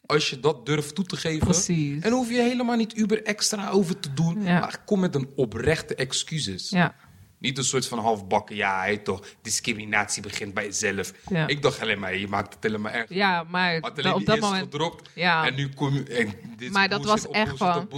als 0.08 0.30
je 0.30 0.40
dat 0.40 0.66
durft 0.66 0.94
toe 0.94 1.04
te 1.04 1.16
geven. 1.16 1.46
Precies. 1.46 2.02
En 2.02 2.12
hoef 2.12 2.28
je 2.28 2.40
helemaal 2.40 2.76
niet 2.76 2.96
uber 2.98 3.22
extra 3.22 3.68
over 3.70 4.00
te 4.00 4.14
doen. 4.14 4.42
Ja. 4.42 4.60
Maar 4.60 4.78
kom 4.84 5.00
met 5.00 5.14
een 5.14 5.28
oprechte 5.36 5.94
excuses. 5.94 6.70
Ja, 6.70 6.94
Niet 7.38 7.58
een 7.58 7.64
soort 7.64 7.86
van 7.86 7.98
halfbakken, 7.98 8.56
ja, 8.56 8.78
hij 8.78 8.96
toch, 8.98 9.20
discriminatie 9.42 10.22
begint 10.22 10.54
bij 10.54 10.64
jezelf. 10.64 11.12
Ja. 11.28 11.46
Ik 11.46 11.62
dacht 11.62 11.80
alleen 11.80 11.98
maar, 11.98 12.16
je 12.16 12.28
maakt 12.28 12.54
het 12.54 12.62
helemaal 12.62 12.92
erg. 12.92 13.06
ja 13.08 13.42
maar 13.48 13.80
Had 13.80 13.96
da- 13.96 14.02
alleen 14.02 14.14
op 14.14 14.26
dat 14.26 14.40
moment... 14.40 14.62
gedropt 14.62 15.10
Ja. 15.14 15.46
en 15.46 15.54
nu 15.54 15.68
kom 15.68 15.94
je... 15.94 16.02
En 16.04 16.26
dit 16.56 16.60
is 16.68 16.70
Maar 16.70 16.88
dat 16.88 17.04
was 17.04 17.28
echt 17.28 17.56
van-. 17.56 17.88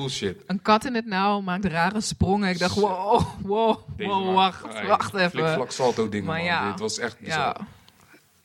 Een 0.47 0.63
kat 0.63 0.85
in 0.85 0.95
het 0.95 1.07
nauw 1.07 1.41
maakt 1.41 1.65
rare 1.65 2.01
sprongen. 2.01 2.49
Ik 2.49 2.59
dacht, 2.59 2.75
wow, 2.75 3.23
wow, 3.43 4.35
wacht, 4.35 4.85
wacht 4.87 5.15
even. 5.15 5.31
Flikvlak 5.31 5.71
salto 5.71 6.09
dingen, 6.09 6.27
Maar 6.27 6.37
man. 6.37 6.45
ja. 6.47 6.71
Dit 6.71 6.81
was 6.81 6.99
echt 6.99 7.19
bizar. 7.21 7.39
Ja, 7.39 7.57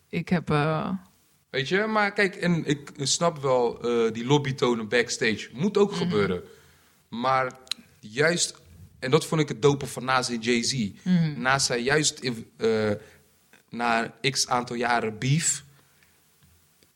ik 0.09 0.29
heb... 0.29 0.49
eh, 0.49 0.89
Weet 1.55 1.67
je, 1.67 1.85
maar 1.85 2.13
kijk, 2.13 2.35
en 2.35 2.65
ik 2.65 2.91
snap 2.97 3.41
wel, 3.41 3.81
eh, 3.81 4.13
die 4.13 4.25
lobbytonen 4.25 4.87
backstage 4.87 5.49
moet 5.53 5.71
Mhm. 5.73 5.79
ook 5.83 5.93
gebeuren. 5.95 6.43
Maar 7.09 7.57
juist, 7.99 8.55
en 8.99 9.11
dat 9.11 9.25
vond 9.25 9.41
ik 9.41 9.47
het 9.47 9.61
dopen 9.61 9.87
van 9.87 10.05
Nas 10.05 10.29
en 10.29 10.39
Jay-Z. 10.39 10.89
Mhm. 11.03 11.41
Nas 11.41 11.65
zei 11.65 11.83
juist 11.83 12.19
in, 12.19 12.47
eh, 12.57 12.91
na 13.69 14.13
x 14.21 14.47
aantal 14.47 14.75
jaren 14.75 15.19
beef, 15.19 15.63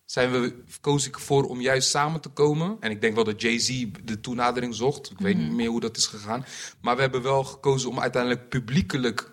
zijn 0.05 0.32
we, 0.32 0.55
koos 0.82 1.07
ik 1.07 1.16
ervoor 1.16 1.43
om 1.43 1.62
juist 1.62 1.89
samen 1.89 2.22
te 2.22 2.30
komen. 2.30 2.78
En 2.80 2.91
ik 2.91 3.01
denk 3.01 3.16
wel 3.16 3.24
dat 3.24 3.41
Jay-Z 3.41 3.86
de 4.03 4.20
toenadering 4.20 4.76
zocht. 4.76 5.12
Ik 5.12 5.20
weet 5.20 5.36
Mhm. 5.36 5.43
niet 5.43 5.53
meer 5.53 5.70
hoe 5.70 5.80
dat 5.80 5.97
is 5.97 6.05
gegaan. 6.05 6.45
Maar 6.82 6.95
we 6.95 7.01
hebben 7.01 7.22
wel 7.22 7.43
gekozen 7.43 7.89
om 7.89 7.99
uiteindelijk 7.99 8.49
publiekelijk 8.49 9.32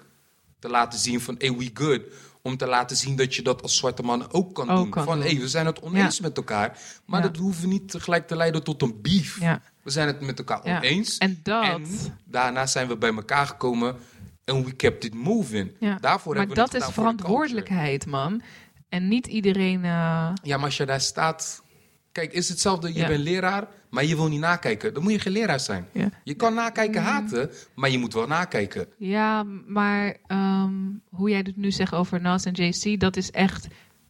te 0.59 0.69
laten 0.69 0.99
zien 0.99 1.21
van, 1.21 1.35
hey, 1.39 1.53
we 1.57 1.71
good. 1.75 2.01
Om 2.47 2.57
te 2.57 2.67
laten 2.67 2.97
zien 2.97 3.17
dat 3.17 3.35
je 3.35 3.43
dat 3.43 3.63
als 3.63 3.77
zwarte 3.77 4.03
man 4.03 4.33
ook 4.33 4.55
kan 4.55 4.71
Ook 4.71 4.77
doen. 4.77 4.91
kan 4.91 5.05
van, 5.05 5.19
doen. 5.19 5.27
hey, 5.27 5.39
we 5.39 5.49
zijn 5.49 5.67
het 5.67 5.81
oneens 5.81 6.17
Ja. 6.17 6.23
met 6.23 6.37
elkaar. 6.37 6.79
Maar 7.07 7.21
Ja. 7.23 7.29
dat 7.29 7.37
hoeft 7.37 7.67
niet 7.67 7.91
tegelijk 7.91 8.27
te 8.29 8.37
leiden 8.37 8.63
tot 8.63 8.83
een 8.83 8.99
beef. 9.03 9.41
ja. 9.41 9.61
We 9.83 9.91
zijn 9.91 10.07
het 10.07 10.21
met 10.21 10.39
elkaar 10.39 10.65
oneens. 10.65 11.19
En 11.19 11.41
dat... 11.43 11.65
En 11.65 11.87
daarna 12.25 12.67
zijn 12.67 12.89
we 12.89 12.97
bij 12.97 13.15
elkaar 13.15 13.47
gekomen 13.47 13.97
en 14.45 14.65
we 14.65 14.73
kept 14.73 15.05
it 15.05 15.15
moving. 15.15 15.71
ja. 15.81 15.99
Daarvoor 16.01 16.35
maar 16.35 16.47
hebben 16.47 16.57
we 16.65 16.71
dat 16.71 16.73
het 16.81 16.89
is 16.89 16.95
verantwoordelijkheid, 16.95 18.07
man. 18.07 18.43
En 18.89 19.09
niet 19.09 19.27
iedereen... 19.27 19.85
eh. 19.85 20.31
Ja, 20.43 20.57
maar 20.57 20.65
als 20.65 20.77
je 20.77 20.87
daar 20.87 21.01
staat... 21.01 21.63
Kijk, 22.13 22.33
is 22.33 22.49
hetzelfde, 22.49 22.93
je 22.95 23.07
bent 23.07 23.23
leraar, 23.25 23.69
maar 23.97 24.05
je 24.05 24.17
wil 24.17 24.29
niet 24.29 24.41
nakijken. 24.41 24.95
Dan 24.95 25.03
moet 25.03 25.13
je 25.13 25.19
geen 25.19 25.33
leraar 25.33 25.61
zijn. 25.61 25.87
ja. 25.93 26.09
Je 26.25 26.35
kan 26.35 26.55
nakijken 26.55 27.03
haten, 27.03 27.51
maar 27.75 27.91
je 27.91 27.99
moet 27.99 28.15
wel 28.15 28.27
nakijken. 28.27 28.87
Ja, 28.99 29.43
maar 29.67 30.17
ehm, 30.27 30.75
hoe 31.11 31.31
jij 31.31 31.39
het 31.39 31.57
nu 31.57 31.71
zegt 31.71 31.95
over 31.95 32.21
Nas 32.21 32.45
en 32.45 32.53
JC, 32.53 33.01
dat 33.01 33.17
is 33.17 33.31
echt 33.31 33.67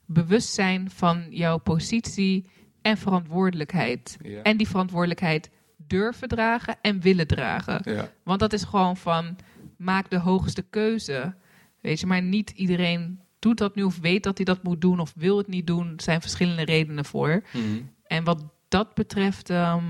bewustzijn 0.07 0.91
van 0.91 1.26
jouw 1.30 1.59
positie 1.59 2.47
en 2.82 2.97
verantwoordelijkheid. 2.97 4.16
Ja. 4.22 4.43
En 4.43 4.57
die 4.57 4.68
verantwoordelijkheid 4.68 5.51
durven 5.76 6.28
dragen 6.28 6.76
en 6.82 7.01
willen 7.01 7.26
dragen. 7.26 7.80
Ja. 7.84 8.11
Want 8.24 8.41
dat 8.41 8.53
is 8.53 8.62
gewoon 8.64 8.97
van 8.97 9.37
maak 9.76 10.11
de 10.11 10.18
hoogste 10.18 10.62
keuze. 10.62 11.34
Weet 11.80 12.01
je, 12.01 12.07
maar 12.07 12.22
niet 12.22 12.51
iedereen 12.51 13.20
doet 13.39 13.59
dat 13.59 13.74
nu 13.74 13.82
of 13.82 13.99
weet 13.99 14.22
dat 14.22 14.37
hij 14.37 14.45
dat 14.45 14.62
moet 14.62 14.80
doen 14.80 15.01
of 15.01 15.12
wil 15.16 15.37
het 15.39 15.49
niet 15.49 15.66
doen. 15.66 15.93
Er 15.97 16.03
zijn 16.03 16.20
verschillende 16.20 16.64
redenen 16.64 17.05
voor. 17.05 17.43
Mhm. 17.53 17.82
En 18.07 18.24
wat 18.24 18.45
dat 18.77 18.95
betreft, 18.95 19.51
ehm, 19.51 19.85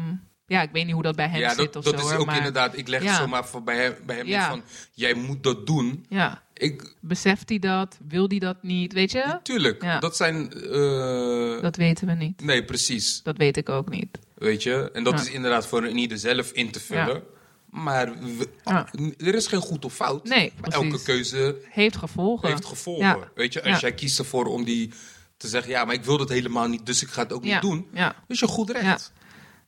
ja, 0.46 0.62
ik 0.62 0.70
weet 0.72 0.84
niet 0.84 0.94
hoe 0.94 1.02
dat 1.02 1.16
bij 1.16 1.28
hem 1.28 1.40
Ja, 1.40 1.48
zit 1.48 1.56
dat, 1.72 1.76
of 1.76 1.84
dat 1.84 1.94
zo. 2.00 2.06
is 2.06 2.10
hoor, 2.12 2.20
ook 2.20 2.26
maar 2.26 2.36
inderdaad. 2.36 2.76
Ik 2.78 2.88
leg 2.88 3.02
Ja. 3.02 3.08
het 3.08 3.16
zomaar 3.16 3.46
voor 3.46 3.62
bij 3.62 3.76
hem, 3.76 3.94
bij 4.06 4.16
hem 4.16 4.26
Ja. 4.26 4.48
van, 4.48 4.62
jij 4.92 5.14
moet 5.14 5.42
dat 5.42 5.66
doen. 5.66 6.06
Ja, 6.08 6.42
Ik, 6.54 6.94
beseft 7.00 7.48
hij 7.48 7.58
dat? 7.58 7.98
Wil 8.08 8.28
hij 8.28 8.38
dat 8.38 8.62
niet? 8.62 8.92
Weet 8.92 9.12
je? 9.12 9.38
tuurlijk, 9.42 9.82
Ja. 9.82 9.98
dat 9.98 10.16
zijn... 10.16 10.52
eh, 10.52 11.62
Dat 11.62 11.76
weten 11.76 12.06
we 12.06 12.12
niet. 12.12 12.42
Nee, 12.42 12.64
precies. 12.64 13.22
Dat 13.22 13.36
weet 13.36 13.56
ik 13.56 13.68
ook 13.68 13.88
niet. 13.90 14.18
Weet 14.34 14.62
je? 14.62 14.90
En 14.92 15.04
dat 15.04 15.20
is 15.20 15.30
inderdaad 15.30 15.66
voor 15.66 15.84
een 15.84 15.96
ieder 15.96 16.18
zelf 16.18 16.50
in 16.52 16.70
te 16.70 16.80
vullen. 16.80 17.22
Maar 17.70 18.12
we- 18.20 18.48
Ja. 18.64 18.88
er 19.18 19.34
is 19.34 19.46
geen 19.46 19.60
goed 19.60 19.84
of 19.84 19.94
fout. 19.94 20.24
Nee, 20.24 20.52
elke 20.62 21.02
keuze 21.02 21.56
Heeft 21.68 21.96
gevolgen. 21.96 22.48
heeft 22.48 22.64
gevolgen. 22.64 23.28
Weet 23.34 23.52
je, 23.52 23.62
als 23.64 23.80
jij 23.80 23.92
kiest 23.92 24.18
ervoor 24.18 24.46
om 24.46 24.64
die 24.64 24.90
te 25.36 25.48
zeggen, 25.48 25.70
ja, 25.70 25.84
maar 25.84 25.94
ik 25.94 26.04
wil 26.04 26.16
dat 26.18 26.28
helemaal 26.28 26.68
niet, 26.68 26.86
dus 26.86 27.02
ik 27.02 27.08
ga 27.08 27.22
het 27.22 27.32
ook 27.32 27.42
niet 27.44 27.60
doen. 27.60 27.88
Ja. 27.92 28.14
Dus 28.28 28.38
je 28.40 28.46
goed 28.46 28.70
recht. 28.70 29.12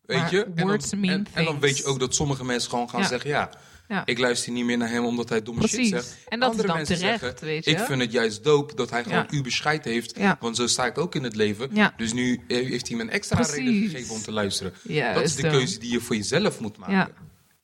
Weet 0.06 0.18
Maar 0.18 0.30
je? 0.34 0.44
En 0.44 0.54
dan, 0.54 0.80
en, 1.02 1.26
en 1.32 1.44
dan 1.44 1.60
weet 1.60 1.78
je 1.78 1.84
ook 1.84 1.98
dat 1.98 2.14
sommige 2.14 2.44
mensen 2.44 2.70
gewoon 2.70 2.90
gaan 2.90 3.04
zeggen, 3.04 3.30
ja, 3.30 3.50
Ja. 3.88 4.02
ik 4.06 4.18
luister 4.18 4.52
niet 4.52 4.64
meer 4.64 4.76
naar 4.78 4.88
hem 4.88 5.04
omdat 5.04 5.28
hij 5.28 5.42
domme 5.42 5.60
Precies. 5.60 5.78
shit 5.88 5.88
zegt. 6.04 6.16
En 6.28 6.40
dat 6.40 6.48
is 6.48 6.50
Andere 6.50 6.66
dan 6.66 6.76
mensen 6.76 6.96
terecht, 6.96 7.20
zeggen, 7.20 7.44
weet 7.46 7.64
je. 7.64 7.70
Ik 7.70 7.78
vind 7.78 8.00
het 8.00 8.12
juist 8.12 8.44
dope 8.44 8.74
dat 8.74 8.90
hij 8.90 9.02
gewoon 9.02 9.18
Ja. 9.18 9.26
uw 9.30 9.42
bescheid 9.42 9.84
heeft, 9.84 10.16
Ja. 10.18 10.36
want 10.40 10.56
zo 10.56 10.66
sta 10.66 10.86
ik 10.86 10.98
ook 10.98 11.14
in 11.14 11.22
het 11.22 11.36
leven. 11.36 11.68
Ja. 11.72 11.94
Dus 11.96 12.12
nu 12.12 12.40
heeft 12.48 12.88
hij 12.88 12.96
me 12.96 13.02
een 13.02 13.10
extra 13.10 13.36
Precies. 13.36 13.54
reden 13.56 13.88
gegeven 13.90 14.14
om 14.14 14.22
te 14.22 14.32
luisteren. 14.32 14.72
Ja, 14.82 15.12
dat 15.12 15.22
is 15.24 15.34
de 15.36 15.42
keuze 15.48 15.78
die 15.78 15.92
je 15.92 16.00
voor 16.00 16.16
jezelf 16.16 16.60
moet 16.60 16.76
maken. 16.78 16.94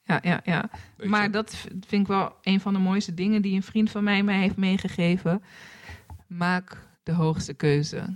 Ja. 0.05 0.19
Ja, 0.23 0.41
ja, 0.43 0.69
Maar 1.03 1.31
dat 1.31 1.53
vind 1.87 2.01
ik 2.01 2.07
wel 2.07 2.33
een 2.41 2.59
van 2.61 2.73
de 2.73 2.79
mooiste 2.79 3.13
dingen 3.13 3.41
die 3.41 3.55
een 3.55 3.63
vriend 3.63 3.89
van 3.91 4.03
mij 4.03 4.23
mij 4.23 4.39
heeft 4.39 4.55
meegegeven. 4.57 5.43
Maak 6.27 6.77
de 7.05 7.11
hoogste 7.11 7.53
keuze. 7.53 8.15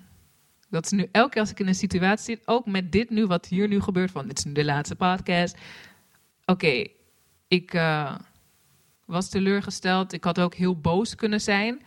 Dat 0.70 0.86
is 0.86 0.92
nu 0.92 1.08
elke 1.12 1.30
keer 1.30 1.42
als 1.42 1.52
ik 1.52 1.60
in 1.60 1.68
een 1.68 1.76
situatie 1.76 2.26
zit, 2.26 2.48
ook 2.48 2.66
met 2.66 2.92
dit 2.92 3.10
nu, 3.10 3.26
wat 3.26 3.46
hier 3.46 3.68
nu 3.68 3.82
gebeurt, 3.82 4.12
van 4.12 4.28
dit 4.28 4.38
is 4.38 4.44
nu 4.44 4.52
de 4.52 4.66
laatste 4.66 4.96
podcast. 4.96 5.58
Oké, 6.46 6.86
ik 7.48 7.74
eh, 7.74 8.16
was 9.06 9.30
teleurgesteld. 9.30 10.14
Ik 10.14 10.24
had 10.24 10.40
ook 10.40 10.54
heel 10.56 10.80
boos 10.80 11.16
kunnen 11.16 11.42
zijn. 11.42 11.82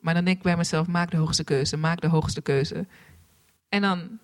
Maar 0.00 0.14
dan 0.14 0.24
denk 0.24 0.36
ik 0.36 0.42
bij 0.42 0.56
mezelf, 0.56 0.86
maak 0.86 1.10
de 1.10 1.16
hoogste 1.16 1.44
keuze, 1.44 1.76
maak 1.76 2.00
de 2.00 2.06
hoogste 2.08 2.40
keuze. 2.42 2.86
En 3.68 3.82
dan, 3.82 4.18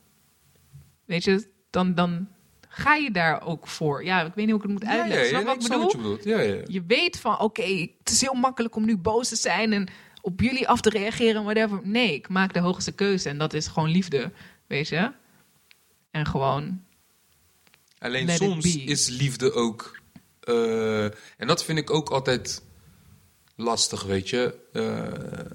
weet 1.05 1.24
je, 1.24 1.49
dan, 1.70 1.95
dan 1.95 2.28
ga 2.68 2.95
je 2.95 3.11
daar 3.11 3.43
ook 3.47 3.66
voor. 3.68 4.05
Ja, 4.05 4.20
ik 4.22 4.35
weet 4.35 4.47
niet 4.47 4.55
hoe 4.55 4.57
ik 4.57 4.62
het 4.62 4.72
moet 4.72 4.82
Ja, 4.82 5.01
uitleggen. 5.01 5.28
ja, 5.28 5.41
Snap 5.41 5.45
wat 5.45 5.55
ik 5.55 5.62
bedoel? 5.68 5.82
wat 5.82 5.93
je 5.93 5.97
bedoelt. 5.99 6.24
Ja, 6.24 6.41
ja. 6.41 6.62
Je 6.66 6.85
weet 6.87 7.20
van, 7.20 7.39
oké, 7.39 7.62
het 7.99 8.11
is 8.11 8.20
heel 8.20 8.35
makkelijk 8.35 8.76
om 8.76 8.85
nu 8.85 8.97
boos 8.97 9.28
te 9.28 9.37
zijn 9.37 9.72
en 9.72 9.89
op 10.24 10.40
jullie 10.40 10.68
af 10.68 10.80
te 10.80 10.90
reageren, 10.90 11.42
whatever. 11.44 11.80
Nee, 11.82 12.14
ik 12.14 12.28
maak 12.28 12.52
de 12.52 12.58
hoogste 12.60 12.92
keuze 12.92 13.28
en 13.28 13.38
dat 13.38 13.52
is 13.54 13.66
gewoon 13.66 13.88
liefde, 13.88 14.30
weet 14.66 14.88
je? 14.88 15.10
En 16.10 16.26
gewoon, 16.26 16.82
Alleen 17.98 18.28
soms 18.30 18.76
is 18.76 19.08
liefde 19.08 19.52
ook. 19.52 20.00
eh, 20.40 21.04
en 21.04 21.46
dat 21.46 21.64
vind 21.64 21.78
ik 21.78 21.90
ook 21.90 22.10
altijd 22.10 22.62
lastig, 23.56 24.02
weet 24.02 24.28
je. 24.30 24.54
Eh, 24.72 25.50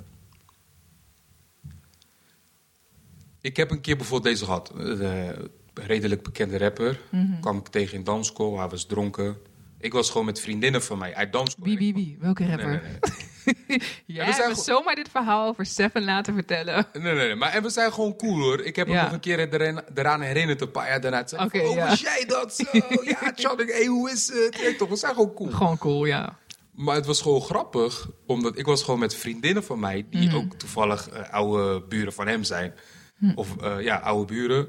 ik 3.41 3.57
heb 3.57 3.71
een 3.71 3.81
keer 3.81 3.97
bijvoorbeeld 3.97 4.33
deze 4.33 4.45
gehad. 4.45 4.71
Eh, 4.77 5.27
een 5.27 5.49
redelijk 5.73 6.23
bekende 6.23 6.57
rapper. 6.57 6.99
Mhm. 7.11 7.39
Kwam 7.39 7.57
ik 7.57 7.67
tegen 7.67 7.97
in 7.97 8.03
dansschool. 8.03 8.57
Hij 8.59 8.67
was 8.69 8.85
dronken. 8.85 9.37
Ik 9.77 9.93
was 9.93 10.09
gewoon 10.09 10.25
met 10.25 10.39
vriendinnen 10.39 10.83
van 10.83 10.97
mij 10.97 11.15
uit 11.15 11.33
dansschool. 11.33 11.65
wie, 11.65 11.77
wie, 11.77 11.93
wie? 11.93 12.17
Welke 12.19 12.43
Nee, 12.43 12.51
rapper? 12.55 12.81
nee, 12.81 12.99
Jij 14.05 14.25
we 14.25 14.33
zijn 14.33 14.55
zomaar 14.55 14.95
dit 14.95 15.09
verhaal 15.09 15.47
over 15.47 15.65
Seven 15.65 16.03
laten 16.03 16.33
vertellen. 16.33 16.87
Nee, 16.93 17.01
nee, 17.01 17.13
nee. 17.13 17.35
Maar 17.35 17.51
en 17.53 17.63
we 17.63 17.69
zijn 17.69 17.93
gewoon 17.93 18.15
cool 18.15 18.39
hoor. 18.39 18.61
Ik 18.61 18.75
heb 18.75 18.87
hem 18.87 18.95
Ja. 18.95 19.03
nog 19.03 19.11
een 19.11 19.19
keer 19.19 19.53
eraan, 19.53 19.81
eraan 19.95 20.21
herinnerd 20.21 20.61
een 20.61 20.71
paar 20.71 20.87
jaar 20.87 21.01
daarna. 21.01 21.19
Oké, 21.19 21.59
van, 21.59 21.59
oh, 21.59 21.75
ja. 21.75 21.87
was 21.87 22.01
jij 22.01 22.25
dat 22.27 22.55
zo? 22.55 22.63
ja, 23.03 23.31
Channing, 23.35 23.71
hey, 23.71 23.85
hoe 23.85 24.11
is 24.11 24.27
het? 24.27 24.61
Weet 24.61 24.77
toch, 24.77 24.89
we 24.89 24.95
zijn 24.95 25.13
gewoon 25.13 25.33
cool. 25.33 25.51
Gewoon 25.51 25.77
cool, 25.77 26.05
ja. 26.05 26.37
Maar 26.71 26.95
het 26.95 27.05
was 27.05 27.21
gewoon 27.21 27.41
grappig, 27.41 28.07
omdat 28.25 28.57
ik 28.57 28.65
was 28.65 28.83
gewoon 28.83 28.99
met 28.99 29.15
vriendinnen 29.15 29.63
van 29.63 29.79
mij, 29.79 30.05
die 30.09 30.27
Mhm. 30.27 30.35
ook 30.35 30.53
toevallig 30.55 31.09
eh, 31.09 31.29
oude 31.33 31.81
buren 31.81 32.13
van 32.13 32.27
hem 32.27 32.43
zijn. 32.43 32.73
Hm. 33.17 33.31
Of 33.35 33.57
eh, 33.61 33.81
ja, 33.81 33.95
oude 33.97 34.33
buren. 34.33 34.67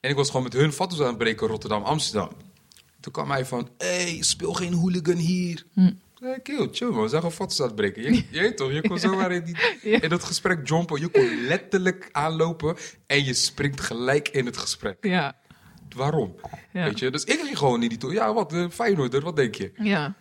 En 0.00 0.10
ik 0.10 0.16
was 0.16 0.26
gewoon 0.26 0.42
met 0.42 0.52
hun 0.52 0.72
foto's 0.72 1.00
aan 1.00 1.06
het 1.06 1.18
breken 1.18 1.46
Rotterdam, 1.46 1.82
Amsterdam. 1.82 2.30
Toen 3.00 3.12
kwam 3.12 3.30
hij 3.30 3.44
van, 3.46 3.68
hey, 3.78 4.16
speel 4.20 4.52
geen 4.52 4.72
hooligan 4.72 5.16
hier. 5.16 5.64
Hm. 5.74 5.90
Hey, 6.20 6.40
kill, 6.40 6.68
chill 6.72 6.88
man, 6.90 7.02
we 7.02 7.08
zijn 7.08 7.20
gewoon 7.20 7.36
foto's 7.36 7.60
aan 7.60 7.66
het 7.66 7.74
breken. 7.76 8.02
Je, 8.02 8.24
je 8.30 8.40
weet 8.40 8.56
toch, 8.56 8.72
je 8.72 8.88
kon 8.88 8.98
zomaar 9.08 9.32
in, 9.32 9.44
die, 9.44 9.56
Ja. 9.82 10.00
in 10.00 10.08
dat 10.08 10.24
gesprek 10.24 10.68
jumpen. 10.68 11.00
Je 11.00 11.08
kon 11.08 11.44
letterlijk 11.46 12.08
aanlopen 12.12 12.76
en 13.06 13.24
je 13.24 13.34
springt 13.34 13.80
gelijk 13.80 14.28
in 14.28 14.46
het 14.46 14.56
gesprek. 14.56 14.96
Ja, 15.00 15.36
Waarom? 15.96 16.34
ja. 16.72 16.84
Weet 16.84 16.98
je? 16.98 17.10
Dus 17.10 17.24
ik 17.24 17.40
ging 17.40 17.58
gewoon 17.58 17.82
in 17.82 17.88
die 17.88 17.98
toe. 17.98 18.12
Ja, 18.12 18.34
wat, 18.34 18.52
uh, 18.52 18.70
Feyenoorder, 18.70 19.20
wat 19.22 19.36
denk 19.36 19.54
je? 19.54 19.72
Ja, 19.76 20.14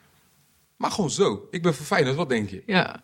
Maar 0.75 0.91
gewoon 0.91 1.09
zo. 1.11 1.47
Ik 1.51 1.61
ben 1.61 1.75
van 1.75 1.85
Feyenoord, 1.85 2.15
wat 2.15 2.29
denk 2.29 2.49
je? 2.49 2.63
ja. 2.65 3.03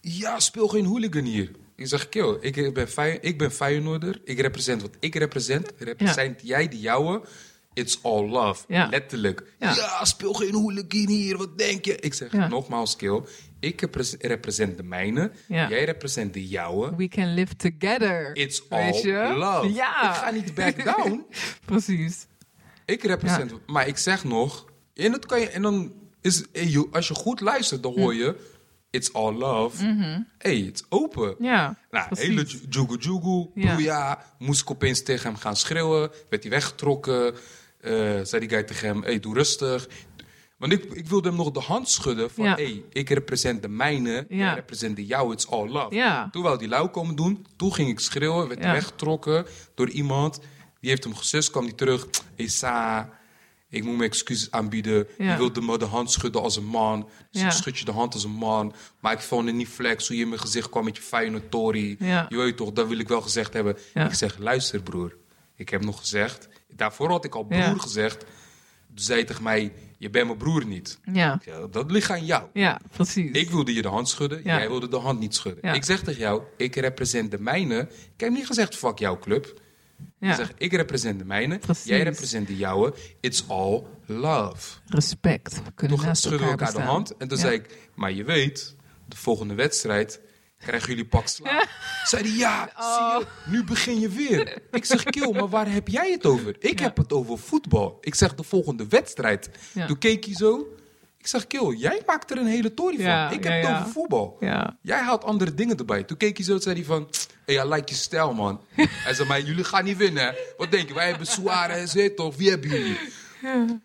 Ja, 0.00 0.40
speel 0.40 0.68
geen 0.68 0.84
hooligan 0.84 1.24
hier. 1.24 1.50
Ik 1.76 1.86
zeg, 1.86 2.08
kill, 2.08 2.38
ik 2.40 2.74
ben, 2.74 2.88
Fey- 2.88 3.18
ik 3.20 3.38
ben 3.38 3.50
Feyenoorder. 3.52 4.20
Ik 4.24 4.40
represent 4.40 4.82
wat 4.82 4.96
ik 5.00 5.14
represent. 5.14 5.72
Represent 5.78 6.40
jij 6.42 6.68
de 6.68 6.78
jouwe. 6.80 7.22
It's 7.76 7.98
all 8.02 8.28
love. 8.28 8.64
Ja. 8.68 8.86
Letterlijk. 8.88 9.54
Ja. 9.58 9.74
Ja. 9.74 10.04
speel 10.04 10.32
geen 10.32 10.54
hooligan 10.54 11.08
hier. 11.08 11.36
Wat 11.36 11.58
denk 11.58 11.84
je? 11.84 11.96
Ik 11.96 12.14
zeg, 12.14 12.32
Ja. 12.32 12.48
nogmaals, 12.48 12.96
kill. 12.96 13.20
Ik 13.60 13.80
repres- 13.80 14.16
represent 14.18 14.76
de 14.76 14.82
mijne. 14.82 15.30
Jij 15.48 15.84
represent 15.84 16.32
de 16.34 16.46
jouwe. 16.48 16.96
We 16.96 17.08
can 17.08 17.34
live 17.34 17.56
together. 17.56 18.36
It's 18.36 18.62
all 18.68 19.02
love. 19.36 19.72
Ja. 19.72 20.08
Ik 20.10 20.14
ga 20.16 20.30
niet 20.30 20.54
back 20.54 20.84
down. 20.84 21.26
Precies. 21.64 22.26
Ik 22.84 23.02
represent, 23.02 23.52
maar 23.66 23.86
ik 23.88 23.96
zeg 23.96 24.24
nog, 24.24 24.64
en, 24.94 25.10
dat 25.12 25.26
kan 25.26 25.40
je, 25.40 25.48
en 25.48 25.62
dan 25.62 25.92
is, 26.20 26.42
als 26.92 27.08
je 27.08 27.14
goed 27.14 27.40
luistert, 27.40 27.82
dan 27.82 27.98
hoor 27.98 28.14
je, 28.14 28.36
it's 28.90 29.12
all 29.12 29.32
love. 29.34 29.84
Hey, 30.38 30.56
it's 30.58 30.82
open. 30.88 31.34
Ja, 31.38 31.78
Nou, 31.90 32.06
precies. 32.06 32.26
hele 32.28 32.44
ju- 32.46 32.58
jugu 32.68 32.96
jugu, 32.98 33.50
Ja. 33.54 33.74
boeia, 33.74 34.24
moest 34.38 34.60
ik 34.62 34.70
opeens 34.70 35.02
tegen 35.02 35.26
hem 35.30 35.36
gaan 35.38 35.56
schreeuwen, 35.56 36.10
werd 36.30 36.42
hij 36.42 36.52
weggetrokken, 36.52 37.34
eh, 37.86 38.24
zei 38.24 38.40
die 38.40 38.48
guy 38.48 38.62
tegen 38.62 38.88
hem, 38.88 39.02
hey, 39.02 39.20
doe 39.20 39.34
rustig. 39.34 39.88
Want 40.58 40.72
ik, 40.72 40.84
ik 40.84 41.06
wilde 41.06 41.28
hem 41.28 41.36
nog 41.36 41.50
de 41.50 41.60
hand 41.60 41.88
schudden 41.88 42.30
van, 42.30 42.44
Ja. 42.44 42.54
hey, 42.54 42.84
ik 42.92 43.08
represent 43.10 43.62
de 43.62 43.68
mijne, 43.68 44.26
Ja. 44.28 44.36
jij 44.36 44.54
represent 44.54 44.96
de 44.96 45.06
jou, 45.06 45.32
it's 45.32 45.46
all 45.46 45.68
love. 45.68 45.94
Ja. 45.94 46.28
Toen 46.30 46.42
wou 46.42 46.58
die 46.58 46.68
lauw 46.68 46.88
komen 46.88 47.14
doen. 47.16 47.46
Toen 47.56 47.74
ging 47.74 47.88
ik 47.88 48.00
schreeuwen. 48.00 48.48
Werd 48.48 48.60
weggetrokken 48.60 49.46
door 49.74 49.88
iemand. 49.90 50.40
Die 50.80 50.90
heeft 50.90 51.04
hem 51.04 51.14
gesust. 51.14 51.50
kwam 51.50 51.64
die 51.64 51.74
terug. 51.74 52.06
Hey 52.36 52.48
Sa, 52.48 53.10
ik 53.70 53.84
moet 53.84 53.96
mijn 53.96 54.10
excuses 54.10 54.50
aanbieden. 54.50 55.06
Ja. 55.18 55.32
Je 55.32 55.36
wilde 55.38 55.60
me 55.60 55.78
de 55.78 55.84
hand 55.84 56.10
schudden 56.10 56.42
als 56.42 56.56
een 56.56 56.64
man. 56.66 57.08
Dus 57.30 57.42
ik 57.42 57.50
schud 57.50 57.78
je 57.78 57.84
de 57.84 57.92
hand 57.92 58.14
als 58.14 58.24
een 58.24 58.30
man. 58.30 58.74
Maar 59.00 59.12
ik 59.12 59.20
vond 59.20 59.46
het 59.46 59.54
niet 59.54 59.68
flex 59.68 60.06
hoe 60.08 60.16
je 60.16 60.22
in 60.22 60.28
mijn 60.28 60.40
gezicht 60.40 60.68
kwam 60.70 60.84
met 60.84 60.96
je 60.96 61.02
fijne 61.02 61.48
tory. 61.48 61.96
Ja. 61.98 62.26
Je 62.28 62.36
weet 62.36 62.56
toch, 62.56 62.72
dat 62.72 62.88
wil 62.88 62.98
ik 62.98 63.08
wel 63.08 63.20
gezegd 63.20 63.52
hebben. 63.52 63.76
Ja. 63.94 64.06
Ik 64.06 64.14
zeg, 64.14 64.38
luister 64.38 64.82
broer. 64.82 65.16
Ik 65.56 65.68
heb 65.68 65.84
nog 65.84 65.98
gezegd. 65.98 66.48
Daarvoor 66.68 67.08
had 67.10 67.24
ik 67.24 67.34
al 67.34 67.44
broer 67.44 67.58
Ja. 67.60 67.74
gezegd. 67.78 68.18
Toen 68.18 69.04
zei 69.04 69.18
hij 69.18 69.26
tegen 69.26 69.42
mij, 69.42 69.72
je 69.98 70.10
bent 70.10 70.26
mijn 70.26 70.38
broer 70.38 70.66
niet. 70.66 70.98
Ja, 71.12 71.40
dat 71.70 71.90
ligt 71.90 72.10
aan 72.10 72.24
jou. 72.24 72.44
ja, 72.52 72.80
precies. 72.90 73.30
Ik 73.30 73.50
wilde 73.50 73.74
je 73.74 73.82
de 73.82 73.88
hand 73.88 74.08
schudden, 74.08 74.40
Ja. 74.44 74.58
jij 74.58 74.68
wilde 74.68 74.88
de 74.88 74.96
hand 74.96 75.18
niet 75.20 75.34
schudden. 75.34 75.68
Ja. 75.68 75.72
Ik 75.74 75.84
zeg 75.84 76.02
tegen 76.02 76.20
jou, 76.20 76.42
ik 76.56 76.76
represent 76.76 77.30
de 77.30 77.38
mijne. 77.40 77.80
Ik 78.14 78.20
heb 78.20 78.30
niet 78.30 78.46
gezegd, 78.46 78.76
fuck 78.76 78.98
jouw 78.98 79.18
club. 79.18 79.60
ja. 80.18 80.30
Ik 80.30 80.34
zeg, 80.36 80.52
ik 80.56 80.72
represent 80.72 81.18
de 81.18 81.24
mijne, 81.24 81.58
Precies. 81.58 81.84
jij 81.84 82.02
represent 82.02 82.46
de 82.46 82.56
jouwe. 82.56 82.94
It's 83.20 83.44
all 83.48 83.82
love. 84.06 84.78
Respect. 84.86 85.54
We 85.64 85.72
kunnen 85.74 85.96
Toen 85.96 86.06
naast 86.06 86.22
schudden 86.22 86.40
we 86.46 86.50
elkaar 86.50 86.66
elkaar 86.68 86.82
de 86.82 86.88
hand. 86.88 87.16
En 87.16 87.28
toen 87.28 87.38
zei 87.38 87.54
ik, 87.54 87.88
maar 87.94 88.12
je 88.12 88.24
weet, 88.24 88.74
de 89.08 89.16
volgende 89.16 89.54
wedstrijd 89.54 90.20
Krijgen 90.58 90.88
jullie 90.88 91.06
pak 91.06 91.26
sla? 91.28 91.66
Zei 92.04 92.22
hij, 92.28 92.36
ja, 92.38 92.70
Oh. 92.78 93.16
zie 93.16 93.18
je, 93.18 93.50
nu 93.50 93.64
begin 93.64 94.00
je 94.00 94.08
weer. 94.08 94.58
Ik 94.70 94.84
zeg, 94.84 95.02
Kill, 95.04 95.32
maar 95.32 95.48
waar 95.48 95.70
heb 95.72 95.88
jij 95.88 96.10
het 96.10 96.26
over? 96.26 96.56
Ik 96.58 96.78
Ja. 96.78 96.84
heb 96.84 96.96
het 96.96 97.12
over 97.12 97.38
voetbal. 97.38 97.98
Ik 98.00 98.14
zeg, 98.14 98.34
de 98.34 98.42
volgende 98.42 98.86
wedstrijd. 98.88 99.50
Ja. 99.72 99.86
Toen 99.86 99.98
keek 99.98 100.24
hij 100.24 100.34
zo. 100.34 100.66
Ik 101.18 101.26
zeg, 101.26 101.46
Kill, 101.46 101.74
jij 101.76 102.02
maakt 102.06 102.30
er 102.30 102.36
een 102.38 102.46
hele 102.46 102.74
tory 102.74 102.96
van. 102.96 103.32
Ik 103.32 103.44
heb 103.44 103.62
het 103.62 103.70
over 103.80 103.86
voetbal. 103.92 104.36
Ja. 104.40 104.76
Jij 104.82 104.98
haalt 104.98 105.24
andere 105.24 105.54
dingen 105.54 105.76
erbij. 105.76 106.02
Toen 106.04 106.16
keek 106.16 106.36
hij 106.36 106.46
zo 106.46 106.54
en 106.54 106.60
zei 106.60 106.74
hij 106.74 106.84
van... 106.84 107.08
Hey, 107.44 107.54
I 107.54 107.68
like 107.68 107.88
je 107.88 107.94
stijl, 107.94 108.34
man. 108.34 108.60
Hij 108.74 109.14
zei, 109.14 109.28
maar 109.28 109.40
jullie 109.40 109.64
gaan 109.64 109.84
niet 109.84 109.96
winnen. 109.96 110.24
hè? 110.24 110.32
Wat 110.56 110.70
denk 110.70 110.88
je? 110.88 110.94
Wij 110.94 111.08
hebben 111.08 111.26
Suarez, 111.26 112.08
toch? 112.14 112.36
Wie 112.36 112.50
hebben 112.50 112.68
jullie? 112.70 112.98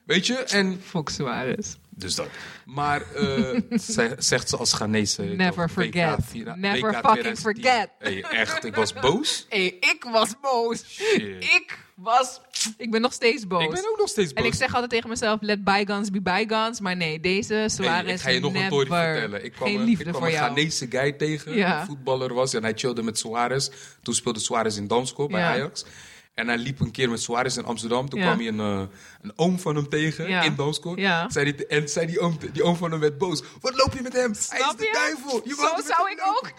Weet 0.06 0.28
je? 0.28 0.36
En 0.38 0.82
Fox 0.86 1.14
Suarez. 1.16 1.76
Dus 2.02 2.16
dat. 2.16 2.28
Maar 2.66 3.02
eh, 3.16 3.60
zij- 3.80 4.16
zegt 4.18 4.50
ze 4.50 4.58
als 4.58 4.74
Ghanese. 4.74 5.22
Never 5.24 5.64
WK 5.66 5.72
forget. 5.72 6.16
vira- 6.28 6.56
Never 6.56 6.90
WK 6.92 6.96
fucking 6.96 7.36
2010. 7.36 7.36
forget. 7.64 7.90
Hey, 8.00 8.22
echt, 8.40 8.66
ik 8.66 8.76
was 8.76 8.94
boos. 8.94 9.46
Hé, 9.50 9.58
ik 9.80 10.08
was 10.12 10.30
boos. 10.42 10.84
Shit. 10.88 11.44
Ik 11.44 11.78
was... 11.96 12.42
Ik 12.78 12.92
ben 12.92 13.02
nog 13.02 13.14
steeds 13.14 13.48
boos. 13.48 13.64
Ik 13.64 13.70
ben 13.72 13.90
ook 13.90 13.98
nog 13.98 14.08
steeds 14.10 14.34
boos. 14.34 14.44
En 14.44 14.50
ik 14.52 14.56
zeg 14.58 14.74
altijd 14.74 14.90
tegen 14.92 15.10
mezelf, 15.10 15.38
let 15.42 15.64
bygones 15.64 16.10
be 16.10 16.22
bygones. 16.22 16.80
Maar 16.80 16.96
nee, 16.96 17.20
deze 17.20 17.54
Hey, 17.54 17.70
Suarez 17.70 18.12
ik 18.14 18.20
ga 18.20 18.30
je 18.30 18.40
nog 18.40 18.54
een 18.54 18.66
story 18.66 18.86
vertellen. 18.88 19.44
Ik 19.46 19.52
kwam, 19.52 19.68
Geen 19.68 19.80
een- 19.80 19.86
liefde 19.86 20.04
ik 20.04 20.10
kwam 20.10 20.22
voor 20.22 20.32
een 20.32 20.38
jou. 20.38 20.46
Ghanese 20.54 20.88
guy 20.90 21.12
tegen, 21.12 21.56
Ja. 21.56 21.78
die 21.78 21.86
voetballer 21.86 22.34
was. 22.34 22.54
En 22.54 22.64
hij 22.64 22.74
chillde 22.76 23.04
met 23.04 23.18
Suarez. 23.20 23.70
Toen 24.04 24.14
speelde 24.14 24.40
Suarez 24.40 24.78
in 24.78 24.88
Damsko 24.88 25.28
bij 25.28 25.40
Ja. 25.40 25.52
Ajax. 25.52 25.86
En 26.34 26.48
hij 26.48 26.58
liep 26.58 26.80
een 26.80 26.92
keer 26.92 27.10
met 27.10 27.22
Suarez 27.22 27.58
in 27.58 27.66
Amsterdam. 27.66 28.10
Toen 28.10 28.20
Ja. 28.20 28.26
kwam 28.26 28.38
hij 28.40 28.48
een, 28.48 28.60
eh, 28.60 28.96
een 29.22 29.32
oom 29.36 29.60
van 29.60 29.76
hem 29.76 29.90
tegen 29.90 30.30
Ja. 30.30 30.42
in 30.42 30.56
Damsko. 30.56 30.96
Ja. 30.96 31.30
Zei 31.30 31.46
die, 31.56 31.68
en 31.68 31.90
zei 31.90 32.06
die 32.06 32.20
oom, 32.20 32.38
die 32.54 32.64
oom 32.64 32.76
van 32.76 32.92
hem 32.92 33.00
werd 33.00 33.18
boos. 33.18 33.44
Wat 33.62 33.76
loop 33.76 33.94
je 33.94 34.02
met 34.02 34.14
hem? 34.14 34.32
hij 34.32 34.40
is 34.40 34.46
Snap 34.46 34.78
de 34.78 34.84
je? 34.84 34.92
duivel. 34.94 35.42
Je 35.44 35.54
Zo 35.56 35.82
zou 35.94 36.12
ik 36.12 36.22
ook. 36.26 36.52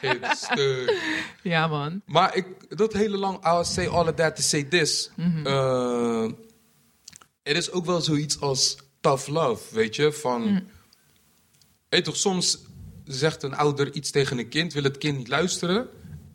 Geen 0.00 0.20
steun. 0.36 0.90
Ja, 1.42 1.66
man. 1.66 2.02
Maar 2.06 2.36
ik, 2.36 2.46
dat 2.78 2.92
hele 2.92 3.16
lang, 3.16 3.46
I'll 3.46 3.64
say 3.64 3.86
all 3.88 4.08
of 4.08 4.14
that 4.14 4.36
to 4.36 4.42
say 4.42 4.62
this. 4.64 5.10
Eh, 5.44 6.24
er 7.42 7.56
is 7.56 7.70
ook 7.70 7.84
wel 7.84 8.00
zoiets 8.00 8.40
als 8.40 8.76
tough 9.00 9.26
love, 9.28 9.74
weet 9.74 9.96
je? 9.96 10.12
Van, 10.12 10.42
Mhm. 10.52 10.60
weet 11.88 12.04
toch, 12.04 12.16
soms 12.16 12.58
zegt 13.04 13.42
een 13.42 13.54
ouder 13.56 13.92
iets 13.94 14.10
tegen 14.10 14.38
een 14.38 14.48
kind, 14.48 14.72
wil 14.72 14.82
het 14.82 14.98
kind 14.98 15.16
niet 15.18 15.28
luisteren. 15.28 15.88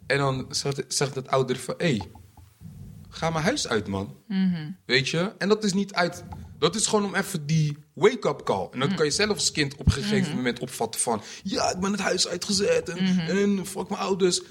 En 0.07 0.17
dan 0.17 0.45
zegt, 0.49 0.83
zegt 0.87 1.15
het 1.15 1.27
ouder 1.27 1.57
van, 1.59 1.75
hé, 1.77 1.85
hey, 1.95 2.01
ga 3.13 3.29
mijn 3.29 3.43
huis 3.43 3.67
uit, 3.67 3.87
man. 3.87 4.15
Mhm. 4.27 4.69
Weet 4.85 5.09
je? 5.09 5.33
En 5.37 5.47
dat 5.49 5.63
is 5.63 5.73
niet 5.73 5.93
uit... 5.93 6.23
Dat 6.59 6.75
is 6.75 6.87
gewoon 6.87 7.05
om 7.05 7.15
even 7.15 7.45
die 7.45 7.77
wake-up 7.93 8.41
call. 8.43 8.63
En 8.71 8.77
Mhm. 8.77 8.87
dat 8.87 8.93
kan 8.97 9.05
je 9.05 9.11
zelf 9.11 9.29
als 9.33 9.51
kind 9.51 9.75
op 9.75 9.85
een 9.85 9.91
gegeven 9.91 10.35
moment 10.35 10.59
opvatten 10.59 11.01
van... 11.01 11.21
Ja, 11.43 11.71
ik 11.73 11.79
ben 11.79 11.91
het 11.91 12.01
huis 12.01 12.27
uitgezet 12.27 12.89
en, 12.89 13.03
Mhm. 13.03 13.19
en 13.19 13.65
fuck 13.65 13.89
mijn 13.89 14.01
ouders. 14.01 14.41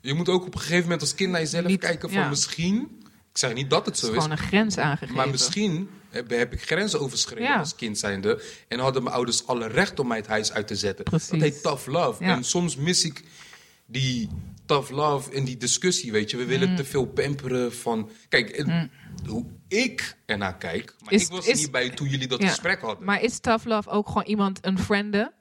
Je 0.00 0.14
moet 0.14 0.28
ook 0.28 0.46
op 0.46 0.54
een 0.54 0.60
gegeven 0.60 0.82
moment 0.82 1.00
als 1.00 1.14
kind 1.14 1.30
naar 1.30 1.40
jezelf 1.40 1.66
Niet- 1.66 1.80
kijken 1.80 2.10
van 2.10 2.20
ja. 2.22 2.28
misschien... 2.28 2.98
Ik 3.30 3.38
zeg 3.38 3.54
niet 3.54 3.70
dat 3.70 3.86
het 3.86 3.98
zo 3.98 4.06
is 4.06 4.12
is, 4.12 4.22
gewoon 4.22 4.38
een 4.38 4.44
grens 4.44 4.78
aangegeven. 4.78 5.14
maar 5.14 5.30
misschien 5.30 5.88
heb, 6.10 6.30
heb 6.30 6.52
ik 6.52 6.62
grenzen 6.62 7.00
overschreden 7.00 7.44
Ja. 7.44 7.58
als 7.58 7.74
kind 7.74 7.98
zijnde. 7.98 8.42
En 8.68 8.78
hadden 8.78 9.02
mijn 9.02 9.14
ouders 9.14 9.46
alle 9.46 9.66
recht 9.66 9.98
om 9.98 10.06
mij 10.06 10.16
het 10.16 10.26
huis 10.26 10.52
uit 10.52 10.66
te 10.66 10.76
zetten. 10.76 11.04
Precies. 11.04 11.28
Dat 11.28 11.40
heet 11.40 11.62
tough 11.62 11.86
love. 11.86 12.24
Ja. 12.24 12.36
En 12.36 12.44
soms 12.44 12.76
mis 12.76 13.04
ik 13.04 13.24
die 13.86 14.28
tough 14.74 14.90
love 14.90 15.32
in 15.32 15.44
die 15.44 15.56
discussie, 15.56 16.12
weet 16.12 16.30
je. 16.30 16.36
We 16.36 16.42
Mm. 16.42 16.48
willen 16.48 16.76
te 16.76 16.84
veel 16.84 17.04
pamperen 17.06 17.72
van... 17.74 18.10
Kijk, 18.28 18.50
en 18.50 18.90
hoe 19.26 19.44
ik 19.68 20.16
ernaar 20.26 20.56
kijk... 20.58 20.94
Maar 21.04 21.12
Is- 21.12 21.22
ik 21.24 21.30
was 21.30 21.46
is- 21.46 21.52
er 21.52 21.56
niet 21.60 21.70
bij 21.70 21.90
toen 21.90 22.08
jullie 22.08 22.28
dat 22.28 22.42
Ja. 22.42 22.48
gesprek 22.48 22.80
hadden. 22.80 23.04
Maar 23.04 23.22
is 23.22 23.38
tough 23.38 23.66
love 23.66 23.88
ook 23.90 24.06
gewoon 24.06 24.24
iemand 24.24 24.58
een 24.66 24.78
friende? 24.78 25.32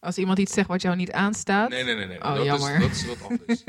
Als 0.00 0.18
iemand 0.18 0.38
iets 0.38 0.52
zegt 0.52 0.68
wat 0.68 0.82
jou 0.82 0.96
niet 0.96 1.12
aanstaat? 1.12 1.68
Nee, 1.70 1.84
nee, 1.84 1.94
nee. 1.94 2.06
nee. 2.06 2.22
Oh, 2.24 2.34
dat, 2.34 2.44
jammer. 2.44 2.74
Is, 2.74 2.80
dat 2.80 2.90
is 2.90 3.04
wat 3.06 3.22
anders. 3.30 3.64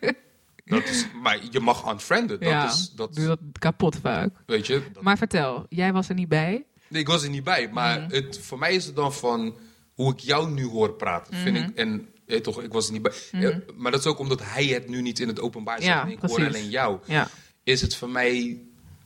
dat 0.74 0.84
is, 0.88 1.06
maar 1.22 1.38
je 1.50 1.60
mag 1.60 1.92
unfrienden. 1.92 2.40
Dat 2.40 2.48
ja, 2.48 2.66
is... 2.68 2.90
Dat, 2.90 3.14
doe 3.14 3.26
dat 3.26 3.38
kapot 3.58 3.96
vaak. 3.96 4.30
weet 4.46 4.66
je, 4.66 4.82
dat- 4.92 5.02
Maar 5.02 5.16
vertel, 5.18 5.66
jij 5.68 5.92
was 5.92 6.08
er 6.08 6.14
niet 6.14 6.28
bij. 6.28 6.64
Nee, 6.88 7.00
ik 7.00 7.06
was 7.08 7.22
er 7.22 7.30
niet 7.30 7.44
bij. 7.44 7.68
Maar 7.72 8.00
Mhm. 8.00 8.10
het, 8.12 8.38
voor 8.38 8.58
mij 8.58 8.74
is 8.74 8.84
het 8.84 8.96
dan 8.96 9.12
van 9.12 9.56
hoe 9.94 10.12
ik 10.12 10.18
jou 10.18 10.50
nu 10.50 10.64
hoor 10.66 10.92
praten. 10.92 11.34
Vind 11.36 11.56
Mhm. 11.58 11.68
ik, 11.68 11.76
en 11.76 12.08
toch, 12.42 12.62
ik 12.62 12.72
was 12.72 12.86
er 12.86 12.92
niet 12.92 13.02
bij. 13.02 13.12
Ja, 13.30 13.60
maar 13.76 13.90
dat 13.92 14.00
is 14.00 14.06
ook 14.06 14.18
omdat 14.18 14.40
hij 14.42 14.64
het 14.66 14.88
nu 14.88 15.02
niet 15.02 15.18
in 15.20 15.28
het 15.28 15.40
openbaar 15.40 15.76
zegt. 15.82 15.88
Ja, 15.92 16.02
en 16.02 16.10
ik 16.10 16.18
hoor 16.20 16.46
alleen 16.46 16.68
jou. 16.70 16.98
Ja, 17.04 17.28
Is 17.62 17.80
het 17.80 17.96
voor 17.96 18.08
mij. 18.10 18.58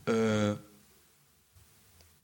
eh, 0.05 0.51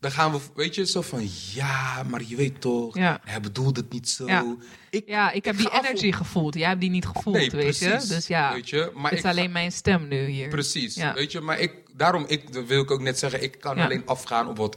dan 0.00 0.10
gaan 0.10 0.32
we, 0.32 0.38
weet 0.54 0.74
je, 0.74 0.86
zo 0.86 1.00
van 1.02 1.28
ja, 1.54 2.02
maar 2.02 2.22
je 2.26 2.36
weet 2.36 2.60
toch, 2.60 2.96
Ja. 2.96 3.20
hij 3.24 3.40
bedoelde 3.40 3.80
het 3.80 3.92
niet 3.92 4.08
zo. 4.08 4.26
Ja. 4.26 4.56
Ik, 4.90 5.02
ja 5.08 5.30
ik 5.30 5.44
heb 5.44 5.56
die 5.56 5.70
energy 5.72 6.12
gevoeld. 6.12 6.54
Jij 6.54 6.68
hebt 6.68 6.80
die 6.80 6.90
niet 6.90 7.06
gevoeld, 7.06 7.36
Nee, 7.36 7.50
weet 7.50 7.78
je. 7.78 8.04
Dus 8.08 8.26
ja, 8.26 8.52
Weet 8.52 8.68
je, 8.70 8.90
maar 8.94 9.10
het 9.10 9.18
is 9.18 9.24
alleen 9.30 9.52
mijn 9.52 9.72
stem 9.72 10.08
nu 10.08 10.24
hier. 10.26 10.48
Precies, 10.48 10.94
Ja. 10.94 11.14
weet 11.14 11.32
je, 11.32 11.40
maar 11.40 11.58
ik, 11.58 11.72
daarom, 11.92 12.24
ik, 12.28 12.48
wil 12.66 12.82
ik 12.82 12.90
ook 12.90 13.00
net 13.00 13.18
zeggen, 13.18 13.42
ik 13.42 13.60
kan 13.60 13.78
alleen 13.78 14.02
afgaan 14.06 14.48
op 14.48 14.56
wat 14.56 14.76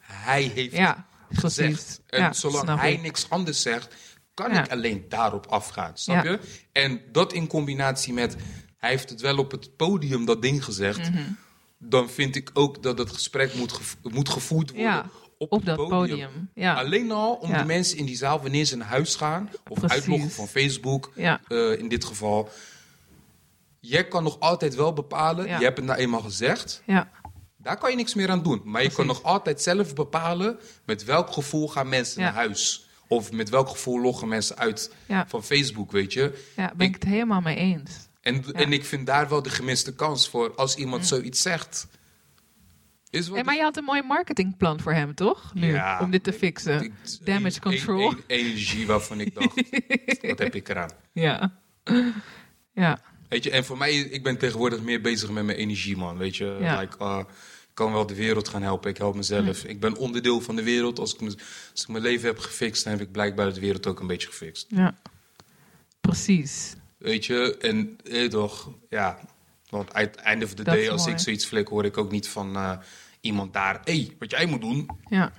hij 0.00 0.42
heeft 0.42 0.76
Ja, 0.76 1.06
precies. 1.28 1.40
gezegd. 1.40 2.00
En 2.06 2.34
zolang 2.34 2.80
hij 2.80 2.92
ik. 2.92 3.00
niks 3.02 3.26
anders 3.30 3.62
zegt, 3.62 3.94
kan 4.42 4.52
Ja. 4.52 4.64
ik 4.64 4.70
alleen 4.70 5.04
daarop 5.08 5.46
afgaan, 5.46 5.96
snap 5.98 6.24
Ja. 6.24 6.30
je? 6.30 6.38
En 6.72 7.00
dat 7.12 7.32
in 7.32 7.46
combinatie 7.46 8.12
met, 8.12 8.36
hij 8.76 8.90
heeft 8.90 9.10
het 9.10 9.20
wel 9.20 9.36
op 9.38 9.50
het 9.50 9.76
podium 9.76 10.24
dat 10.24 10.42
ding 10.42 10.64
gezegd, 10.64 11.10
Mhm. 11.10 11.22
dan 11.78 12.10
vind 12.10 12.36
ik 12.36 12.50
ook 12.54 12.82
dat 12.82 12.98
het 12.98 13.10
gesprek 13.10 13.54
moet, 13.54 13.78
moet 14.02 14.28
gevoerd 14.28 14.70
worden 14.70 14.86
Ja, 14.90 15.06
op, 15.38 15.64
dat 15.64 15.76
podium. 15.76 15.98
podium. 15.98 16.50
Ja. 16.54 16.74
Alleen 16.74 17.10
al 17.10 17.34
om 17.34 17.52
de 17.52 17.64
mensen 17.64 17.98
in 17.98 18.04
die 18.06 18.16
zaal, 18.16 18.40
wanneer 18.42 18.64
ze 18.64 18.76
naar 18.76 18.88
huis 18.88 19.14
gaan, 19.14 19.50
of 19.68 19.78
Precies. 19.78 19.90
uitloggen 19.98 20.30
van 20.30 20.48
Facebook, 20.48 21.12
eh, 21.16 21.78
in 21.78 21.88
dit 21.88 22.04
geval. 22.04 22.48
Jij 23.80 24.04
kan 24.08 24.22
nog 24.22 24.40
altijd 24.40 24.74
wel 24.74 24.92
bepalen, 24.92 25.46
je 25.46 25.64
hebt 25.64 25.76
het 25.76 25.86
nou 25.86 25.98
eenmaal 25.98 26.20
gezegd, 26.20 26.82
Ja, 26.86 27.10
daar 27.56 27.78
kan 27.78 27.90
je 27.90 27.96
niks 27.96 28.14
meer 28.14 28.30
aan 28.30 28.42
doen. 28.42 28.60
Maar 28.64 28.82
je 28.82 28.90
kan 28.90 29.06
nog 29.06 29.22
altijd 29.22 29.62
zelf 29.62 29.94
bepalen 29.94 30.58
met 30.84 31.04
welk 31.04 31.32
gevoel 31.32 31.68
gaan 31.68 31.88
mensen 31.88 32.20
naar 32.20 32.32
huis. 32.34 32.88
Of 33.12 33.32
met 33.32 33.48
welk 33.48 33.68
gevoel 33.68 34.00
loggen 34.00 34.28
mensen 34.28 34.56
uit 34.58 34.94
Ja. 35.06 35.26
van 35.28 35.44
Facebook, 35.44 35.92
weet 35.92 36.12
je. 36.12 36.52
ja 36.56 36.72
ben 36.76 36.86
ik, 36.86 36.94
het 36.94 37.04
helemaal 37.04 37.40
mee 37.40 37.56
eens. 37.56 38.08
En, 38.20 38.44
en 38.54 38.72
ik 38.72 38.84
vind 38.84 39.06
daar 39.06 39.28
wel 39.28 39.42
de 39.42 39.50
gemiste 39.50 39.94
kans 39.94 40.28
voor 40.28 40.54
als 40.54 40.76
iemand 40.76 41.06
zoiets 41.06 41.42
zegt. 41.42 41.86
Is 43.10 43.26
wat 43.26 43.34
Hey, 43.36 43.44
maar 43.44 43.54
je 43.54 43.62
had 43.62 43.76
een 43.76 43.84
mooi 43.84 44.02
marketingplan 44.02 44.80
voor 44.80 44.92
hem, 44.92 45.14
toch? 45.14 45.54
Nu, 45.54 45.72
Ja, 45.72 46.00
om 46.00 46.10
dit 46.10 46.22
te 46.24 46.30
ik- 46.32 46.38
fixen. 46.38 46.82
ik- 46.82 46.92
Damage 47.24 47.54
een- 47.56 47.60
control. 47.62 48.10
een- 48.10 48.16
een- 48.16 48.22
energie 48.26 48.86
waarvan 48.86 49.20
ik 49.20 49.34
dacht, 49.34 49.54
wat 50.28 50.38
heb 50.38 50.54
ik 50.54 50.68
eraan? 50.68 50.90
Ja. 51.12 51.58
Ja, 52.72 53.00
Weet 53.28 53.44
je, 53.44 53.50
en 53.50 53.64
voor 53.64 53.78
mij, 53.78 53.94
ik 53.98 54.22
ben 54.22 54.38
tegenwoordig 54.38 54.80
meer 54.82 55.00
bezig 55.00 55.30
met 55.30 55.44
mijn 55.44 55.58
energie, 55.58 55.96
man. 55.96 56.16
Weet 56.16 56.36
je, 56.36 56.56
Ja. 56.60 56.80
like, 56.80 56.96
uh, 57.04 57.18
ik 57.18 57.26
kan 57.80 57.92
wel 57.92 58.06
de 58.06 58.14
wereld 58.14 58.48
gaan 58.48 58.62
helpen. 58.62 58.90
Ik 58.90 58.96
help 58.96 59.14
mezelf. 59.14 59.64
Ik 59.64 59.80
ben 59.80 59.96
onderdeel 59.96 60.40
van 60.40 60.56
de 60.56 60.62
wereld. 60.62 60.98
Als 60.98 61.14
ik, 61.14 61.20
als 61.72 61.82
ik 61.82 61.88
mijn 61.88 62.02
leven 62.02 62.26
heb 62.26 62.38
gefixt, 62.38 62.84
dan 62.84 62.92
heb 62.92 63.02
ik 63.02 63.12
blijkbaar 63.12 63.54
de 63.54 63.60
wereld 63.60 63.86
ook 63.86 64.00
een 64.00 64.06
beetje 64.06 64.28
gefixt. 64.28 64.66
ja. 64.68 64.94
Precies. 66.00 66.74
Weet 66.98 67.26
je, 67.26 67.56
en 67.60 67.98
eh, 68.04 68.28
toch, 68.28 68.70
ja. 68.88 69.18
Want 69.68 69.92
uit 69.92 70.14
het 70.14 70.24
einde 70.24 70.46
van 70.48 70.56
de 70.56 70.62
day, 70.62 70.90
als 70.90 71.00
mooi. 71.00 71.12
ik 71.12 71.20
zoiets 71.20 71.44
flik, 71.44 71.68
hoor 71.68 71.84
ik 71.84 71.98
ook 71.98 72.10
niet 72.10 72.28
van 72.28 72.56
eh, 72.56 72.78
iemand 73.20 73.52
daar. 73.52 73.80
Hé, 73.84 73.92
hey, 73.92 74.16
wat 74.18 74.30
jij 74.30 74.46
moet 74.46 74.60
doen. 74.60 74.88
Ja. 75.08 75.32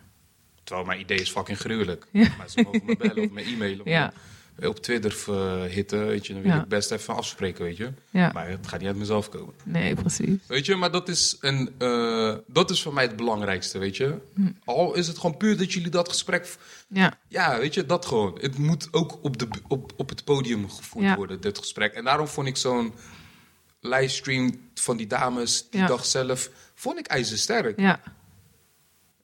Terwijl 0.64 0.88
mijn 0.88 1.00
idee 1.00 1.20
is 1.20 1.32
fucking 1.32 1.58
gruwelijk. 1.58 2.08
Ja. 2.12 2.36
Maar 2.38 2.50
ze 2.50 2.62
mogen 2.62 2.82
me 2.86 2.98
bellen 2.98 3.24
of 3.24 3.32
me 3.32 3.42
e-mailen. 3.42 3.90
Ja. 3.98 4.14
Op 4.60 4.80
Twitter 4.80 5.18
eh, 5.28 5.64
hitten, 5.64 6.08
weet 6.08 6.28
je. 6.28 6.34
Dan 6.34 6.42
wil 6.42 6.52
Ja. 6.52 6.62
ik 6.62 6.68
best 6.68 6.92
even 6.92 7.16
afspreken, 7.16 7.64
weet 7.64 7.78
je. 7.78 7.92
Ja. 8.10 8.32
Maar 8.34 8.50
het 8.50 8.68
gaat 8.68 8.80
niet 8.80 8.88
uit 8.88 8.98
mezelf 8.98 9.30
komen. 9.30 9.54
Nee, 9.64 9.96
precies. 9.96 10.36
Weet 10.48 10.66
je, 10.66 10.76
maar 10.76 10.92
dat 10.92 11.10
is, 11.10 11.38
een, 11.40 11.74
eh, 11.78 12.36
dat 12.48 12.70
is 12.70 12.82
voor 12.82 12.94
mij 12.94 13.04
het 13.04 13.16
belangrijkste, 13.16 13.78
weet 13.78 13.98
je. 13.98 14.18
Hm. 14.36 14.52
Al 14.66 14.94
is 14.96 15.08
het 15.08 15.18
gewoon 15.18 15.38
puur 15.38 15.58
dat 15.58 15.74
jullie 15.74 15.90
dat 15.90 16.10
gesprek... 16.10 16.56
Ja. 16.88 17.18
Ja, 17.28 17.60
weet 17.60 17.74
je, 17.74 17.86
dat 17.86 18.06
gewoon. 18.06 18.38
Het 18.42 18.58
moet 18.58 18.88
ook 18.92 19.20
op, 19.24 19.38
de, 19.38 19.48
op, 19.68 19.92
op 19.98 20.10
het 20.10 20.24
podium 20.24 20.70
gevoerd 20.70 21.06
Ja. 21.06 21.16
worden, 21.16 21.42
dit 21.42 21.58
gesprek. 21.58 21.94
En 21.94 22.04
daarom 22.04 22.28
vond 22.28 22.48
ik 22.48 22.58
zo'n 22.58 22.94
livestream 23.82 24.70
van 24.74 24.98
die 24.98 25.08
dames 25.08 25.68
die 25.70 25.86
dag 25.86 26.06
zelf... 26.06 26.50
vond 26.76 27.00
ik 27.00 27.08
ijzersterk. 27.08 27.80
Ja. 27.80 28.02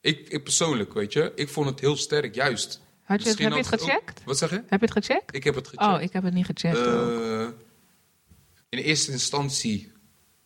Ik, 0.01 0.29
ik 0.29 0.43
persoonlijk, 0.43 0.93
weet 0.93 1.13
je, 1.13 1.31
ik 1.35 1.49
vond 1.49 1.69
het 1.69 1.79
heel 1.79 1.95
sterk, 1.97 2.35
juist. 2.35 2.81
Had 3.07 3.23
je 3.23 3.29
het, 3.29 3.39
heb 3.39 3.51
je 3.51 3.57
het 3.57 3.73
ook- 3.73 3.79
gecheckt? 3.81 4.21
wat 4.25 4.37
zeg 4.37 4.49
je? 4.49 4.55
Heb 4.55 4.79
je 4.79 4.85
het 4.85 4.91
gecheckt? 4.91 5.35
Ik 5.35 5.43
heb 5.43 5.55
het 5.55 5.67
gecheckt. 5.67 5.93
Oh, 5.95 6.01
ik 6.01 6.13
heb 6.13 6.23
het 6.23 6.33
niet 6.33 6.45
gecheckt. 6.45 6.77
Eh, 6.85 7.47
in 8.69 8.79
eerste 8.79 9.11
instantie, 9.11 9.91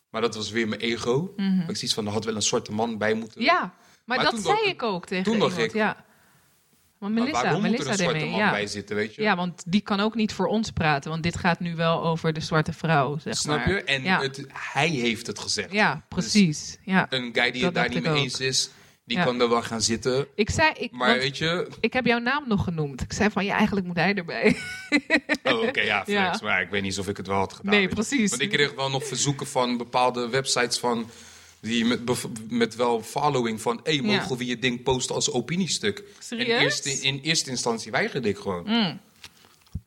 maar 0.09 0.22
dat 0.22 0.36
was 0.36 0.49
weer 0.51 0.68
mijn 0.68 0.82
ego. 0.82 1.34
Ik 1.68 1.78
zie 1.78 1.91
van, 1.93 2.05
er 2.05 2.12
had 2.12 2.26
wel 2.26 2.36
een 2.36 2.41
zwarte 2.41 2.72
man 2.72 2.97
bij 2.97 3.14
moeten. 3.14 3.41
Ja, 3.41 3.59
maar, 4.05 4.18
maar 4.18 4.32
dat 4.32 4.41
zei 4.43 4.57
ik 4.66 4.84
ook 4.84 5.05
tegen 5.05 5.24
toen 5.24 5.39
dacht 5.39 5.57
ik- 5.57 5.74
Ja. 5.74 6.05
Want 6.97 7.14
Maar 7.14 7.24
Melissa, 7.24 7.43
waarom 7.43 7.62
moet 7.62 7.72
er 7.72 7.78
Melissa 7.86 7.91
een 8.03 8.09
zwarte 8.09 8.26
man 8.26 8.39
Ja. 8.39 8.51
bij 8.51 8.68
zitten, 8.68 8.95
weet 8.95 9.16
je? 9.16 9.22
ja, 9.22 9.36
want 9.36 9.64
die 9.68 9.82
kan 9.82 9.99
ook 9.99 10.16
niet 10.16 10.34
voor 10.34 10.47
ons 10.47 10.72
praten. 10.72 11.09
Want 11.12 11.24
dit 11.24 11.38
gaat 11.38 11.59
nu 11.59 11.76
wel 11.76 12.03
over 12.03 12.34
de 12.34 12.39
zwarte 12.39 12.74
vrouw, 12.74 13.18
zeg 13.18 13.36
Snap 13.36 13.57
maar. 13.57 13.70
je? 13.70 13.84
En 13.84 14.03
ja. 14.03 14.22
het, 14.22 14.45
hij 14.53 14.89
heeft 14.89 15.28
het 15.28 15.39
gezegd. 15.39 15.72
ja, 15.72 16.05
precies. 16.09 16.78
Ja. 16.84 17.05
Een 17.09 17.30
guy 17.34 17.51
die 17.51 17.62
Dat 17.62 17.62
het 17.62 17.74
daar 17.74 17.89
niet 17.89 18.01
mee 18.03 18.12
ook. 18.12 18.18
eens 18.18 18.39
is, 18.39 18.70
Die 19.12 19.20
Ja. 19.20 19.26
kan 19.26 19.41
er 19.41 19.49
wel 19.49 19.62
gaan 19.62 19.82
zitten. 19.82 20.28
Ik 20.36 20.49
zei, 20.49 20.72
ik, 20.78 20.91
Maar 20.91 21.18
weet 21.18 21.38
je... 21.38 21.68
ik 21.80 21.93
heb 21.93 22.05
jouw 22.05 22.20
naam 22.20 22.43
nog 22.47 22.64
genoemd. 22.64 23.01
Ik 23.01 23.14
zei 23.14 23.30
van, 23.30 23.45
ja, 23.45 23.55
eigenlijk 23.55 23.88
moet 23.88 23.95
hij 23.95 24.14
erbij. 24.14 24.55
Oh, 25.43 25.62
oké, 25.62 25.82
ja, 25.82 26.03
flex. 26.05 26.39
Ja. 26.39 26.39
Maar 26.41 26.62
ik 26.62 26.70
weet 26.70 26.82
niet 26.82 26.99
of 26.99 27.07
ik 27.07 27.18
het 27.18 27.28
wel 27.28 27.38
had 27.38 27.53
gedaan. 27.53 27.74
Nee, 27.74 27.88
precies. 27.88 28.30
Want 28.30 28.41
ik 28.41 28.49
kreeg 28.49 28.74
wel 28.74 28.89
nog 28.89 29.05
verzoeken 29.07 29.47
van 29.47 29.78
bepaalde 29.78 30.30
websites 30.30 30.80
van... 30.80 31.09
Die 31.59 31.86
met, 31.86 31.99
met 32.49 32.76
wel 32.76 33.01
following 33.01 33.62
van... 33.62 33.80
Hé, 33.84 33.95
hey, 33.95 34.01
Ja. 34.05 34.18
mogen 34.18 34.38
we 34.38 34.45
je 34.45 34.59
ding 34.59 34.84
posten 34.84 35.16
als 35.16 35.32
opiniestuk? 35.32 35.97
In 35.99 36.05
Serieus? 36.20 36.62
eerste, 36.62 36.89
in 36.91 37.20
eerste 37.20 37.49
instantie 37.49 37.91
weigerde 37.91 38.30
ik 38.30 38.38
gewoon. 38.38 38.99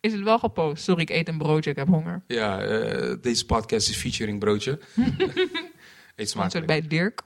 Is 0.00 0.12
het 0.12 0.22
wel 0.22 0.38
gepost? 0.38 0.82
Sorry, 0.84 1.02
ik 1.02 1.10
eet 1.10 1.28
een 1.28 1.38
broodje, 1.38 1.70
ik 1.70 1.76
heb 1.76 1.88
honger. 1.88 2.22
Ja, 2.26 2.60
eh, 2.62 3.14
deze 3.20 3.46
podcast 3.46 3.88
is 3.88 3.96
featuring 3.96 4.38
broodje. 4.38 4.78
Eet 6.16 6.30
smakelijk. 6.30 6.66
bij 6.66 6.86
Dirk. 6.86 7.20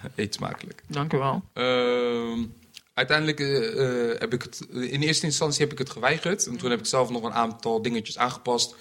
Eet 0.14 0.34
smakelijk. 0.34 0.82
Dankjewel. 0.86 1.42
Ehm, 1.52 2.44
uiteindelijk 2.94 3.40
eh, 3.40 4.10
eh, 4.10 4.20
heb 4.20 4.32
ik 4.32 4.42
het... 4.42 4.66
In 4.70 5.02
eerste 5.02 5.26
instantie 5.26 5.62
heb 5.62 5.72
ik 5.72 5.78
het 5.78 5.90
geweigerd. 5.90 6.46
En 6.46 6.56
toen 6.56 6.70
heb 6.70 6.78
ik 6.78 6.86
zelf 6.86 7.10
nog 7.10 7.22
een 7.22 7.32
aantal 7.32 7.82
dingetjes 7.82 8.18
aangepast. 8.18 8.74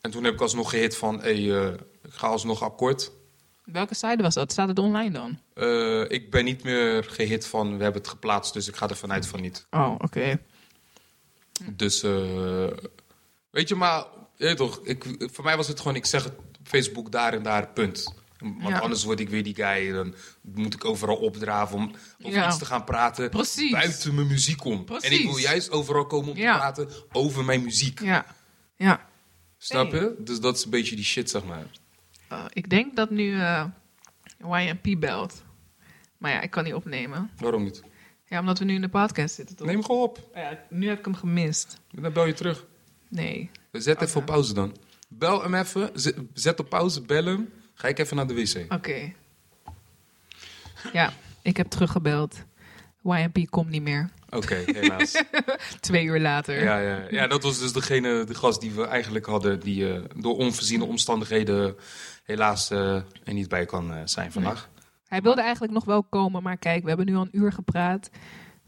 En 0.00 0.10
toen 0.10 0.24
heb 0.24 0.34
ik 0.34 0.40
alsnog 0.40 0.70
gehit 0.70 0.96
van... 0.96 1.20
Hé, 1.20 1.46
hey, 1.46 1.66
eh, 1.66 1.72
ik 2.02 2.12
ga 2.12 2.26
alsnog 2.26 2.62
akkoord. 2.62 3.10
Welke 3.64 3.94
site 3.94 4.22
was 4.22 4.34
dat? 4.34 4.52
Staat 4.52 4.68
het 4.68 4.78
online 4.78 5.10
dan? 5.10 5.38
Eh, 5.54 6.10
ik 6.10 6.30
ben 6.30 6.44
niet 6.44 6.62
meer 6.62 7.04
gehit 7.04 7.46
van... 7.46 7.76
We 7.76 7.82
hebben 7.82 8.00
het 8.00 8.10
geplaatst, 8.10 8.52
dus 8.52 8.68
ik 8.68 8.76
ga 8.76 8.88
er 8.88 8.96
vanuit 8.96 9.26
van 9.26 9.40
niet. 9.40 9.66
Oh, 9.70 9.94
oké. 9.98 10.40
Dus, 11.72 12.02
eh, 12.02 12.66
weet 13.50 13.68
je, 13.68 13.74
maar... 13.74 14.04
je 14.36 14.44
weet 14.44 14.56
toch, 14.56 14.80
ik, 14.82 15.04
voor 15.18 15.44
mij 15.44 15.56
was 15.56 15.68
het 15.68 15.78
gewoon... 15.78 15.96
Ik 15.96 16.06
zeg 16.06 16.24
het 16.24 16.32
op 16.38 16.68
Facebook 16.68 17.12
daar 17.12 17.32
en 17.32 17.42
daar, 17.42 17.68
punt. 17.68 18.14
Want 18.38 18.68
Ja. 18.68 18.78
anders 18.78 19.04
word 19.04 19.20
ik 19.20 19.28
weer 19.28 19.42
die 19.42 19.54
guy. 19.54 19.92
Dan 19.92 20.14
moet 20.42 20.74
ik 20.74 20.84
overal 20.84 21.16
opdraven 21.16 21.76
om 21.76 21.92
over 22.22 22.38
Ja. 22.38 22.46
iets 22.48 22.58
te 22.58 22.64
gaan 22.64 22.84
praten. 22.84 23.30
Precies. 23.30 23.70
Buiten 23.70 24.14
mijn 24.14 24.26
muziek 24.26 24.64
om. 24.64 24.84
Precies. 24.84 25.10
En 25.10 25.18
ik 25.18 25.24
wil 25.24 25.36
juist 25.36 25.70
overal 25.70 26.06
komen 26.06 26.30
om 26.30 26.36
Ja. 26.36 26.52
te 26.52 26.58
praten 26.58 26.88
over 27.12 27.44
mijn 27.44 27.62
muziek. 27.62 28.00
Ja. 28.00 28.26
Ja. 28.76 29.06
Snap 29.58 29.90
Hey. 29.90 30.00
je? 30.00 30.14
Dus 30.18 30.40
dat 30.40 30.56
is 30.56 30.64
een 30.64 30.70
beetje 30.70 30.96
die 30.96 31.04
shit, 31.04 31.30
zeg 31.30 31.44
maar. 31.44 31.66
Uh, 32.32 32.44
ik 32.52 32.70
denk 32.70 32.96
dat 32.96 33.10
nu 33.10 33.40
eh 33.40 33.64
YMP 34.40 35.00
belt. 35.00 35.42
Maar 36.18 36.30
ja, 36.32 36.40
ik 36.40 36.50
kan 36.50 36.64
niet 36.64 36.74
opnemen. 36.74 37.30
Waarom 37.38 37.62
niet? 37.62 37.82
Ja, 38.26 38.40
omdat 38.40 38.58
we 38.58 38.64
nu 38.64 38.74
in 38.74 38.80
de 38.80 38.88
podcast 38.88 39.34
zitten, 39.34 39.56
toch? 39.56 39.66
Neem 39.66 39.76
hem 39.76 39.84
gewoon 39.84 40.02
op. 40.02 40.30
Ja, 40.34 40.58
nu 40.70 40.88
heb 40.88 40.98
ik 40.98 41.04
hem 41.04 41.14
gemist. 41.14 41.80
Dan 41.90 42.12
bel 42.12 42.26
je 42.26 42.32
terug. 42.32 42.64
Nee. 43.08 43.50
Zet 43.72 44.00
even 44.02 44.20
op 44.20 44.26
pauze 44.26 44.54
dan. 44.54 44.76
Bel 45.08 45.42
hem 45.42 45.54
even. 45.54 45.90
Zet- 45.94 46.16
Zet 46.34 46.60
op 46.60 46.68
pauze, 46.68 47.02
bel 47.02 47.24
hem. 47.24 47.52
Ga 47.78 47.88
ik 47.88 47.98
even 47.98 48.16
naar 48.16 48.26
de 48.26 48.34
wc. 48.34 48.72
Oké. 48.72 49.12
Ja, 50.92 51.12
ik 51.42 51.56
heb 51.56 51.66
teruggebeld. 51.66 52.44
YMP 53.02 53.50
komt 53.50 53.68
niet 53.68 53.82
meer. 53.82 54.10
Oké, 54.30 54.54
helaas. 54.66 55.22
Twee 55.80 56.04
uur 56.04 56.20
later. 56.20 56.62
ja, 56.62 56.78
ja, 56.78 57.06
ja, 57.10 57.26
dat 57.26 57.42
was 57.42 57.58
dus 57.58 57.72
degene, 57.72 58.24
de 58.24 58.34
gast 58.34 58.60
die 58.60 58.70
we 58.70 58.84
eigenlijk 58.84 59.26
hadden... 59.26 59.60
die 59.60 59.92
eh, 59.92 60.00
door 60.16 60.36
onvoorziene 60.36 60.84
omstandigheden 60.84 61.76
helaas 62.24 62.70
eh, 62.70 62.94
er 63.24 63.32
niet 63.32 63.48
bij 63.48 63.66
kan 63.66 63.92
eh, 63.92 64.00
zijn 64.04 64.32
vandaag. 64.32 64.68
Hij 65.08 65.20
wilde 65.20 65.40
eigenlijk 65.40 65.72
nog 65.72 65.84
wel 65.84 66.02
komen, 66.02 66.42
maar 66.42 66.56
kijk, 66.56 66.82
we 66.82 66.88
hebben 66.88 67.06
nu 67.06 67.14
al 67.14 67.22
een 67.22 67.40
uur 67.40 67.52
gepraat. 67.52 68.10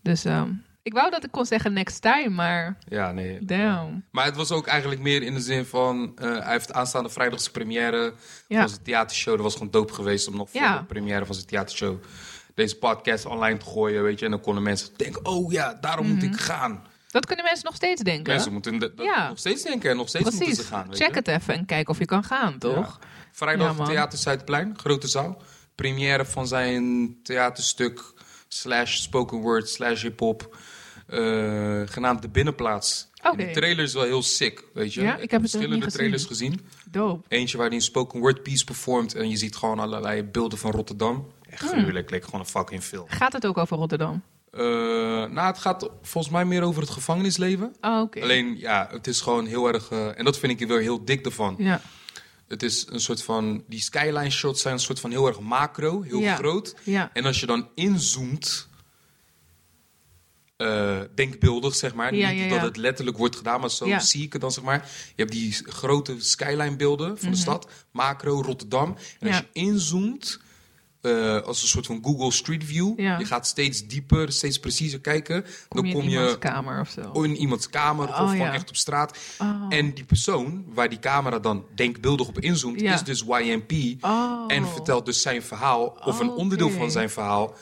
Dus 0.02 0.24
ehm, 0.24 0.52
ik 0.82 0.92
wou 0.92 1.10
dat 1.10 1.24
ik 1.24 1.30
kon 1.30 1.46
zeggen 1.46 1.72
next 1.72 2.02
time, 2.02 2.28
maar 2.28 2.78
Ja, 2.88 3.12
nee. 3.12 3.44
damn. 3.44 4.04
Maar 4.10 4.24
het 4.24 4.36
was 4.36 4.50
ook 4.50 4.66
eigenlijk 4.66 5.00
meer 5.00 5.22
in 5.22 5.34
de 5.34 5.40
zin 5.40 5.64
van... 5.64 6.12
eh, 6.16 6.30
hij 6.38 6.52
heeft 6.52 6.72
aanstaande 6.72 7.08
vrijdags 7.08 7.50
première 7.50 8.14
Ja. 8.48 8.60
van 8.60 8.68
zijn 8.68 8.82
theatershow. 8.82 9.34
Dat 9.34 9.42
was 9.42 9.52
gewoon 9.52 9.70
dope 9.70 9.92
geweest 9.92 10.28
om 10.28 10.36
nog 10.36 10.50
voor 10.50 10.60
Ja. 10.60 10.78
de 10.78 10.84
première 10.84 11.26
van 11.26 11.34
zijn 11.34 11.46
theatershow... 11.46 12.02
deze 12.54 12.76
podcast 12.78 13.26
online 13.26 13.58
te 13.58 13.64
gooien, 13.66 14.02
weet 14.02 14.18
je. 14.18 14.24
En 14.24 14.30
dan 14.30 14.40
konden 14.40 14.62
mensen 14.62 14.88
denken, 14.96 15.24
oh 15.24 15.52
ja, 15.52 15.74
daarom 15.80 16.06
moet 16.06 16.16
Mhm. 16.22 16.32
ik 16.32 16.40
gaan. 16.40 16.86
Dat 17.10 17.26
kunnen 17.26 17.44
mensen 17.44 17.64
nog 17.64 17.74
steeds 17.74 18.02
denken. 18.02 18.32
Mensen 18.32 18.52
moeten 18.52 18.78
de- 18.78 18.92
Ja. 18.96 19.28
nog 19.28 19.38
steeds 19.38 19.62
denken 19.62 19.90
en 19.90 19.96
nog 19.96 20.08
steeds 20.08 20.30
moeten 20.30 20.54
ze 20.54 20.62
gaan. 20.64 20.86
Weet 20.88 20.96
Check 20.96 21.08
je? 21.08 21.14
het 21.14 21.28
even 21.28 21.54
en 21.54 21.66
kijk 21.66 21.88
of 21.88 21.98
je 21.98 22.04
kan 22.04 22.24
gaan, 22.24 22.58
toch? 22.58 22.98
Ja. 23.00 23.06
Vrijdag 23.32 23.78
Ja. 23.78 23.84
Theater 23.84 24.18
Zuidplein, 24.18 24.74
grote 24.76 25.08
zaal. 25.08 25.42
Première 25.74 26.24
van 26.24 26.46
zijn 26.46 27.14
theaterstuk 27.22 28.12
slash 28.48 28.96
spoken 28.96 29.38
word 29.38 29.68
slash 29.68 30.02
hip-hop. 30.02 30.56
Eh, 31.10 31.82
genaamd 31.92 32.22
De 32.22 32.28
Binnenplaats. 32.28 33.08
Die 33.36 33.50
trailer 33.50 33.84
is 33.84 33.92
wel 33.94 34.02
heel 34.04 34.22
sick, 34.22 34.64
weet 34.74 34.94
je. 34.94 35.02
Ja, 35.02 35.16
ik 35.16 35.30
heb 35.30 35.40
verschillende 35.40 35.86
trailers 35.86 36.24
gezien. 36.24 36.60
Dope. 36.90 37.24
Eentje 37.28 37.56
waar 37.56 37.66
hij 37.66 37.76
een 37.76 37.82
spoken 37.82 38.20
word 38.20 38.42
piece 38.42 38.64
performt. 38.64 39.14
En 39.14 39.28
je 39.30 39.36
ziet 39.36 39.56
gewoon 39.56 39.78
allerlei 39.78 40.22
beelden 40.22 40.58
van 40.58 40.70
Rotterdam. 40.70 41.26
Echt 41.50 41.62
gruwelijk, 41.62 42.10
leek 42.10 42.24
gewoon 42.24 42.40
een 42.40 42.46
fucking 42.46 42.82
film. 42.82 43.08
Gaat 43.08 43.32
het 43.32 43.46
ook 43.46 43.58
over 43.58 43.76
Rotterdam? 43.76 44.22
Eh, 44.50 44.60
nou, 44.62 45.40
het 45.46 45.58
gaat 45.58 45.90
volgens 46.02 46.32
mij 46.32 46.44
meer 46.44 46.62
over 46.62 46.80
het 46.82 46.90
gevangenisleven. 46.90 47.74
Oh, 47.80 48.00
oké. 48.00 48.20
Alleen, 48.22 48.58
ja, 48.58 48.88
het 48.90 49.06
is 49.06 49.20
gewoon 49.20 49.46
heel 49.46 49.72
erg... 49.72 49.90
eh, 49.90 50.18
en 50.18 50.24
dat 50.24 50.38
vind 50.38 50.60
ik 50.60 50.68
weer 50.68 50.80
heel 50.80 51.04
dik 51.04 51.24
ervan. 51.24 51.54
Ja. 51.58 51.80
Het 52.48 52.62
is 52.62 52.86
een 52.90 53.00
soort 53.00 53.22
van... 53.22 53.64
Die 53.68 53.80
skyline 53.80 54.30
shots 54.30 54.60
zijn 54.62 54.74
een 54.74 54.80
soort 54.80 55.00
van 55.00 55.10
heel 55.10 55.26
erg 55.26 55.40
macro, 55.40 56.02
heel 56.02 56.20
Ja. 56.20 56.34
groot. 56.36 56.74
Ja. 56.82 57.10
En 57.12 57.24
als 57.24 57.40
je 57.40 57.46
dan 57.46 57.68
inzoomt... 57.74 58.68
eh, 60.60 60.98
denkbeeldig, 61.14 61.74
zeg 61.74 61.94
maar. 61.94 62.14
Ja, 62.14 62.30
Niet 62.30 62.40
ja, 62.42 62.48
dat 62.48 62.60
het 62.60 62.76
letterlijk 62.76 63.16
wordt 63.16 63.36
gedaan, 63.36 63.60
maar 63.60 63.70
zo 63.70 63.98
zie 63.98 64.22
ik 64.24 64.32
het 64.32 64.40
dan, 64.40 64.52
zeg 64.52 64.64
maar. 64.64 64.88
Je 65.16 65.22
hebt 65.22 65.32
die 65.32 65.52
grote 65.52 66.14
skyline 66.18 66.76
beelden 66.76 67.18
van 67.18 67.30
de 67.30 67.36
stad. 67.36 67.68
Macro, 67.92 68.42
Rotterdam. 68.42 68.96
En 69.20 69.28
als 69.28 69.36
Mhm. 69.36 69.46
Je 69.52 69.60
inzoomt... 69.60 70.40
eh, 71.00 71.40
als 71.40 71.62
een 71.62 71.68
soort 71.68 71.86
van 71.86 71.98
Google 72.02 72.30
Street 72.32 72.64
View. 72.64 73.00
Ja. 73.00 73.18
Je 73.18 73.24
gaat 73.24 73.46
steeds 73.46 73.86
dieper, 73.86 74.32
steeds 74.32 74.58
preciezer 74.58 75.00
kijken. 75.00 75.42
Kom 75.42 75.80
dan 75.80 75.86
je 75.86 75.92
kom 75.94 76.02
in 76.02 76.10
iemands 76.10 76.32
je 76.32 76.38
kamer 76.38 76.80
of 76.80 76.88
zo? 76.90 77.22
in 77.22 77.36
iemands 77.36 77.68
kamer 77.70 78.08
of 78.08 78.10
Oh, 78.14 78.18
gewoon 78.30 78.36
ja. 78.46 78.52
echt 78.52 78.68
op 78.68 78.76
straat. 78.76 79.18
Oh. 79.38 79.66
En 79.68 79.94
die 79.94 80.04
persoon 80.04 80.64
waar 80.68 80.88
die 80.88 80.98
camera 80.98 81.38
dan 81.38 81.64
denkbeeldig 81.74 82.28
op 82.28 82.38
inzoomt, 82.38 82.80
Ja. 82.80 82.94
is 82.94 83.02
dus 83.02 83.22
YMP. 83.26 84.04
Oh. 84.04 84.44
En 84.46 84.66
vertelt 84.68 85.06
dus 85.06 85.22
zijn 85.22 85.42
verhaal, 85.42 85.98
of 86.04 86.20
een 86.20 86.30
onderdeel 86.30 86.70
van 86.70 86.90
zijn 86.90 87.10
verhaal. 87.10 87.54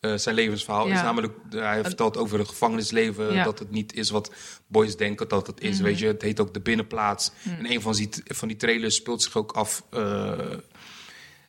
Eh, 0.00 0.14
zijn 0.16 0.34
levensverhaal 0.34 0.88
Ja. 0.88 0.94
is 0.94 1.00
namelijk, 1.02 1.32
eh, 1.50 1.60
hij 1.60 1.82
vertelt 1.84 2.16
over 2.16 2.38
het 2.38 2.48
gevangenisleven, 2.48 3.24
Ja. 3.26 3.32
Mhm. 3.32 3.44
dat 3.44 3.58
het 3.58 3.70
niet 3.70 3.94
is 3.94 4.10
wat 4.10 4.32
boys 4.66 4.96
denken 4.96 5.28
dat 5.28 5.46
het 5.46 5.60
is. 5.60 5.80
Weet 5.80 5.98
je, 5.98 6.06
het 6.06 6.22
heet 6.22 6.40
ook 6.40 6.54
de 6.54 6.60
binnenplaats. 6.60 7.30
En 7.58 7.70
een 7.70 7.80
van 7.80 7.92
die, 7.92 8.08
van 8.24 8.48
die 8.48 8.56
trailers 8.56 8.94
speelt 8.94 9.22
zich 9.22 9.36
ook 9.36 9.52
af, 9.52 9.84
eh, 9.90 10.32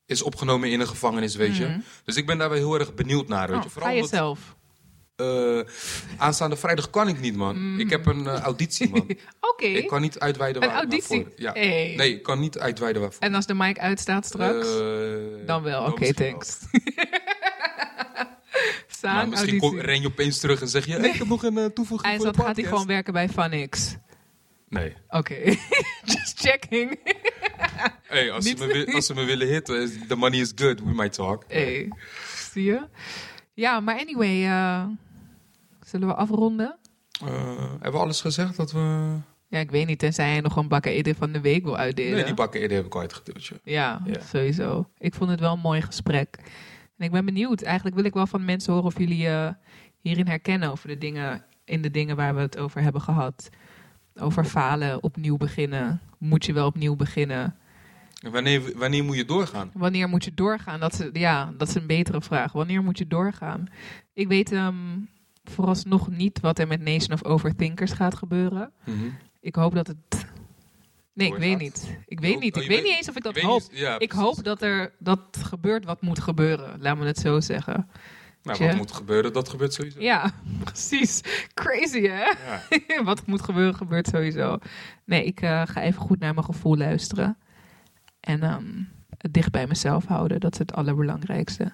is 0.06 0.22
opgenomen 0.22 0.70
in 0.72 0.80
een 0.80 0.88
gevangenis, 0.88 1.36
weet 1.36 1.58
je. 1.58 1.78
Dus 2.06 2.16
ik 2.16 2.26
ben 2.26 2.38
daar 2.38 2.50
wel 2.50 2.58
heel 2.58 2.80
erg 2.80 2.94
benieuwd 2.94 3.28
naar, 3.28 3.48
weet 3.48 3.58
Oh, 3.58 3.64
je. 3.74 3.80
ga 3.80 3.90
je 3.90 3.96
omdat- 3.96 4.10
zelf? 4.10 4.56
eh, 5.16 5.60
aanstaande 6.18 6.56
vrijdag 6.56 6.90
kan 6.90 7.08
ik 7.08 7.20
niet, 7.20 7.36
man. 7.36 7.80
Ik 7.80 7.90
heb 7.90 8.06
een 8.06 8.28
auditie, 8.28 8.90
man. 8.90 9.08
Oké. 9.52 9.66
Ik 9.66 9.88
kan 9.88 10.02
niet 10.02 10.20
uitweiden 10.20 10.62
Een 10.62 10.68
waar, 10.68 10.78
auditie? 10.78 11.16
waarvoor. 11.24 11.34
Ja. 11.42 11.52
Hey. 11.54 11.94
Nee, 11.98 12.14
ik 12.16 12.24
kan 12.24 12.40
niet 12.40 12.60
uitweiden 12.60 13.02
waarvoor. 13.02 13.22
En 13.22 13.34
als 13.36 13.46
de 13.46 13.54
mic 13.54 13.78
uitstaat 13.80 14.26
straks? 14.26 14.68
Dan 15.46 15.64
wel, 15.64 15.86
oké, 15.86 16.00
misschien 16.00 16.38
wel. 16.96 17.17
Maar 18.58 18.86
Saan, 18.88 19.30
misschien 19.30 19.60
auditie. 19.62 19.86
ren 19.86 20.02
je 20.02 20.08
opeens 20.08 20.40
terug 20.40 20.62
en 20.62 20.68
zeg 20.68 20.86
je... 20.86 20.92
"Hey, 20.94 21.10
ik 21.10 21.16
heb 21.16 21.28
nog 21.28 21.44
een 21.44 21.58
eh, 21.58 21.66
toevoeging 21.66 22.00
voor 22.02 22.10
Eindstand 22.10 22.36
gaat 22.36 22.46
hij 22.46 22.54
podcast." 22.54 22.72
gewoon 22.74 22.88
werken 22.88 23.14
bij 23.14 23.30
Funix. 23.30 23.96
Nee. 24.70 24.94
Oké, 25.10 25.36
just 26.14 26.40
checking. 26.40 27.00
Hey, 28.08 28.32
als, 28.32 28.46
ze 28.50 28.56
me, 28.58 28.94
als 28.94 29.06
ze 29.06 29.14
me 29.14 29.24
willen 29.24 29.48
hitten, 29.48 29.92
the 30.08 30.16
money 30.16 30.40
is 30.40 30.52
good, 30.56 30.80
we 30.80 30.94
might 30.94 31.14
talk. 31.14 31.44
Hey, 31.48 31.92
zie 32.52 32.64
je? 32.64 32.82
Ja, 33.54 33.80
maar 33.80 34.00
anyway, 34.00 34.46
eh, 34.46 34.86
zullen 35.86 36.08
we 36.08 36.14
afronden? 36.14 36.78
Eh, 37.26 37.58
hebben 37.72 37.92
we 37.92 37.98
alles 37.98 38.22
gezegd 38.22 38.58
dat 38.58 38.72
we... 38.72 39.16
Ja, 39.48 39.60
ik 39.60 39.72
weet 39.72 39.88
niet, 39.88 40.00
tenzij 40.00 40.36
je 40.36 40.42
nog 40.42 40.56
een 40.56 40.68
bakken 40.68 41.16
van 41.16 41.32
de 41.32 41.42
week 41.42 41.64
wil 41.64 41.78
uitdelen. 41.78 42.14
Nee, 42.16 42.24
die 42.24 42.34
bakken 42.34 42.62
heb 42.62 42.86
ik 42.86 42.96
al 42.96 43.02
uitgedeeld. 43.02 43.50
Ja, 43.64 44.02
Ja. 44.06 44.20
sowieso. 44.32 44.90
Ik 44.98 45.14
vond 45.14 45.30
het 45.30 45.40
wel 45.40 45.54
een 45.54 45.60
mooi 45.60 45.82
gesprek. 45.82 46.38
En 46.98 47.06
ik 47.06 47.12
ben 47.12 47.26
benieuwd. 47.26 47.62
Eigenlijk 47.62 47.96
wil 47.96 48.06
ik 48.06 48.14
wel 48.14 48.28
van 48.28 48.46
mensen 48.46 48.74
horen 48.74 48.88
of 48.88 48.98
jullie 48.98 49.18
je 49.18 49.56
hierin 50.02 50.28
herkennen 50.28 50.72
over 50.72 50.88
de 50.88 50.98
dingen, 50.98 51.46
in 51.66 51.82
de 51.82 51.92
dingen 51.92 52.16
waar 52.16 52.36
we 52.36 52.42
het 52.42 52.58
over 52.58 52.82
hebben 52.82 53.02
gehad. 53.02 53.50
Over 54.16 54.46
falen, 54.46 55.04
opnieuw 55.04 55.38
beginnen. 55.38 56.02
Moet 56.18 56.46
je 56.46 56.54
wel 56.54 56.68
opnieuw 56.68 56.96
beginnen? 56.96 57.56
En 58.22 58.32
wanneer, 58.32 58.78
wanneer 58.78 59.04
moet 59.04 59.16
je 59.16 59.26
doorgaan? 59.26 59.70
Wanneer 59.74 60.10
moet 60.10 60.24
je 60.24 60.34
doorgaan? 60.34 60.80
Dat 60.80 60.94
is, 60.94 61.10
ja, 61.22 61.54
dat 61.58 61.68
is 61.68 61.76
een 61.76 61.88
betere 61.88 62.22
vraag. 62.22 62.52
Wanneer 62.52 62.84
moet 62.84 62.98
je 62.98 63.08
doorgaan? 63.08 63.68
Ik 64.14 64.28
weet 64.28 64.52
ehm, 64.52 64.76
vooralsnog 65.44 66.10
niet 66.10 66.40
wat 66.40 66.60
er 66.60 66.68
met 66.68 66.82
Nation 66.82 67.14
of 67.14 67.24
Overthinkers 67.24 67.92
gaat 67.92 68.16
gebeuren. 68.16 68.72
Mhm. 68.86 69.06
Ik 69.40 69.56
hoop 69.56 69.74
dat 69.74 69.88
het. 69.88 70.28
Nee, 71.18 71.28
ik 71.28 71.34
Doorgaat? 71.34 71.50
weet 71.50 71.60
niet. 71.60 71.98
Ik 72.06 72.20
weet 72.20 72.36
Oh, 72.36 72.42
niet. 72.42 72.56
oh, 72.56 72.64
Ik 72.64 72.70
weet 72.70 72.84
niet 72.84 72.94
eens 72.96 73.10
of 73.10 73.16
ik 73.16 73.24
dat 73.24 73.38
hoop. 73.40 73.60
niet- 73.60 73.70
ja, 73.80 74.00
Ik 74.00 74.12
hoop 74.12 74.44
dat 74.44 74.62
er 74.62 74.94
dat 75.00 75.20
gebeurt 75.32 75.86
wat 75.86 76.02
moet 76.02 76.20
gebeuren. 76.20 76.82
Laat 76.82 76.98
me 76.98 77.06
het 77.06 77.18
zo 77.18 77.40
zeggen. 77.40 77.90
Nou, 78.44 78.66
wat 78.66 78.76
moet 78.76 78.92
gebeuren, 78.92 79.34
dat 79.34 79.50
gebeurt 79.50 79.74
sowieso. 79.74 80.00
Ja, 80.02 80.32
precies. 80.64 81.22
Crazy, 81.54 82.02
hè? 82.08 82.24
Ja. 82.88 83.04
wat 83.04 83.26
moet 83.26 83.42
gebeuren, 83.42 83.76
gebeurt 83.76 84.08
sowieso. 84.08 84.58
Nee, 85.06 85.24
ik 85.26 85.42
eh, 85.42 85.62
ga 85.66 85.82
even 85.82 86.02
goed 86.02 86.20
naar 86.20 86.34
mijn 86.34 86.46
gevoel 86.46 86.78
luisteren. 86.78 87.38
En 88.20 88.42
ehm, 88.44 88.84
het 89.18 89.34
dicht 89.34 89.52
bij 89.52 89.68
mezelf 89.68 90.06
houden. 90.06 90.40
Dat 90.40 90.54
is 90.54 90.60
het 90.60 90.74
allerbelangrijkste. 90.74 91.74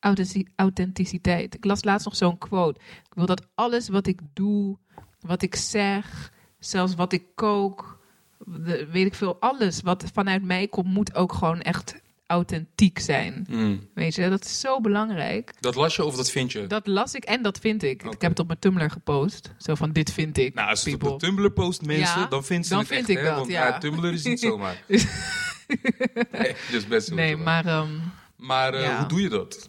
Authentici- 0.00 0.48
Authenticiteit. 0.56 1.54
Ik 1.54 1.64
las 1.64 1.84
laatst 1.84 2.04
nog 2.06 2.16
zo'n 2.16 2.38
quote. 2.38 2.80
Ik 2.80 3.14
wil 3.14 3.26
dat 3.26 3.46
alles 3.54 3.88
wat 3.88 4.06
ik 4.06 4.20
doe, 4.32 4.78
wat 5.20 5.42
ik 5.42 5.54
zeg, 5.54 6.32
zelfs 6.58 6.94
wat 6.94 7.12
ik 7.12 7.24
kook, 7.34 7.97
weet 8.90 9.06
ik 9.06 9.14
veel, 9.14 9.36
alles 9.40 9.80
wat 9.80 10.04
vanuit 10.14 10.42
mij 10.42 10.68
komt, 10.68 10.86
moet 10.86 11.14
ook 11.14 11.32
gewoon 11.32 11.60
echt 11.60 11.94
authentiek 12.26 12.98
zijn. 12.98 13.46
Mm. 13.50 13.88
Weet 13.94 14.14
je, 14.14 14.28
dat 14.28 14.44
is 14.44 14.60
zo 14.60 14.80
belangrijk. 14.80 15.52
Dat 15.60 15.74
las 15.74 15.96
je 15.96 16.04
of 16.04 16.16
dat 16.16 16.30
vind 16.30 16.52
je? 16.52 16.66
Dat 16.66 16.86
las 16.86 17.14
ik 17.14 17.24
en 17.24 17.42
dat 17.42 17.58
vind 17.58 17.82
ik. 17.82 18.02
Ik 18.02 18.20
heb 18.20 18.30
het 18.30 18.38
op 18.38 18.46
mijn 18.46 18.58
Tumblr 18.58 18.90
gepost. 18.90 19.52
Zo 19.58 19.74
van, 19.74 19.92
dit 19.92 20.12
vind 20.12 20.38
ik. 20.38 20.54
nou, 20.54 20.68
als 20.68 20.84
het 20.84 20.94
op 20.94 21.20
de 21.20 21.26
Tumblr 21.26 21.50
post 21.50 21.82
mensen, 21.82 22.20
Ja, 22.20 22.26
dan 22.26 22.44
vindt 22.44 22.66
ze 22.66 22.72
dan 22.72 22.78
het 22.82 22.88
vind 22.88 23.00
echt, 23.00 23.08
ik 23.10 23.16
hè? 23.18 23.24
dat, 23.24 23.34
Want 23.34 23.48
ja. 23.50 23.66
ja, 23.66 23.78
Tumblr 23.78 24.12
is 24.12 24.24
niet 24.24 24.40
zomaar. 24.40 24.82
nee, 26.32 26.54
dus 26.70 26.86
best 26.86 27.10
nee, 27.10 27.36
maar 27.36 27.66
ehm, 27.66 27.88
Maar 28.36 28.74
eh, 28.74 28.82
Ja. 28.82 28.98
hoe 28.98 29.06
doe 29.08 29.20
je 29.20 29.28
dat? 29.28 29.68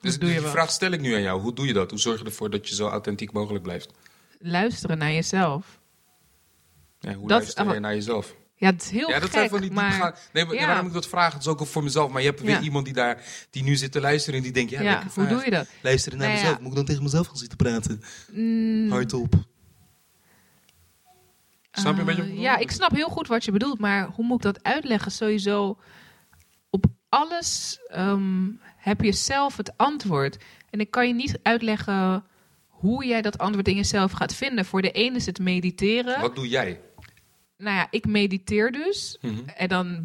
Dus 0.00 0.12
je 0.12 0.18
die 0.18 0.40
wat? 0.40 0.50
vraag 0.50 0.70
stel 0.70 0.90
ik 0.90 1.00
nu 1.00 1.14
aan 1.14 1.22
jou. 1.22 1.40
Hoe 1.40 1.52
doe 1.52 1.66
je 1.66 1.72
dat? 1.72 1.90
Hoe 1.90 2.00
zorg 2.00 2.18
je 2.18 2.24
ervoor 2.24 2.50
dat 2.50 2.68
je 2.68 2.74
zo 2.74 2.88
authentiek 2.88 3.32
mogelijk 3.32 3.62
blijft? 3.64 3.90
luisteren 4.40 4.98
naar 4.98 5.12
jezelf. 5.12 5.80
Ja, 7.04 7.14
hoe 7.14 7.28
Dat- 7.28 7.40
luister 7.40 7.74
je 7.74 7.80
naar 7.80 7.94
jezelf? 7.94 8.34
Ja, 8.56 8.70
het 8.70 8.82
is 8.82 8.90
heel 8.90 9.08
ja, 9.08 9.14
dat 9.14 9.22
gek, 9.22 9.32
zijn 9.32 9.48
van 9.48 9.60
die 9.60 9.70
maar... 9.70 10.18
Nee, 10.32 10.44
maar, 10.44 10.54
ja. 10.54 10.66
waarom 10.66 10.86
ik 10.86 10.92
dat 10.92 11.08
vraag, 11.08 11.32
het 11.32 11.42
is 11.42 11.48
ook 11.48 11.66
voor 11.66 11.82
mezelf. 11.82 12.10
Maar 12.10 12.20
je 12.22 12.28
hebt 12.28 12.40
weer 12.40 12.50
Ja. 12.50 12.60
iemand 12.60 12.84
die 12.84 12.94
daar, 12.94 13.22
die 13.50 13.62
nu 13.62 13.76
zit 13.76 13.92
te 13.92 14.00
luisteren 14.00 14.36
en 14.38 14.42
die 14.44 14.52
denkt, 14.52 14.70
ja, 14.70 14.80
Ja, 14.82 14.90
lekker 14.90 15.04
hoe 15.04 15.12
vraag. 15.24 15.28
doe 15.28 15.44
je 15.44 15.50
dat? 15.50 15.66
Luisteren 15.82 16.18
naar 16.18 16.26
Nou 16.28 16.38
ja. 16.40 16.44
mezelf. 16.44 16.60
Moet 16.62 16.70
ik 16.70 16.76
dan 16.76 16.84
tegen 16.86 17.02
mezelf 17.02 17.26
gaan 17.26 17.36
zitten 17.36 17.56
praten? 17.58 18.02
Mm, 18.32 18.90
Hardop. 18.90 19.34
Snap 21.72 21.94
je 21.94 22.00
een 22.00 22.06
beetje? 22.06 22.22
wat 22.22 22.30
Eh, 22.30 22.40
ja, 22.40 22.56
ik 22.56 22.70
snap 22.70 22.90
heel 22.90 23.08
goed 23.08 23.26
wat 23.26 23.44
je 23.44 23.52
bedoelt, 23.52 23.78
maar 23.78 24.06
hoe 24.08 24.24
moet 24.24 24.36
ik 24.36 24.52
dat 24.52 24.62
uitleggen? 24.62 25.10
Sowieso, 25.12 25.78
op 26.70 26.84
alles 27.08 27.78
ehm, 27.88 28.48
heb 28.76 29.00
je 29.00 29.12
zelf 29.12 29.56
het 29.56 29.76
antwoord. 29.76 30.36
En 30.70 30.80
ik 30.80 30.90
kan 30.90 31.06
je 31.06 31.14
niet 31.14 31.38
uitleggen 31.42 32.24
hoe 32.68 33.04
jij 33.06 33.22
dat 33.22 33.38
antwoord 33.38 33.68
in 33.68 33.76
jezelf 33.76 34.12
gaat 34.12 34.34
vinden. 34.34 34.64
Voor 34.64 34.82
de 34.82 34.90
ene 34.90 35.16
is 35.16 35.26
het 35.26 35.38
mediteren. 35.38 36.20
Wat 36.20 36.34
doe 36.34 36.48
jij? 36.48 36.80
Nou 37.56 37.76
ja, 37.76 37.86
ik 37.90 38.06
mediteer 38.06 38.72
dus. 38.72 39.18
Mhm. 39.20 39.48
En 39.56 39.68
dan 39.68 40.04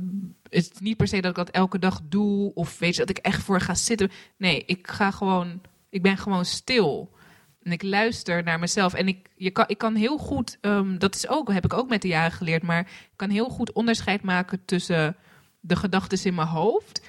is 0.49 0.65
het 0.65 0.81
niet 0.81 0.97
per 0.97 1.07
se 1.07 1.21
dat 1.21 1.29
ik 1.29 1.35
dat 1.37 1.49
elke 1.49 1.79
dag 1.79 2.01
doe. 2.03 2.53
Of 2.53 2.79
weet 2.79 2.93
je, 2.93 2.99
dat 2.99 3.09
ik 3.09 3.17
echt 3.17 3.43
voor 3.43 3.61
ga 3.61 3.75
zitten. 3.75 4.11
Nee, 4.37 4.63
ik 4.65 4.87
ga 4.87 5.11
gewoon. 5.11 5.61
Ik 5.89 6.01
ben 6.01 6.17
gewoon 6.17 6.45
stil. 6.45 7.17
En 7.63 7.71
ik 7.71 7.83
luister 7.83 8.43
naar 8.43 8.59
mezelf. 8.59 8.93
En 8.93 9.07
ik, 9.07 9.29
je 9.35 9.51
kan, 9.51 9.63
ik 9.67 9.77
kan 9.77 9.95
heel 9.95 10.17
goed. 10.17 10.57
ehm, 10.61 10.97
dat 10.97 11.15
is 11.15 11.27
ook, 11.27 11.51
heb 11.51 11.65
ik 11.65 11.73
ook 11.73 11.89
met 11.89 12.01
de 12.01 12.07
jaren 12.07 12.31
geleerd. 12.31 12.63
Maar 12.63 12.79
ik 12.79 13.11
kan 13.15 13.29
heel 13.29 13.49
goed 13.49 13.71
onderscheid 13.71 14.21
maken 14.21 14.65
tussen 14.65 15.15
de 15.59 15.75
gedachten 15.75 16.23
in 16.23 16.35
mijn 16.35 16.47
hoofd. 16.47 17.01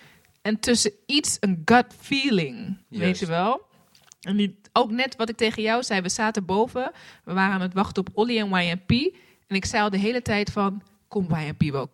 En 0.42 0.60
tussen 0.60 0.92
iets, 1.06 1.36
een 1.40 1.62
gut 1.64 1.86
feeling. 1.98 2.78
Weet 2.88 3.18
je 3.18 3.26
wel? 3.26 3.68
En 4.20 4.36
die, 4.36 4.60
ook 4.72 4.90
net 4.90 5.16
wat 5.16 5.28
ik 5.28 5.36
tegen 5.36 5.62
jou 5.62 5.82
zei. 5.82 6.00
We 6.00 6.08
zaten 6.08 6.44
boven. 6.44 6.92
We 7.24 7.32
waren 7.32 7.54
aan 7.54 7.60
het 7.60 7.74
wachten 7.74 8.06
op 8.06 8.10
Olly 8.14 8.38
en 8.38 8.60
YMP. 8.60 9.14
En 9.50 9.56
ik 9.56 9.64
zei 9.64 9.82
al 9.82 9.90
de 9.90 9.98
hele 9.98 10.22
tijd 10.22 10.50
van... 10.52 10.82
Komt 11.08 11.30
YMP 11.30 11.62
wel? 11.72 11.90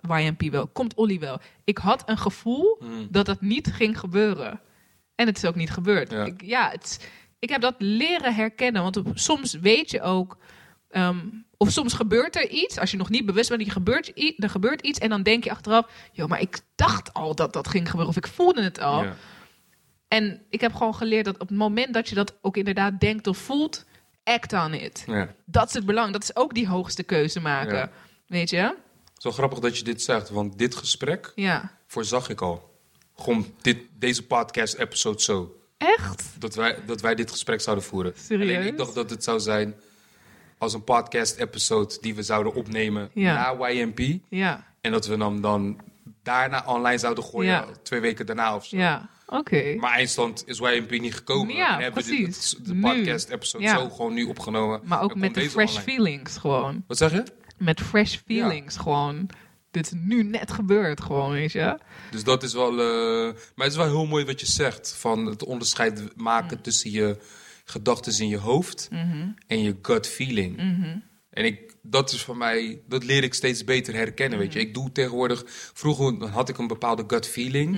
Wel 0.00 0.18
YMP 0.18 0.42
wel? 0.50 0.66
Komt 0.66 0.94
Olly 0.94 1.18
wel? 1.18 1.40
Ik 1.64 1.78
had 1.78 2.02
een 2.08 2.18
gevoel 2.18 2.76
Mm. 2.80 3.06
dat 3.10 3.26
dat 3.26 3.40
niet 3.40 3.72
ging 3.72 3.98
gebeuren. 3.98 4.60
En 5.14 5.26
het 5.26 5.36
is 5.36 5.44
ook 5.44 5.54
niet 5.54 5.70
gebeurd. 5.70 6.10
Ja. 6.10 6.24
Ik, 6.24 6.42
ja, 6.42 6.70
het, 6.70 7.08
ik 7.38 7.48
heb 7.48 7.60
dat 7.60 7.74
leren 7.78 8.34
herkennen. 8.34 8.82
Want 8.82 8.96
op- 8.96 9.10
soms 9.18 9.52
weet 9.54 9.90
je 9.90 10.02
ook... 10.02 10.38
ehm, 10.88 11.18
of 11.56 11.70
soms 11.70 11.92
gebeurt 11.92 12.36
er 12.36 12.48
iets, 12.48 12.78
als 12.78 12.90
je 12.90 12.96
nog 12.96 13.10
niet 13.10 13.26
bewust 13.26 13.48
bent, 13.48 13.64
je 13.64 13.70
gebeurt, 13.70 14.12
er 14.42 14.50
gebeurt 14.50 14.80
iets 14.80 14.98
en 14.98 15.08
dan 15.08 15.22
denk 15.22 15.44
je 15.44 15.50
achteraf, 15.50 15.86
joh, 16.12 16.28
maar 16.28 16.40
ik 16.40 16.60
dacht 16.74 17.14
al 17.14 17.34
dat 17.34 17.52
dat 17.52 17.68
ging 17.68 17.86
gebeuren 17.90 18.10
of 18.10 18.16
ik 18.16 18.26
voelde 18.26 18.62
het 18.62 18.80
al. 18.80 19.02
Ja. 19.02 19.16
En 20.08 20.42
ik 20.50 20.60
heb 20.60 20.74
gewoon 20.74 20.94
geleerd 20.94 21.24
dat 21.24 21.38
op 21.38 21.48
het 21.48 21.58
moment 21.58 21.94
dat 21.94 22.08
je 22.08 22.14
dat 22.14 22.38
ook 22.42 22.56
inderdaad 22.56 23.00
denkt 23.00 23.26
of 23.26 23.38
voelt, 23.38 23.84
act 24.26 24.52
on 24.52 24.74
it. 24.74 25.04
Ja. 25.06 25.34
Dat 25.44 25.68
is 25.68 25.74
het 25.74 25.86
belang. 25.86 26.12
Dat 26.12 26.22
is 26.22 26.36
ook 26.36 26.54
die 26.54 26.68
hoogste 26.68 27.02
keuze 27.02 27.40
maken. 27.40 27.76
Ja. 27.76 27.90
Weet 28.26 28.50
je? 28.50 28.74
Zo 29.18 29.30
grappig 29.32 29.58
dat 29.58 29.78
je 29.78 29.84
dit 29.84 30.02
zegt, 30.02 30.30
want 30.30 30.58
dit 30.58 30.74
gesprek 30.74 31.32
Ja. 31.34 31.70
voorzag 31.86 32.28
ik 32.28 32.40
al. 32.40 32.74
Gewoon 33.16 33.46
dit, 33.60 33.78
deze 33.98 34.26
podcast-episode 34.26 35.22
zo. 35.22 35.56
Echt? 35.78 36.24
Dat 36.38 36.54
wij, 36.54 36.78
dat 36.86 37.00
wij 37.00 37.14
dit 37.14 37.30
gesprek 37.30 37.60
zouden 37.60 37.84
voeren. 37.84 38.12
Serieus? 38.16 38.56
Alleen 38.56 38.66
ik 38.66 38.76
dacht 38.78 38.94
dat 38.94 39.10
het 39.10 39.24
zou 39.24 39.40
zijn 39.40 39.74
als 40.58 40.72
een 40.74 40.84
podcast-episode 40.84 41.98
die 42.00 42.14
we 42.14 42.22
zouden 42.22 42.54
opnemen 42.54 43.10
Ja. 43.14 43.54
na 43.58 43.68
YMP. 43.68 44.20
Ja. 44.28 44.66
En 44.80 44.92
dat 44.92 45.06
we 45.06 45.16
hem 45.16 45.40
dan 45.40 45.80
daarna 46.22 46.64
online 46.66 46.98
zouden 46.98 47.24
gooien, 47.24 47.64
twee 47.82 48.00
weken 48.00 48.26
daarna 48.26 48.54
of 48.54 48.64
zo. 48.66 48.76
Ja. 48.76 49.08
Oké. 49.26 49.74
Maar 49.78 49.92
eindstand 49.92 50.42
is 50.46 50.58
YMP 50.58 50.90
niet 50.90 51.14
gekomen. 51.14 51.54
Ja, 51.54 51.76
en 51.76 51.82
hebben 51.82 52.04
dit- 52.04 52.22
precies. 52.22 52.50
de 52.62 52.74
Nu. 52.74 52.80
podcast-episode 52.80 53.64
Ja. 53.64 53.78
zo 53.78 53.88
gewoon 53.88 54.14
nu 54.14 54.24
opgenomen. 54.24 54.80
Maar 54.84 55.00
ook 55.02 55.14
met 55.14 55.34
de 55.34 55.50
fresh 55.50 55.66
online. 55.76 55.82
feelings 55.90 56.36
gewoon. 56.36 56.84
Wat 56.86 56.96
zeg 56.96 57.12
je? 57.12 57.24
Met 57.58 57.80
fresh 57.80 58.16
feelings 58.26 58.76
gewoon. 58.76 59.28
Dit 59.70 59.86
is 59.86 59.92
nu 60.04 60.22
net 60.22 60.50
gebeurd 60.52 61.00
gewoon, 61.00 61.30
weet 61.30 61.52
je? 61.52 61.78
Dus 62.10 62.24
dat 62.24 62.42
is 62.42 62.52
wel. 62.52 62.70
eh, 62.70 63.32
maar 63.54 63.64
het 63.66 63.70
is 63.72 63.76
wel 63.76 63.86
heel 63.86 64.06
mooi 64.06 64.24
wat 64.24 64.40
je 64.40 64.46
zegt. 64.46 64.94
Van 64.98 65.26
het 65.26 65.44
onderscheid 65.44 66.16
maken 66.16 66.60
tussen 66.60 66.90
je 66.90 67.18
gedachten 67.64 68.18
in 68.22 68.28
je 68.28 68.38
hoofd 68.38 68.88
Mhm. 68.90 69.28
en 69.46 69.62
je 69.62 69.76
gut 69.82 70.06
feeling. 70.06 70.58
En 71.30 71.44
ik, 71.44 71.74
dat 71.82 72.12
is 72.12 72.22
voor 72.22 72.36
mij, 72.36 72.80
dat 72.88 73.04
leer 73.04 73.22
ik 73.22 73.34
steeds 73.34 73.64
beter 73.64 73.94
herkennen. 73.94 74.38
Weet 74.38 74.52
je, 74.52 74.58
Mhm. 74.58 74.68
ik 74.68 74.74
doe 74.74 74.92
tegenwoordig. 74.92 75.42
Vroeger 75.72 76.18
dan 76.18 76.28
had 76.28 76.48
ik 76.48 76.58
een 76.58 76.66
bepaalde 76.66 77.04
gut 77.06 77.26
feeling. 77.26 77.76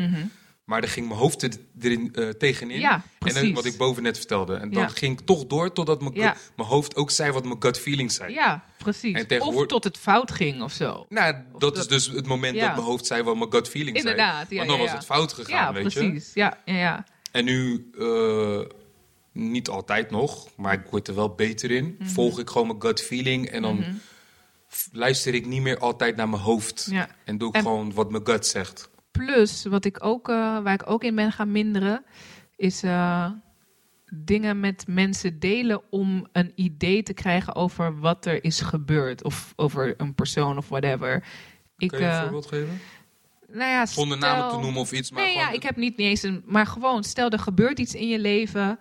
Maar 0.69 0.81
dan 0.81 0.91
ging 0.91 1.07
mijn 1.09 1.19
hoofd 1.19 1.43
er- 1.43 1.53
erin 1.81 2.15
eh, 2.15 2.29
tegenin. 2.29 2.77
Mhm. 2.77 2.87
Ja, 2.87 2.95
en 2.95 3.03
dan, 3.19 3.33
precies. 3.33 3.53
wat 3.55 3.65
ik 3.65 3.77
boven 3.77 4.03
net 4.03 4.17
vertelde. 4.19 4.55
En 4.55 4.71
dan 4.71 4.83
Ja. 4.83 4.89
ging 4.89 5.19
ik 5.21 5.27
toch 5.27 5.47
door 5.47 5.73
totdat 5.73 6.01
mijn, 6.01 6.15
Ja. 6.15 6.37
mijn 6.57 6.69
hoofd 6.69 6.97
ook 6.97 7.11
zei 7.11 7.33
wat 7.33 7.45
mijn 7.45 7.57
gut 7.63 7.79
feeling 7.79 8.13
zei. 8.13 8.33
Ja, 8.33 8.65
precies. 8.79 9.15
En 9.15 9.27
tegenwoordig- 9.27 9.61
Of 9.63 9.67
tot 9.69 9.85
het 9.85 9.99
fout 9.99 10.31
ging 10.31 10.63
of 10.63 10.73
zo. 10.73 11.07
Nou, 11.09 11.35
dat, 11.59 11.77
is 11.77 11.87
dus 11.87 12.07
het 12.07 12.27
moment 12.27 12.59
dat 12.61 12.71
mijn 12.71 12.83
hoofd 12.87 13.07
zei 13.07 13.23
wat 13.23 13.37
mijn 13.37 13.53
gut 13.53 13.69
feeling 13.69 13.97
Inderdaad, 13.97 14.47
zei. 14.49 14.49
ja, 14.51 14.57
Want 14.57 14.69
dan 14.69 14.79
was 14.79 14.93
het 14.93 15.05
fout 15.05 15.33
gegaan, 15.33 15.75
weet 15.75 15.93
je. 15.93 16.01
precies. 16.09 16.31
Ja, 16.35 16.59
ja, 16.65 16.75
ja. 16.75 17.05
En 17.33 17.45
nu, 17.45 17.91
eh, 17.99 18.61
niet 19.33 19.69
altijd 19.69 20.11
nog, 20.11 20.49
maar 20.57 20.73
ik 20.73 20.87
word 20.91 21.09
er 21.09 21.15
wel 21.15 21.35
beter 21.35 21.71
in. 21.71 21.97
Mhm. 21.99 22.09
Volg 22.09 22.39
ik 22.39 22.51
gewoon 22.51 22.67
mijn 22.67 22.81
gut 22.83 23.01
feeling 23.03 23.47
en 23.49 23.63
dan 23.63 23.85
f- 24.75 24.89
luister 24.93 25.35
ik 25.35 25.47
niet 25.47 25.63
meer 25.63 25.79
altijd 25.79 26.17
naar 26.17 26.29
mijn 26.29 26.43
hoofd. 26.43 26.91
En 27.25 27.39
doe 27.39 27.49
ik 27.49 27.55
En- 27.55 27.63
gewoon 27.63 27.93
wat 27.95 28.11
mijn 28.11 28.27
gut 28.27 28.47
zegt. 28.47 28.89
Plus, 29.25 29.65
wat 29.65 29.85
ik 29.85 30.05
ook, 30.05 30.29
eh, 30.29 30.35
waar 30.63 30.73
ik 30.73 30.91
ook 30.91 31.05
in 31.05 31.15
ben 31.15 31.33
gaan 31.33 31.53
minderen, 31.53 32.05
is 32.57 32.83
eh, 32.83 33.31
dingen 34.15 34.61
met 34.61 34.85
mensen 34.89 35.39
delen 35.39 35.83
om 35.91 36.27
een 36.33 36.53
idee 36.55 37.03
te 37.03 37.13
krijgen 37.13 37.55
over 37.55 37.99
wat 37.99 38.27
er 38.27 38.45
is 38.45 38.61
gebeurd. 38.61 39.25
Of 39.25 39.53
over 39.57 39.95
een 39.97 40.15
persoon 40.15 40.57
of 40.59 40.69
whatever. 40.69 41.25
Ik, 41.79 41.89
Kun 41.89 41.99
je 41.99 42.05
een 42.05 42.11
eh, 42.11 42.21
voorbeeld 42.21 42.47
geven? 42.47 42.81
nou 43.49 43.71
ja, 43.71 43.87
Zonder 43.87 44.17
stel- 44.19 44.31
namen 44.37 44.49
te 44.51 44.59
noemen 44.59 44.81
of 44.81 44.93
iets, 44.93 45.11
maar 45.11 45.23
nee, 45.23 45.35
ja, 45.35 45.51
ik 45.51 45.63
heb 45.63 45.77
niet, 45.77 45.97
niet 45.97 46.07
eens 46.09 46.23
een. 46.23 46.43
Maar 46.47 46.67
gewoon, 46.67 47.05
stel 47.05 47.31
er 47.31 47.39
gebeurt 47.39 47.79
iets 47.79 47.95
in 47.95 48.09
je 48.09 48.19
leven. 48.19 48.79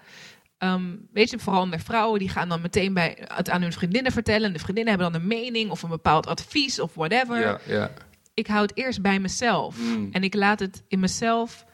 Ehm, 0.58 0.96
weet 1.14 1.30
je, 1.30 1.40
vooral 1.40 1.62
onder 1.62 1.80
vrouwen, 1.80 2.20
die 2.20 2.30
gaan 2.30 2.50
dan 2.50 2.62
meteen 2.62 2.94
bij, 2.94 3.18
het 3.34 3.50
aan 3.50 3.62
hun 3.62 3.74
vriendinnen 3.74 4.12
vertellen. 4.12 4.48
En 4.48 4.54
de 4.54 4.60
vriendinnen 4.60 4.94
hebben 4.94 5.12
dan 5.12 5.22
een 5.22 5.28
mening 5.28 5.72
of 5.72 5.84
een 5.84 5.90
bepaald 5.90 6.28
advies 6.28 6.80
of 6.80 6.94
whatever. 6.94 7.40
Ja, 7.40 7.60
ja. 7.66 7.92
Ik 8.38 8.48
hou 8.48 8.62
het 8.62 8.78
eerst 8.78 9.02
bij 9.02 9.20
mezelf. 9.20 9.78
Mm. 9.80 10.10
En 10.12 10.24
ik 10.24 10.34
laat 10.34 10.60
het 10.60 10.84
in 10.88 11.00
mezelf 11.00 11.66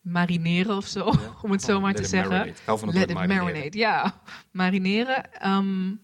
marineren 0.00 0.76
of 0.76 0.86
zo, 0.86 1.12
om 1.42 1.50
het 1.50 1.62
zo 1.62 1.80
maar 1.80 1.94
te 1.94 2.04
zeggen. 2.04 2.30
marinate. 2.30 2.58
Ik 2.60 2.66
hou 2.66 2.78
van 2.78 2.88
het 2.88 2.96
Let 2.96 3.08
it 3.08 3.14
marineren. 3.14 3.44
marinate, 3.44 3.78
ja. 3.78 4.20
Marineren. 4.52 5.32
ehm, 5.32 5.94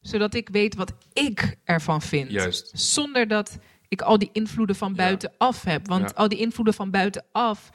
zodat 0.00 0.34
ik 0.34 0.48
weet 0.48 0.74
wat 0.74 0.92
ik 1.12 1.56
ervan 1.64 2.02
vind. 2.02 2.30
Juist. 2.30 2.70
Zonder 2.78 3.28
dat 3.28 3.58
ik 3.88 4.02
al 4.02 4.18
die 4.18 4.30
invloeden 4.32 4.76
van 4.76 4.88
Ja. 4.88 4.94
buitenaf 4.94 5.62
heb. 5.64 5.86
Want 5.86 6.02
Ja. 6.10 6.12
al 6.16 6.28
die 6.28 6.38
invloeden 6.38 6.74
van 6.74 6.90
buitenaf, 6.90 7.70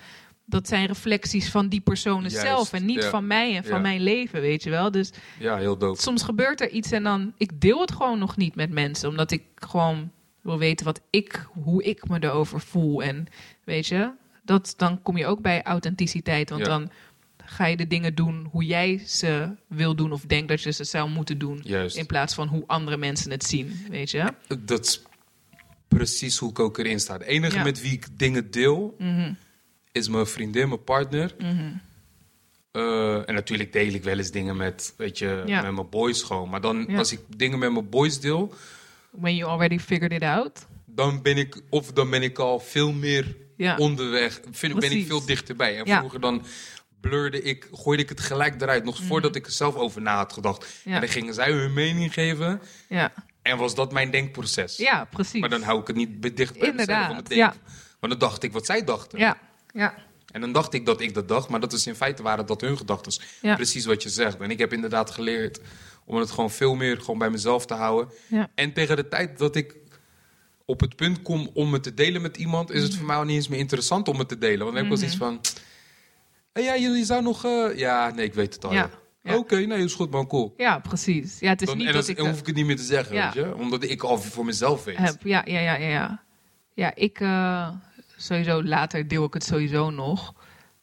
dat 0.45 0.67
zijn 0.67 0.85
reflecties 0.85 1.49
van 1.49 1.67
die 1.69 1.81
personen 1.81 2.29
Juist, 2.29 2.45
zelf. 2.45 2.73
En 2.73 2.85
niet 2.85 3.05
van 3.05 3.27
mij 3.27 3.55
en 3.55 3.63
van 3.63 3.81
mijn 3.81 4.01
leven, 4.01 4.41
weet 4.41 4.63
je 4.63 4.69
wel. 4.69 4.91
Dus 4.91 5.11
Ja, 5.39 5.57
heel 5.57 5.77
dope. 5.77 6.01
soms 6.01 6.23
gebeurt 6.23 6.61
er 6.61 6.69
iets 6.69 6.91
en 6.91 7.03
dan... 7.03 7.33
Ik 7.37 7.61
deel 7.61 7.81
het 7.81 7.91
gewoon 7.91 8.19
nog 8.19 8.37
niet 8.37 8.55
met 8.55 8.71
mensen. 8.71 9.09
Omdat 9.09 9.31
ik 9.31 9.43
gewoon 9.55 10.11
wil 10.41 10.57
weten 10.57 10.85
wat 10.85 11.01
ik, 11.09 11.45
hoe 11.63 11.83
ik 11.83 12.07
me 12.07 12.23
erover 12.23 12.59
voel. 12.61 13.03
En 13.03 13.27
weet 13.63 13.87
je, 13.87 14.11
dat, 14.43 14.73
dan 14.77 15.01
kom 15.01 15.17
je 15.17 15.25
ook 15.25 15.41
bij 15.41 15.63
authenticiteit. 15.63 16.49
Want 16.49 16.61
Ja. 16.61 16.67
dan 16.67 16.91
ga 17.45 17.65
je 17.65 17.77
de 17.77 17.87
dingen 17.87 18.15
doen 18.15 18.47
hoe 18.51 18.65
jij 18.65 19.01
ze 19.05 19.49
wil 19.67 19.95
doen... 19.95 20.11
of 20.11 20.21
denkt 20.25 20.47
dat 20.47 20.61
je 20.61 20.71
ze 20.71 20.83
zou 20.83 21.09
moeten 21.09 21.37
doen. 21.37 21.59
Juist. 21.63 21.95
In 21.97 22.05
plaats 22.05 22.33
van 22.33 22.47
hoe 22.47 22.63
andere 22.67 22.97
mensen 22.97 23.31
het 23.31 23.43
zien, 23.43 23.85
weet 23.89 24.11
je. 24.11 24.33
Dat 24.59 24.85
is 24.85 25.01
precies 25.87 26.37
hoe 26.37 26.49
ik 26.49 26.59
ook 26.59 26.77
erin 26.77 26.99
sta. 26.99 27.17
De 27.17 27.25
enige 27.25 27.55
Ja. 27.57 27.63
met 27.63 27.81
wie 27.81 27.91
ik 27.91 28.07
dingen 28.17 28.51
deel, 28.51 28.95
Mhm, 28.97 29.33
is 29.91 30.07
mijn 30.09 30.25
vriendin, 30.27 30.67
mijn 30.67 30.83
partner. 30.83 31.35
Eh, 32.71 33.29
en 33.29 33.33
natuurlijk 33.33 33.73
deel 33.73 33.93
ik 33.93 34.03
wel 34.03 34.17
eens 34.17 34.31
dingen 34.31 34.57
met, 34.57 34.93
weet 34.97 35.17
je, 35.17 35.43
Ja. 35.45 35.61
met 35.61 35.71
mijn 35.73 35.89
boys 35.89 36.23
gewoon. 36.23 36.49
Maar 36.49 36.61
dan, 36.61 36.95
als 36.95 37.11
ik 37.11 37.19
dingen 37.37 37.59
met 37.59 37.71
mijn 37.71 37.89
boys 37.89 38.19
deel, 38.19 38.53
When 39.11 39.35
you 39.35 39.51
already 39.51 39.77
figured 39.79 40.11
it 40.11 40.23
out. 40.23 40.65
dan 40.85 41.21
ben 41.21 41.37
ik, 41.37 41.61
of 41.69 41.91
dan 41.91 42.09
ben 42.09 42.21
ik 42.23 42.39
al 42.39 42.59
veel 42.59 42.91
meer 42.91 43.35
Ja. 43.57 43.77
onderweg 43.77 44.39
vind, 44.51 44.79
ben 44.79 44.91
ik 44.91 45.05
veel 45.07 45.25
dichterbij. 45.25 45.77
En 45.77 45.85
Ja. 45.85 45.97
vroeger 45.97 46.19
dan 46.21 46.45
blurde 47.01 47.41
ik, 47.41 47.67
gooide 47.73 48.03
ik 48.03 48.09
het 48.09 48.19
gelijk 48.19 48.61
eruit. 48.61 48.83
Nog 48.83 49.01
voordat 49.03 49.35
ik 49.35 49.45
er 49.45 49.51
zelf 49.51 49.75
over 49.75 50.01
na 50.01 50.15
had 50.15 50.33
gedacht. 50.33 50.59
Mhm. 50.59 50.89
Ja. 50.89 50.95
En 50.95 51.01
dan 51.01 51.09
gingen 51.09 51.33
zij 51.33 51.51
hun 51.51 51.73
mening 51.73 52.13
geven. 52.13 52.61
Ja, 52.89 53.13
En 53.41 53.57
was 53.57 53.75
dat 53.75 53.91
mijn 53.91 54.11
denkproces. 54.11 54.77
ja 54.77 55.05
precies. 55.11 55.39
Maar 55.41 55.49
dan 55.49 55.61
hou 55.61 55.81
ik 55.81 55.87
het 55.87 55.95
niet 55.95 56.37
dicht 56.37 56.59
bij 56.59 56.73
mezelf 56.73 57.21
ja. 57.27 57.53
Want 57.99 58.11
dan 58.19 58.29
dacht 58.29 58.43
ik 58.43 58.51
wat 58.51 58.65
zij 58.65 58.83
dachten. 58.83 59.19
Ja, 59.19 59.37
ja, 59.73 59.93
En 60.31 60.41
dan 60.41 60.51
dacht 60.51 60.73
ik 60.73 60.85
dat 60.85 61.01
ik 61.01 61.13
dat 61.13 61.27
dacht, 61.27 61.49
maar 61.49 61.59
dat 61.59 61.73
is 61.73 61.87
in 61.87 61.95
feite 61.95 62.23
waren 62.23 62.45
dat 62.45 62.61
hun 62.61 62.77
gedachten. 62.77 63.13
Ja. 63.41 63.55
Precies 63.55 63.85
wat 63.85 64.03
je 64.03 64.09
zegt. 64.09 64.39
En 64.39 64.51
ik 64.51 64.59
heb 64.59 64.73
inderdaad 64.73 65.11
geleerd 65.11 65.59
om 66.11 66.17
het 66.17 66.31
gewoon 66.31 66.51
veel 66.51 66.75
meer 66.75 66.99
gewoon 66.99 67.17
bij 67.19 67.29
mezelf 67.29 67.65
te 67.65 67.73
houden. 67.73 68.13
ja. 68.27 68.49
En 68.55 68.73
tegen 68.73 68.95
de 68.95 69.07
tijd 69.07 69.37
dat 69.37 69.55
ik 69.55 69.75
op 70.65 70.79
het 70.79 70.95
punt 70.95 71.21
kom 71.21 71.49
om 71.53 71.73
het 71.73 71.83
te 71.83 71.93
delen 71.93 72.21
met 72.21 72.37
iemand, 72.37 72.71
is 72.71 72.83
het 72.83 72.95
voor 72.95 73.05
mij 73.05 73.15
al 73.15 73.23
niet 73.23 73.35
eens 73.35 73.47
meer 73.47 73.59
interessant 73.59 74.07
om 74.07 74.19
het 74.19 74.27
te 74.29 74.37
delen. 74.37 74.59
Want 74.65 74.75
dan 74.75 74.85
heb 74.85 74.93
ik 74.93 74.99
wel 74.99 75.07
Mhm. 75.09 75.17
zoiets 75.19 75.51
van. 75.55 75.61
Hey, 76.53 76.63
ja, 76.63 76.73
je 76.73 77.05
zou 77.05 77.21
nog. 77.23 77.45
eh, 77.45 77.77
ja, 77.77 78.11
nee, 78.11 78.25
ik 78.25 78.33
weet 78.33 78.53
het 78.53 78.65
al. 78.65 78.73
Ja. 78.73 78.89
Oké, 79.23 79.55
nee, 79.55 79.83
is 79.83 79.93
goed, 79.93 80.11
man, 80.11 80.27
cool. 80.27 80.53
Ja, 80.57 80.79
precies. 80.79 81.39
Ja, 81.39 81.49
het 81.49 81.61
is 81.61 81.67
Dan, 81.67 81.77
niet 81.77 81.87
en 81.87 81.93
dat 81.93 82.07
ik 82.07 82.17
dan 82.17 82.27
hoef 82.27 82.39
ik 82.39 82.45
het 82.45 82.55
niet 82.55 82.65
meer 82.65 82.75
te 82.75 82.83
zeggen, 82.83 83.15
Ja. 83.15 83.25
weet 83.33 83.43
je? 83.45 83.55
Omdat 83.55 83.83
ik 83.83 84.03
al 84.03 84.17
voor 84.17 84.45
mezelf 84.45 84.83
weet. 84.83 84.97
heb. 84.97 85.15
Ja, 85.23 85.41
ja, 85.45 85.59
ja, 85.59 85.75
ja, 85.75 85.87
ja. 85.89 86.23
Ja, 86.73 86.95
ik 86.95 87.19
eh, 87.19 87.69
sowieso 88.17 88.63
later 88.63 89.07
deel 89.07 89.23
ik 89.25 89.33
het 89.33 89.43
sowieso 89.43 89.89
nog. 89.89 90.33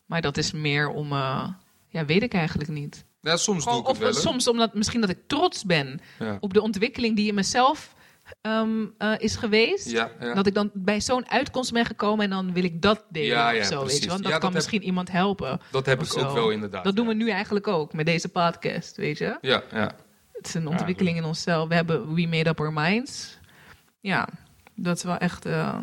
Maar 0.06 0.20
dat 0.20 0.36
is 0.36 0.52
meer 0.52 0.88
om, 0.88 1.12
eh, 1.12 1.48
ja, 1.88 2.04
weet 2.04 2.22
ik 2.22 2.34
eigenlijk 2.34 2.70
niet. 2.70 3.04
Ja, 3.28 3.36
soms 3.36 3.62
Gewoon, 3.62 3.78
doe 3.78 3.84
ik 3.86 3.90
of 3.90 3.98
het 4.04 4.06
wel. 4.14 4.22
hè. 4.22 4.28
soms 4.28 4.48
omdat 4.48 4.74
misschien 4.74 5.00
dat 5.00 5.10
ik 5.10 5.18
trots 5.26 5.64
ben 5.64 6.00
Ja. 6.18 6.36
op 6.40 6.54
de 6.54 6.62
ontwikkeling 6.62 7.16
die 7.16 7.28
in 7.28 7.34
mezelf 7.34 7.96
ehm, 8.40 8.84
eh, 8.98 9.12
is 9.18 9.36
geweest. 9.36 9.90
Ja. 9.90 10.10
Dat 10.34 10.46
ik 10.46 10.54
dan 10.54 10.70
bij 10.74 11.00
zo'n 11.00 11.28
uitkomst 11.30 11.72
ben 11.72 11.84
gekomen 11.84 12.24
en 12.24 12.30
dan 12.30 12.52
wil 12.52 12.64
ik 12.64 12.82
dat 12.82 13.04
delen 13.10 13.58
of 13.58 13.64
zo, 13.64 13.84
weet 13.84 14.02
je. 14.02 14.08
Want 14.08 14.22
dat 14.22 14.30
kan 14.30 14.30
dat 14.32 14.42
heb- 14.42 14.52
misschien 14.52 14.82
iemand 14.82 15.10
helpen. 15.10 15.60
dat 15.70 15.86
heb 15.86 16.02
ik 16.02 16.16
ook 16.18 16.32
wel 16.32 16.50
inderdaad. 16.50 16.84
Dat 16.84 16.96
doen 16.96 17.06
we 17.06 17.14
nu 17.14 17.30
eigenlijk 17.30 17.66
ook 17.66 17.92
met 17.92 18.06
deze 18.06 18.28
podcast, 18.28 18.96
weet 18.96 19.18
je. 19.18 19.38
Ja, 19.40 19.62
ja. 19.72 19.92
Het 20.32 20.46
is 20.46 20.54
een 20.54 20.66
ontwikkeling 20.68 21.16
in 21.16 21.24
onszelf. 21.24 21.68
We 21.68 21.74
hebben 21.74 22.14
We 22.14 22.26
Made 22.26 22.48
Up 22.50 22.60
Our 22.60 22.72
Minds. 22.72 23.38
Ja, 24.00 24.28
dat 24.74 24.96
is 24.96 25.02
wel 25.02 25.16
echt... 25.16 25.46
eh, 25.46 25.78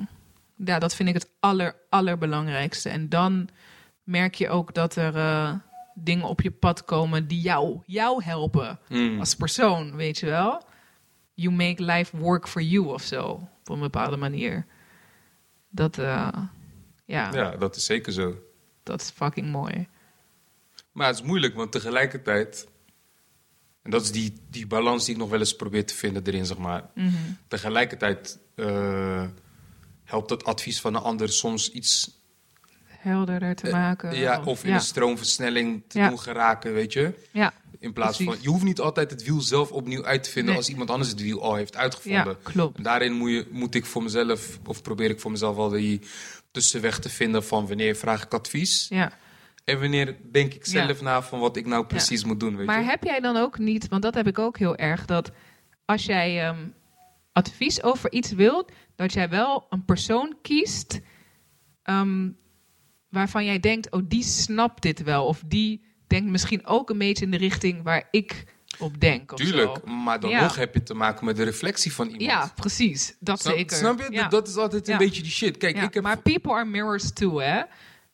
ja, 0.56 0.80
dat 0.80 0.96
vind 0.96 1.10
ik 1.10 1.16
het 1.16 1.30
aller, 1.40 1.76
allerbelangrijkste. 1.90 2.90
En 2.90 3.10
dan 3.10 3.50
merk 4.04 4.36
je 4.36 4.50
ook 4.50 4.74
dat 4.74 4.96
er 4.96 5.16
eh, 5.16 5.54
dingen 5.96 6.26
op 6.28 6.42
je 6.42 6.52
pad 6.52 6.86
komen 6.86 7.28
die 7.28 7.42
jou, 7.42 7.80
jou 7.86 8.24
helpen 8.24 8.80
Mm. 8.90 9.20
als 9.20 9.36
persoon, 9.36 9.96
weet 9.96 10.18
je 10.18 10.26
wel. 10.26 10.64
You 11.34 11.54
make 11.56 11.84
life 11.84 12.18
work 12.18 12.48
for 12.48 12.62
you 12.62 12.86
of 12.88 13.02
zo, 13.02 13.28
op 13.60 13.70
een 13.70 13.80
bepaalde 13.80 14.18
manier. 14.18 14.66
Dat, 15.70 15.98
eh, 15.98 16.38
ja, 17.06 17.34
ja, 17.34 17.56
dat 17.56 17.76
is 17.76 17.86
zeker 17.86 18.14
zo. 18.14 18.36
dat 18.84 19.02
is 19.02 19.10
fucking 19.10 19.52
mooi. 19.52 19.88
Maar 20.92 21.08
het 21.08 21.16
is 21.16 21.22
moeilijk, 21.22 21.56
want 21.56 21.72
tegelijkertijd. 21.72 22.68
En 23.82 23.92
dat 23.92 24.02
is 24.02 24.12
die, 24.12 24.34
die 24.50 24.68
balans 24.68 25.06
die 25.06 25.14
ik 25.14 25.20
nog 25.20 25.30
wel 25.30 25.40
eens 25.40 25.56
probeer 25.56 25.86
te 25.86 25.94
vinden 25.94 26.24
erin, 26.26 26.46
zeg 26.46 26.58
maar. 26.58 26.90
Mhm. 26.96 27.14
Tegelijkertijd 27.48 28.40
eh, 28.56 29.28
helpt 30.04 30.30
het 30.30 30.44
advies 30.44 30.82
van 30.82 30.96
een 30.96 31.02
ander 31.02 31.30
soms 31.30 31.72
iets. 31.72 32.24
Helderder 33.10 33.56
te 33.56 33.70
maken. 33.70 34.10
Eh, 34.10 34.20
ja, 34.20 34.42
of 34.44 34.64
in 34.64 34.70
ja. 34.70 34.76
een 34.76 34.82
stroomversnelling 34.82 35.84
te 35.88 36.00
Ja. 36.00 36.10
doen 36.10 36.20
geraken, 36.20 36.74
weet 36.74 36.94
je. 36.94 37.14
Ja, 37.32 37.54
In 37.80 37.94
plaats 37.94 38.18
van. 38.24 38.36
Je 38.42 38.50
hoeft 38.50 38.64
niet 38.64 38.80
altijd 38.80 39.12
het 39.12 39.24
wiel 39.24 39.42
zelf 39.42 39.72
opnieuw 39.72 40.06
uit 40.06 40.24
te 40.24 40.30
vinden 40.30 40.50
Nee. 40.52 40.60
als 40.62 40.70
iemand 40.70 40.90
anders 40.90 41.10
het 41.10 41.22
wiel 41.22 41.42
al 41.42 41.56
heeft 41.56 41.76
uitgevonden. 41.78 42.38
ja, 42.44 42.52
klopt. 42.52 42.78
En 42.78 42.84
daarin 42.84 43.14
moet, 43.14 43.30
je, 43.30 43.48
moet 43.52 43.76
ik 43.76 43.86
voor 43.86 44.04
mezelf, 44.04 44.60
of 44.66 44.82
probeer 44.82 45.10
ik 45.10 45.20
voor 45.20 45.32
mezelf 45.32 45.58
al 45.58 45.70
die 45.70 46.02
tussenweg 46.52 47.00
te 47.00 47.10
vinden 47.10 47.44
van 47.44 47.68
wanneer 47.68 47.96
vraag 47.96 48.24
ik 48.24 48.34
advies. 48.34 48.86
Ja. 48.90 49.12
En 49.64 49.80
wanneer 49.80 50.16
denk 50.32 50.54
ik 50.54 50.66
Ja. 50.66 50.72
zelf 50.86 51.02
na 51.02 51.22
van 51.22 51.40
wat 51.40 51.56
ik 51.58 51.66
nou 51.66 51.86
precies 51.86 52.24
moet 52.24 52.40
doen, 52.40 52.56
weet 52.56 52.66
Maar 52.66 52.80
je. 52.80 52.86
heb 52.90 53.04
jij 53.04 53.20
dan 53.20 53.38
ook 53.38 53.58
niet, 53.58 53.88
want 53.88 54.02
dat 54.02 54.14
heb 54.14 54.28
ik 54.28 54.40
ook 54.40 54.58
heel 54.58 54.76
erg, 54.76 55.06
dat 55.06 55.32
als 55.86 56.06
jij 56.06 56.42
ehm, 56.48 56.68
advies 57.34 57.84
over 57.84 58.12
iets 58.12 58.32
wilt, 58.32 58.72
dat 58.96 59.14
jij 59.14 59.30
wel 59.30 59.66
een 59.70 59.86
persoon 59.86 60.36
kiest 60.42 61.00
ehm, 61.84 62.30
waarvan 63.16 63.46
jij 63.46 63.60
denkt, 63.60 63.92
oh 63.92 64.02
die 64.08 64.24
snapt 64.24 64.82
dit 64.82 65.04
wel, 65.04 65.26
of 65.26 65.42
die 65.46 65.84
denkt 66.08 66.30
misschien 66.30 66.66
ook 66.66 66.90
een 66.90 66.98
beetje 66.98 67.26
in 67.26 67.32
de 67.32 67.38
richting 67.38 67.84
waar 67.84 68.08
ik 68.12 68.44
op 68.80 69.00
denk. 69.02 69.36
Tuurlijk, 69.36 69.78
zo. 69.86 69.92
maar 69.92 70.20
dan 70.20 70.30
Ja. 70.30 70.42
nog 70.42 70.56
heb 70.56 70.74
je 70.74 70.84
te 70.84 70.94
maken 70.94 71.26
met 71.26 71.36
de 71.36 71.44
reflectie 71.44 71.94
van 71.94 72.06
iemand. 72.06 72.22
Ja, 72.24 72.52
precies. 72.56 73.16
Dat 73.20 73.40
snap, 73.42 73.56
zeker. 73.56 73.78
snap 73.78 74.00
je? 74.00 74.08
Ja. 74.12 74.28
Dat 74.28 74.48
is 74.48 74.56
altijd 74.58 74.88
een 74.88 74.94
Ja. 74.94 75.00
beetje 75.00 75.22
die 75.22 75.32
shit. 75.32 75.58
Kijk, 75.58 75.78
ik 75.82 75.94
heb... 75.94 76.04
Maar 76.04 76.22
people 76.22 76.52
are 76.54 76.66
mirrors 76.66 77.14
too, 77.14 77.40
hè? 77.42 77.62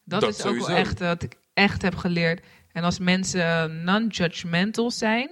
Dat, 0.03 0.21
Dat 0.21 0.29
is 0.29 0.37
ook 0.37 0.43
wel 0.43 0.51
sowieso. 0.61 0.81
echt 0.81 0.99
wat 0.99 1.23
ik 1.23 1.35
echt 1.53 1.81
heb 1.81 1.95
geleerd. 1.95 2.45
En 2.71 2.83
als 2.83 2.99
mensen 2.99 3.83
non-judgmental 3.83 4.91
zijn 4.91 5.29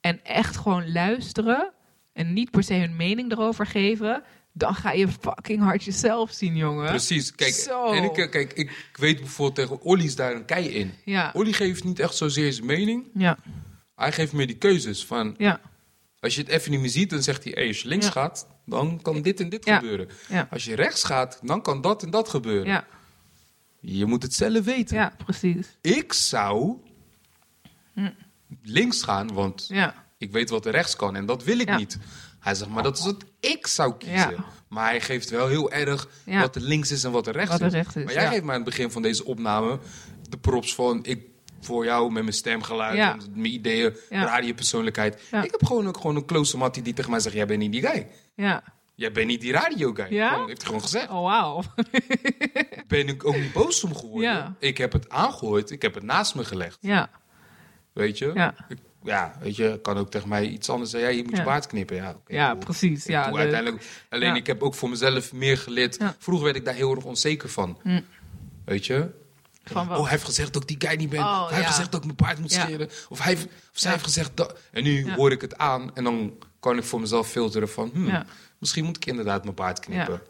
en 0.00 0.24
echt 0.24 0.56
gewoon 0.56 0.92
luisteren 0.92 1.72
en 2.12 2.32
niet 2.32 2.50
per 2.50 2.62
se 2.62 2.74
hun 2.74 2.96
mening 2.96 3.32
erover 3.32 3.66
geven, 3.66 4.22
dan 4.56 4.74
ga 4.74 4.92
je 4.92 5.08
fucking 5.08 5.62
hard 5.62 5.84
jezelf 5.84 6.30
zien, 6.32 6.56
jongen. 6.56 6.86
Precies, 6.88 7.34
kijk, 7.34 7.52
Zo. 7.54 7.92
en 7.92 8.04
ik, 8.04 8.12
kijk, 8.30 8.52
ik 8.52 8.70
weet 8.92 9.18
bijvoorbeeld 9.20 9.54
tegen 9.68 9.82
Olly 9.84 10.04
is 10.04 10.16
daar 10.16 10.34
een 10.34 10.44
kei 10.44 10.68
in. 10.68 10.92
Ja, 11.04 11.30
Olly 11.34 11.52
geeft 11.52 11.84
niet 11.84 11.98
echt 11.98 12.14
zozeer 12.16 12.52
zijn 12.52 12.66
mening. 12.66 13.06
ja, 13.14 13.38
Hij 13.94 14.12
geeft 14.12 14.32
meer 14.32 14.46
die 14.46 14.56
keuzes 14.56 15.04
van, 15.06 15.34
ja, 15.38 15.60
als 16.20 16.34
je 16.34 16.40
het 16.40 16.50
even 16.50 16.70
niet 16.70 16.80
meer 16.80 16.88
ziet, 16.90 17.10
dan 17.10 17.22
zegt 17.22 17.44
hij, 17.44 17.52
hey, 17.56 17.66
als 17.68 17.80
je 17.82 17.88
links 17.88 18.04
Ja. 18.06 18.12
gaat, 18.12 18.46
dan 18.66 19.02
kan 19.02 19.22
dit 19.22 19.40
en 19.40 19.48
dit 19.48 19.64
Ja. 19.64 19.74
gebeuren. 19.78 20.08
ja, 20.28 20.48
Als 20.50 20.64
je 20.64 20.74
rechts 20.74 21.04
gaat, 21.04 21.38
dan 21.42 21.62
kan 21.62 21.80
dat 21.80 22.02
en 22.02 22.10
dat 22.10 22.28
gebeuren. 22.28 22.66
ja, 22.66 22.86
Je 23.80 24.04
moet 24.06 24.22
het 24.22 24.34
zelf 24.34 24.64
weten. 24.64 24.96
ja, 24.96 25.12
precies. 25.24 25.66
Ik 25.80 26.12
zou 26.12 26.76
links 28.62 29.02
gaan, 29.02 29.32
want 29.32 29.66
Ja, 29.68 30.06
ik 30.18 30.32
weet 30.32 30.50
wat 30.50 30.66
er 30.66 30.72
rechts 30.72 30.96
kan 30.96 31.16
en 31.16 31.26
dat 31.26 31.44
wil 31.44 31.58
ik 31.58 31.76
niet. 31.76 31.98
Hij 32.40 32.54
zegt, 32.54 32.70
maar 32.70 32.82
dat 32.82 32.98
is 32.98 33.04
wat 33.04 33.24
ik 33.44 33.66
zou 33.66 33.94
kiezen. 33.98 34.30
Ja. 34.30 34.44
Maar 34.68 34.88
hij 34.88 35.00
geeft 35.00 35.30
wel 35.30 35.46
heel 35.48 35.70
erg 35.72 36.08
Ja. 36.24 36.40
wat 36.40 36.56
er 36.56 36.62
links 36.62 36.90
is 36.90 37.04
en 37.04 37.10
wat 37.10 37.26
er 37.26 37.32
rechts 37.32 37.50
Wat 37.50 37.60
er 37.60 37.66
is. 37.66 37.72
rechts 37.72 37.96
is, 37.96 38.04
maar 38.04 38.12
jij 38.12 38.22
ja. 38.22 38.28
geeft 38.28 38.42
mij 38.44 38.54
aan 38.54 38.60
het 38.60 38.70
begin 38.70 38.90
van 38.90 39.02
deze 39.02 39.24
opname 39.24 39.78
de 40.28 40.38
props 40.38 40.74
van 40.74 40.98
ik 41.04 41.20
voor 41.60 41.84
jou 41.84 42.12
met 42.12 42.22
mijn 42.22 42.34
stemgeluid 42.34 42.96
mijn 43.34 43.52
ideeën, 43.52 43.96
radiopersoonlijkheid. 44.10 45.14
Ik 45.14 45.50
heb 45.50 45.64
gewoon 45.64 45.88
ook 45.88 45.96
gewoon 45.96 46.16
een 46.16 46.24
close 46.26 46.56
mattie 46.56 46.82
die 46.82 46.92
tegen 46.94 47.10
mij 47.10 47.20
zegt, 47.20 47.34
jij 47.34 47.46
bent 47.46 47.58
niet 47.58 47.72
die 47.72 47.86
guy. 47.86 48.06
ja. 48.34 48.62
Jij 48.96 49.12
bent 49.12 49.26
niet 49.26 49.40
die 49.40 49.52
radio 49.52 49.92
guy. 49.92 50.06
Ja? 50.10 50.28
Gewoon, 50.32 50.46
heeft 50.46 50.58
hij 50.58 50.66
gewoon 50.66 50.82
gezegd. 50.82 51.08
Oh, 51.10 51.22
wauw. 51.22 51.62
Ben 52.88 53.08
ik 53.08 53.24
ook 53.26 53.36
niet 53.36 53.52
boos 53.52 53.84
om 53.84 53.96
geworden. 53.96 54.30
Ja. 54.30 54.54
Ik 54.58 54.78
heb 54.78 54.92
het 54.92 55.08
aangegooid, 55.08 55.70
ik 55.70 55.82
heb 55.82 55.94
het 55.94 56.02
naast 56.02 56.34
me 56.34 56.44
gelegd. 56.44 56.78
Ja, 56.80 57.10
Weet 57.92 58.18
je? 58.18 58.30
ja, 58.34 58.54
Ik- 58.68 58.78
ja, 59.04 59.36
weet 59.40 59.56
je, 59.56 59.78
kan 59.82 59.96
ook 59.96 60.10
tegen 60.10 60.28
mij 60.28 60.46
iets 60.46 60.68
anders 60.70 60.90
zeggen. 60.90 61.10
Ja, 61.10 61.16
je 61.16 61.22
moet 61.22 61.32
Ja. 61.32 61.38
je 61.38 61.44
baard 61.44 61.66
knippen. 61.66 61.96
Ja, 61.96 62.16
ja, 62.26 62.48
cool. 62.50 62.58
precies. 62.58 63.04
Ja, 63.04 63.32
uiteindelijk, 63.32 63.84
alleen 64.10 64.28
Ja. 64.28 64.34
ik 64.34 64.46
heb 64.46 64.62
ook 64.62 64.74
voor 64.74 64.88
mezelf 64.88 65.32
meer 65.32 65.58
geleerd. 65.58 65.98
Vroeger 66.18 66.44
werd 66.44 66.56
ik 66.56 66.64
daar 66.64 66.74
heel 66.74 66.94
erg 66.94 67.04
onzeker 67.04 67.48
van. 67.48 67.78
Hm. 67.82 68.00
Weet 68.64 68.86
je? 68.86 69.10
Van 69.64 69.86
wat? 69.88 69.96
Oh, 69.96 70.02
hij 70.02 70.12
heeft 70.12 70.24
gezegd 70.24 70.52
dat 70.52 70.62
ik 70.70 70.78
die 70.80 70.88
guy 70.88 70.98
niet 70.98 71.08
ben. 71.10 71.20
Oh, 71.20 71.40
of 71.42 71.48
hij 71.48 71.56
heeft 71.56 71.68
gezegd 71.70 71.90
dat 71.92 72.00
ik 72.00 72.06
mijn 72.06 72.16
paard 72.16 72.38
moet 72.38 72.52
scheren. 72.52 72.88
Of, 73.08 73.18
hij, 73.22 73.34
heeft- 73.34 73.44
of 73.46 73.50
zij 73.72 73.90
heeft 73.90 74.04
gezegd 74.04 74.30
dat. 74.34 74.58
En 74.70 74.82
nu 74.82 75.12
hoor 75.12 75.32
ik 75.32 75.40
het 75.40 75.58
aan 75.58 75.94
en 75.94 76.04
dan 76.04 76.32
kan 76.60 76.76
ik 76.78 76.84
voor 76.84 77.00
mezelf 77.00 77.28
filteren 77.30 77.68
van... 77.68 77.90
hm, 77.94 78.22
misschien 78.58 78.84
moet 78.84 78.96
ik 78.96 79.06
inderdaad 79.06 79.42
mijn 79.42 79.54
paard 79.54 79.80
knippen. 79.80 80.20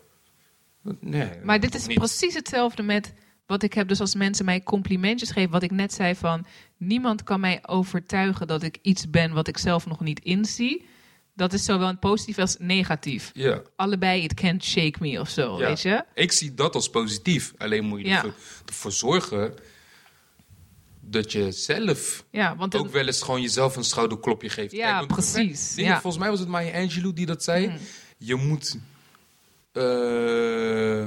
Nee, 1.01 1.30
Maar 1.42 1.60
dit 1.60 1.74
is 1.74 1.86
niet. 1.86 1.98
precies 1.98 2.34
hetzelfde 2.34 2.82
met 2.82 3.12
wat 3.46 3.62
ik 3.62 3.72
heb. 3.74 3.88
Dus 3.88 4.00
als 4.00 4.14
mensen 4.14 4.44
mij 4.44 4.62
complimentjes 4.62 5.30
geven, 5.30 5.50
wat 5.50 5.62
ik 5.62 5.70
net 5.70 5.92
zei 5.92 6.14
van 6.14 6.46
niemand 6.76 7.22
kan 7.22 7.40
mij 7.40 7.60
overtuigen 7.66 8.46
dat 8.46 8.62
ik 8.62 8.78
iets 8.82 9.10
ben 9.10 9.32
wat 9.32 9.48
ik 9.48 9.58
zelf 9.58 9.86
nog 9.86 10.00
niet 10.00 10.20
inzie. 10.20 10.84
Dat 11.36 11.52
is 11.52 11.64
zowel 11.64 11.96
positief 11.96 12.38
als 12.38 12.56
negatief. 12.58 13.30
Ja. 13.34 13.62
Allebei, 13.76 14.22
it 14.22 14.34
can't 14.34 14.64
shake 14.64 14.96
me 15.00 15.20
of 15.20 15.28
zo, 15.28 15.58
Ja. 15.58 15.66
weet 15.66 15.80
je? 15.80 16.04
Ik 16.14 16.32
zie 16.32 16.54
dat 16.54 16.74
als 16.74 16.90
positief. 16.90 17.52
Alleen 17.58 17.84
moet 17.84 18.00
je 18.00 18.06
Ja. 18.06 18.16
ervoor, 18.16 18.34
ervoor 18.66 18.92
zorgen 18.92 19.54
dat 21.00 21.32
je 21.32 21.52
zelf 21.52 22.24
Ja, 22.30 22.56
want 22.56 22.74
ook 22.74 22.90
wel 22.92 23.06
eens 23.06 23.22
gewoon 23.22 23.40
jezelf 23.42 23.76
een 23.76 23.84
schouderklopje 23.84 24.48
geeft. 24.48 24.72
Ja, 24.72 25.06
precies, 25.06 25.74
dingen- 25.74 25.90
ja. 25.90 26.00
Volgens 26.00 26.22
mij 26.22 26.30
was 26.30 26.40
het 26.40 26.48
Maya 26.48 26.80
Angelou 26.82 27.12
die 27.12 27.26
dat 27.26 27.44
zei. 27.44 27.66
Mm. 27.68 27.76
Je 28.18 28.34
moet 28.34 28.78
eh, 29.72 31.04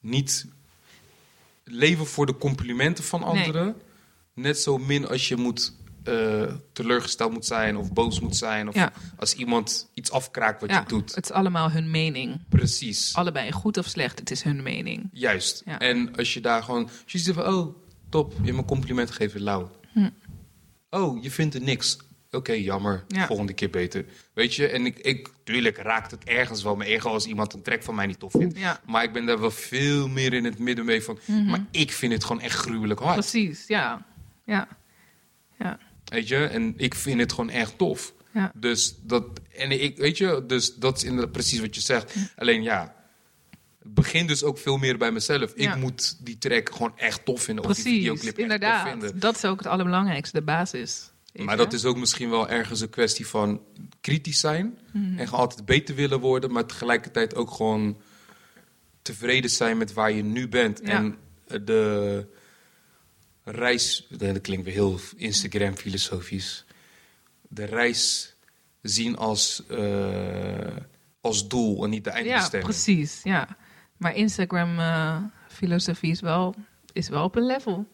niet 0.00 0.46
leven 1.70 2.06
voor 2.06 2.26
de 2.26 2.36
complimenten 2.36 3.04
van 3.04 3.20
Nee. 3.20 3.28
anderen. 3.28 3.76
Net 4.34 4.58
zo 4.58 4.78
min 4.78 5.08
als 5.08 5.28
je 5.28 5.36
moet 5.36 5.76
eh, 6.04 6.52
teleurgesteld 6.72 7.32
moet 7.32 7.46
zijn 7.46 7.76
of 7.76 7.92
boos 7.92 8.20
moet 8.20 8.36
zijn. 8.36 8.68
Of 8.68 8.74
Ja. 8.74 8.92
als 9.16 9.34
iemand 9.34 9.90
iets 9.94 10.10
afkraakt 10.10 10.60
wat 10.60 10.70
ja, 10.70 10.80
je 10.80 10.86
doet. 10.86 11.14
het 11.14 11.24
is 11.24 11.30
allemaal 11.32 11.70
hun 11.70 11.90
mening. 11.90 12.40
Precies. 12.48 13.14
Allebei, 13.14 13.52
goed 13.52 13.76
of 13.78 13.86
slecht, 13.86 14.18
het 14.18 14.30
is 14.30 14.42
hun 14.42 14.62
mening. 14.62 15.08
Juist. 15.12 15.62
Ja. 15.64 15.78
En 15.78 16.16
als 16.16 16.34
je 16.34 16.40
daar 16.40 16.62
gewoon... 16.62 16.82
Als 16.84 17.12
je 17.12 17.18
zegt 17.18 17.38
van, 17.38 17.54
oh, 17.54 17.76
top, 18.08 18.32
je 18.38 18.44
hebt 18.44 18.56
me 18.56 18.64
compliment 18.64 19.10
gegeven, 19.10 19.40
lauw. 19.40 19.70
Hm. 19.92 20.08
Oh, 20.90 21.22
je 21.22 21.30
vindt 21.30 21.54
er 21.54 21.60
niks. 21.62 21.96
Oké, 22.30 22.52
jammer. 22.52 23.04
Ja. 23.08 23.26
Volgende 23.26 23.52
keer 23.52 23.70
beter. 23.70 24.04
Weet 24.32 24.54
je, 24.54 24.68
en 24.68 24.86
ik, 24.86 24.98
ik, 24.98 25.28
tuurlijk 25.44 25.76
raakt 25.76 26.10
het 26.10 26.24
ergens 26.24 26.62
wel 26.62 26.76
mijn 26.76 26.90
ego 26.90 27.08
als 27.10 27.26
iemand 27.26 27.54
een 27.54 27.62
track 27.62 27.82
van 27.82 27.94
mij 27.94 28.06
niet 28.06 28.18
tof 28.18 28.32
vindt. 28.32 28.58
Ja. 28.58 28.80
Maar 28.86 29.02
ik 29.02 29.12
ben 29.12 29.26
daar 29.26 29.40
wel 29.40 29.50
veel 29.50 30.08
meer 30.08 30.32
in 30.32 30.44
het 30.44 30.58
midden 30.58 30.84
mee 30.84 31.02
van. 31.02 31.18
Maar 31.46 31.64
ik 31.70 31.92
vind 31.92 32.12
het 32.12 32.24
gewoon 32.24 32.42
echt 32.42 32.56
gruwelijk 32.58 33.00
hard. 33.00 33.14
Precies, 33.18 33.64
ja. 33.66 34.06
Ja. 34.44 34.68
Ja. 35.58 35.78
Weet 36.04 36.28
je, 36.28 36.36
en 36.44 36.74
ik 36.76 36.94
vind 36.94 37.20
het 37.20 37.32
gewoon 37.32 37.50
echt 37.50 37.78
tof. 37.78 38.14
Ja. 38.32 38.52
Dus 38.54 38.94
dat, 39.02 39.24
en 39.56 39.70
ik, 39.82 39.96
weet 39.96 40.18
je, 40.18 40.44
dus 40.46 40.74
dat 40.74 40.96
is 40.96 41.04
inderdaad 41.04 41.32
precies 41.32 41.60
wat 41.60 41.74
je 41.74 41.80
zegt. 41.80 42.14
Alleen 42.36 42.62
ja, 42.62 42.94
het 43.82 43.94
begint 43.94 44.28
dus 44.28 44.42
ook 44.44 44.58
veel 44.58 44.76
meer 44.76 44.98
bij 44.98 45.12
mezelf. 45.12 45.52
Ja. 45.56 45.74
Ik 45.74 45.80
moet 45.80 46.24
die 46.24 46.38
track 46.38 46.70
gewoon 46.72 46.92
echt 46.96 47.24
tof 47.24 47.42
vinden. 47.42 47.64
Of 47.64 47.74
die 47.74 47.82
Precies, 47.82 47.98
videoclip 48.00 48.26
echt 48.26 48.34
tof 48.34 48.44
inderdaad. 48.44 48.88
vinden. 48.88 49.18
Dat 49.18 49.36
is 49.36 49.44
ook 49.44 49.58
het 49.58 49.66
allerbelangrijkste, 49.66 50.38
de 50.38 50.44
basis. 50.44 51.10
Maar 51.44 51.56
dat 51.56 51.72
is 51.72 51.84
ook 51.84 51.96
misschien 51.96 52.30
wel 52.30 52.48
ergens 52.48 52.80
een 52.80 52.90
kwestie 52.90 53.26
van 53.26 53.62
kritisch 54.00 54.40
zijn. 54.40 54.78
Mhm. 54.92 55.18
En 55.18 55.28
altijd 55.28 55.64
beter 55.64 55.94
willen 55.94 56.20
worden. 56.20 56.52
Maar 56.52 56.66
tegelijkertijd 56.66 57.34
ook 57.34 57.50
gewoon 57.50 58.00
tevreden 59.02 59.50
zijn 59.50 59.76
met 59.78 59.92
waar 59.92 60.12
je 60.12 60.22
nu 60.22 60.48
bent. 60.48 60.80
Ja. 60.82 60.88
En 60.88 61.16
eh, 61.46 61.58
de 61.64 62.26
reis, 63.44 64.06
dat 64.08 64.40
klinkt 64.40 64.64
weer 64.64 64.74
heel 64.74 64.98
Instagram-filosofisch. 65.16 66.64
De 67.48 67.64
reis 67.64 68.34
zien 68.82 69.16
als, 69.16 69.62
eh, 69.68 70.76
als 71.20 71.48
doel 71.48 71.84
en 71.84 71.90
niet 71.90 72.04
de 72.04 72.10
Ja, 72.10 72.16
eindbestemming. 72.16 72.72
precies, 72.72 73.20
ja. 73.22 73.56
Maar 73.96 74.14
Instagram-filosofie 74.14 76.10
is, 76.10 76.20
wel, 76.20 76.54
is 76.92 77.08
wel 77.08 77.24
op 77.24 77.36
een 77.36 77.46
level. 77.46 77.86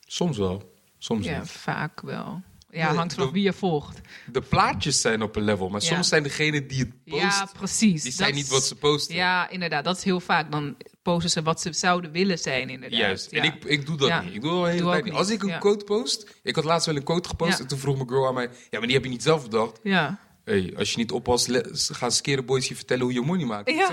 Soms 0.00 0.38
wel, 0.38 0.73
soms 1.04 1.26
Ja, 1.26 1.38
niet. 1.38 1.50
vaak 1.50 2.00
wel. 2.00 2.42
Ja, 2.70 2.86
Nee, 2.88 2.96
hangt 2.96 3.14
vanaf 3.14 3.28
de- 3.28 3.34
wie 3.34 3.42
je 3.44 3.52
volgt. 3.52 4.00
De 4.32 4.40
plaatjes 4.40 5.00
zijn 5.00 5.22
op 5.22 5.36
een 5.36 5.42
level, 5.42 5.68
maar 5.68 5.80
Ja. 5.80 5.86
soms 5.86 6.08
zijn 6.08 6.22
degenen 6.22 6.66
die 6.66 6.78
het 6.78 7.04
posten, 7.04 7.28
Ja, 7.28 7.48
precies. 7.52 8.02
die 8.02 8.12
zijn 8.12 8.34
niet 8.34 8.48
wat 8.48 8.64
ze 8.64 8.74
posten. 8.74 9.14
Ja, 9.14 9.48
inderdaad. 9.50 9.84
Dat 9.84 9.96
is 9.96 10.04
heel 10.04 10.20
vaak. 10.20 10.52
Dan 10.52 10.76
posten 11.02 11.30
ze 11.30 11.42
wat 11.42 11.60
ze 11.60 11.72
zouden 11.72 12.10
willen 12.10 12.38
zijn, 12.38 12.70
inderdaad. 12.70 12.98
Juist. 12.98 13.30
Ja. 13.30 13.38
En 13.42 13.44
ik, 13.44 13.64
ik 13.64 13.86
doe 13.86 13.96
dat 13.96 14.08
Ja. 14.08 14.20
niet. 14.20 14.34
Ik 14.34 14.40
doe 14.40 14.50
al 14.50 14.76
Doe 14.76 14.90
tijd. 14.90 15.10
Als 15.10 15.30
ik 15.30 15.42
een 15.42 15.48
ja. 15.48 15.58
quote 15.58 15.84
post... 15.84 16.30
Ik 16.42 16.54
had 16.54 16.64
laatst 16.64 16.86
wel 16.86 16.96
een 16.96 17.02
quote 17.04 17.28
gepost 17.28 17.52
Ja. 17.52 17.58
en 17.58 17.66
toen 17.66 17.78
vroeg 17.78 17.96
mijn 17.96 18.08
girl 18.08 18.26
aan 18.26 18.34
mij... 18.34 18.48
Ja, 18.70 18.78
maar 18.78 18.86
die 18.86 18.94
heb 18.96 19.04
je 19.04 19.10
niet 19.10 19.22
zelf 19.22 19.42
bedacht. 19.42 19.80
Ja. 19.82 20.18
Hey, 20.44 20.74
als 20.76 20.90
je 20.90 20.96
niet 20.96 21.12
oppast, 21.12 21.50
gaan 21.92 22.12
skere 22.12 22.42
boys 22.42 22.68
je 22.68 22.74
vertellen 22.74 23.02
hoe 23.04 23.12
je 23.12 23.20
money 23.20 23.44
maakt. 23.46 23.70
Ja. 23.70 23.90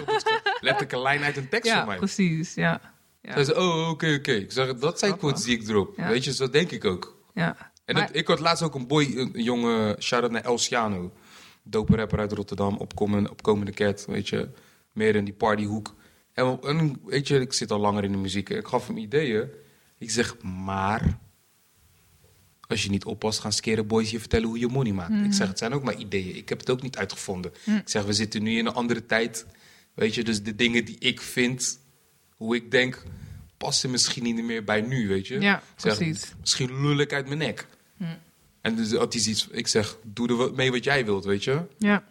letterlijk 0.59 0.91
een 0.91 1.01
lijn 1.01 1.23
uit 1.23 1.37
een 1.37 1.49
tekst 1.49 1.69
ja, 1.71 1.77
van 1.77 1.87
mij. 1.87 1.97
precies. 1.97 2.53
Ja. 2.53 2.81
Ja. 3.21 3.43
Zei, 3.43 3.57
oh, 3.57 3.89
oké, 3.89 4.13
oké. 4.19 4.31
Ik 4.31 4.51
zeg, 4.51 4.75
dat 4.75 4.99
zijn 4.99 5.17
quotes 5.17 5.43
die 5.43 5.57
ik 5.57 5.63
drop. 5.63 5.97
Ja. 5.97 6.07
Weet 6.07 6.23
je, 6.23 6.33
zo 6.33 6.49
denk 6.49 6.71
ik 6.71 6.85
ook. 6.85 7.17
ja. 7.33 7.71
En 7.85 7.95
Maar- 7.97 8.07
dat- 8.07 8.15
ik 8.15 8.27
had 8.27 8.39
laatst 8.39 8.63
ook 8.63 8.75
een 8.75 8.87
boy, 8.87 9.03
een, 9.15 9.29
een 9.33 9.43
jonge, 9.43 9.95
shout-out 9.99 10.31
naar 10.31 10.43
El 10.43 10.57
Ciano. 10.57 11.13
Dope 11.63 11.95
rapper 11.95 12.19
uit 12.19 12.31
Rotterdam, 12.31 12.77
opkomende, 12.77 13.29
opkomende 13.29 13.71
cat, 13.71 14.05
weet 14.05 14.29
je. 14.29 14.49
Meer 14.93 15.15
in 15.15 15.25
die 15.25 15.33
partyhoek. 15.33 15.95
En, 16.33 16.59
en 16.61 17.01
weet 17.05 17.27
je, 17.27 17.39
ik 17.39 17.53
zit 17.53 17.71
al 17.71 17.79
langer 17.79 18.03
in 18.03 18.11
de 18.11 18.17
muziek. 18.17 18.49
Ik 18.49 18.67
gaf 18.67 18.87
hem 18.87 18.97
ideeën. 18.97 19.47
Ik 19.97 20.09
zeg, 20.11 20.41
maar... 20.41 21.19
Als 22.67 22.83
je 22.83 22.89
niet 22.89 23.05
oppast, 23.05 23.39
gaan 23.39 23.51
skere 23.53 23.83
boys 23.83 24.11
je 24.11 24.19
vertellen 24.19 24.47
hoe 24.47 24.59
je 24.59 24.67
money 24.67 24.91
maakt. 24.93 25.09
Mhm. 25.11 25.23
Ik 25.23 25.33
zeg, 25.33 25.47
het 25.47 25.57
zijn 25.57 25.73
ook 25.73 25.83
maar 25.83 25.95
ideeën. 25.97 26.35
Ik 26.35 26.49
heb 26.49 26.59
het 26.59 26.69
ook 26.69 26.81
niet 26.81 26.97
uitgevonden. 26.97 27.51
Hm. 27.63 27.71
Ik 27.75 27.89
zeg, 27.89 28.03
we 28.03 28.13
zitten 28.13 28.43
nu 28.43 28.57
in 28.57 28.65
een 28.65 28.73
andere 28.73 29.05
tijd. 29.05 29.45
Weet 29.93 30.15
je, 30.15 30.23
dus 30.23 30.43
de 30.43 30.55
dingen 30.55 30.85
die 30.85 30.95
ik 30.99 31.21
vind, 31.21 31.79
hoe 32.41 32.55
ik 32.55 32.71
denk, 32.71 33.03
passen 33.57 33.91
misschien 33.91 34.23
niet 34.23 34.43
meer 34.43 34.63
bij 34.63 34.81
nu, 34.81 35.07
weet 35.07 35.27
je. 35.27 35.39
Ja, 35.39 35.61
zeg, 35.75 35.97
precies. 35.97 36.33
Misschien 36.39 36.81
lul 36.81 36.97
ik 36.97 37.13
uit 37.13 37.25
mijn 37.27 37.37
nek. 37.39 37.67
En 38.61 38.75
dus 38.75 38.93
had 38.93 39.13
hij 39.13 39.21
zoiets, 39.21 39.47
ik 39.51 39.67
zeg, 39.67 39.97
doe 40.03 40.27
er 40.47 40.53
mee 40.53 40.71
wat 40.71 40.83
jij 40.83 41.05
wilt, 41.05 41.25
weet 41.25 41.43
je. 41.43 41.61
Ja. 41.77 42.03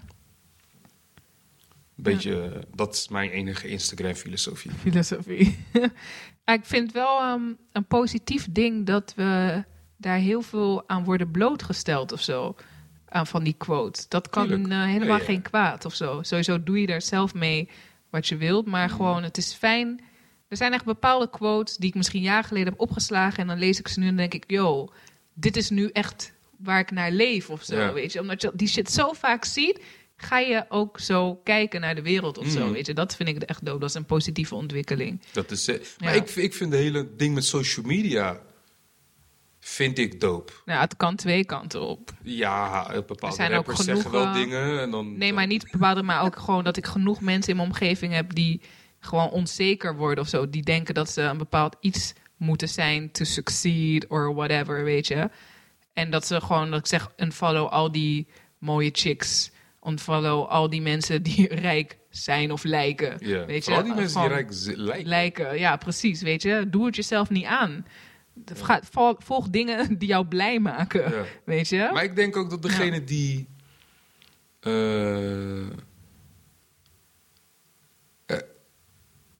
Beetje, 1.94 2.42
eh, 2.42 2.60
dat 2.74 2.94
is 2.94 3.08
mijn 3.08 3.30
enige 3.30 3.68
Instagram-filosofie. 3.68 4.70
filosofie. 4.72 5.58
Ik 6.44 6.64
vind 6.64 6.92
wel 6.92 7.20
ehm, 7.20 7.42
een 7.72 7.86
positief 7.86 8.46
ding 8.50 8.86
dat 8.86 9.12
we 9.16 9.64
daar 9.96 10.18
heel 10.18 10.42
veel 10.42 10.88
aan 10.88 11.04
worden 11.04 11.30
blootgesteld 11.30 12.12
of 12.12 12.22
zo. 12.22 12.56
Aan 13.08 13.26
van 13.26 13.44
die 13.44 13.54
quotes. 13.58 14.08
Dat 14.08 14.28
kan 14.30 14.44
eh, 14.50 14.84
helemaal 14.84 15.06
Ja, 15.08 15.16
ja. 15.16 15.24
geen 15.24 15.42
kwaad 15.42 15.84
of 15.84 15.94
zo. 15.94 16.22
Sowieso 16.22 16.62
doe 16.62 16.80
je 16.80 16.86
daar 16.86 17.02
zelf 17.02 17.34
mee 17.34 17.68
wat 18.10 18.28
je 18.28 18.36
wilt. 18.36 18.66
Maar 18.66 18.88
Mm. 18.88 18.94
gewoon, 18.96 19.22
het 19.22 19.36
is 19.36 19.52
fijn. 19.54 20.00
Er 20.50 20.56
zijn 20.56 20.72
echt 20.72 20.84
bepaalde 20.84 21.30
quotes 21.30 21.76
die 21.76 21.88
ik 21.88 21.94
misschien 21.94 22.22
jaar 22.22 22.44
geleden 22.44 22.68
heb 22.72 22.80
opgeslagen. 22.80 23.38
En 23.38 23.46
dan 23.46 23.58
lees 23.58 23.78
ik 23.78 23.88
ze 23.88 24.00
nu 24.00 24.06
en 24.06 24.16
denk 24.16 24.34
ik, 24.34 24.44
yo, 24.46 24.88
dit 25.34 25.56
is 25.56 25.70
nu 25.70 25.88
echt 25.92 26.32
waar 26.56 26.78
ik 26.80 26.90
naar 26.90 27.10
leef 27.10 27.50
of 27.50 27.62
zo. 27.62 27.76
Ja. 27.76 27.92
Weet 27.92 28.12
je? 28.12 28.20
Omdat 28.20 28.42
je 28.42 28.50
die 28.54 28.68
shit 28.68 28.90
zo 28.90 29.12
vaak 29.12 29.44
ziet, 29.44 29.80
ga 30.16 30.38
je 30.38 30.64
ook 30.68 31.00
zo 31.00 31.34
kijken 31.34 31.80
naar 31.80 31.94
de 31.94 32.02
wereld 32.02 32.38
of 32.38 32.48
zo. 32.48 32.66
Mm. 32.66 32.72
Weet 32.72 32.86
je? 32.86 32.94
Dat 32.94 33.16
vind 33.16 33.28
ik 33.28 33.42
echt 33.42 33.64
dope. 33.64 33.78
Dat 33.78 33.88
is 33.88 33.94
een 33.94 34.04
positieve 34.04 34.54
ontwikkeling. 34.54 35.20
Dat 35.32 35.50
is, 35.50 35.68
eh, 35.68 35.80
maar 35.98 36.14
Ja. 36.14 36.22
ik, 36.22 36.30
ik 36.30 36.54
vind 36.54 36.70
de 36.70 36.76
hele 36.76 37.16
ding 37.16 37.34
met 37.34 37.44
social 37.44 37.86
media, 37.86 38.40
vind 39.60 39.98
ik 39.98 40.20
dope. 40.20 40.52
Nou, 40.64 40.80
het 40.80 40.96
kan 40.96 41.16
twee 41.16 41.44
kanten 41.44 41.80
op. 41.80 42.10
Ja, 42.22 42.86
bepaalde 42.88 43.26
Er 43.26 43.32
zijn 43.32 43.48
ook 43.50 43.56
rappers 43.56 43.80
genoeg, 43.80 44.02
zeggen 44.02 44.20
wel 44.20 44.32
dingen 44.32 44.80
en 44.80 44.90
dan... 44.90 45.18
Nee, 45.18 45.32
maar 45.32 45.46
niet 45.46 45.70
bepaalde, 45.70 46.02
maar 46.02 46.22
ook 46.22 46.38
gewoon 46.38 46.64
dat 46.64 46.76
ik 46.76 46.86
genoeg 46.86 47.20
mensen 47.20 47.50
in 47.50 47.56
mijn 47.56 47.68
omgeving 47.68 48.12
heb 48.12 48.34
die 48.34 48.60
gewoon 49.00 49.30
onzeker 49.30 49.96
worden 49.96 50.24
of 50.24 50.30
zo. 50.30 50.50
Die 50.50 50.62
denken 50.62 50.94
dat 50.94 51.10
ze 51.10 51.22
een 51.22 51.38
bepaald 51.38 51.76
iets 51.80 52.12
moeten 52.36 52.68
zijn 52.68 53.10
to 53.10 53.24
succeed 53.24 54.06
or 54.08 54.34
whatever, 54.34 54.84
weet 54.84 55.06
je. 55.06 55.30
En 55.92 56.10
dat 56.10 56.26
ze 56.26 56.40
gewoon, 56.40 56.70
dat 56.70 56.80
ik 56.80 56.86
zeg, 56.86 57.12
unfollow 57.16 57.68
al 57.68 57.92
die 57.92 58.26
mooie 58.58 58.90
chicks. 58.92 59.50
Unfollow 59.86 60.46
al 60.46 60.70
die 60.70 60.82
mensen 60.82 61.22
die 61.22 61.54
rijk 61.70 61.98
zijn 62.10 62.52
of 62.52 62.64
lijken. 62.64 63.18
Weet 63.46 63.56
je? 63.56 63.62
vooral 63.62 63.82
die 63.84 63.94
mensen 63.94 64.20
die 64.20 64.28
rijk 64.28 64.50
lijken. 64.76 65.06
lijken. 65.06 65.58
Ja, 65.58 65.76
precies, 65.76 66.22
weet 66.22 66.42
je. 66.42 66.66
Doe 66.70 66.86
het 66.86 66.96
jezelf 66.96 67.30
niet 67.30 67.44
aan. 67.44 67.86
Ga, 68.54 68.80
vol- 68.90 69.16
volg 69.18 69.48
dingen 69.48 69.88
die 69.98 70.08
jou 70.08 70.26
blij 70.26 70.58
maken, 70.58 71.24
weet 71.44 71.68
je. 71.68 71.90
Maar 71.92 72.04
ik 72.04 72.16
denk 72.16 72.36
ook 72.36 72.50
dat 72.50 72.62
degene 72.62 73.04
die. 73.04 73.48
eh, 74.60 75.66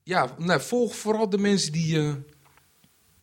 ja, 0.03 0.35
nee, 0.39 0.59
volg 0.59 0.97
vooral 0.97 1.29
de 1.29 1.39
mensen 1.39 1.73
die 1.73 1.99
eh, 1.99 2.13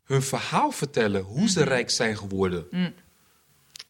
hun 0.03 0.21
verhaal 0.21 0.71
vertellen. 0.71 1.21
Hoe 1.21 1.49
ze 1.49 1.63
rijk 1.63 1.89
zijn 1.89 2.17
geworden. 2.17 2.67
Mm. 2.71 2.93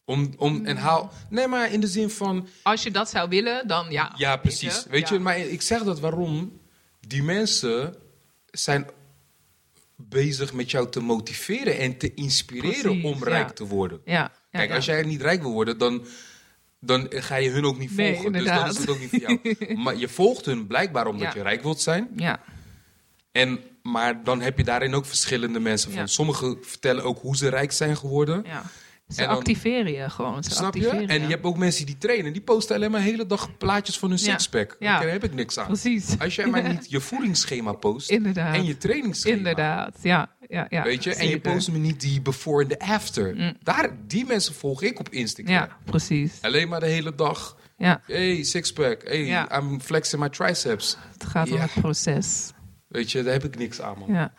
Om, 0.04 0.32
om, 0.36 0.64
en 0.66 0.76
haal. 0.76 1.12
Nee, 1.30 1.46
maar 1.46 1.72
in 1.72 1.80
de 1.80 1.86
zin 1.86 2.10
van. 2.10 2.48
Als 2.62 2.82
je 2.82 2.90
dat 2.90 3.10
zou 3.10 3.28
willen, 3.28 3.68
dan 3.68 3.86
ja. 3.90 4.12
Ja, 4.16 4.36
precies. 4.36 4.84
Weet 4.90 5.08
je, 5.08 5.14
Ja. 5.14 5.20
maar 5.20 5.38
ik 5.38 5.62
zeg 5.62 5.82
dat 5.82 6.00
waarom. 6.00 6.60
Die 7.06 7.22
mensen 7.22 7.94
zijn 8.50 8.86
bezig 9.96 10.52
met 10.52 10.70
jou 10.70 10.90
te 10.90 11.00
motiveren 11.00 11.78
en 11.78 11.96
te 11.98 12.14
inspireren 12.14 12.80
Precies, 12.82 13.04
om 13.04 13.18
ja. 13.18 13.24
rijk 13.24 13.48
te 13.50 13.66
worden. 13.66 14.00
Ja, 14.04 14.32
Kijk, 14.50 14.70
als 14.72 14.84
jij 14.84 15.02
niet 15.02 15.20
rijk 15.22 15.42
wil 15.42 15.52
worden, 15.52 15.78
dan, 15.78 16.04
dan 16.80 17.06
ga 17.10 17.36
je 17.36 17.50
hun 17.50 17.64
ook 17.64 17.78
niet 17.78 17.96
Nee, 17.96 18.14
volgen. 18.14 18.32
dus 18.32 18.44
dan 18.44 18.68
is 18.70 18.78
het 18.78 18.88
ook 18.88 18.98
niet 19.00 19.08
voor 19.08 19.18
jou. 19.18 19.76
Maar 19.82 19.96
je 19.96 20.08
volgt 20.08 20.44
hun 20.44 20.66
blijkbaar 20.66 21.06
omdat 21.06 21.32
je 21.34 21.42
rijk 21.42 21.62
wilt 21.62 21.80
zijn. 21.80 22.08
Ja, 22.16 22.40
En, 23.32 23.60
maar 23.82 24.24
dan 24.24 24.40
heb 24.40 24.58
je 24.58 24.64
daarin 24.64 24.94
ook 24.94 25.06
verschillende 25.06 25.60
mensen 25.60 25.90
van. 25.90 26.00
Ja. 26.00 26.06
Sommigen 26.06 26.58
vertellen 26.62 27.04
ook 27.04 27.18
hoe 27.20 27.36
ze 27.36 27.48
rijk 27.48 27.72
zijn 27.72 27.96
geworden. 27.96 28.42
ja. 28.46 28.62
Ze 29.08 29.20
En 29.22 29.28
dan- 29.28 29.36
activeren 29.36 29.92
je 29.92 30.10
gewoon. 30.10 30.44
Ze 30.44 30.50
Snap 30.50 30.74
je? 30.74 30.88
En 30.88 31.20
je 31.22 31.26
hebt 31.28 31.44
ook 31.44 31.56
mensen 31.56 31.86
die 31.86 31.98
trainen. 31.98 32.32
Die 32.32 32.42
posten 32.42 32.76
alleen 32.76 32.90
maar 32.90 33.00
de 33.00 33.06
hele 33.06 33.26
dag 33.26 33.56
plaatjes 33.56 33.98
van 33.98 34.08
hun 34.08 34.18
sixpack. 34.18 34.76
Ja. 34.78 35.00
Daar 35.00 35.10
heb 35.10 35.24
ik 35.24 35.34
niks 35.34 35.58
aan. 35.58 35.66
Precies. 35.66 36.18
Als 36.18 36.34
jij 36.34 36.46
maar 36.46 36.68
niet 36.72 36.90
je 36.90 37.00
voedingsschema 37.00 37.72
post 37.72 38.10
Inderdaad. 38.10 38.54
en 38.54 38.64
je 38.64 38.76
trainingsschema. 38.78 39.36
Inderdaad, 39.36 39.98
ja. 40.02 40.30
ja, 40.48 40.66
ja 40.68 40.82
Weet 40.82 41.04
je? 41.04 41.14
En 41.14 41.28
je 41.28 41.40
post 41.40 41.70
me 41.70 41.78
niet 41.78 42.00
die 42.00 42.20
before 42.20 42.62
en 42.62 42.68
de 42.68 42.78
after. 42.78 43.34
Mm. 43.34 43.56
Daar, 43.62 43.90
die 44.06 44.24
mensen 44.26 44.54
volg 44.54 44.82
ik 44.82 44.98
op 44.98 45.08
Instagram. 45.08 45.54
Ja, 45.54 45.76
precies. 45.84 46.32
Alleen 46.40 46.68
maar 46.68 46.80
de 46.80 46.86
hele 46.86 47.14
dag. 47.14 47.56
Ja, 47.78 48.00
Hey, 48.06 48.42
sixpack. 48.42 49.02
Hey. 49.04 49.46
I'm 49.58 49.80
flexing 49.80 50.22
my 50.22 50.28
triceps. 50.28 50.96
het 51.12 51.24
gaat 51.24 51.50
om 51.50 51.58
het 51.58 51.72
proces. 51.80 52.50
Weet 52.88 53.10
je, 53.10 53.22
daar 53.22 53.32
heb 53.32 53.44
ik 53.44 53.58
niks 53.58 53.80
aan, 53.80 53.98
man. 53.98 54.12
Ja, 54.12 54.32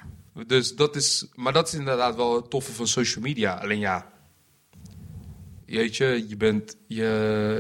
Dus 0.48 0.76
dat 0.76 0.96
is... 0.96 1.28
Maar 1.36 1.54
dat 1.54 1.68
is 1.68 1.74
inderdaad 1.74 2.16
wel 2.16 2.36
het 2.36 2.50
toffe 2.50 2.72
van 2.72 2.88
social 2.88 3.24
media. 3.24 3.54
Alleen 3.54 3.80
ja... 3.80 4.12
Weet 5.66 5.96
je, 5.98 6.26
je 6.28 6.38
bent... 6.38 6.76
Je, 6.88 7.04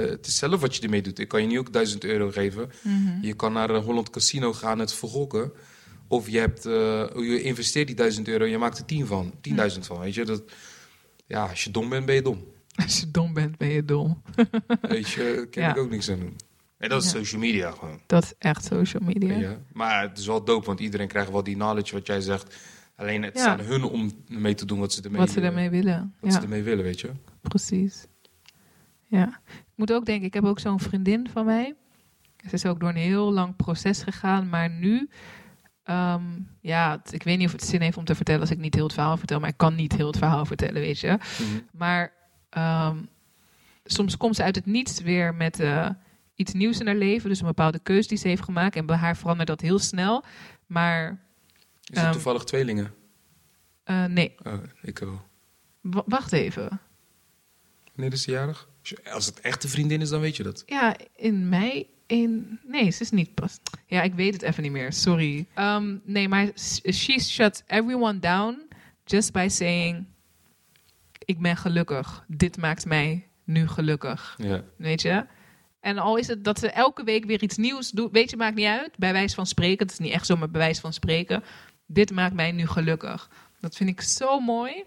het 0.10 0.28
is 0.28 0.38
zelf 0.38 0.61
wat 0.61 0.76
je 0.76 0.82
ermee 0.82 1.02
doet. 1.02 1.20
Ik 1.20 1.28
kan 1.28 1.41
je 1.41 1.48
nu 1.48 1.60
ook 1.60 1.74
1000 1.74 2.03
euro 2.03 2.32
geven. 2.32 2.70
Mhm. 2.82 3.22
Je 3.26 3.34
kan 3.34 3.53
naar 3.53 3.70
een 3.70 3.84
Holland 3.84 4.10
Casino 4.10 4.53
gaan 4.53 4.80
het 4.80 4.94
vergokken. 4.94 5.52
Of 6.07 6.30
je, 6.30 6.40
hebt, 6.40 6.66
eh, 6.66 6.74
je 7.16 7.41
investeert 7.41 7.88
die 7.88 7.95
1000 7.95 8.28
euro 8.28 8.44
en 8.44 8.49
je 8.49 8.57
maakt 8.57 8.78
er 8.78 8.86
10 8.86 9.06
van. 9.06 9.34
10.000 9.41 9.56
van, 9.80 9.99
weet 9.99 10.14
je. 10.14 10.26
Dat, 10.26 10.44
ja, 11.28 11.45
als 11.45 11.64
je 11.64 11.72
dom 11.72 11.90
bent, 11.90 12.06
ben 12.06 12.16
je 12.16 12.22
dom. 12.22 12.45
als 12.76 12.99
je 12.99 13.11
dom 13.11 13.34
bent, 13.34 13.57
ben 13.57 13.70
je 13.70 13.86
dom. 13.86 14.22
Weet 14.82 15.10
je, 15.10 15.34
daar 15.36 15.45
kan 15.48 15.64
Ja. 15.64 15.70
ik 15.70 15.78
ook 15.78 15.90
niks 15.90 16.10
aan 16.10 16.20
doen. 16.20 16.36
En 16.80 16.89
dat 16.89 17.03
is 17.03 17.11
Ja. 17.11 17.18
social 17.18 17.41
media 17.41 17.72
gewoon. 17.72 17.99
Dat 18.07 18.23
is 18.23 18.34
echt 18.38 18.64
social 18.65 19.03
media. 19.03 19.38
Ja. 19.38 19.57
Maar 19.73 20.01
het 20.01 20.18
is 20.18 20.26
wel 20.26 20.43
dope, 20.43 20.65
want 20.65 20.80
iedereen 20.80 21.07
krijgt 21.07 21.31
wel 21.31 21.43
die 21.43 21.56
knowledge 21.56 21.93
wat 21.93 22.07
jij 22.07 22.22
zegt. 22.22 22.56
Alleen 22.95 23.23
het 23.23 23.38
Ja. 23.38 23.47
aan 23.47 23.60
hun 23.60 23.84
om 23.84 24.11
mee 24.27 24.53
te 24.53 24.65
doen 24.65 24.80
wat 24.80 24.93
ze 24.93 25.01
ermee, 25.01 25.19
Wat 25.19 25.30
ze 25.30 25.39
daarmee 25.41 25.69
willen. 25.69 26.14
wat 26.19 26.31
Ja, 26.34 26.38
ze 26.38 26.43
ermee 26.43 26.64
willen, 26.64 26.84
weet 26.84 26.99
je. 26.99 27.11
precies. 27.41 28.06
Ja. 29.07 29.41
Ik 29.47 29.76
moet 29.76 29.93
ook 29.93 30.06
denken, 30.06 30.26
ik 30.27 30.34
heb 30.34 30.43
ook 30.43 30.60
zo'n 30.60 30.80
vriendin 30.80 31.30
van 31.31 31.45
mij. 31.45 31.76
Ze 32.47 32.53
is 32.53 32.65
ook 32.65 32.80
door 32.80 32.89
een 32.89 32.95
heel 32.95 33.34
lang 33.34 33.56
proces 33.56 34.03
gegaan, 34.03 34.49
maar 34.49 34.69
nu... 34.69 35.10
ehm, 35.84 36.23
ja, 36.61 37.01
ik 37.11 37.23
weet 37.23 37.38
niet 37.38 37.45
of 37.47 37.51
het 37.51 37.64
zin 37.64 37.81
heeft 37.81 37.97
om 37.97 38.06
te 38.06 38.15
vertellen 38.15 38.41
als 38.41 38.51
ik 38.51 38.57
niet 38.57 38.73
heel 38.76 38.84
het 38.84 38.93
verhaal 38.93 39.18
vertel, 39.18 39.39
maar 39.39 39.49
ik 39.49 39.57
kan 39.57 39.76
niet 39.76 39.95
heel 39.95 40.07
het 40.07 40.18
verhaal 40.18 40.45
vertellen, 40.45 40.81
weet 40.81 40.99
je. 40.99 41.07
Mhm. 41.07 41.60
Maar 41.72 42.14
ehm, 42.49 42.97
soms 43.84 44.18
komt 44.18 44.35
ze 44.35 44.43
uit 44.43 44.56
het 44.56 44.65
niets 44.65 45.01
weer 45.01 45.35
met 45.35 45.60
eh, 45.60 45.89
iets 46.40 46.53
nieuws 46.53 46.80
in 46.80 46.86
haar 46.86 46.95
leven. 46.95 47.30
Dus 47.30 47.40
een 47.40 47.45
bepaalde 47.45 47.80
keuze 47.80 48.07
die 48.07 48.18
ze 48.18 48.28
heeft 48.28 48.44
gemaakt. 48.44 48.76
En 48.76 48.86
bij 48.86 48.95
haar 48.95 49.18
verandert 49.18 49.48
dat 49.48 49.61
heel 49.61 49.80
snel. 49.80 50.24
Maar 50.68 51.10
Is 51.84 51.95
het 51.95 51.98
Ehm, 52.03 52.11
toevallig 52.11 52.44
tweelingen? 52.44 52.94
eh, 53.84 54.06
nee, 54.06 54.36
Oh, 54.44 54.53
ik 54.82 54.99
wel. 54.99 55.22
W- 55.82 55.99
wacht 56.06 56.32
even. 56.32 56.80
Nee, 57.95 58.10
is 58.10 58.22
ze 58.22 58.32
jarig? 58.32 58.70
Als 59.11 59.26
het 59.26 59.40
echte 59.41 59.68
vriendin 59.68 60.02
is, 60.02 60.10
dan 60.10 60.20
weet 60.20 60.38
je 60.38 60.44
dat. 60.44 60.64
Ja, 60.66 60.95
in 61.16 61.49
mei. 61.49 61.88
In... 62.06 62.60
Nee, 62.64 62.91
ze 62.91 63.02
is 63.02 63.11
niet 63.11 63.34
pas. 63.34 63.60
Ja, 63.86 64.02
ik 64.02 64.14
weet 64.14 64.34
het 64.34 64.41
even 64.41 64.64
niet 64.64 64.72
meer. 64.72 64.94
Sorry. 64.94 65.45
Ehm, 65.53 65.95
nee, 66.03 66.28
maar 66.28 66.49
she 66.91 67.20
shuts 67.20 67.64
everyone 67.68 68.20
down 68.20 68.68
just 69.06 69.32
by 69.32 69.48
saying: 69.49 70.06
Ik 71.26 71.40
ben 71.40 71.57
gelukkig. 71.57 72.24
Dit 72.28 72.57
maakt 72.57 72.86
mij 72.86 73.28
nu 73.44 73.68
gelukkig. 73.68 74.36
Ja. 74.38 74.64
Weet 74.76 75.02
je? 75.02 75.26
En 75.80 75.97
al 75.97 76.15
is 76.18 76.27
het 76.27 76.43
dat 76.43 76.60
ze 76.60 76.69
elke 76.69 77.03
week 77.03 77.26
weer 77.26 77.41
iets 77.43 77.57
nieuws 77.57 77.91
doet, 77.91 78.11
weet 78.11 78.30
je, 78.30 78.38
maakt 78.38 78.56
niet 78.56 78.65
uit. 78.65 78.91
Bij 78.97 79.11
wijze 79.11 79.35
van 79.35 79.45
spreken, 79.45 79.85
het 79.85 79.91
is 79.91 79.99
niet 79.99 80.11
echt 80.14 80.26
zo, 80.26 80.35
maar 80.38 80.49
bij 80.49 80.61
wijze 80.61 80.81
van 80.81 80.93
spreken. 80.93 81.43
Dit 81.85 82.11
maakt 82.11 82.34
mij 82.34 82.51
nu 82.51 82.68
gelukkig. 82.68 83.30
Dat 83.61 83.76
vind 83.76 83.89
ik 83.89 84.01
zo 84.01 84.39
mooi. 84.39 84.84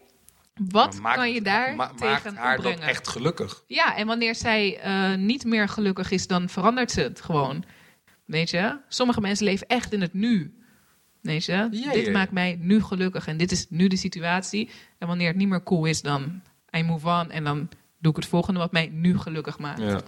Wat 0.55 1.01
maakt- 1.01 1.17
kan 1.17 1.33
je 1.33 1.43
daar 1.43 1.75
ma- 1.75 1.93
tegen 1.97 2.35
Maakt 2.35 2.37
haar 2.37 2.57
dat 2.57 2.65
opbrengen? 2.67 2.89
echt 2.89 3.09
gelukkig? 3.09 3.65
Ja, 3.67 3.97
en 3.97 4.07
wanneer 4.07 4.35
zij 4.35 4.79
eh, 4.79 5.15
niet 5.15 5.45
meer 5.45 5.69
gelukkig 5.69 6.11
is, 6.11 6.27
dan 6.27 6.49
verandert 6.49 6.91
ze 6.91 7.01
het 7.01 7.21
gewoon. 7.21 7.65
Weet 8.25 8.51
je? 8.51 8.79
Sommige 8.89 9.21
mensen 9.21 9.45
leven 9.45 9.67
echt 9.67 9.93
in 9.93 10.01
het 10.01 10.13
nu. 10.13 10.57
Weet 11.21 11.45
je? 11.45 11.69
Dit 11.93 12.13
maakt 12.13 12.33
mij 12.33 12.57
nu 12.61 12.83
gelukkig 12.83 13.27
en 13.27 13.37
dit 13.37 13.53
is 13.53 13.67
nu 13.69 13.87
de 13.89 13.97
situatie. 13.97 14.71
En 14.99 15.07
wanneer 15.07 15.29
het 15.29 15.37
niet 15.37 15.49
meer 15.49 15.63
cool 15.63 15.85
is, 15.85 16.03
dan 16.03 16.43
I 16.77 16.83
move 16.83 17.09
on 17.09 17.31
en 17.31 17.45
dan 17.45 17.69
doe 17.99 18.11
ik 18.11 18.17
het 18.17 18.27
volgende 18.27 18.61
wat 18.61 18.73
mij 18.73 18.89
nu 18.93 19.19
gelukkig 19.19 19.59
maakt. 19.59 19.81
Ja. 19.81 20.01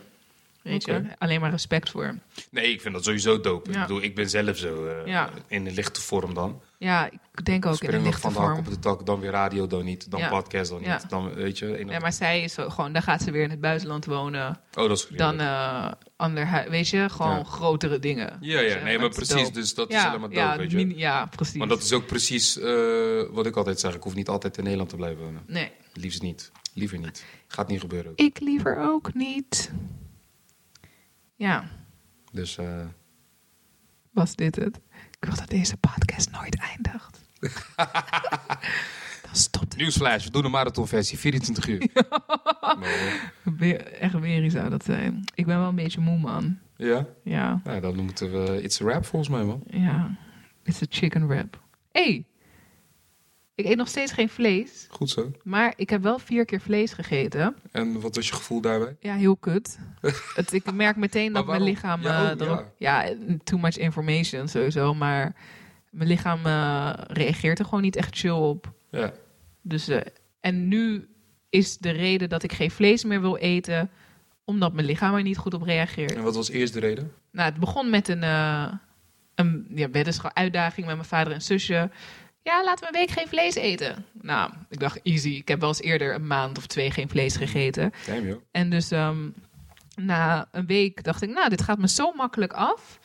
Weet 0.64 0.82
Oké. 0.88 0.96
je? 0.96 1.04
Alleen 1.18 1.40
maar 1.40 1.50
respect 1.50 1.90
voor. 1.90 2.14
Nee, 2.50 2.72
ik 2.72 2.80
vind 2.80 2.94
dat 2.94 3.04
sowieso 3.04 3.40
dope. 3.40 3.70
Ja. 3.72 3.80
Ik 3.80 3.86
bedoel, 3.86 4.02
ik 4.02 4.14
ben 4.14 4.30
zelf 4.30 4.56
zo 4.56 4.86
eh, 4.86 5.06
Ja. 5.06 5.30
in 5.48 5.64
de 5.64 5.70
lichte 5.72 6.00
vorm 6.00 6.34
dan. 6.34 6.60
Ja, 6.78 7.06
ik 7.10 7.44
denk 7.44 7.66
ook 7.66 7.70
in 7.72 7.76
Springen 7.78 8.02
lichte 8.02 8.20
van 8.20 8.32
de 8.32 8.38
hak 8.38 8.48
vorm. 8.48 8.58
op 8.66 8.72
de 8.72 8.78
tak, 8.78 9.06
dan 9.06 9.20
weer 9.20 9.30
radio, 9.30 9.66
dan 9.66 9.84
niet. 9.84 10.10
Dan 10.10 10.20
Ja. 10.20 10.28
podcast, 10.28 10.70
dan 10.70 10.80
Ja. 10.82 10.92
niet. 10.96 11.10
Dan, 11.10 11.34
weet 11.34 11.58
je, 11.58 11.84
Ja, 11.88 11.98
maar 11.98 12.12
zij 12.12 12.42
is 12.42 12.52
zo 12.52 12.70
gewoon, 12.70 12.92
dan 12.92 13.02
gaat 13.02 13.22
ze 13.22 13.30
weer 13.30 13.42
in 13.42 13.50
het 13.50 13.60
buitenland 13.60 14.04
wonen. 14.04 14.48
Oh, 14.74 14.88
dat 14.88 14.90
is 14.98 15.06
Dan 15.16 15.40
eh 15.40 15.90
ander 16.16 16.64
weet 16.68 16.88
je, 16.88 17.08
gewoon 17.08 17.36
Ja. 17.36 17.44
grotere 17.44 17.98
dingen. 17.98 18.36
Ja, 18.40 18.60
ja, 18.60 18.82
nee, 18.82 18.98
maar 18.98 19.08
precies. 19.08 19.34
dope. 19.42 19.50
Dus 19.52 19.74
dat 19.74 19.88
is 19.90 19.94
ja, 19.96 20.06
helemaal 20.06 20.28
dope, 20.28 20.40
ja, 20.40 20.56
weet 20.56 20.70
je. 20.70 20.96
ja, 20.96 21.26
precies. 21.26 21.54
Maar 21.54 21.68
dat 21.68 21.82
is 21.82 21.92
ook 21.92 22.06
precies 22.06 22.58
eh, 22.58 23.22
wat 23.30 23.46
ik 23.46 23.56
altijd 23.56 23.80
zeg. 23.80 23.94
Ik 23.94 24.02
hoef 24.02 24.14
niet 24.14 24.28
altijd 24.28 24.56
in 24.56 24.62
Nederland 24.62 24.90
te 24.90 24.96
blijven 24.96 25.24
wonen. 25.24 25.42
Nee. 25.46 25.70
Liefst 25.92 26.22
niet. 26.22 26.50
Liever 26.74 26.98
niet. 26.98 27.24
Gaat 27.48 27.68
niet 27.68 27.80
gebeuren. 27.80 28.10
ook. 28.10 28.18
Ik 28.18 28.40
liever 28.40 28.78
ook 28.78 29.14
niet. 29.14 29.70
Ja, 31.44 31.64
Dus 32.32 32.56
eh, 32.58 32.86
was 34.10 34.34
dit 34.36 34.56
het? 34.56 34.80
Ik 35.20 35.24
wil 35.24 35.34
dat 35.36 35.48
deze 35.48 35.76
podcast 35.76 36.30
nooit 36.30 36.56
eindigt. 36.58 37.20
Dan 39.22 39.34
stopt 39.34 39.64
het. 39.64 39.76
nieuwsflash. 39.76 40.24
We 40.24 40.30
doen 40.30 40.44
een 40.44 40.50
marathonversie. 40.50 41.18
24 41.18 41.68
uur. 41.68 41.78
Nee, 42.78 43.20
Weer, 43.58 43.92
echt 43.92 44.18
weer 44.18 44.50
zou 44.50 44.70
dat 44.70 44.84
zijn. 44.84 45.24
Ik 45.34 45.46
ben 45.46 45.58
wel 45.58 45.68
een 45.68 45.74
beetje 45.74 46.00
moe, 46.00 46.18
man. 46.18 46.58
ja? 46.76 47.06
Ja, 47.24 47.60
Nou, 47.64 47.80
dan 47.80 47.96
moeten 48.04 48.32
we 48.32 48.62
It's 48.62 48.80
a 48.80 48.84
Rap 48.84 49.04
volgens 49.04 49.30
mij, 49.30 49.44
man. 49.44 49.62
ja. 49.66 50.16
It's 50.62 50.82
a 50.82 50.86
chicken 50.88 51.26
wrap. 51.26 51.62
hey, 51.92 52.24
ik 53.54 53.64
eet 53.64 53.76
nog 53.76 53.88
steeds 53.88 54.12
geen 54.12 54.28
vlees. 54.28 54.86
Goed 54.90 55.10
zo. 55.10 55.30
Maar 55.42 55.72
ik 55.76 55.90
heb 55.90 56.02
wel 56.02 56.18
vier 56.18 56.44
keer 56.44 56.60
vlees 56.60 56.92
gegeten. 56.92 57.56
En 57.72 58.00
wat 58.00 58.16
was 58.16 58.28
je 58.28 58.34
gevoel 58.34 58.60
daarbij? 58.60 58.96
Ja, 59.00 59.14
heel 59.14 59.36
kut. 59.36 59.78
het, 60.34 60.52
ik 60.52 60.72
merk 60.72 60.96
meteen 60.96 61.32
dat 61.32 61.46
mijn 61.46 61.62
lichaam... 61.62 62.02
Ja, 62.02 62.30
eh, 62.30 62.40
oh, 62.40 62.46
erop- 62.46 62.72
ja. 62.78 63.14
too 63.44 63.58
much 63.58 63.76
information 63.76 64.48
sowieso. 64.48 64.94
Maar 64.94 65.34
mijn 65.90 66.08
lichaam 66.08 66.46
eh, 66.46 66.92
reageert 67.06 67.58
er 67.58 67.64
gewoon 67.64 67.82
niet 67.82 67.96
echt 67.96 68.16
chill 68.16 68.30
op. 68.30 68.72
Ja. 68.90 69.12
Dus, 69.62 69.88
eh, 69.88 70.00
en 70.40 70.68
nu 70.68 71.08
is 71.50 71.78
de 71.78 71.90
reden 71.90 72.28
dat 72.28 72.42
ik 72.42 72.52
geen 72.52 72.70
vlees 72.70 73.04
meer 73.04 73.20
wil 73.20 73.36
eten... 73.36 73.90
omdat 74.44 74.72
mijn 74.72 74.86
lichaam 74.86 75.14
er 75.14 75.22
niet 75.22 75.38
goed 75.38 75.54
op 75.54 75.62
reageert. 75.62 76.14
En 76.14 76.22
wat 76.22 76.34
was 76.34 76.50
eerst 76.50 76.72
de 76.72 76.80
reden? 76.80 77.12
Nou, 77.30 77.50
het 77.50 77.60
begon 77.60 77.90
met 77.90 78.08
een, 78.08 78.22
eh 78.22 78.72
een 79.34 79.66
ja, 79.74 79.90
weddenschap, 79.90 80.30
uitdaging 80.34 80.86
met 80.86 80.96
mijn 80.96 81.08
vader 81.08 81.32
en 81.32 81.42
zusje. 81.42 81.90
Ja, 82.44 82.64
laten 82.64 82.80
we 82.88 82.92
een 82.98 83.06
week 83.06 83.10
geen 83.18 83.28
vlees 83.28 83.54
eten. 83.54 84.04
Nou, 84.22 84.50
ik 84.68 84.78
dacht 84.80 85.00
easy. 85.02 85.28
Ik 85.28 85.48
heb 85.48 85.60
wel 85.60 85.68
eens 85.68 85.80
eerder 85.80 86.14
een 86.14 86.26
maand 86.26 86.58
of 86.58 86.66
twee 86.66 86.90
geen 86.90 87.08
vlees 87.08 87.36
gegeten. 87.36 87.92
Damn, 88.06 88.26
joh. 88.26 88.40
En 88.50 88.70
dus 88.70 88.90
ehm, 88.90 89.28
na 89.96 90.48
een 90.52 90.66
week 90.66 91.04
dacht 91.04 91.22
ik, 91.22 91.30
nou, 91.30 91.48
dit 91.48 91.62
gaat 91.62 91.78
me 91.78 91.88
zo 91.88 92.12
makkelijk 92.12 92.52
af. 92.52 92.98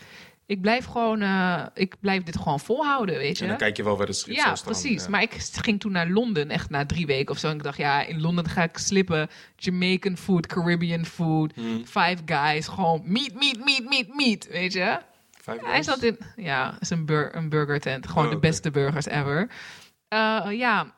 Ik 0.46 0.62
blijf 0.62 0.86
gewoon, 0.86 1.22
eh, 1.22 1.66
ik 1.74 1.96
blijf 2.00 2.24
dit 2.24 2.38
gewoon 2.38 2.60
volhouden, 2.60 3.18
weet 3.18 3.38
je. 3.38 3.44
En 3.44 3.50
dan 3.50 3.58
kijk 3.58 3.78
je 3.78 3.84
wel 3.84 3.98
waar 3.98 4.06
de 4.06 4.14
schip 4.14 4.36
Ja, 4.36 4.56
staan. 4.56 4.72
precies. 4.72 5.04
Ja. 5.04 5.10
Maar 5.10 5.22
ik 5.22 5.34
ging 5.40 5.80
toen 5.80 5.92
naar 5.92 6.10
Londen, 6.10 6.50
echt 6.50 6.70
na 6.70 6.86
drie 6.86 7.06
weken 7.06 7.32
of 7.34 7.40
zo. 7.40 7.48
En 7.50 7.56
ik 7.56 7.64
dacht, 7.64 7.78
ja, 7.78 8.06
in 8.06 8.22
Londen 8.22 8.50
ga 8.50 8.64
ik 8.64 8.78
slippen. 8.78 9.28
Jamaican 9.56 10.18
food, 10.18 10.48
Caribbean 10.48 11.06
food, 11.06 11.54
Hmm. 11.56 11.86
Five 11.86 12.18
Guys. 12.26 12.68
Gewoon 12.68 13.02
meat, 13.06 13.34
meat, 13.34 13.58
meat, 13.66 13.84
meat, 13.90 14.08
meat, 14.16 14.48
weet 14.48 14.74
je. 14.74 14.98
Hij 15.62 15.84
zat 15.84 16.04
in, 16.04 16.18
ja, 16.36 16.78
is 16.80 16.90
een, 16.90 17.06
bur 17.06 17.36
een 17.36 17.50
burgertent. 17.50 18.08
Gewoon 18.08 18.26
Oh, 18.26 18.32
de 18.32 18.38
beste 18.38 18.72
burgers 18.72 19.06
ever. 19.06 19.48
Eh, 20.08 20.46
ja, 20.52 20.94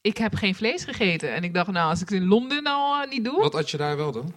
ik 0.00 0.16
heb 0.16 0.34
geen 0.34 0.54
vlees 0.54 0.84
gegeten. 0.84 1.34
En 1.34 1.44
ik 1.44 1.54
dacht, 1.54 1.70
nou, 1.70 1.90
als 1.90 2.00
ik 2.00 2.08
het 2.08 2.20
in 2.20 2.26
Londen 2.26 2.62
nou 2.62 3.08
niet 3.08 3.24
doe... 3.24 3.40
Wat 3.40 3.52
had 3.52 3.70
je 3.70 3.76
daar 3.76 3.96
wel 3.96 4.12
dan? 4.12 4.32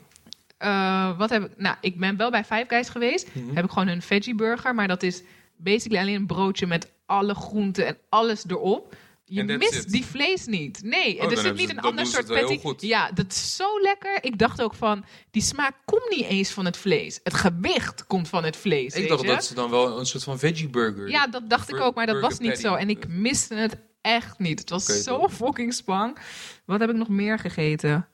Eh, 0.57 1.17
wat 1.17 1.29
heb 1.29 1.43
ik? 1.43 1.51
Nou, 1.57 1.75
ik 1.81 1.99
ben 1.99 2.17
wel 2.17 2.31
bij 2.31 2.43
Five 2.43 2.65
Guys 2.67 2.89
geweest. 2.89 3.35
Mhm. 3.35 3.55
Heb 3.55 3.65
ik 3.65 3.71
gewoon 3.71 3.87
een 3.87 4.01
veggie 4.01 4.35
burger, 4.35 4.75
maar 4.75 4.87
dat 4.87 5.03
is 5.03 5.23
basically 5.55 6.01
alleen 6.01 6.15
een 6.15 6.25
broodje 6.25 6.67
met 6.67 6.91
alle 7.05 7.35
groenten 7.35 7.87
en 7.87 7.97
alles 8.09 8.43
erop. 8.47 8.95
Je 9.33 9.43
mist 9.43 9.91
die 9.91 10.05
vlees 10.05 10.45
niet. 10.45 10.83
Nee, 10.83 11.19
Oh, 11.21 11.31
er 11.31 11.37
zit 11.37 11.55
niet 11.55 11.69
ze- 11.69 11.73
een 11.75 11.79
ander 11.79 12.05
soort 12.05 12.27
patty. 12.27 12.85
Ja, 12.87 13.11
dat 13.11 13.31
is 13.31 13.55
zo 13.55 13.81
lekker. 13.81 14.23
Ik 14.23 14.37
dacht 14.37 14.61
ook 14.61 14.73
van, 14.75 15.05
die 15.31 15.41
smaak 15.41 15.73
komt 15.85 16.09
niet 16.09 16.25
eens 16.25 16.51
van 16.51 16.65
het 16.65 16.77
vlees. 16.77 17.19
Het 17.23 17.33
gewicht 17.33 18.05
komt 18.07 18.27
van 18.27 18.43
het 18.43 18.55
vlees. 18.57 18.93
Ik 18.93 19.07
dacht 19.07 19.21
je? 19.21 19.27
dat 19.27 19.45
ze 19.45 19.53
dan 19.53 19.69
wel 19.69 19.99
een 19.99 20.05
soort 20.05 20.23
van 20.23 20.39
veggie 20.39 20.69
burger. 20.69 21.09
Ja, 21.09 21.27
dat 21.27 21.49
dacht 21.49 21.69
ik 21.69 21.79
ook, 21.79 21.95
maar 21.95 22.05
dat 22.05 22.21
was 22.21 22.39
niet 22.39 22.47
patty. 22.49 22.63
zo. 22.63 22.73
En 22.75 22.89
ik 22.89 23.07
miste 23.07 23.55
het 23.55 23.77
echt 24.01 24.39
niet. 24.39 24.59
Het 24.59 24.69
was 24.69 25.03
zo 25.03 25.27
fucking 25.29 25.73
spang. 25.73 26.17
Wat 26.65 26.79
heb 26.79 26.89
ik 26.89 26.95
nog 26.95 27.09
meer 27.09 27.39
gegeten? 27.39 28.07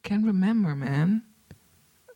Can't 0.00 0.24
remember, 0.24 0.76
man. 0.76 1.22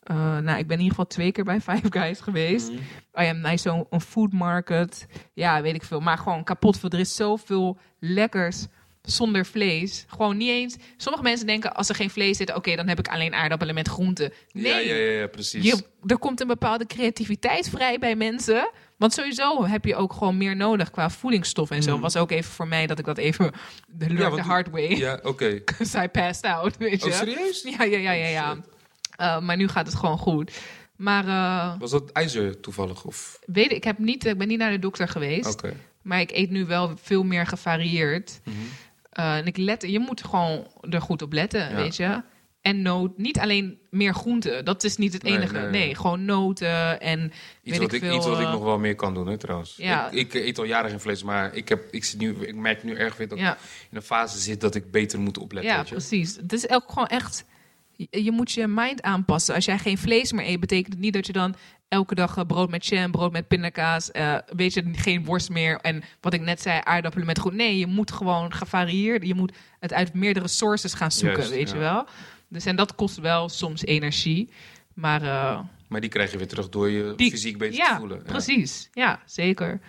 Eh, 0.07 0.39
nou, 0.39 0.59
ik 0.59 0.67
ben 0.67 0.77
in 0.77 0.83
ieder 0.83 0.89
geval 0.89 1.07
twee 1.07 1.33
keer 1.33 1.45
bij 1.45 1.61
Five 1.69 1.87
Guys 1.91 2.21
geweest. 2.21 2.71
Mhm. 2.71 2.81
Oh 3.13 3.25
ja, 3.25 3.33
naar 3.33 3.59
zo'n 3.59 3.87
een 3.91 4.01
food 4.01 4.33
market. 4.33 5.07
Ja, 5.33 5.63
weet 5.63 5.75
ik 5.75 5.83
veel. 5.83 6.01
Maar 6.01 6.19
gewoon 6.19 6.45
kapot 6.45 6.79
veel. 6.79 6.91
Er 6.91 6.99
is 6.99 7.15
zoveel 7.15 7.79
lekkers 7.99 8.67
zonder 9.03 9.47
vlees. 9.47 10.05
Gewoon 10.09 10.37
niet 10.37 10.49
eens. 10.49 10.77
Sommige 10.97 11.25
mensen 11.25 11.47
denken, 11.47 11.75
als 11.75 11.89
er 11.89 11.95
geen 11.95 12.11
vlees 12.11 12.37
zit... 12.37 12.55
oké, 12.55 12.77
dan 12.77 12.89
heb 12.89 12.99
ik 12.99 13.09
alleen 13.09 13.35
aardappelen 13.35 13.75
met 13.75 13.89
groenten. 13.89 14.33
Nee, 14.53 14.73
Ja, 14.73 14.79
ja, 14.79 14.95
ja, 14.95 15.21
ja, 15.21 15.27
precies. 15.27 15.65
je, 15.65 15.85
er 16.07 16.19
komt 16.19 16.41
een 16.41 16.47
bepaalde 16.47 16.87
creativiteit 16.87 17.69
vrij 17.69 17.99
bij 17.99 18.17
mensen. 18.17 18.71
Want 18.97 19.13
sowieso 19.13 19.65
heb 19.65 19.85
je 19.85 19.97
ook 19.97 20.13
gewoon 20.13 20.37
meer 20.37 20.57
nodig 20.57 20.91
qua 20.91 21.11
voedingsstof 21.11 21.71
en 21.71 21.83
zo. 21.83 21.95
Mm. 21.95 22.01
Was 22.01 22.17
ook 22.17 22.31
even 22.31 22.53
voor 22.53 22.69
mij 22.69 22.87
dat 22.87 22.99
ik 22.99 23.05
dat 23.05 23.19
even 23.19 23.53
de 23.87 24.07
the 24.15 24.41
hard 24.41 24.71
way. 24.71 24.97
Ja, 24.97 25.21
oké. 25.23 25.51
Because 25.65 26.03
I 26.03 26.09
passed 26.09 26.45
out, 26.45 26.77
weet 26.77 27.03
je. 27.03 27.11
Oh, 27.11 27.17
serieus? 27.17 27.63
Ja, 27.63 27.85
ja, 27.85 27.99
ja, 27.99 28.13
ja. 28.13 28.29
ja. 28.29 28.57
Eh, 29.17 29.41
maar 29.41 29.57
nu 29.57 29.69
gaat 29.69 29.87
het 29.87 29.95
gewoon 29.95 30.19
goed. 30.19 30.59
Maar 30.97 31.27
eh, 31.29 31.81
Was 31.81 31.91
dat 31.91 32.11
ijzer 32.13 32.61
toevallig? 32.61 33.05
Of... 33.05 33.39
weet 33.47 33.65
ik, 33.71 33.77
ik, 33.77 33.85
heb 33.85 33.99
niet, 33.99 34.27
ik 34.27 34.39
ben 34.39 34.49
niet 34.49 34.59
naar 34.59 34.71
de 34.71 34.79
dokter 34.79 35.09
geweest. 35.09 35.53
Oké. 35.53 35.73
Maar 36.03 36.21
ik 36.21 36.31
eet 36.31 36.51
nu 36.51 36.65
wel 36.67 36.93
veel 37.03 37.23
meer 37.23 37.47
gevarieerd. 37.47 38.41
Mhm. 38.45 38.57
Eh, 39.11 39.37
en 39.37 39.47
ik 39.47 39.57
let, 39.57 39.83
je 39.83 39.99
moet 39.99 40.25
gewoon 40.25 40.67
er 40.91 41.01
goed 41.01 41.23
op 41.23 41.33
letten, 41.33 41.61
Ja. 41.71 41.75
weet 41.77 41.97
je. 41.97 42.23
En 42.61 42.83
noot, 42.83 43.19
niet 43.19 43.39
alleen 43.39 43.79
meer 43.91 44.15
groenten. 44.15 44.65
Dat 44.65 44.85
is 44.85 44.97
niet 44.97 45.13
het 45.13 45.25
enige. 45.25 45.53
nee, 45.53 45.63
Nee, 45.63 45.85
nee. 45.85 45.95
gewoon 45.95 46.25
noten 46.25 47.01
en 47.01 47.25
Iets, 47.25 47.33
weet 47.63 47.79
wat 47.79 47.93
ik 47.93 48.01
veel. 48.03 48.17
iets 48.17 48.27
wat 48.27 48.41
ik 48.41 48.49
nog 48.49 48.63
wel 48.63 48.79
meer 48.79 48.95
kan 48.95 49.15
doen, 49.15 49.27
hè, 49.27 49.37
trouwens. 49.39 49.75
Ja. 49.77 50.11
Ik, 50.11 50.35
ik 50.35 50.35
eet 50.45 50.59
al 50.59 50.65
jaren 50.65 50.91
geen 50.91 51.01
vlees, 51.01 51.23
maar 51.23 51.55
ik, 51.55 51.69
heb, 51.69 51.85
ik, 51.91 52.05
zit 52.05 52.21
nu, 52.21 52.35
ik 52.47 52.55
merk 52.55 52.83
nu 52.85 52.95
erg 52.95 53.17
weer 53.17 53.29
dat 53.29 53.39
Ja, 53.39 53.53
ik 53.53 53.59
in 53.91 53.97
een 53.97 54.03
fase 54.03 54.39
zit 54.39 54.61
dat 54.61 54.75
ik 54.75 54.91
beter 54.91 55.21
moet 55.21 55.39
opletten. 55.39 55.73
ja 55.73 55.79
weet 55.79 55.89
je? 55.89 55.95
precies. 55.95 56.37
Het 56.37 56.53
is 56.53 56.69
ook 56.71 56.85
gewoon 56.89 57.09
echt... 57.09 57.45
Je, 57.97 58.31
moet 58.33 58.53
je 58.53 58.67
mind 58.67 59.03
aanpassen. 59.03 59.55
Als 59.55 59.65
jij 59.65 59.79
geen 59.79 59.99
vlees 59.99 60.33
meer 60.33 60.47
eet, 60.47 60.61
betekent 60.61 60.93
het 60.93 61.03
niet 61.03 61.13
dat 61.13 61.27
je 61.27 61.33
dan 61.33 61.55
elke 61.89 62.15
dag 62.15 62.37
eh, 62.37 62.45
brood 62.47 62.71
met 62.71 62.87
jam, 62.87 63.11
brood 63.11 63.33
met 63.33 63.49
pindakaas, 63.49 64.11
eh, 64.11 64.37
weet 64.57 64.75
je, 64.75 64.83
geen 64.93 65.25
worst 65.25 65.51
meer. 65.51 65.79
En 65.81 66.03
wat 66.21 66.35
ik 66.35 66.41
net 66.41 66.61
zei, 66.63 66.81
aardappelen 66.85 67.27
met 67.27 67.39
groen. 67.39 67.57
Nee, 67.57 67.79
je 67.79 67.87
moet 67.87 68.13
gewoon 68.13 68.53
gevarieerd. 68.53 69.27
Je 69.27 69.35
moet 69.35 69.53
het 69.81 69.93
uit 69.93 70.15
meerdere 70.15 70.49
sources 70.49 70.95
gaan 70.95 71.13
zoeken, 71.13 71.39
Juist, 71.39 71.53
weet 71.55 71.69
ja. 71.69 71.75
je 71.75 71.81
wel. 71.81 72.07
Dus 72.49 72.65
en 72.67 72.77
dat 72.77 72.95
kost 72.95 73.17
wel 73.17 73.49
soms 73.49 73.85
energie. 73.85 74.49
Maar 74.95 75.23
eh, 75.23 75.61
Maar 75.89 76.01
die 76.01 76.11
krijg 76.11 76.31
je 76.33 76.39
weer 76.39 76.49
terug 76.49 76.69
door 76.69 76.91
je 76.91 77.13
Die- 77.17 77.31
fysiek 77.31 77.59
beter 77.59 77.77
ja, 77.77 77.93
te 77.93 77.99
voelen. 77.99 78.17
Ja. 78.19 78.23
precies. 78.25 78.89
Ja, 78.93 79.21
zeker. 79.27 79.81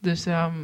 Dus 0.00 0.26
ehm 0.26 0.54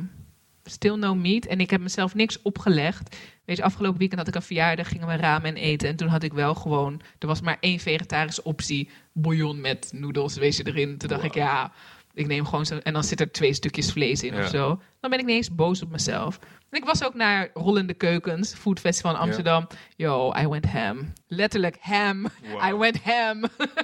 still 0.65 0.95
no 0.95 1.15
meat. 1.15 1.45
En 1.47 1.61
ik 1.61 1.71
heb 1.71 1.81
mezelf 1.81 2.15
niks 2.15 2.43
opgelegd. 2.43 3.17
Weet 3.51 3.59
je, 3.59 3.65
afgelopen 3.65 3.99
weekend 3.99 4.21
had 4.21 4.29
ik 4.29 4.35
een 4.35 4.43
verjaardag, 4.43 4.89
gingen 4.89 5.07
we 5.07 5.17
ramen 5.17 5.49
en 5.49 5.57
eten. 5.57 5.89
En 5.89 5.97
toen 5.97 6.09
had 6.09 6.23
ik 6.23 6.33
wel 6.33 6.55
gewoon... 6.55 7.01
Er 7.19 7.27
was 7.27 7.41
maar 7.41 7.57
één 7.61 7.79
vegetarische 7.79 8.43
optie. 8.45 8.89
Bouillon 9.13 9.61
met 9.61 9.91
noedels, 9.95 10.35
weet 10.37 10.57
je, 10.57 10.67
erin. 10.67 10.99
Toen 10.99 11.09
dacht 11.09 11.21
Wow. 11.23 11.31
ik, 11.31 11.37
ja, 11.37 11.73
ik 12.15 12.27
neem 12.27 12.45
gewoon 12.45 12.67
zo... 12.67 12.77
En 12.77 12.93
dan 12.93 13.05
zit 13.05 13.21
er 13.21 13.33
twee 13.33 13.53
stukjes 13.53 13.93
vlees 13.93 14.23
in 14.23 14.35
Ja. 14.35 14.43
of 14.43 14.49
zo. 14.49 14.81
Dan 15.01 15.11
ben 15.11 15.19
ik 15.19 15.25
niet 15.25 15.37
eens 15.37 15.55
boos 15.55 15.83
op 15.83 15.91
mezelf. 15.91 16.39
En 16.71 16.79
ik 16.79 16.85
was 16.85 17.05
ook 17.05 17.15
naar 17.15 17.51
Rollende 17.55 17.95
Keukens, 17.95 18.55
Food 18.55 18.81
Festival 18.81 19.11
in 19.13 19.19
Amsterdam. 19.19 19.67
Yo, 19.97 20.33
I 20.39 20.47
went 20.47 20.67
ham. 20.67 21.13
Letterlijk 21.27 21.77
ham. 21.81 22.23
Wow. 22.23 22.65
I 22.69 22.75
went 22.75 23.03
ham. 23.03 23.41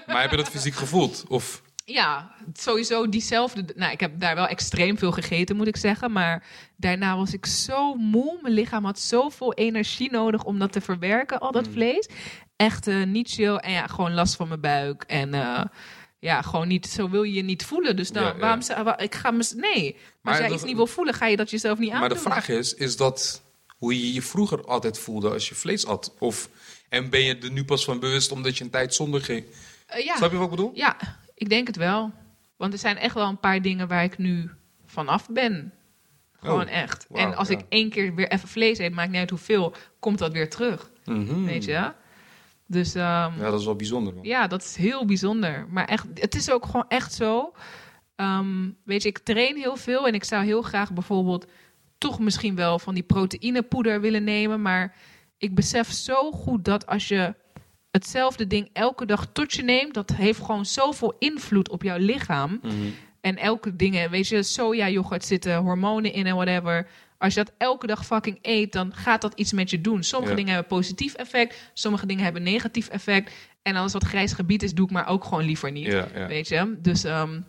Maar 0.07 0.21
heb 0.21 0.31
je 0.31 0.37
dat 0.37 0.49
fysiek 0.49 0.75
gevoeld? 0.75 1.25
Of 1.29 1.63
Ja, 1.89 2.35
sowieso 2.53 3.09
diezelfde. 3.09 3.65
Nou, 3.75 3.93
ik 3.93 4.01
heb 4.01 4.21
daar 4.21 4.35
wel 4.35 4.47
extreem 4.47 4.99
veel 4.99 5.13
gegeten, 5.13 5.57
moet 5.57 5.67
ik 5.67 5.77
zeggen. 5.77 6.13
Maar 6.13 6.45
daarna 6.77 7.17
was 7.17 7.33
ik 7.33 7.47
zo 7.47 7.95
moe. 7.95 8.39
Mijn 8.43 8.55
lichaam 8.55 8.85
had 8.85 8.99
zoveel 9.01 9.55
energie 9.55 10.11
nodig 10.11 10.45
om 10.45 10.59
dat 10.59 10.73
te 10.73 10.81
verwerken, 10.81 11.41
al 11.41 11.47
Mm. 11.49 11.53
dat 11.55 11.69
vlees. 11.73 12.09
Echt 12.57 12.87
eh, 12.87 13.03
niet 13.03 13.31
chill. 13.31 13.55
En 13.55 13.73
ja, 13.73 13.87
gewoon 13.87 14.15
last 14.15 14.37
van 14.37 14.49
mijn 14.49 14.61
buik. 14.61 15.05
En 15.07 15.35
eh, 15.35 15.65
ja, 16.19 16.43
gewoon 16.43 16.69
niet. 16.69 16.87
Zo 16.87 17.11
wil 17.11 17.23
je 17.23 17.33
je 17.33 17.43
niet 17.43 17.65
voelen. 17.65 17.97
Dus 17.97 18.11
dan, 18.11 18.23
Ja, 18.25 18.37
waarom 18.37 18.63
zou 18.63 18.95
ik 18.97 19.15
ga 19.15 19.31
me. 19.31 19.51
Nee. 19.57 19.97
Maar 20.23 20.35
als 20.35 20.43
jij 20.43 20.53
iets 20.55 20.65
niet 20.65 20.77
wil 20.77 20.87
voelen, 20.87 21.15
ga 21.15 21.27
je 21.27 21.37
dat 21.37 21.51
jezelf 21.51 21.79
niet 21.79 21.91
aan. 21.91 22.01
Maar 22.01 22.09
de 22.09 22.17
vraag 22.17 22.49
is, 22.49 22.75
is 22.75 22.97
dat 22.97 23.43
hoe 23.77 24.01
je 24.01 24.13
je 24.13 24.23
vroeger 24.23 24.65
altijd 24.65 24.99
voelde 24.99 25.31
als 25.31 25.49
je 25.49 25.55
vlees 25.55 25.87
at? 25.87 26.15
Of, 26.19 26.49
en 26.89 27.11
ben 27.11 27.21
je 27.23 27.39
er 27.39 27.51
nu 27.51 27.65
pas 27.65 27.85
van 27.85 28.01
bewust 28.01 28.33
omdat 28.33 28.59
je 28.59 28.65
een 28.65 28.71
tijd 28.71 28.95
zonder 28.95 29.21
ging? 29.23 29.45
ja. 30.05 30.17
Snap 30.17 30.31
je 30.31 30.37
wat 30.37 30.45
ik 30.45 30.51
bedoel? 30.51 30.71
Ja, 30.75 30.97
ik 31.37 31.49
denk 31.49 31.67
het 31.67 31.77
wel. 31.77 32.13
Want 32.57 32.73
er 32.73 32.79
zijn 32.79 32.97
echt 32.97 33.15
wel 33.15 33.29
een 33.29 33.41
paar 33.41 33.63
dingen 33.63 33.89
waar 33.89 34.05
ik 34.05 34.19
nu 34.19 34.51
vanaf 34.87 35.29
ben. 35.31 35.73
Gewoon 36.33 36.61
Oh, 36.67 36.71
echt. 36.73 37.07
en 37.13 37.35
als 37.37 37.49
ja. 37.49 37.59
ik 37.59 37.65
één 37.69 37.91
keer 37.91 38.15
weer 38.15 38.29
even 38.31 38.49
vlees 38.49 38.79
eet, 38.79 38.93
maakt 38.95 39.11
niet 39.11 39.19
uit 39.21 39.31
hoeveel, 39.31 39.75
komt 39.99 40.19
dat 40.19 40.33
weer 40.33 40.51
terug. 40.51 40.91
Mhm. 41.05 41.45
Weet 41.45 41.65
je? 41.65 41.93
Dus 42.67 42.95
ehm, 42.95 43.39
Ja, 43.39 43.51
dat 43.51 43.61
is 43.61 43.65
wel 43.65 43.77
bijzonder. 43.77 44.15
Man. 44.15 44.25
ja, 44.25 44.47
dat 44.47 44.63
is 44.63 44.77
heel 44.77 45.05
bijzonder. 45.05 45.67
Maar 45.71 45.85
echt, 45.85 46.07
het 46.15 46.35
is 46.35 46.51
ook 46.51 46.65
gewoon 46.67 46.85
echt 46.89 47.13
zo. 47.15 47.53
Ehm, 48.17 48.71
weet 48.85 49.03
je, 49.03 49.09
ik 49.09 49.19
train 49.19 49.57
heel 49.57 49.77
veel 49.77 50.07
en 50.07 50.15
ik 50.15 50.25
zou 50.25 50.45
heel 50.45 50.63
graag 50.63 50.93
bijvoorbeeld 50.93 51.47
toch 51.99 52.19
misschien 52.19 52.55
wel 52.55 52.79
van 52.79 52.95
die 52.95 53.03
proteïnepoeder 53.03 54.01
willen 54.01 54.25
nemen. 54.25 54.63
Maar 54.63 54.95
ik 55.39 55.55
besef 55.55 55.93
zo 55.93 56.33
goed 56.33 56.65
dat 56.65 56.87
als 56.87 57.09
je 57.09 57.35
hetzelfde 57.97 58.47
ding 58.47 58.71
elke 58.73 59.07
dag 59.07 59.27
tot 59.33 59.53
je 59.53 59.63
neemt, 59.63 59.95
dat 59.95 60.11
heeft 60.11 60.41
gewoon 60.41 60.67
zoveel 60.67 61.15
invloed 61.19 61.69
op 61.69 61.83
jouw 61.83 61.99
lichaam. 61.99 62.59
Mhm. 62.63 62.75
En 63.21 63.37
elke 63.37 63.77
dingen, 63.77 64.11
weet 64.11 64.29
je, 64.29 64.43
soja 64.43 64.89
yoghurt 64.89 65.25
zitten 65.25 65.57
hormonen 65.57 66.13
in 66.13 66.27
en 66.27 66.35
whatever. 66.35 66.87
Als 67.19 67.35
je 67.35 67.45
dat 67.45 67.55
elke 67.59 67.87
dag 67.87 68.07
fucking 68.07 68.39
eet, 68.43 68.73
dan 68.73 68.95
gaat 68.95 69.21
dat 69.21 69.33
iets 69.35 69.53
met 69.53 69.71
je 69.71 69.81
doen. 69.81 70.03
Sommige 70.03 70.31
Ja. 70.31 70.37
dingen 70.37 70.55
hebben 70.55 70.77
positief 70.77 71.15
effect, 71.15 71.71
sommige 71.75 72.07
dingen 72.07 72.25
hebben 72.25 72.43
negatief 72.43 72.89
effect. 72.89 73.33
En 73.63 73.77
alles 73.77 73.93
wat 73.93 74.05
grijs 74.05 74.33
gebied 74.33 74.63
is, 74.63 74.75
doe 74.75 74.87
ik 74.87 74.93
maar 74.93 75.09
ook 75.09 75.25
gewoon 75.25 75.45
liever 75.45 75.73
niet. 75.73 75.87
Ja, 75.87 76.09
ja. 76.15 76.27
Weet 76.27 76.49
je? 76.49 76.77
Dus 76.79 77.05
ehm, 77.05 77.41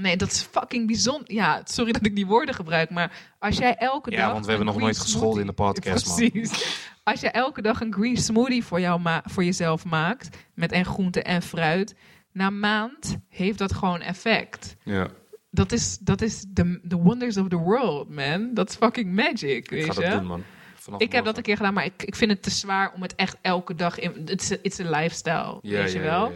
nee, 0.00 0.16
dat 0.16 0.30
is 0.30 0.42
fucking 0.42 0.86
bijzonder. 0.86 1.32
Ja, 1.32 1.60
sorry 1.64 1.92
dat 1.92 2.06
ik 2.06 2.14
die 2.14 2.26
woorden 2.26 2.54
gebruik, 2.54 2.90
maar 2.90 3.12
als 3.38 3.56
jij 3.58 3.76
elke 3.76 4.10
dag. 4.10 4.18
Ja, 4.18 4.32
want 4.32 4.44
we 4.44 4.50
hebben 4.50 4.68
een 4.68 4.72
nog 4.74 4.82
nooit 4.82 4.98
gescholden 4.98 5.40
in 5.40 5.46
de 5.46 5.52
podcast, 5.52 6.06
man. 6.06 6.16
Precies. 6.30 6.80
Als 7.04 7.20
je 7.20 7.28
elke 7.30 7.62
dag 7.62 7.80
een 7.80 7.92
green 7.92 8.16
smoothie 8.16 8.64
voor, 8.64 8.80
jou 8.80 9.00
ma- 9.00 9.22
voor 9.24 9.44
jezelf 9.44 9.84
maakt, 9.84 10.36
met 10.54 10.72
en 10.72 10.84
groente 10.84 11.22
en 11.22 11.42
fruit, 11.42 11.94
na 12.32 12.46
een 12.46 12.58
maand 12.58 13.16
heeft 13.28 13.58
dat 13.58 13.72
gewoon 13.74 14.00
effect. 14.00 14.76
Ja, 14.82 15.08
Dat 15.50 15.72
is, 15.72 15.98
dat 15.98 16.20
is 16.22 16.44
the, 16.54 16.80
the 16.88 16.96
wonders 16.96 17.36
of 17.36 17.48
the 17.48 17.56
world, 17.56 18.08
man. 18.08 18.50
Dat 18.54 18.68
is 18.68 18.74
fucking 18.76 19.12
magic, 19.14 19.42
ik 19.42 19.70
weet 19.70 19.94
ga 19.94 20.00
je? 20.02 20.08
dat 20.08 20.18
doen, 20.18 20.26
man. 20.26 20.42
Vanaf 20.74 21.00
Ik 21.00 21.12
heb 21.12 21.24
dat 21.24 21.36
een 21.36 21.42
keer 21.42 21.56
gedaan, 21.56 21.74
maar 21.74 21.84
ik, 21.84 22.02
ik 22.02 22.14
vind 22.16 22.30
het 22.30 22.42
te 22.42 22.50
zwaar 22.50 22.92
om 22.94 23.02
het 23.02 23.14
echt 23.14 23.36
elke 23.40 23.74
dag 23.74 23.98
in. 23.98 24.26
It's 24.26 24.50
a, 24.52 24.56
it's 24.62 24.80
a 24.80 24.90
lifestyle, 25.00 25.58
Ja, 25.62 25.82
weet 25.82 25.92
je 25.92 25.98
ja, 25.98 26.04
wel. 26.04 26.32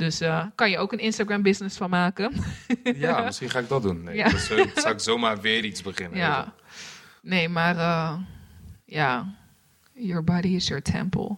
Dus 0.00 0.20
eh, 0.20 0.44
kan 0.54 0.70
je 0.70 0.78
ook 0.78 0.92
een 0.92 0.98
Instagram 0.98 1.42
business 1.42 1.76
van 1.76 1.90
maken. 1.90 2.32
ja. 2.82 3.20
Misschien 3.24 3.50
ga 3.50 3.58
ik 3.58 3.68
dat 3.68 3.82
doen. 3.82 4.02
Nee, 4.02 4.16
Ja. 4.16 4.28
dus, 4.28 4.46
zou 4.74 4.90
ik 4.90 5.00
zomaar 5.00 5.40
weer 5.40 5.64
iets 5.64 5.82
beginnen. 5.82 6.18
ja. 6.18 6.54
Nee, 7.22 7.48
maar 7.48 7.76
eh, 7.76 8.18
ja. 8.84 9.34
Your 9.92 10.24
body 10.24 10.48
is 10.48 10.66
your 10.68 10.82
temple. 10.82 11.36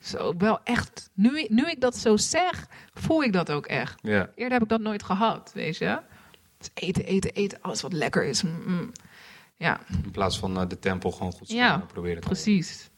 Zo, 0.00 0.34
wel 0.38 0.60
echt. 0.64 1.10
Nu, 1.14 1.38
ik- 1.40 1.50
nu 1.50 1.70
ik 1.70 1.80
dat 1.80 1.96
zo 1.96 2.16
zeg, 2.16 2.66
voel 2.94 3.22
ik 3.22 3.32
dat 3.32 3.50
ook 3.50 3.66
echt. 3.66 3.98
Ja. 4.02 4.30
Eerder 4.34 4.52
heb 4.52 4.62
ik 4.62 4.68
dat 4.68 4.80
nooit 4.80 5.02
gehad, 5.02 5.50
weet 5.54 5.76
je. 5.76 5.98
Dus 6.58 6.70
eten, 6.74 7.04
eten, 7.04 7.32
eten, 7.32 7.58
alles 7.60 7.80
wat 7.82 7.92
lekker 7.92 8.24
is. 8.24 8.42
Mm, 8.42 8.62
mm. 8.66 8.92
Ja, 9.56 9.80
In 10.04 10.10
plaats 10.10 10.38
van 10.38 10.60
eh, 10.60 10.68
de 10.68 10.78
tempel 10.78 11.10
gewoon 11.10 11.32
goed 11.32 11.48
Ja, 11.50 11.68
schoon 11.74 11.86
proberen 11.86 12.20
te 12.20 12.26
precies. 12.28 12.90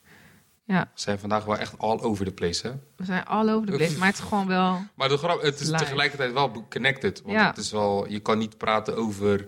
Ja, 0.67 0.81
We 0.95 1.01
zijn 1.01 1.19
vandaag 1.19 1.45
wel 1.45 1.59
echt 1.59 1.79
all 1.79 1.99
over 2.01 2.25
the 2.25 2.31
place, 2.33 2.67
hè? 2.67 2.73
we 2.97 3.05
zijn 3.05 3.25
all 3.25 3.51
over 3.51 3.67
the 3.71 3.77
place. 3.77 3.99
Maar 3.99 4.09
het 4.09 4.19
is 4.19 4.25
gewoon 4.25 4.47
wel... 4.47 4.79
Maar 4.97 5.09
de 5.09 5.17
grap, 5.17 5.43
het 5.43 5.61
is 5.61 5.67
Live. 5.69 5.79
tegelijkertijd 5.85 6.33
wel 6.33 6.67
connected. 6.71 7.23
Want 7.23 7.35
Ja. 7.35 7.47
het 7.47 7.57
is 7.57 7.71
wel, 7.71 8.09
je 8.09 8.19
kan 8.21 8.39
niet 8.39 8.57
praten 8.59 8.97
over 8.97 9.47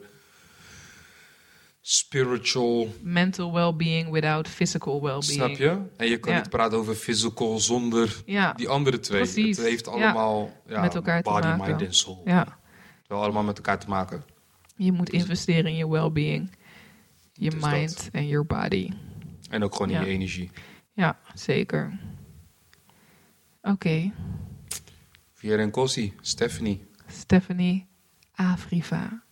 spiritual, 1.81 2.89
mental 3.03 3.53
well-being 3.53 4.11
without 4.11 4.49
physical 4.49 5.03
well-being. 5.03 5.25
snap 5.33 5.49
je? 5.51 5.79
En 5.97 6.09
je 6.09 6.19
kan 6.19 6.33
Ja. 6.33 6.39
niet 6.39 6.51
praten 6.51 6.79
over 6.79 6.95
physical 6.95 7.59
zonder 7.59 8.23
Ja, 8.27 8.53
die 8.53 8.69
andere 8.69 9.01
twee. 9.01 9.21
Precies. 9.21 9.57
Het 9.57 9.67
heeft 9.67 9.89
allemaal 9.89 10.51
ja, 10.67 10.81
Met 10.81 10.95
elkaar 10.95 11.23
te 11.23 11.31
body, 11.31 11.47
maken. 11.47 11.67
mind 11.67 11.83
en 11.83 11.95
soul. 11.95 12.23
ja. 12.25 12.59
Wel 13.07 13.23
allemaal 13.23 13.43
met 13.43 13.57
elkaar 13.57 13.79
te 13.79 13.89
maken. 13.89 14.25
Je 14.77 14.93
moet 14.93 15.11
investeren 15.11 15.71
in 15.71 15.77
je 15.77 15.89
well-being. 15.89 16.51
Je 17.33 17.51
Dus 17.51 17.63
mind 17.63 18.09
en 18.13 18.27
your 18.27 18.47
body. 18.47 18.91
En 19.51 19.65
ook 19.65 19.73
gewoon 19.75 19.91
in 19.91 20.01
je 20.01 20.07
energie. 20.07 20.51
Ja, 20.97 21.19
zeker. 21.35 21.99
Oké, 23.63 24.13
Vier 25.33 25.59
en 25.59 25.71
Kossi, 25.71 26.15
Stephanie. 26.21 26.87
Stephanie 27.07 27.87
Afriva. 28.35 29.23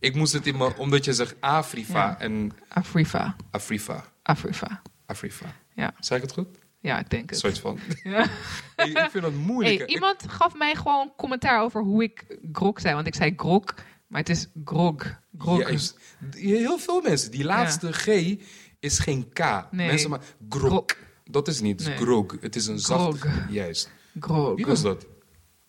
Ik 0.00 0.14
moest 0.14 0.32
het 0.32 0.46
in 0.46 0.56
me, 0.56 0.76
omdat 0.76 1.04
je 1.04 1.12
zegt 1.12 1.40
Afriva 1.40 2.06
Ja. 2.08 2.18
en 2.20 2.52
Afriva. 2.68 3.36
Afriva. 3.50 4.04
Afriva. 4.22 4.82
Afriva. 5.06 5.54
Ja. 5.74 5.94
Zeg 5.98 6.16
ik 6.18 6.22
het 6.24 6.32
goed? 6.32 6.58
Ja, 6.80 6.98
ik 6.98 7.10
denk 7.10 7.30
het. 7.30 7.38
soort 7.38 7.58
van. 7.58 7.78
Ja. 8.02 8.26
Hey, 8.76 8.88
ik 8.88 9.08
vind 9.10 9.24
dat 9.24 9.32
moeilijk. 9.32 9.78
Hey, 9.78 9.86
iemand 9.86 10.28
gaf 10.28 10.54
mij 10.56 10.74
gewoon 10.74 11.12
commentaar 11.16 11.60
over 11.62 11.82
hoe 11.82 12.02
ik 12.02 12.38
grok 12.52 12.80
zei. 12.80 12.94
Want 12.94 13.06
ik 13.06 13.14
zei 13.14 13.32
grok, 13.36 13.74
maar 14.06 14.20
het 14.20 14.28
is 14.28 14.48
grog. 14.64 15.20
Grog. 15.38 15.58
Juist. 15.60 15.98
Heel 16.30 16.78
veel 16.78 17.00
mensen. 17.00 17.30
Die 17.30 17.44
laatste 17.44 17.92
G 17.92 18.06
is 18.80 18.98
geen 18.98 19.28
K. 19.32 19.66
Nee. 19.70 19.86
Mensen 19.86 20.10
maar. 20.10 20.20
Grog. 20.48 20.84
Dat 21.30 21.48
is 21.48 21.60
niet. 21.60 21.86
Nee. 21.86 21.96
grog. 21.96 22.34
Het 22.40 22.56
is 22.56 22.66
een 22.66 22.78
zacht. 22.78 23.18
Grog. 23.20 23.32
Juist. 23.50 23.90
Grog. 24.20 24.56
Wie 24.56 24.66
was 24.66 24.82
dat? 24.82 25.06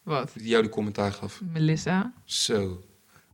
Wat? 0.04 0.32
Die 0.34 0.48
jou 0.48 0.62
die 0.62 0.72
commentaar 0.72 1.12
gaf. 1.12 1.42
Melissa? 1.54 2.14
Zo. 2.26 2.84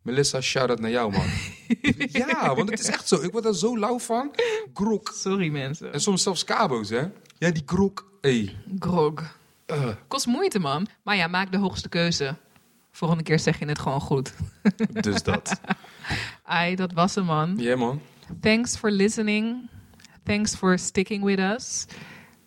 Melissa, 0.02 0.42
shout-out 0.42 0.80
naar 0.80 0.90
jou, 0.92 1.12
man. 1.12 1.26
ja, 2.28 2.56
want 2.56 2.70
het 2.70 2.80
is 2.80 2.88
echt 2.88 3.08
zo. 3.08 3.22
Ik 3.22 3.32
word 3.32 3.46
er 3.46 3.56
zo 3.56 3.78
lauw 3.80 4.00
van. 4.00 4.32
Grok. 4.74 5.12
Sorry 5.16 5.50
mensen. 5.50 5.94
En 5.94 6.00
soms 6.02 6.24
zelfs 6.24 6.44
kabo's, 6.44 6.90
hè? 6.90 7.04
Ja, 7.38 7.52
die 7.52 7.64
grok. 7.66 8.12
Hey. 8.22 8.56
Grog. 8.80 9.38
eh, 9.66 9.88
Kost 10.08 10.26
moeite, 10.26 10.60
man. 10.60 10.88
Maar 11.04 11.16
ja, 11.16 11.28
maak 11.28 11.52
de 11.52 11.58
hoogste 11.58 11.90
keuze. 11.90 12.36
Volgende 12.92 13.24
keer 13.24 13.40
zeg 13.40 13.60
je 13.60 13.66
het 13.66 13.80
gewoon 13.80 14.02
goed. 14.02 14.34
dus 15.02 15.24
dat. 15.24 15.60
Ai, 16.44 16.76
dat 16.76 16.94
was 16.94 17.16
hem, 17.16 17.26
man. 17.26 17.54
Ja, 17.58 17.76
man. 17.76 18.02
Thanks 18.42 18.76
for 18.78 18.92
listening. 18.92 19.70
Thanks 20.24 20.56
for 20.56 20.80
sticking 20.80 21.24
with 21.24 21.40
us. 21.40 21.86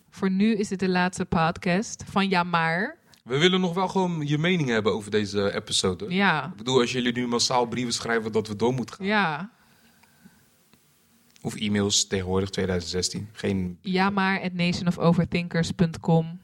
Voor 0.09 0.31
nu 0.31 0.55
is 0.55 0.67
dit 0.67 0.79
de 0.79 0.89
laatste 0.89 1.25
podcast 1.25 2.03
van 2.07 2.29
Ja 2.29 2.43
Maar. 2.43 2.97
We 3.23 3.37
willen 3.37 3.59
nog 3.59 3.73
wel 3.73 3.87
gewoon 3.87 4.27
je 4.27 4.37
mening 4.37 4.69
hebben 4.69 4.93
over 4.93 5.11
deze 5.11 5.53
episode. 5.55 6.05
Ja, 6.13 6.45
Ik 6.45 6.55
bedoel, 6.55 6.79
als 6.79 6.91
jullie 6.91 7.13
nu 7.13 7.27
massaal 7.27 7.65
brieven 7.65 7.93
schrijven 7.93 8.31
dat 8.31 8.47
we 8.47 8.55
door 8.55 8.73
moeten 8.73 8.95
gaan. 8.95 9.05
ja. 9.05 9.49
Of 11.41 11.55
e-mails 11.55 12.07
tegenwoordig 12.07 12.49
2016. 12.49 13.29
Geen. 13.31 13.77
Ja 13.81 14.09
maar 14.09 14.41
at 14.41 14.53
nationofoverthinkers.com. 14.53 16.39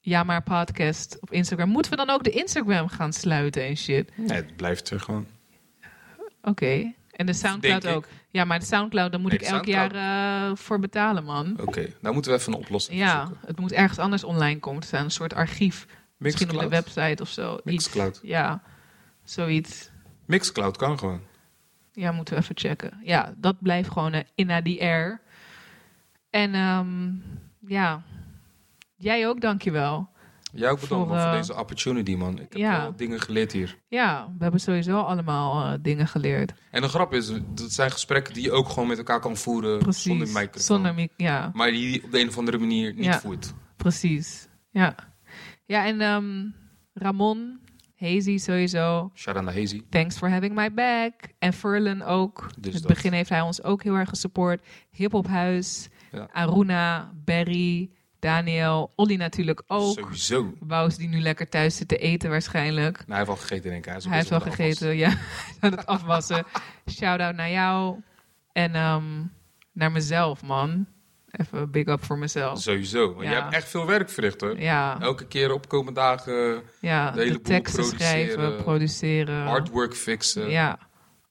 Ja 0.00 0.22
maar 0.24 0.42
podcast 0.42 1.16
op 1.20 1.32
Instagram. 1.32 1.68
Moeten 1.68 1.90
we 1.90 1.96
dan 1.96 2.10
ook 2.10 2.24
de 2.24 2.30
Instagram 2.30 2.88
gaan 2.88 3.12
sluiten 3.12 3.64
en 3.66 3.76
shit? 3.76 4.16
Nee, 4.16 4.28
het 4.36 4.56
blijft 4.56 4.90
er 4.90 5.00
gewoon. 5.00 5.26
Oké. 6.42 6.92
En 7.10 7.26
de 7.26 7.32
Soundcloud 7.32 7.86
ook. 7.86 8.08
Ja, 8.36 8.44
maar 8.44 8.58
de 8.58 8.64
Soundcloud, 8.64 9.10
daar 9.12 9.20
moet 9.20 9.30
Nee, 9.30 9.40
ik 9.40 9.46
elk 9.46 9.54
Soundcloud- 9.64 9.92
jaar 9.92 10.50
eh, 10.50 10.56
voor 10.56 10.78
betalen, 10.78 11.24
man. 11.24 11.60
Oké, 11.60 11.86
daar 12.00 12.12
moeten 12.12 12.32
we 12.32 12.38
even 12.38 12.52
een 12.52 12.58
oplossing 12.58 12.98
voor 12.98 13.06
Ja, 13.06 13.26
zoeken. 13.26 13.46
het 13.46 13.58
moet 13.58 13.72
ergens 13.72 13.98
anders 13.98 14.24
online 14.24 14.58
komen 14.58 14.80
te 14.80 14.86
staan. 14.86 15.04
Een 15.04 15.10
soort 15.10 15.34
archief. 15.34 15.86
Misschien 16.16 16.50
op 16.54 16.60
de 16.60 16.68
website 16.68 17.22
of 17.22 17.28
zo. 17.28 17.54
Iets. 17.54 17.64
Mixcloud. 17.64 18.20
Ja, 18.22 18.62
zoiets. 19.24 19.90
Mixcloud 20.26 20.76
kan 20.76 20.98
gewoon. 20.98 21.20
Ja, 21.92 22.12
moeten 22.12 22.34
we 22.34 22.40
even 22.40 22.56
checken. 22.58 23.00
Ja, 23.02 23.34
dat 23.36 23.56
blijft 23.60 23.90
gewoon 23.90 24.12
eh, 24.12 24.20
in 24.34 24.46
the 24.46 24.76
air. 24.80 25.20
En 26.30 26.54
ehm, 26.54 27.08
ja, 27.72 28.02
Jij 28.98 29.28
ook, 29.28 29.40
dankjewel. 29.40 30.08
Jij 30.56 30.70
ook 30.70 30.80
bedankt 30.80 31.08
Voor, 31.08 31.18
voor 31.18 31.26
eh, 31.28 31.32
deze 31.36 31.56
opportunity, 31.58 32.14
man. 32.14 32.32
Ik 32.32 32.38
heb 32.38 32.52
ja. 32.56 32.80
wel 32.80 32.96
dingen 32.96 33.20
geleerd 33.20 33.52
hier. 33.52 33.78
Ja, 33.88 34.32
we 34.36 34.42
hebben 34.42 34.60
sowieso 34.60 35.00
allemaal 35.00 35.64
eh, 35.72 35.78
dingen 35.82 36.08
geleerd. 36.08 36.52
En 36.70 36.82
de 36.82 36.88
grap 36.88 37.12
is, 37.12 37.32
dat 37.54 37.72
zijn 37.72 37.90
gesprekken 37.90 38.34
die 38.34 38.42
je 38.42 38.50
ook 38.52 38.68
gewoon 38.68 38.88
met 38.88 38.98
elkaar 38.98 39.20
kan 39.20 39.36
voeren 39.36 39.78
Precies. 39.78 40.02
zonder 40.02 40.26
microfoon. 40.26 40.60
Zonder 40.62 40.94
mic- 40.94 41.12
ja, 41.16 41.50
Maar 41.54 41.70
die 41.70 41.90
je 41.90 42.02
op 42.04 42.10
de 42.12 42.20
een 42.20 42.28
of 42.28 42.38
andere 42.38 42.58
manier 42.58 42.94
niet 42.94 43.04
Ja. 43.04 43.18
voert. 43.20 43.54
precies. 43.76 44.48
Ja, 44.70 44.94
ja 45.66 45.86
en 45.86 46.00
ehm, 46.00 46.44
Ramon, 46.94 47.60
Hazy 47.96 48.38
sowieso. 48.38 49.10
Shout 49.14 49.36
out 49.36 49.54
Hazy. 49.54 49.82
Thanks 49.90 50.18
for 50.18 50.30
having 50.30 50.54
my 50.54 50.72
back. 50.74 51.12
En 51.38 51.52
Furlan 51.52 52.02
ook. 52.02 52.50
Dus 52.58 52.72
In 52.72 52.78
het 52.78 52.86
begin 52.86 53.12
heeft 53.12 53.28
hij 53.30 53.40
ons 53.40 53.62
ook 53.62 53.82
heel 53.82 53.94
erg 53.94 54.08
gesupport. 54.08 54.66
Hip 54.90 55.12
Hop 55.12 55.26
Huis, 55.26 55.88
Ja. 56.12 56.28
Aruna, 56.32 57.12
Barry, 57.24 57.90
Daniel, 58.26 58.92
Olly 58.96 59.14
natuurlijk 59.14 59.62
ook. 59.66 59.98
Sowieso. 59.98 60.52
Wous 60.60 60.96
die 60.96 61.08
nu 61.08 61.20
lekker 61.20 61.48
thuis 61.48 61.76
zit 61.76 61.88
te 61.88 61.96
eten 61.96 62.30
waarschijnlijk. 62.30 62.96
Nou, 62.96 63.08
hij 63.08 63.18
heeft 63.18 63.30
al 63.30 63.36
gegeten, 63.36 63.70
denk 63.70 63.86
ik. 63.86 63.92
Hij, 64.02 64.16
heeft 64.16 64.28
de 64.28 64.40
gegeten, 64.40 64.96
ja. 64.96 65.08
Aan 65.60 65.70
het 65.70 65.86
afwassen. 65.86 66.44
Shout-out 66.90 67.34
naar 67.34 67.50
jou. 67.50 67.96
En 68.52 68.74
ehm, 68.74 69.04
naar 69.72 69.92
mezelf, 69.92 70.42
man. 70.42 70.86
Even 71.30 71.70
big 71.70 71.86
up 71.86 72.04
voor 72.04 72.18
mezelf. 72.18 72.60
Sowieso. 72.60 73.14
Want 73.14 73.24
Ja. 73.24 73.30
jij 73.30 73.40
hebt 73.40 73.54
echt 73.54 73.68
veel 73.68 73.86
werk 73.86 74.10
verricht, 74.10 74.40
hoor. 74.40 74.60
Ja, 74.60 75.00
Elke 75.00 75.26
keer 75.26 75.52
opkomende 75.52 76.00
dagen 76.00 76.62
ja 76.80 77.10
de 77.10 77.16
de, 77.16 77.22
hele 77.22 77.32
boel 77.34 77.42
teksten 77.42 77.84
schrijven, 77.84 78.56
produceren, 78.56 79.46
artwork 79.46 79.94
fixen. 79.94 80.50
Ja. 80.50 80.78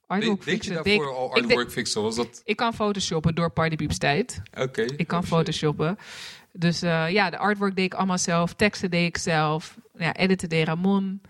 Artwork 0.07 0.37
Deed, 0.37 0.45
deed 0.45 0.65
je 0.65 0.73
fixen. 0.73 0.95
daarvoor 0.95 1.15
al 1.15 1.33
artwork 1.33 1.71
fixen? 1.71 2.01
Was 2.01 2.15
dat... 2.15 2.41
ik 2.45 2.55
kan 2.55 2.73
photoshoppen 2.73 3.35
door 3.35 3.49
Partypeeps 3.51 3.97
tijd. 3.97 4.41
Oké. 4.57 4.81
Ik 4.81 5.07
kan 5.07 5.23
Oh, 5.31 5.43
shit. 5.51 5.95
Dus 6.57 6.81
eh, 6.81 7.09
ja, 7.09 7.29
de 7.29 7.37
artwork 7.37 7.75
deed 7.75 7.85
ik 7.85 7.93
allemaal 7.93 8.17
zelf. 8.17 8.53
Teksten 8.53 8.91
deed 8.91 9.07
ik 9.07 9.17
zelf. 9.17 9.77
Ja, 9.97 10.13
editen 10.13 10.49
deed 10.49 10.67
Ramon. 10.67 11.21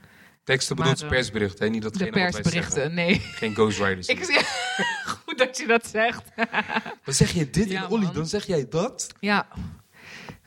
Teksten 0.43 0.75
bedoelt 0.75 1.07
persberichten, 1.07 1.65
hè? 1.65 1.71
Niet 1.71 1.81
De 1.81 1.89
wat 1.89 1.97
wij 1.97 2.09
persberichten, 2.09 2.93
nee. 2.93 3.19
Geen 3.19 3.53
ghostwriters. 3.53 4.07
Ik 4.15 4.23
zie... 4.23 4.39
Goed 5.25 5.37
dat 5.37 5.57
je 5.57 5.67
dat 5.67 5.87
zegt. 5.87 6.23
Dan 7.05 7.13
zeg 7.13 7.31
je 7.31 7.49
dit 7.49 7.69
Ja, 7.69 7.83
in 7.83 7.89
Olly, 7.89 8.11
dan 8.13 8.25
zeg 8.27 8.45
jij 8.45 8.67
dat? 8.69 9.07
Ja. 9.19 9.47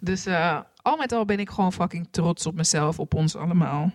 Dus 0.01 0.27
eh, 0.27 0.61
al 0.83 0.97
met 0.97 1.13
al 1.13 1.25
ben 1.25 1.39
ik 1.39 1.51
gewoon 1.51 1.73
fucking 1.73 2.09
trots 2.11 2.47
op 2.47 2.55
mezelf, 2.55 2.99
op 2.99 3.15
ons 3.15 3.37
allemaal. 3.37 3.95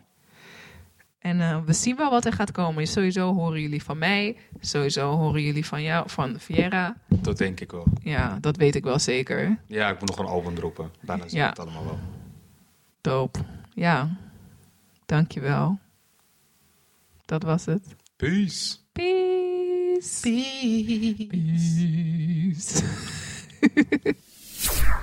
En 1.24 1.42
eh, 1.42 1.60
we 1.66 1.74
zien 1.74 1.96
wel 1.96 2.10
wat 2.10 2.26
er 2.26 2.34
gaat 2.34 2.52
komen. 2.52 2.88
Sowieso 2.88 3.34
horen 3.34 3.62
jullie 3.62 3.84
van 3.84 3.98
mij. 3.98 4.38
Sowieso 4.60 5.16
horen 5.16 5.42
jullie 5.42 5.66
van 5.66 5.82
jou, 5.82 6.10
van 6.10 6.40
Viera. 6.40 6.96
Dat 7.08 7.38
denk 7.38 7.60
ik 7.60 7.72
wel. 7.72 7.86
Ja, 8.02 8.38
dat 8.42 8.58
weet 8.58 8.76
ik 8.76 8.84
wel 8.84 9.00
zeker. 9.00 9.60
Ja, 9.68 9.90
ik 9.90 10.00
moet 10.00 10.10
nog 10.10 10.20
een 10.20 10.26
album 10.26 10.56
droppen. 10.56 10.92
Daarna 11.02 11.28
zie 11.28 11.38
Ja. 11.38 11.44
ik 11.44 11.50
het 11.50 11.60
allemaal 11.60 11.86
wel. 11.86 12.00
Doop. 13.02 13.38
Ja. 13.74 14.18
Dankjewel. 15.06 15.80
Dat 17.26 17.44
was 17.44 17.66
het. 17.66 17.96
Peace. 18.16 18.76
Peace. 18.92 20.20
Peace. 21.28 22.84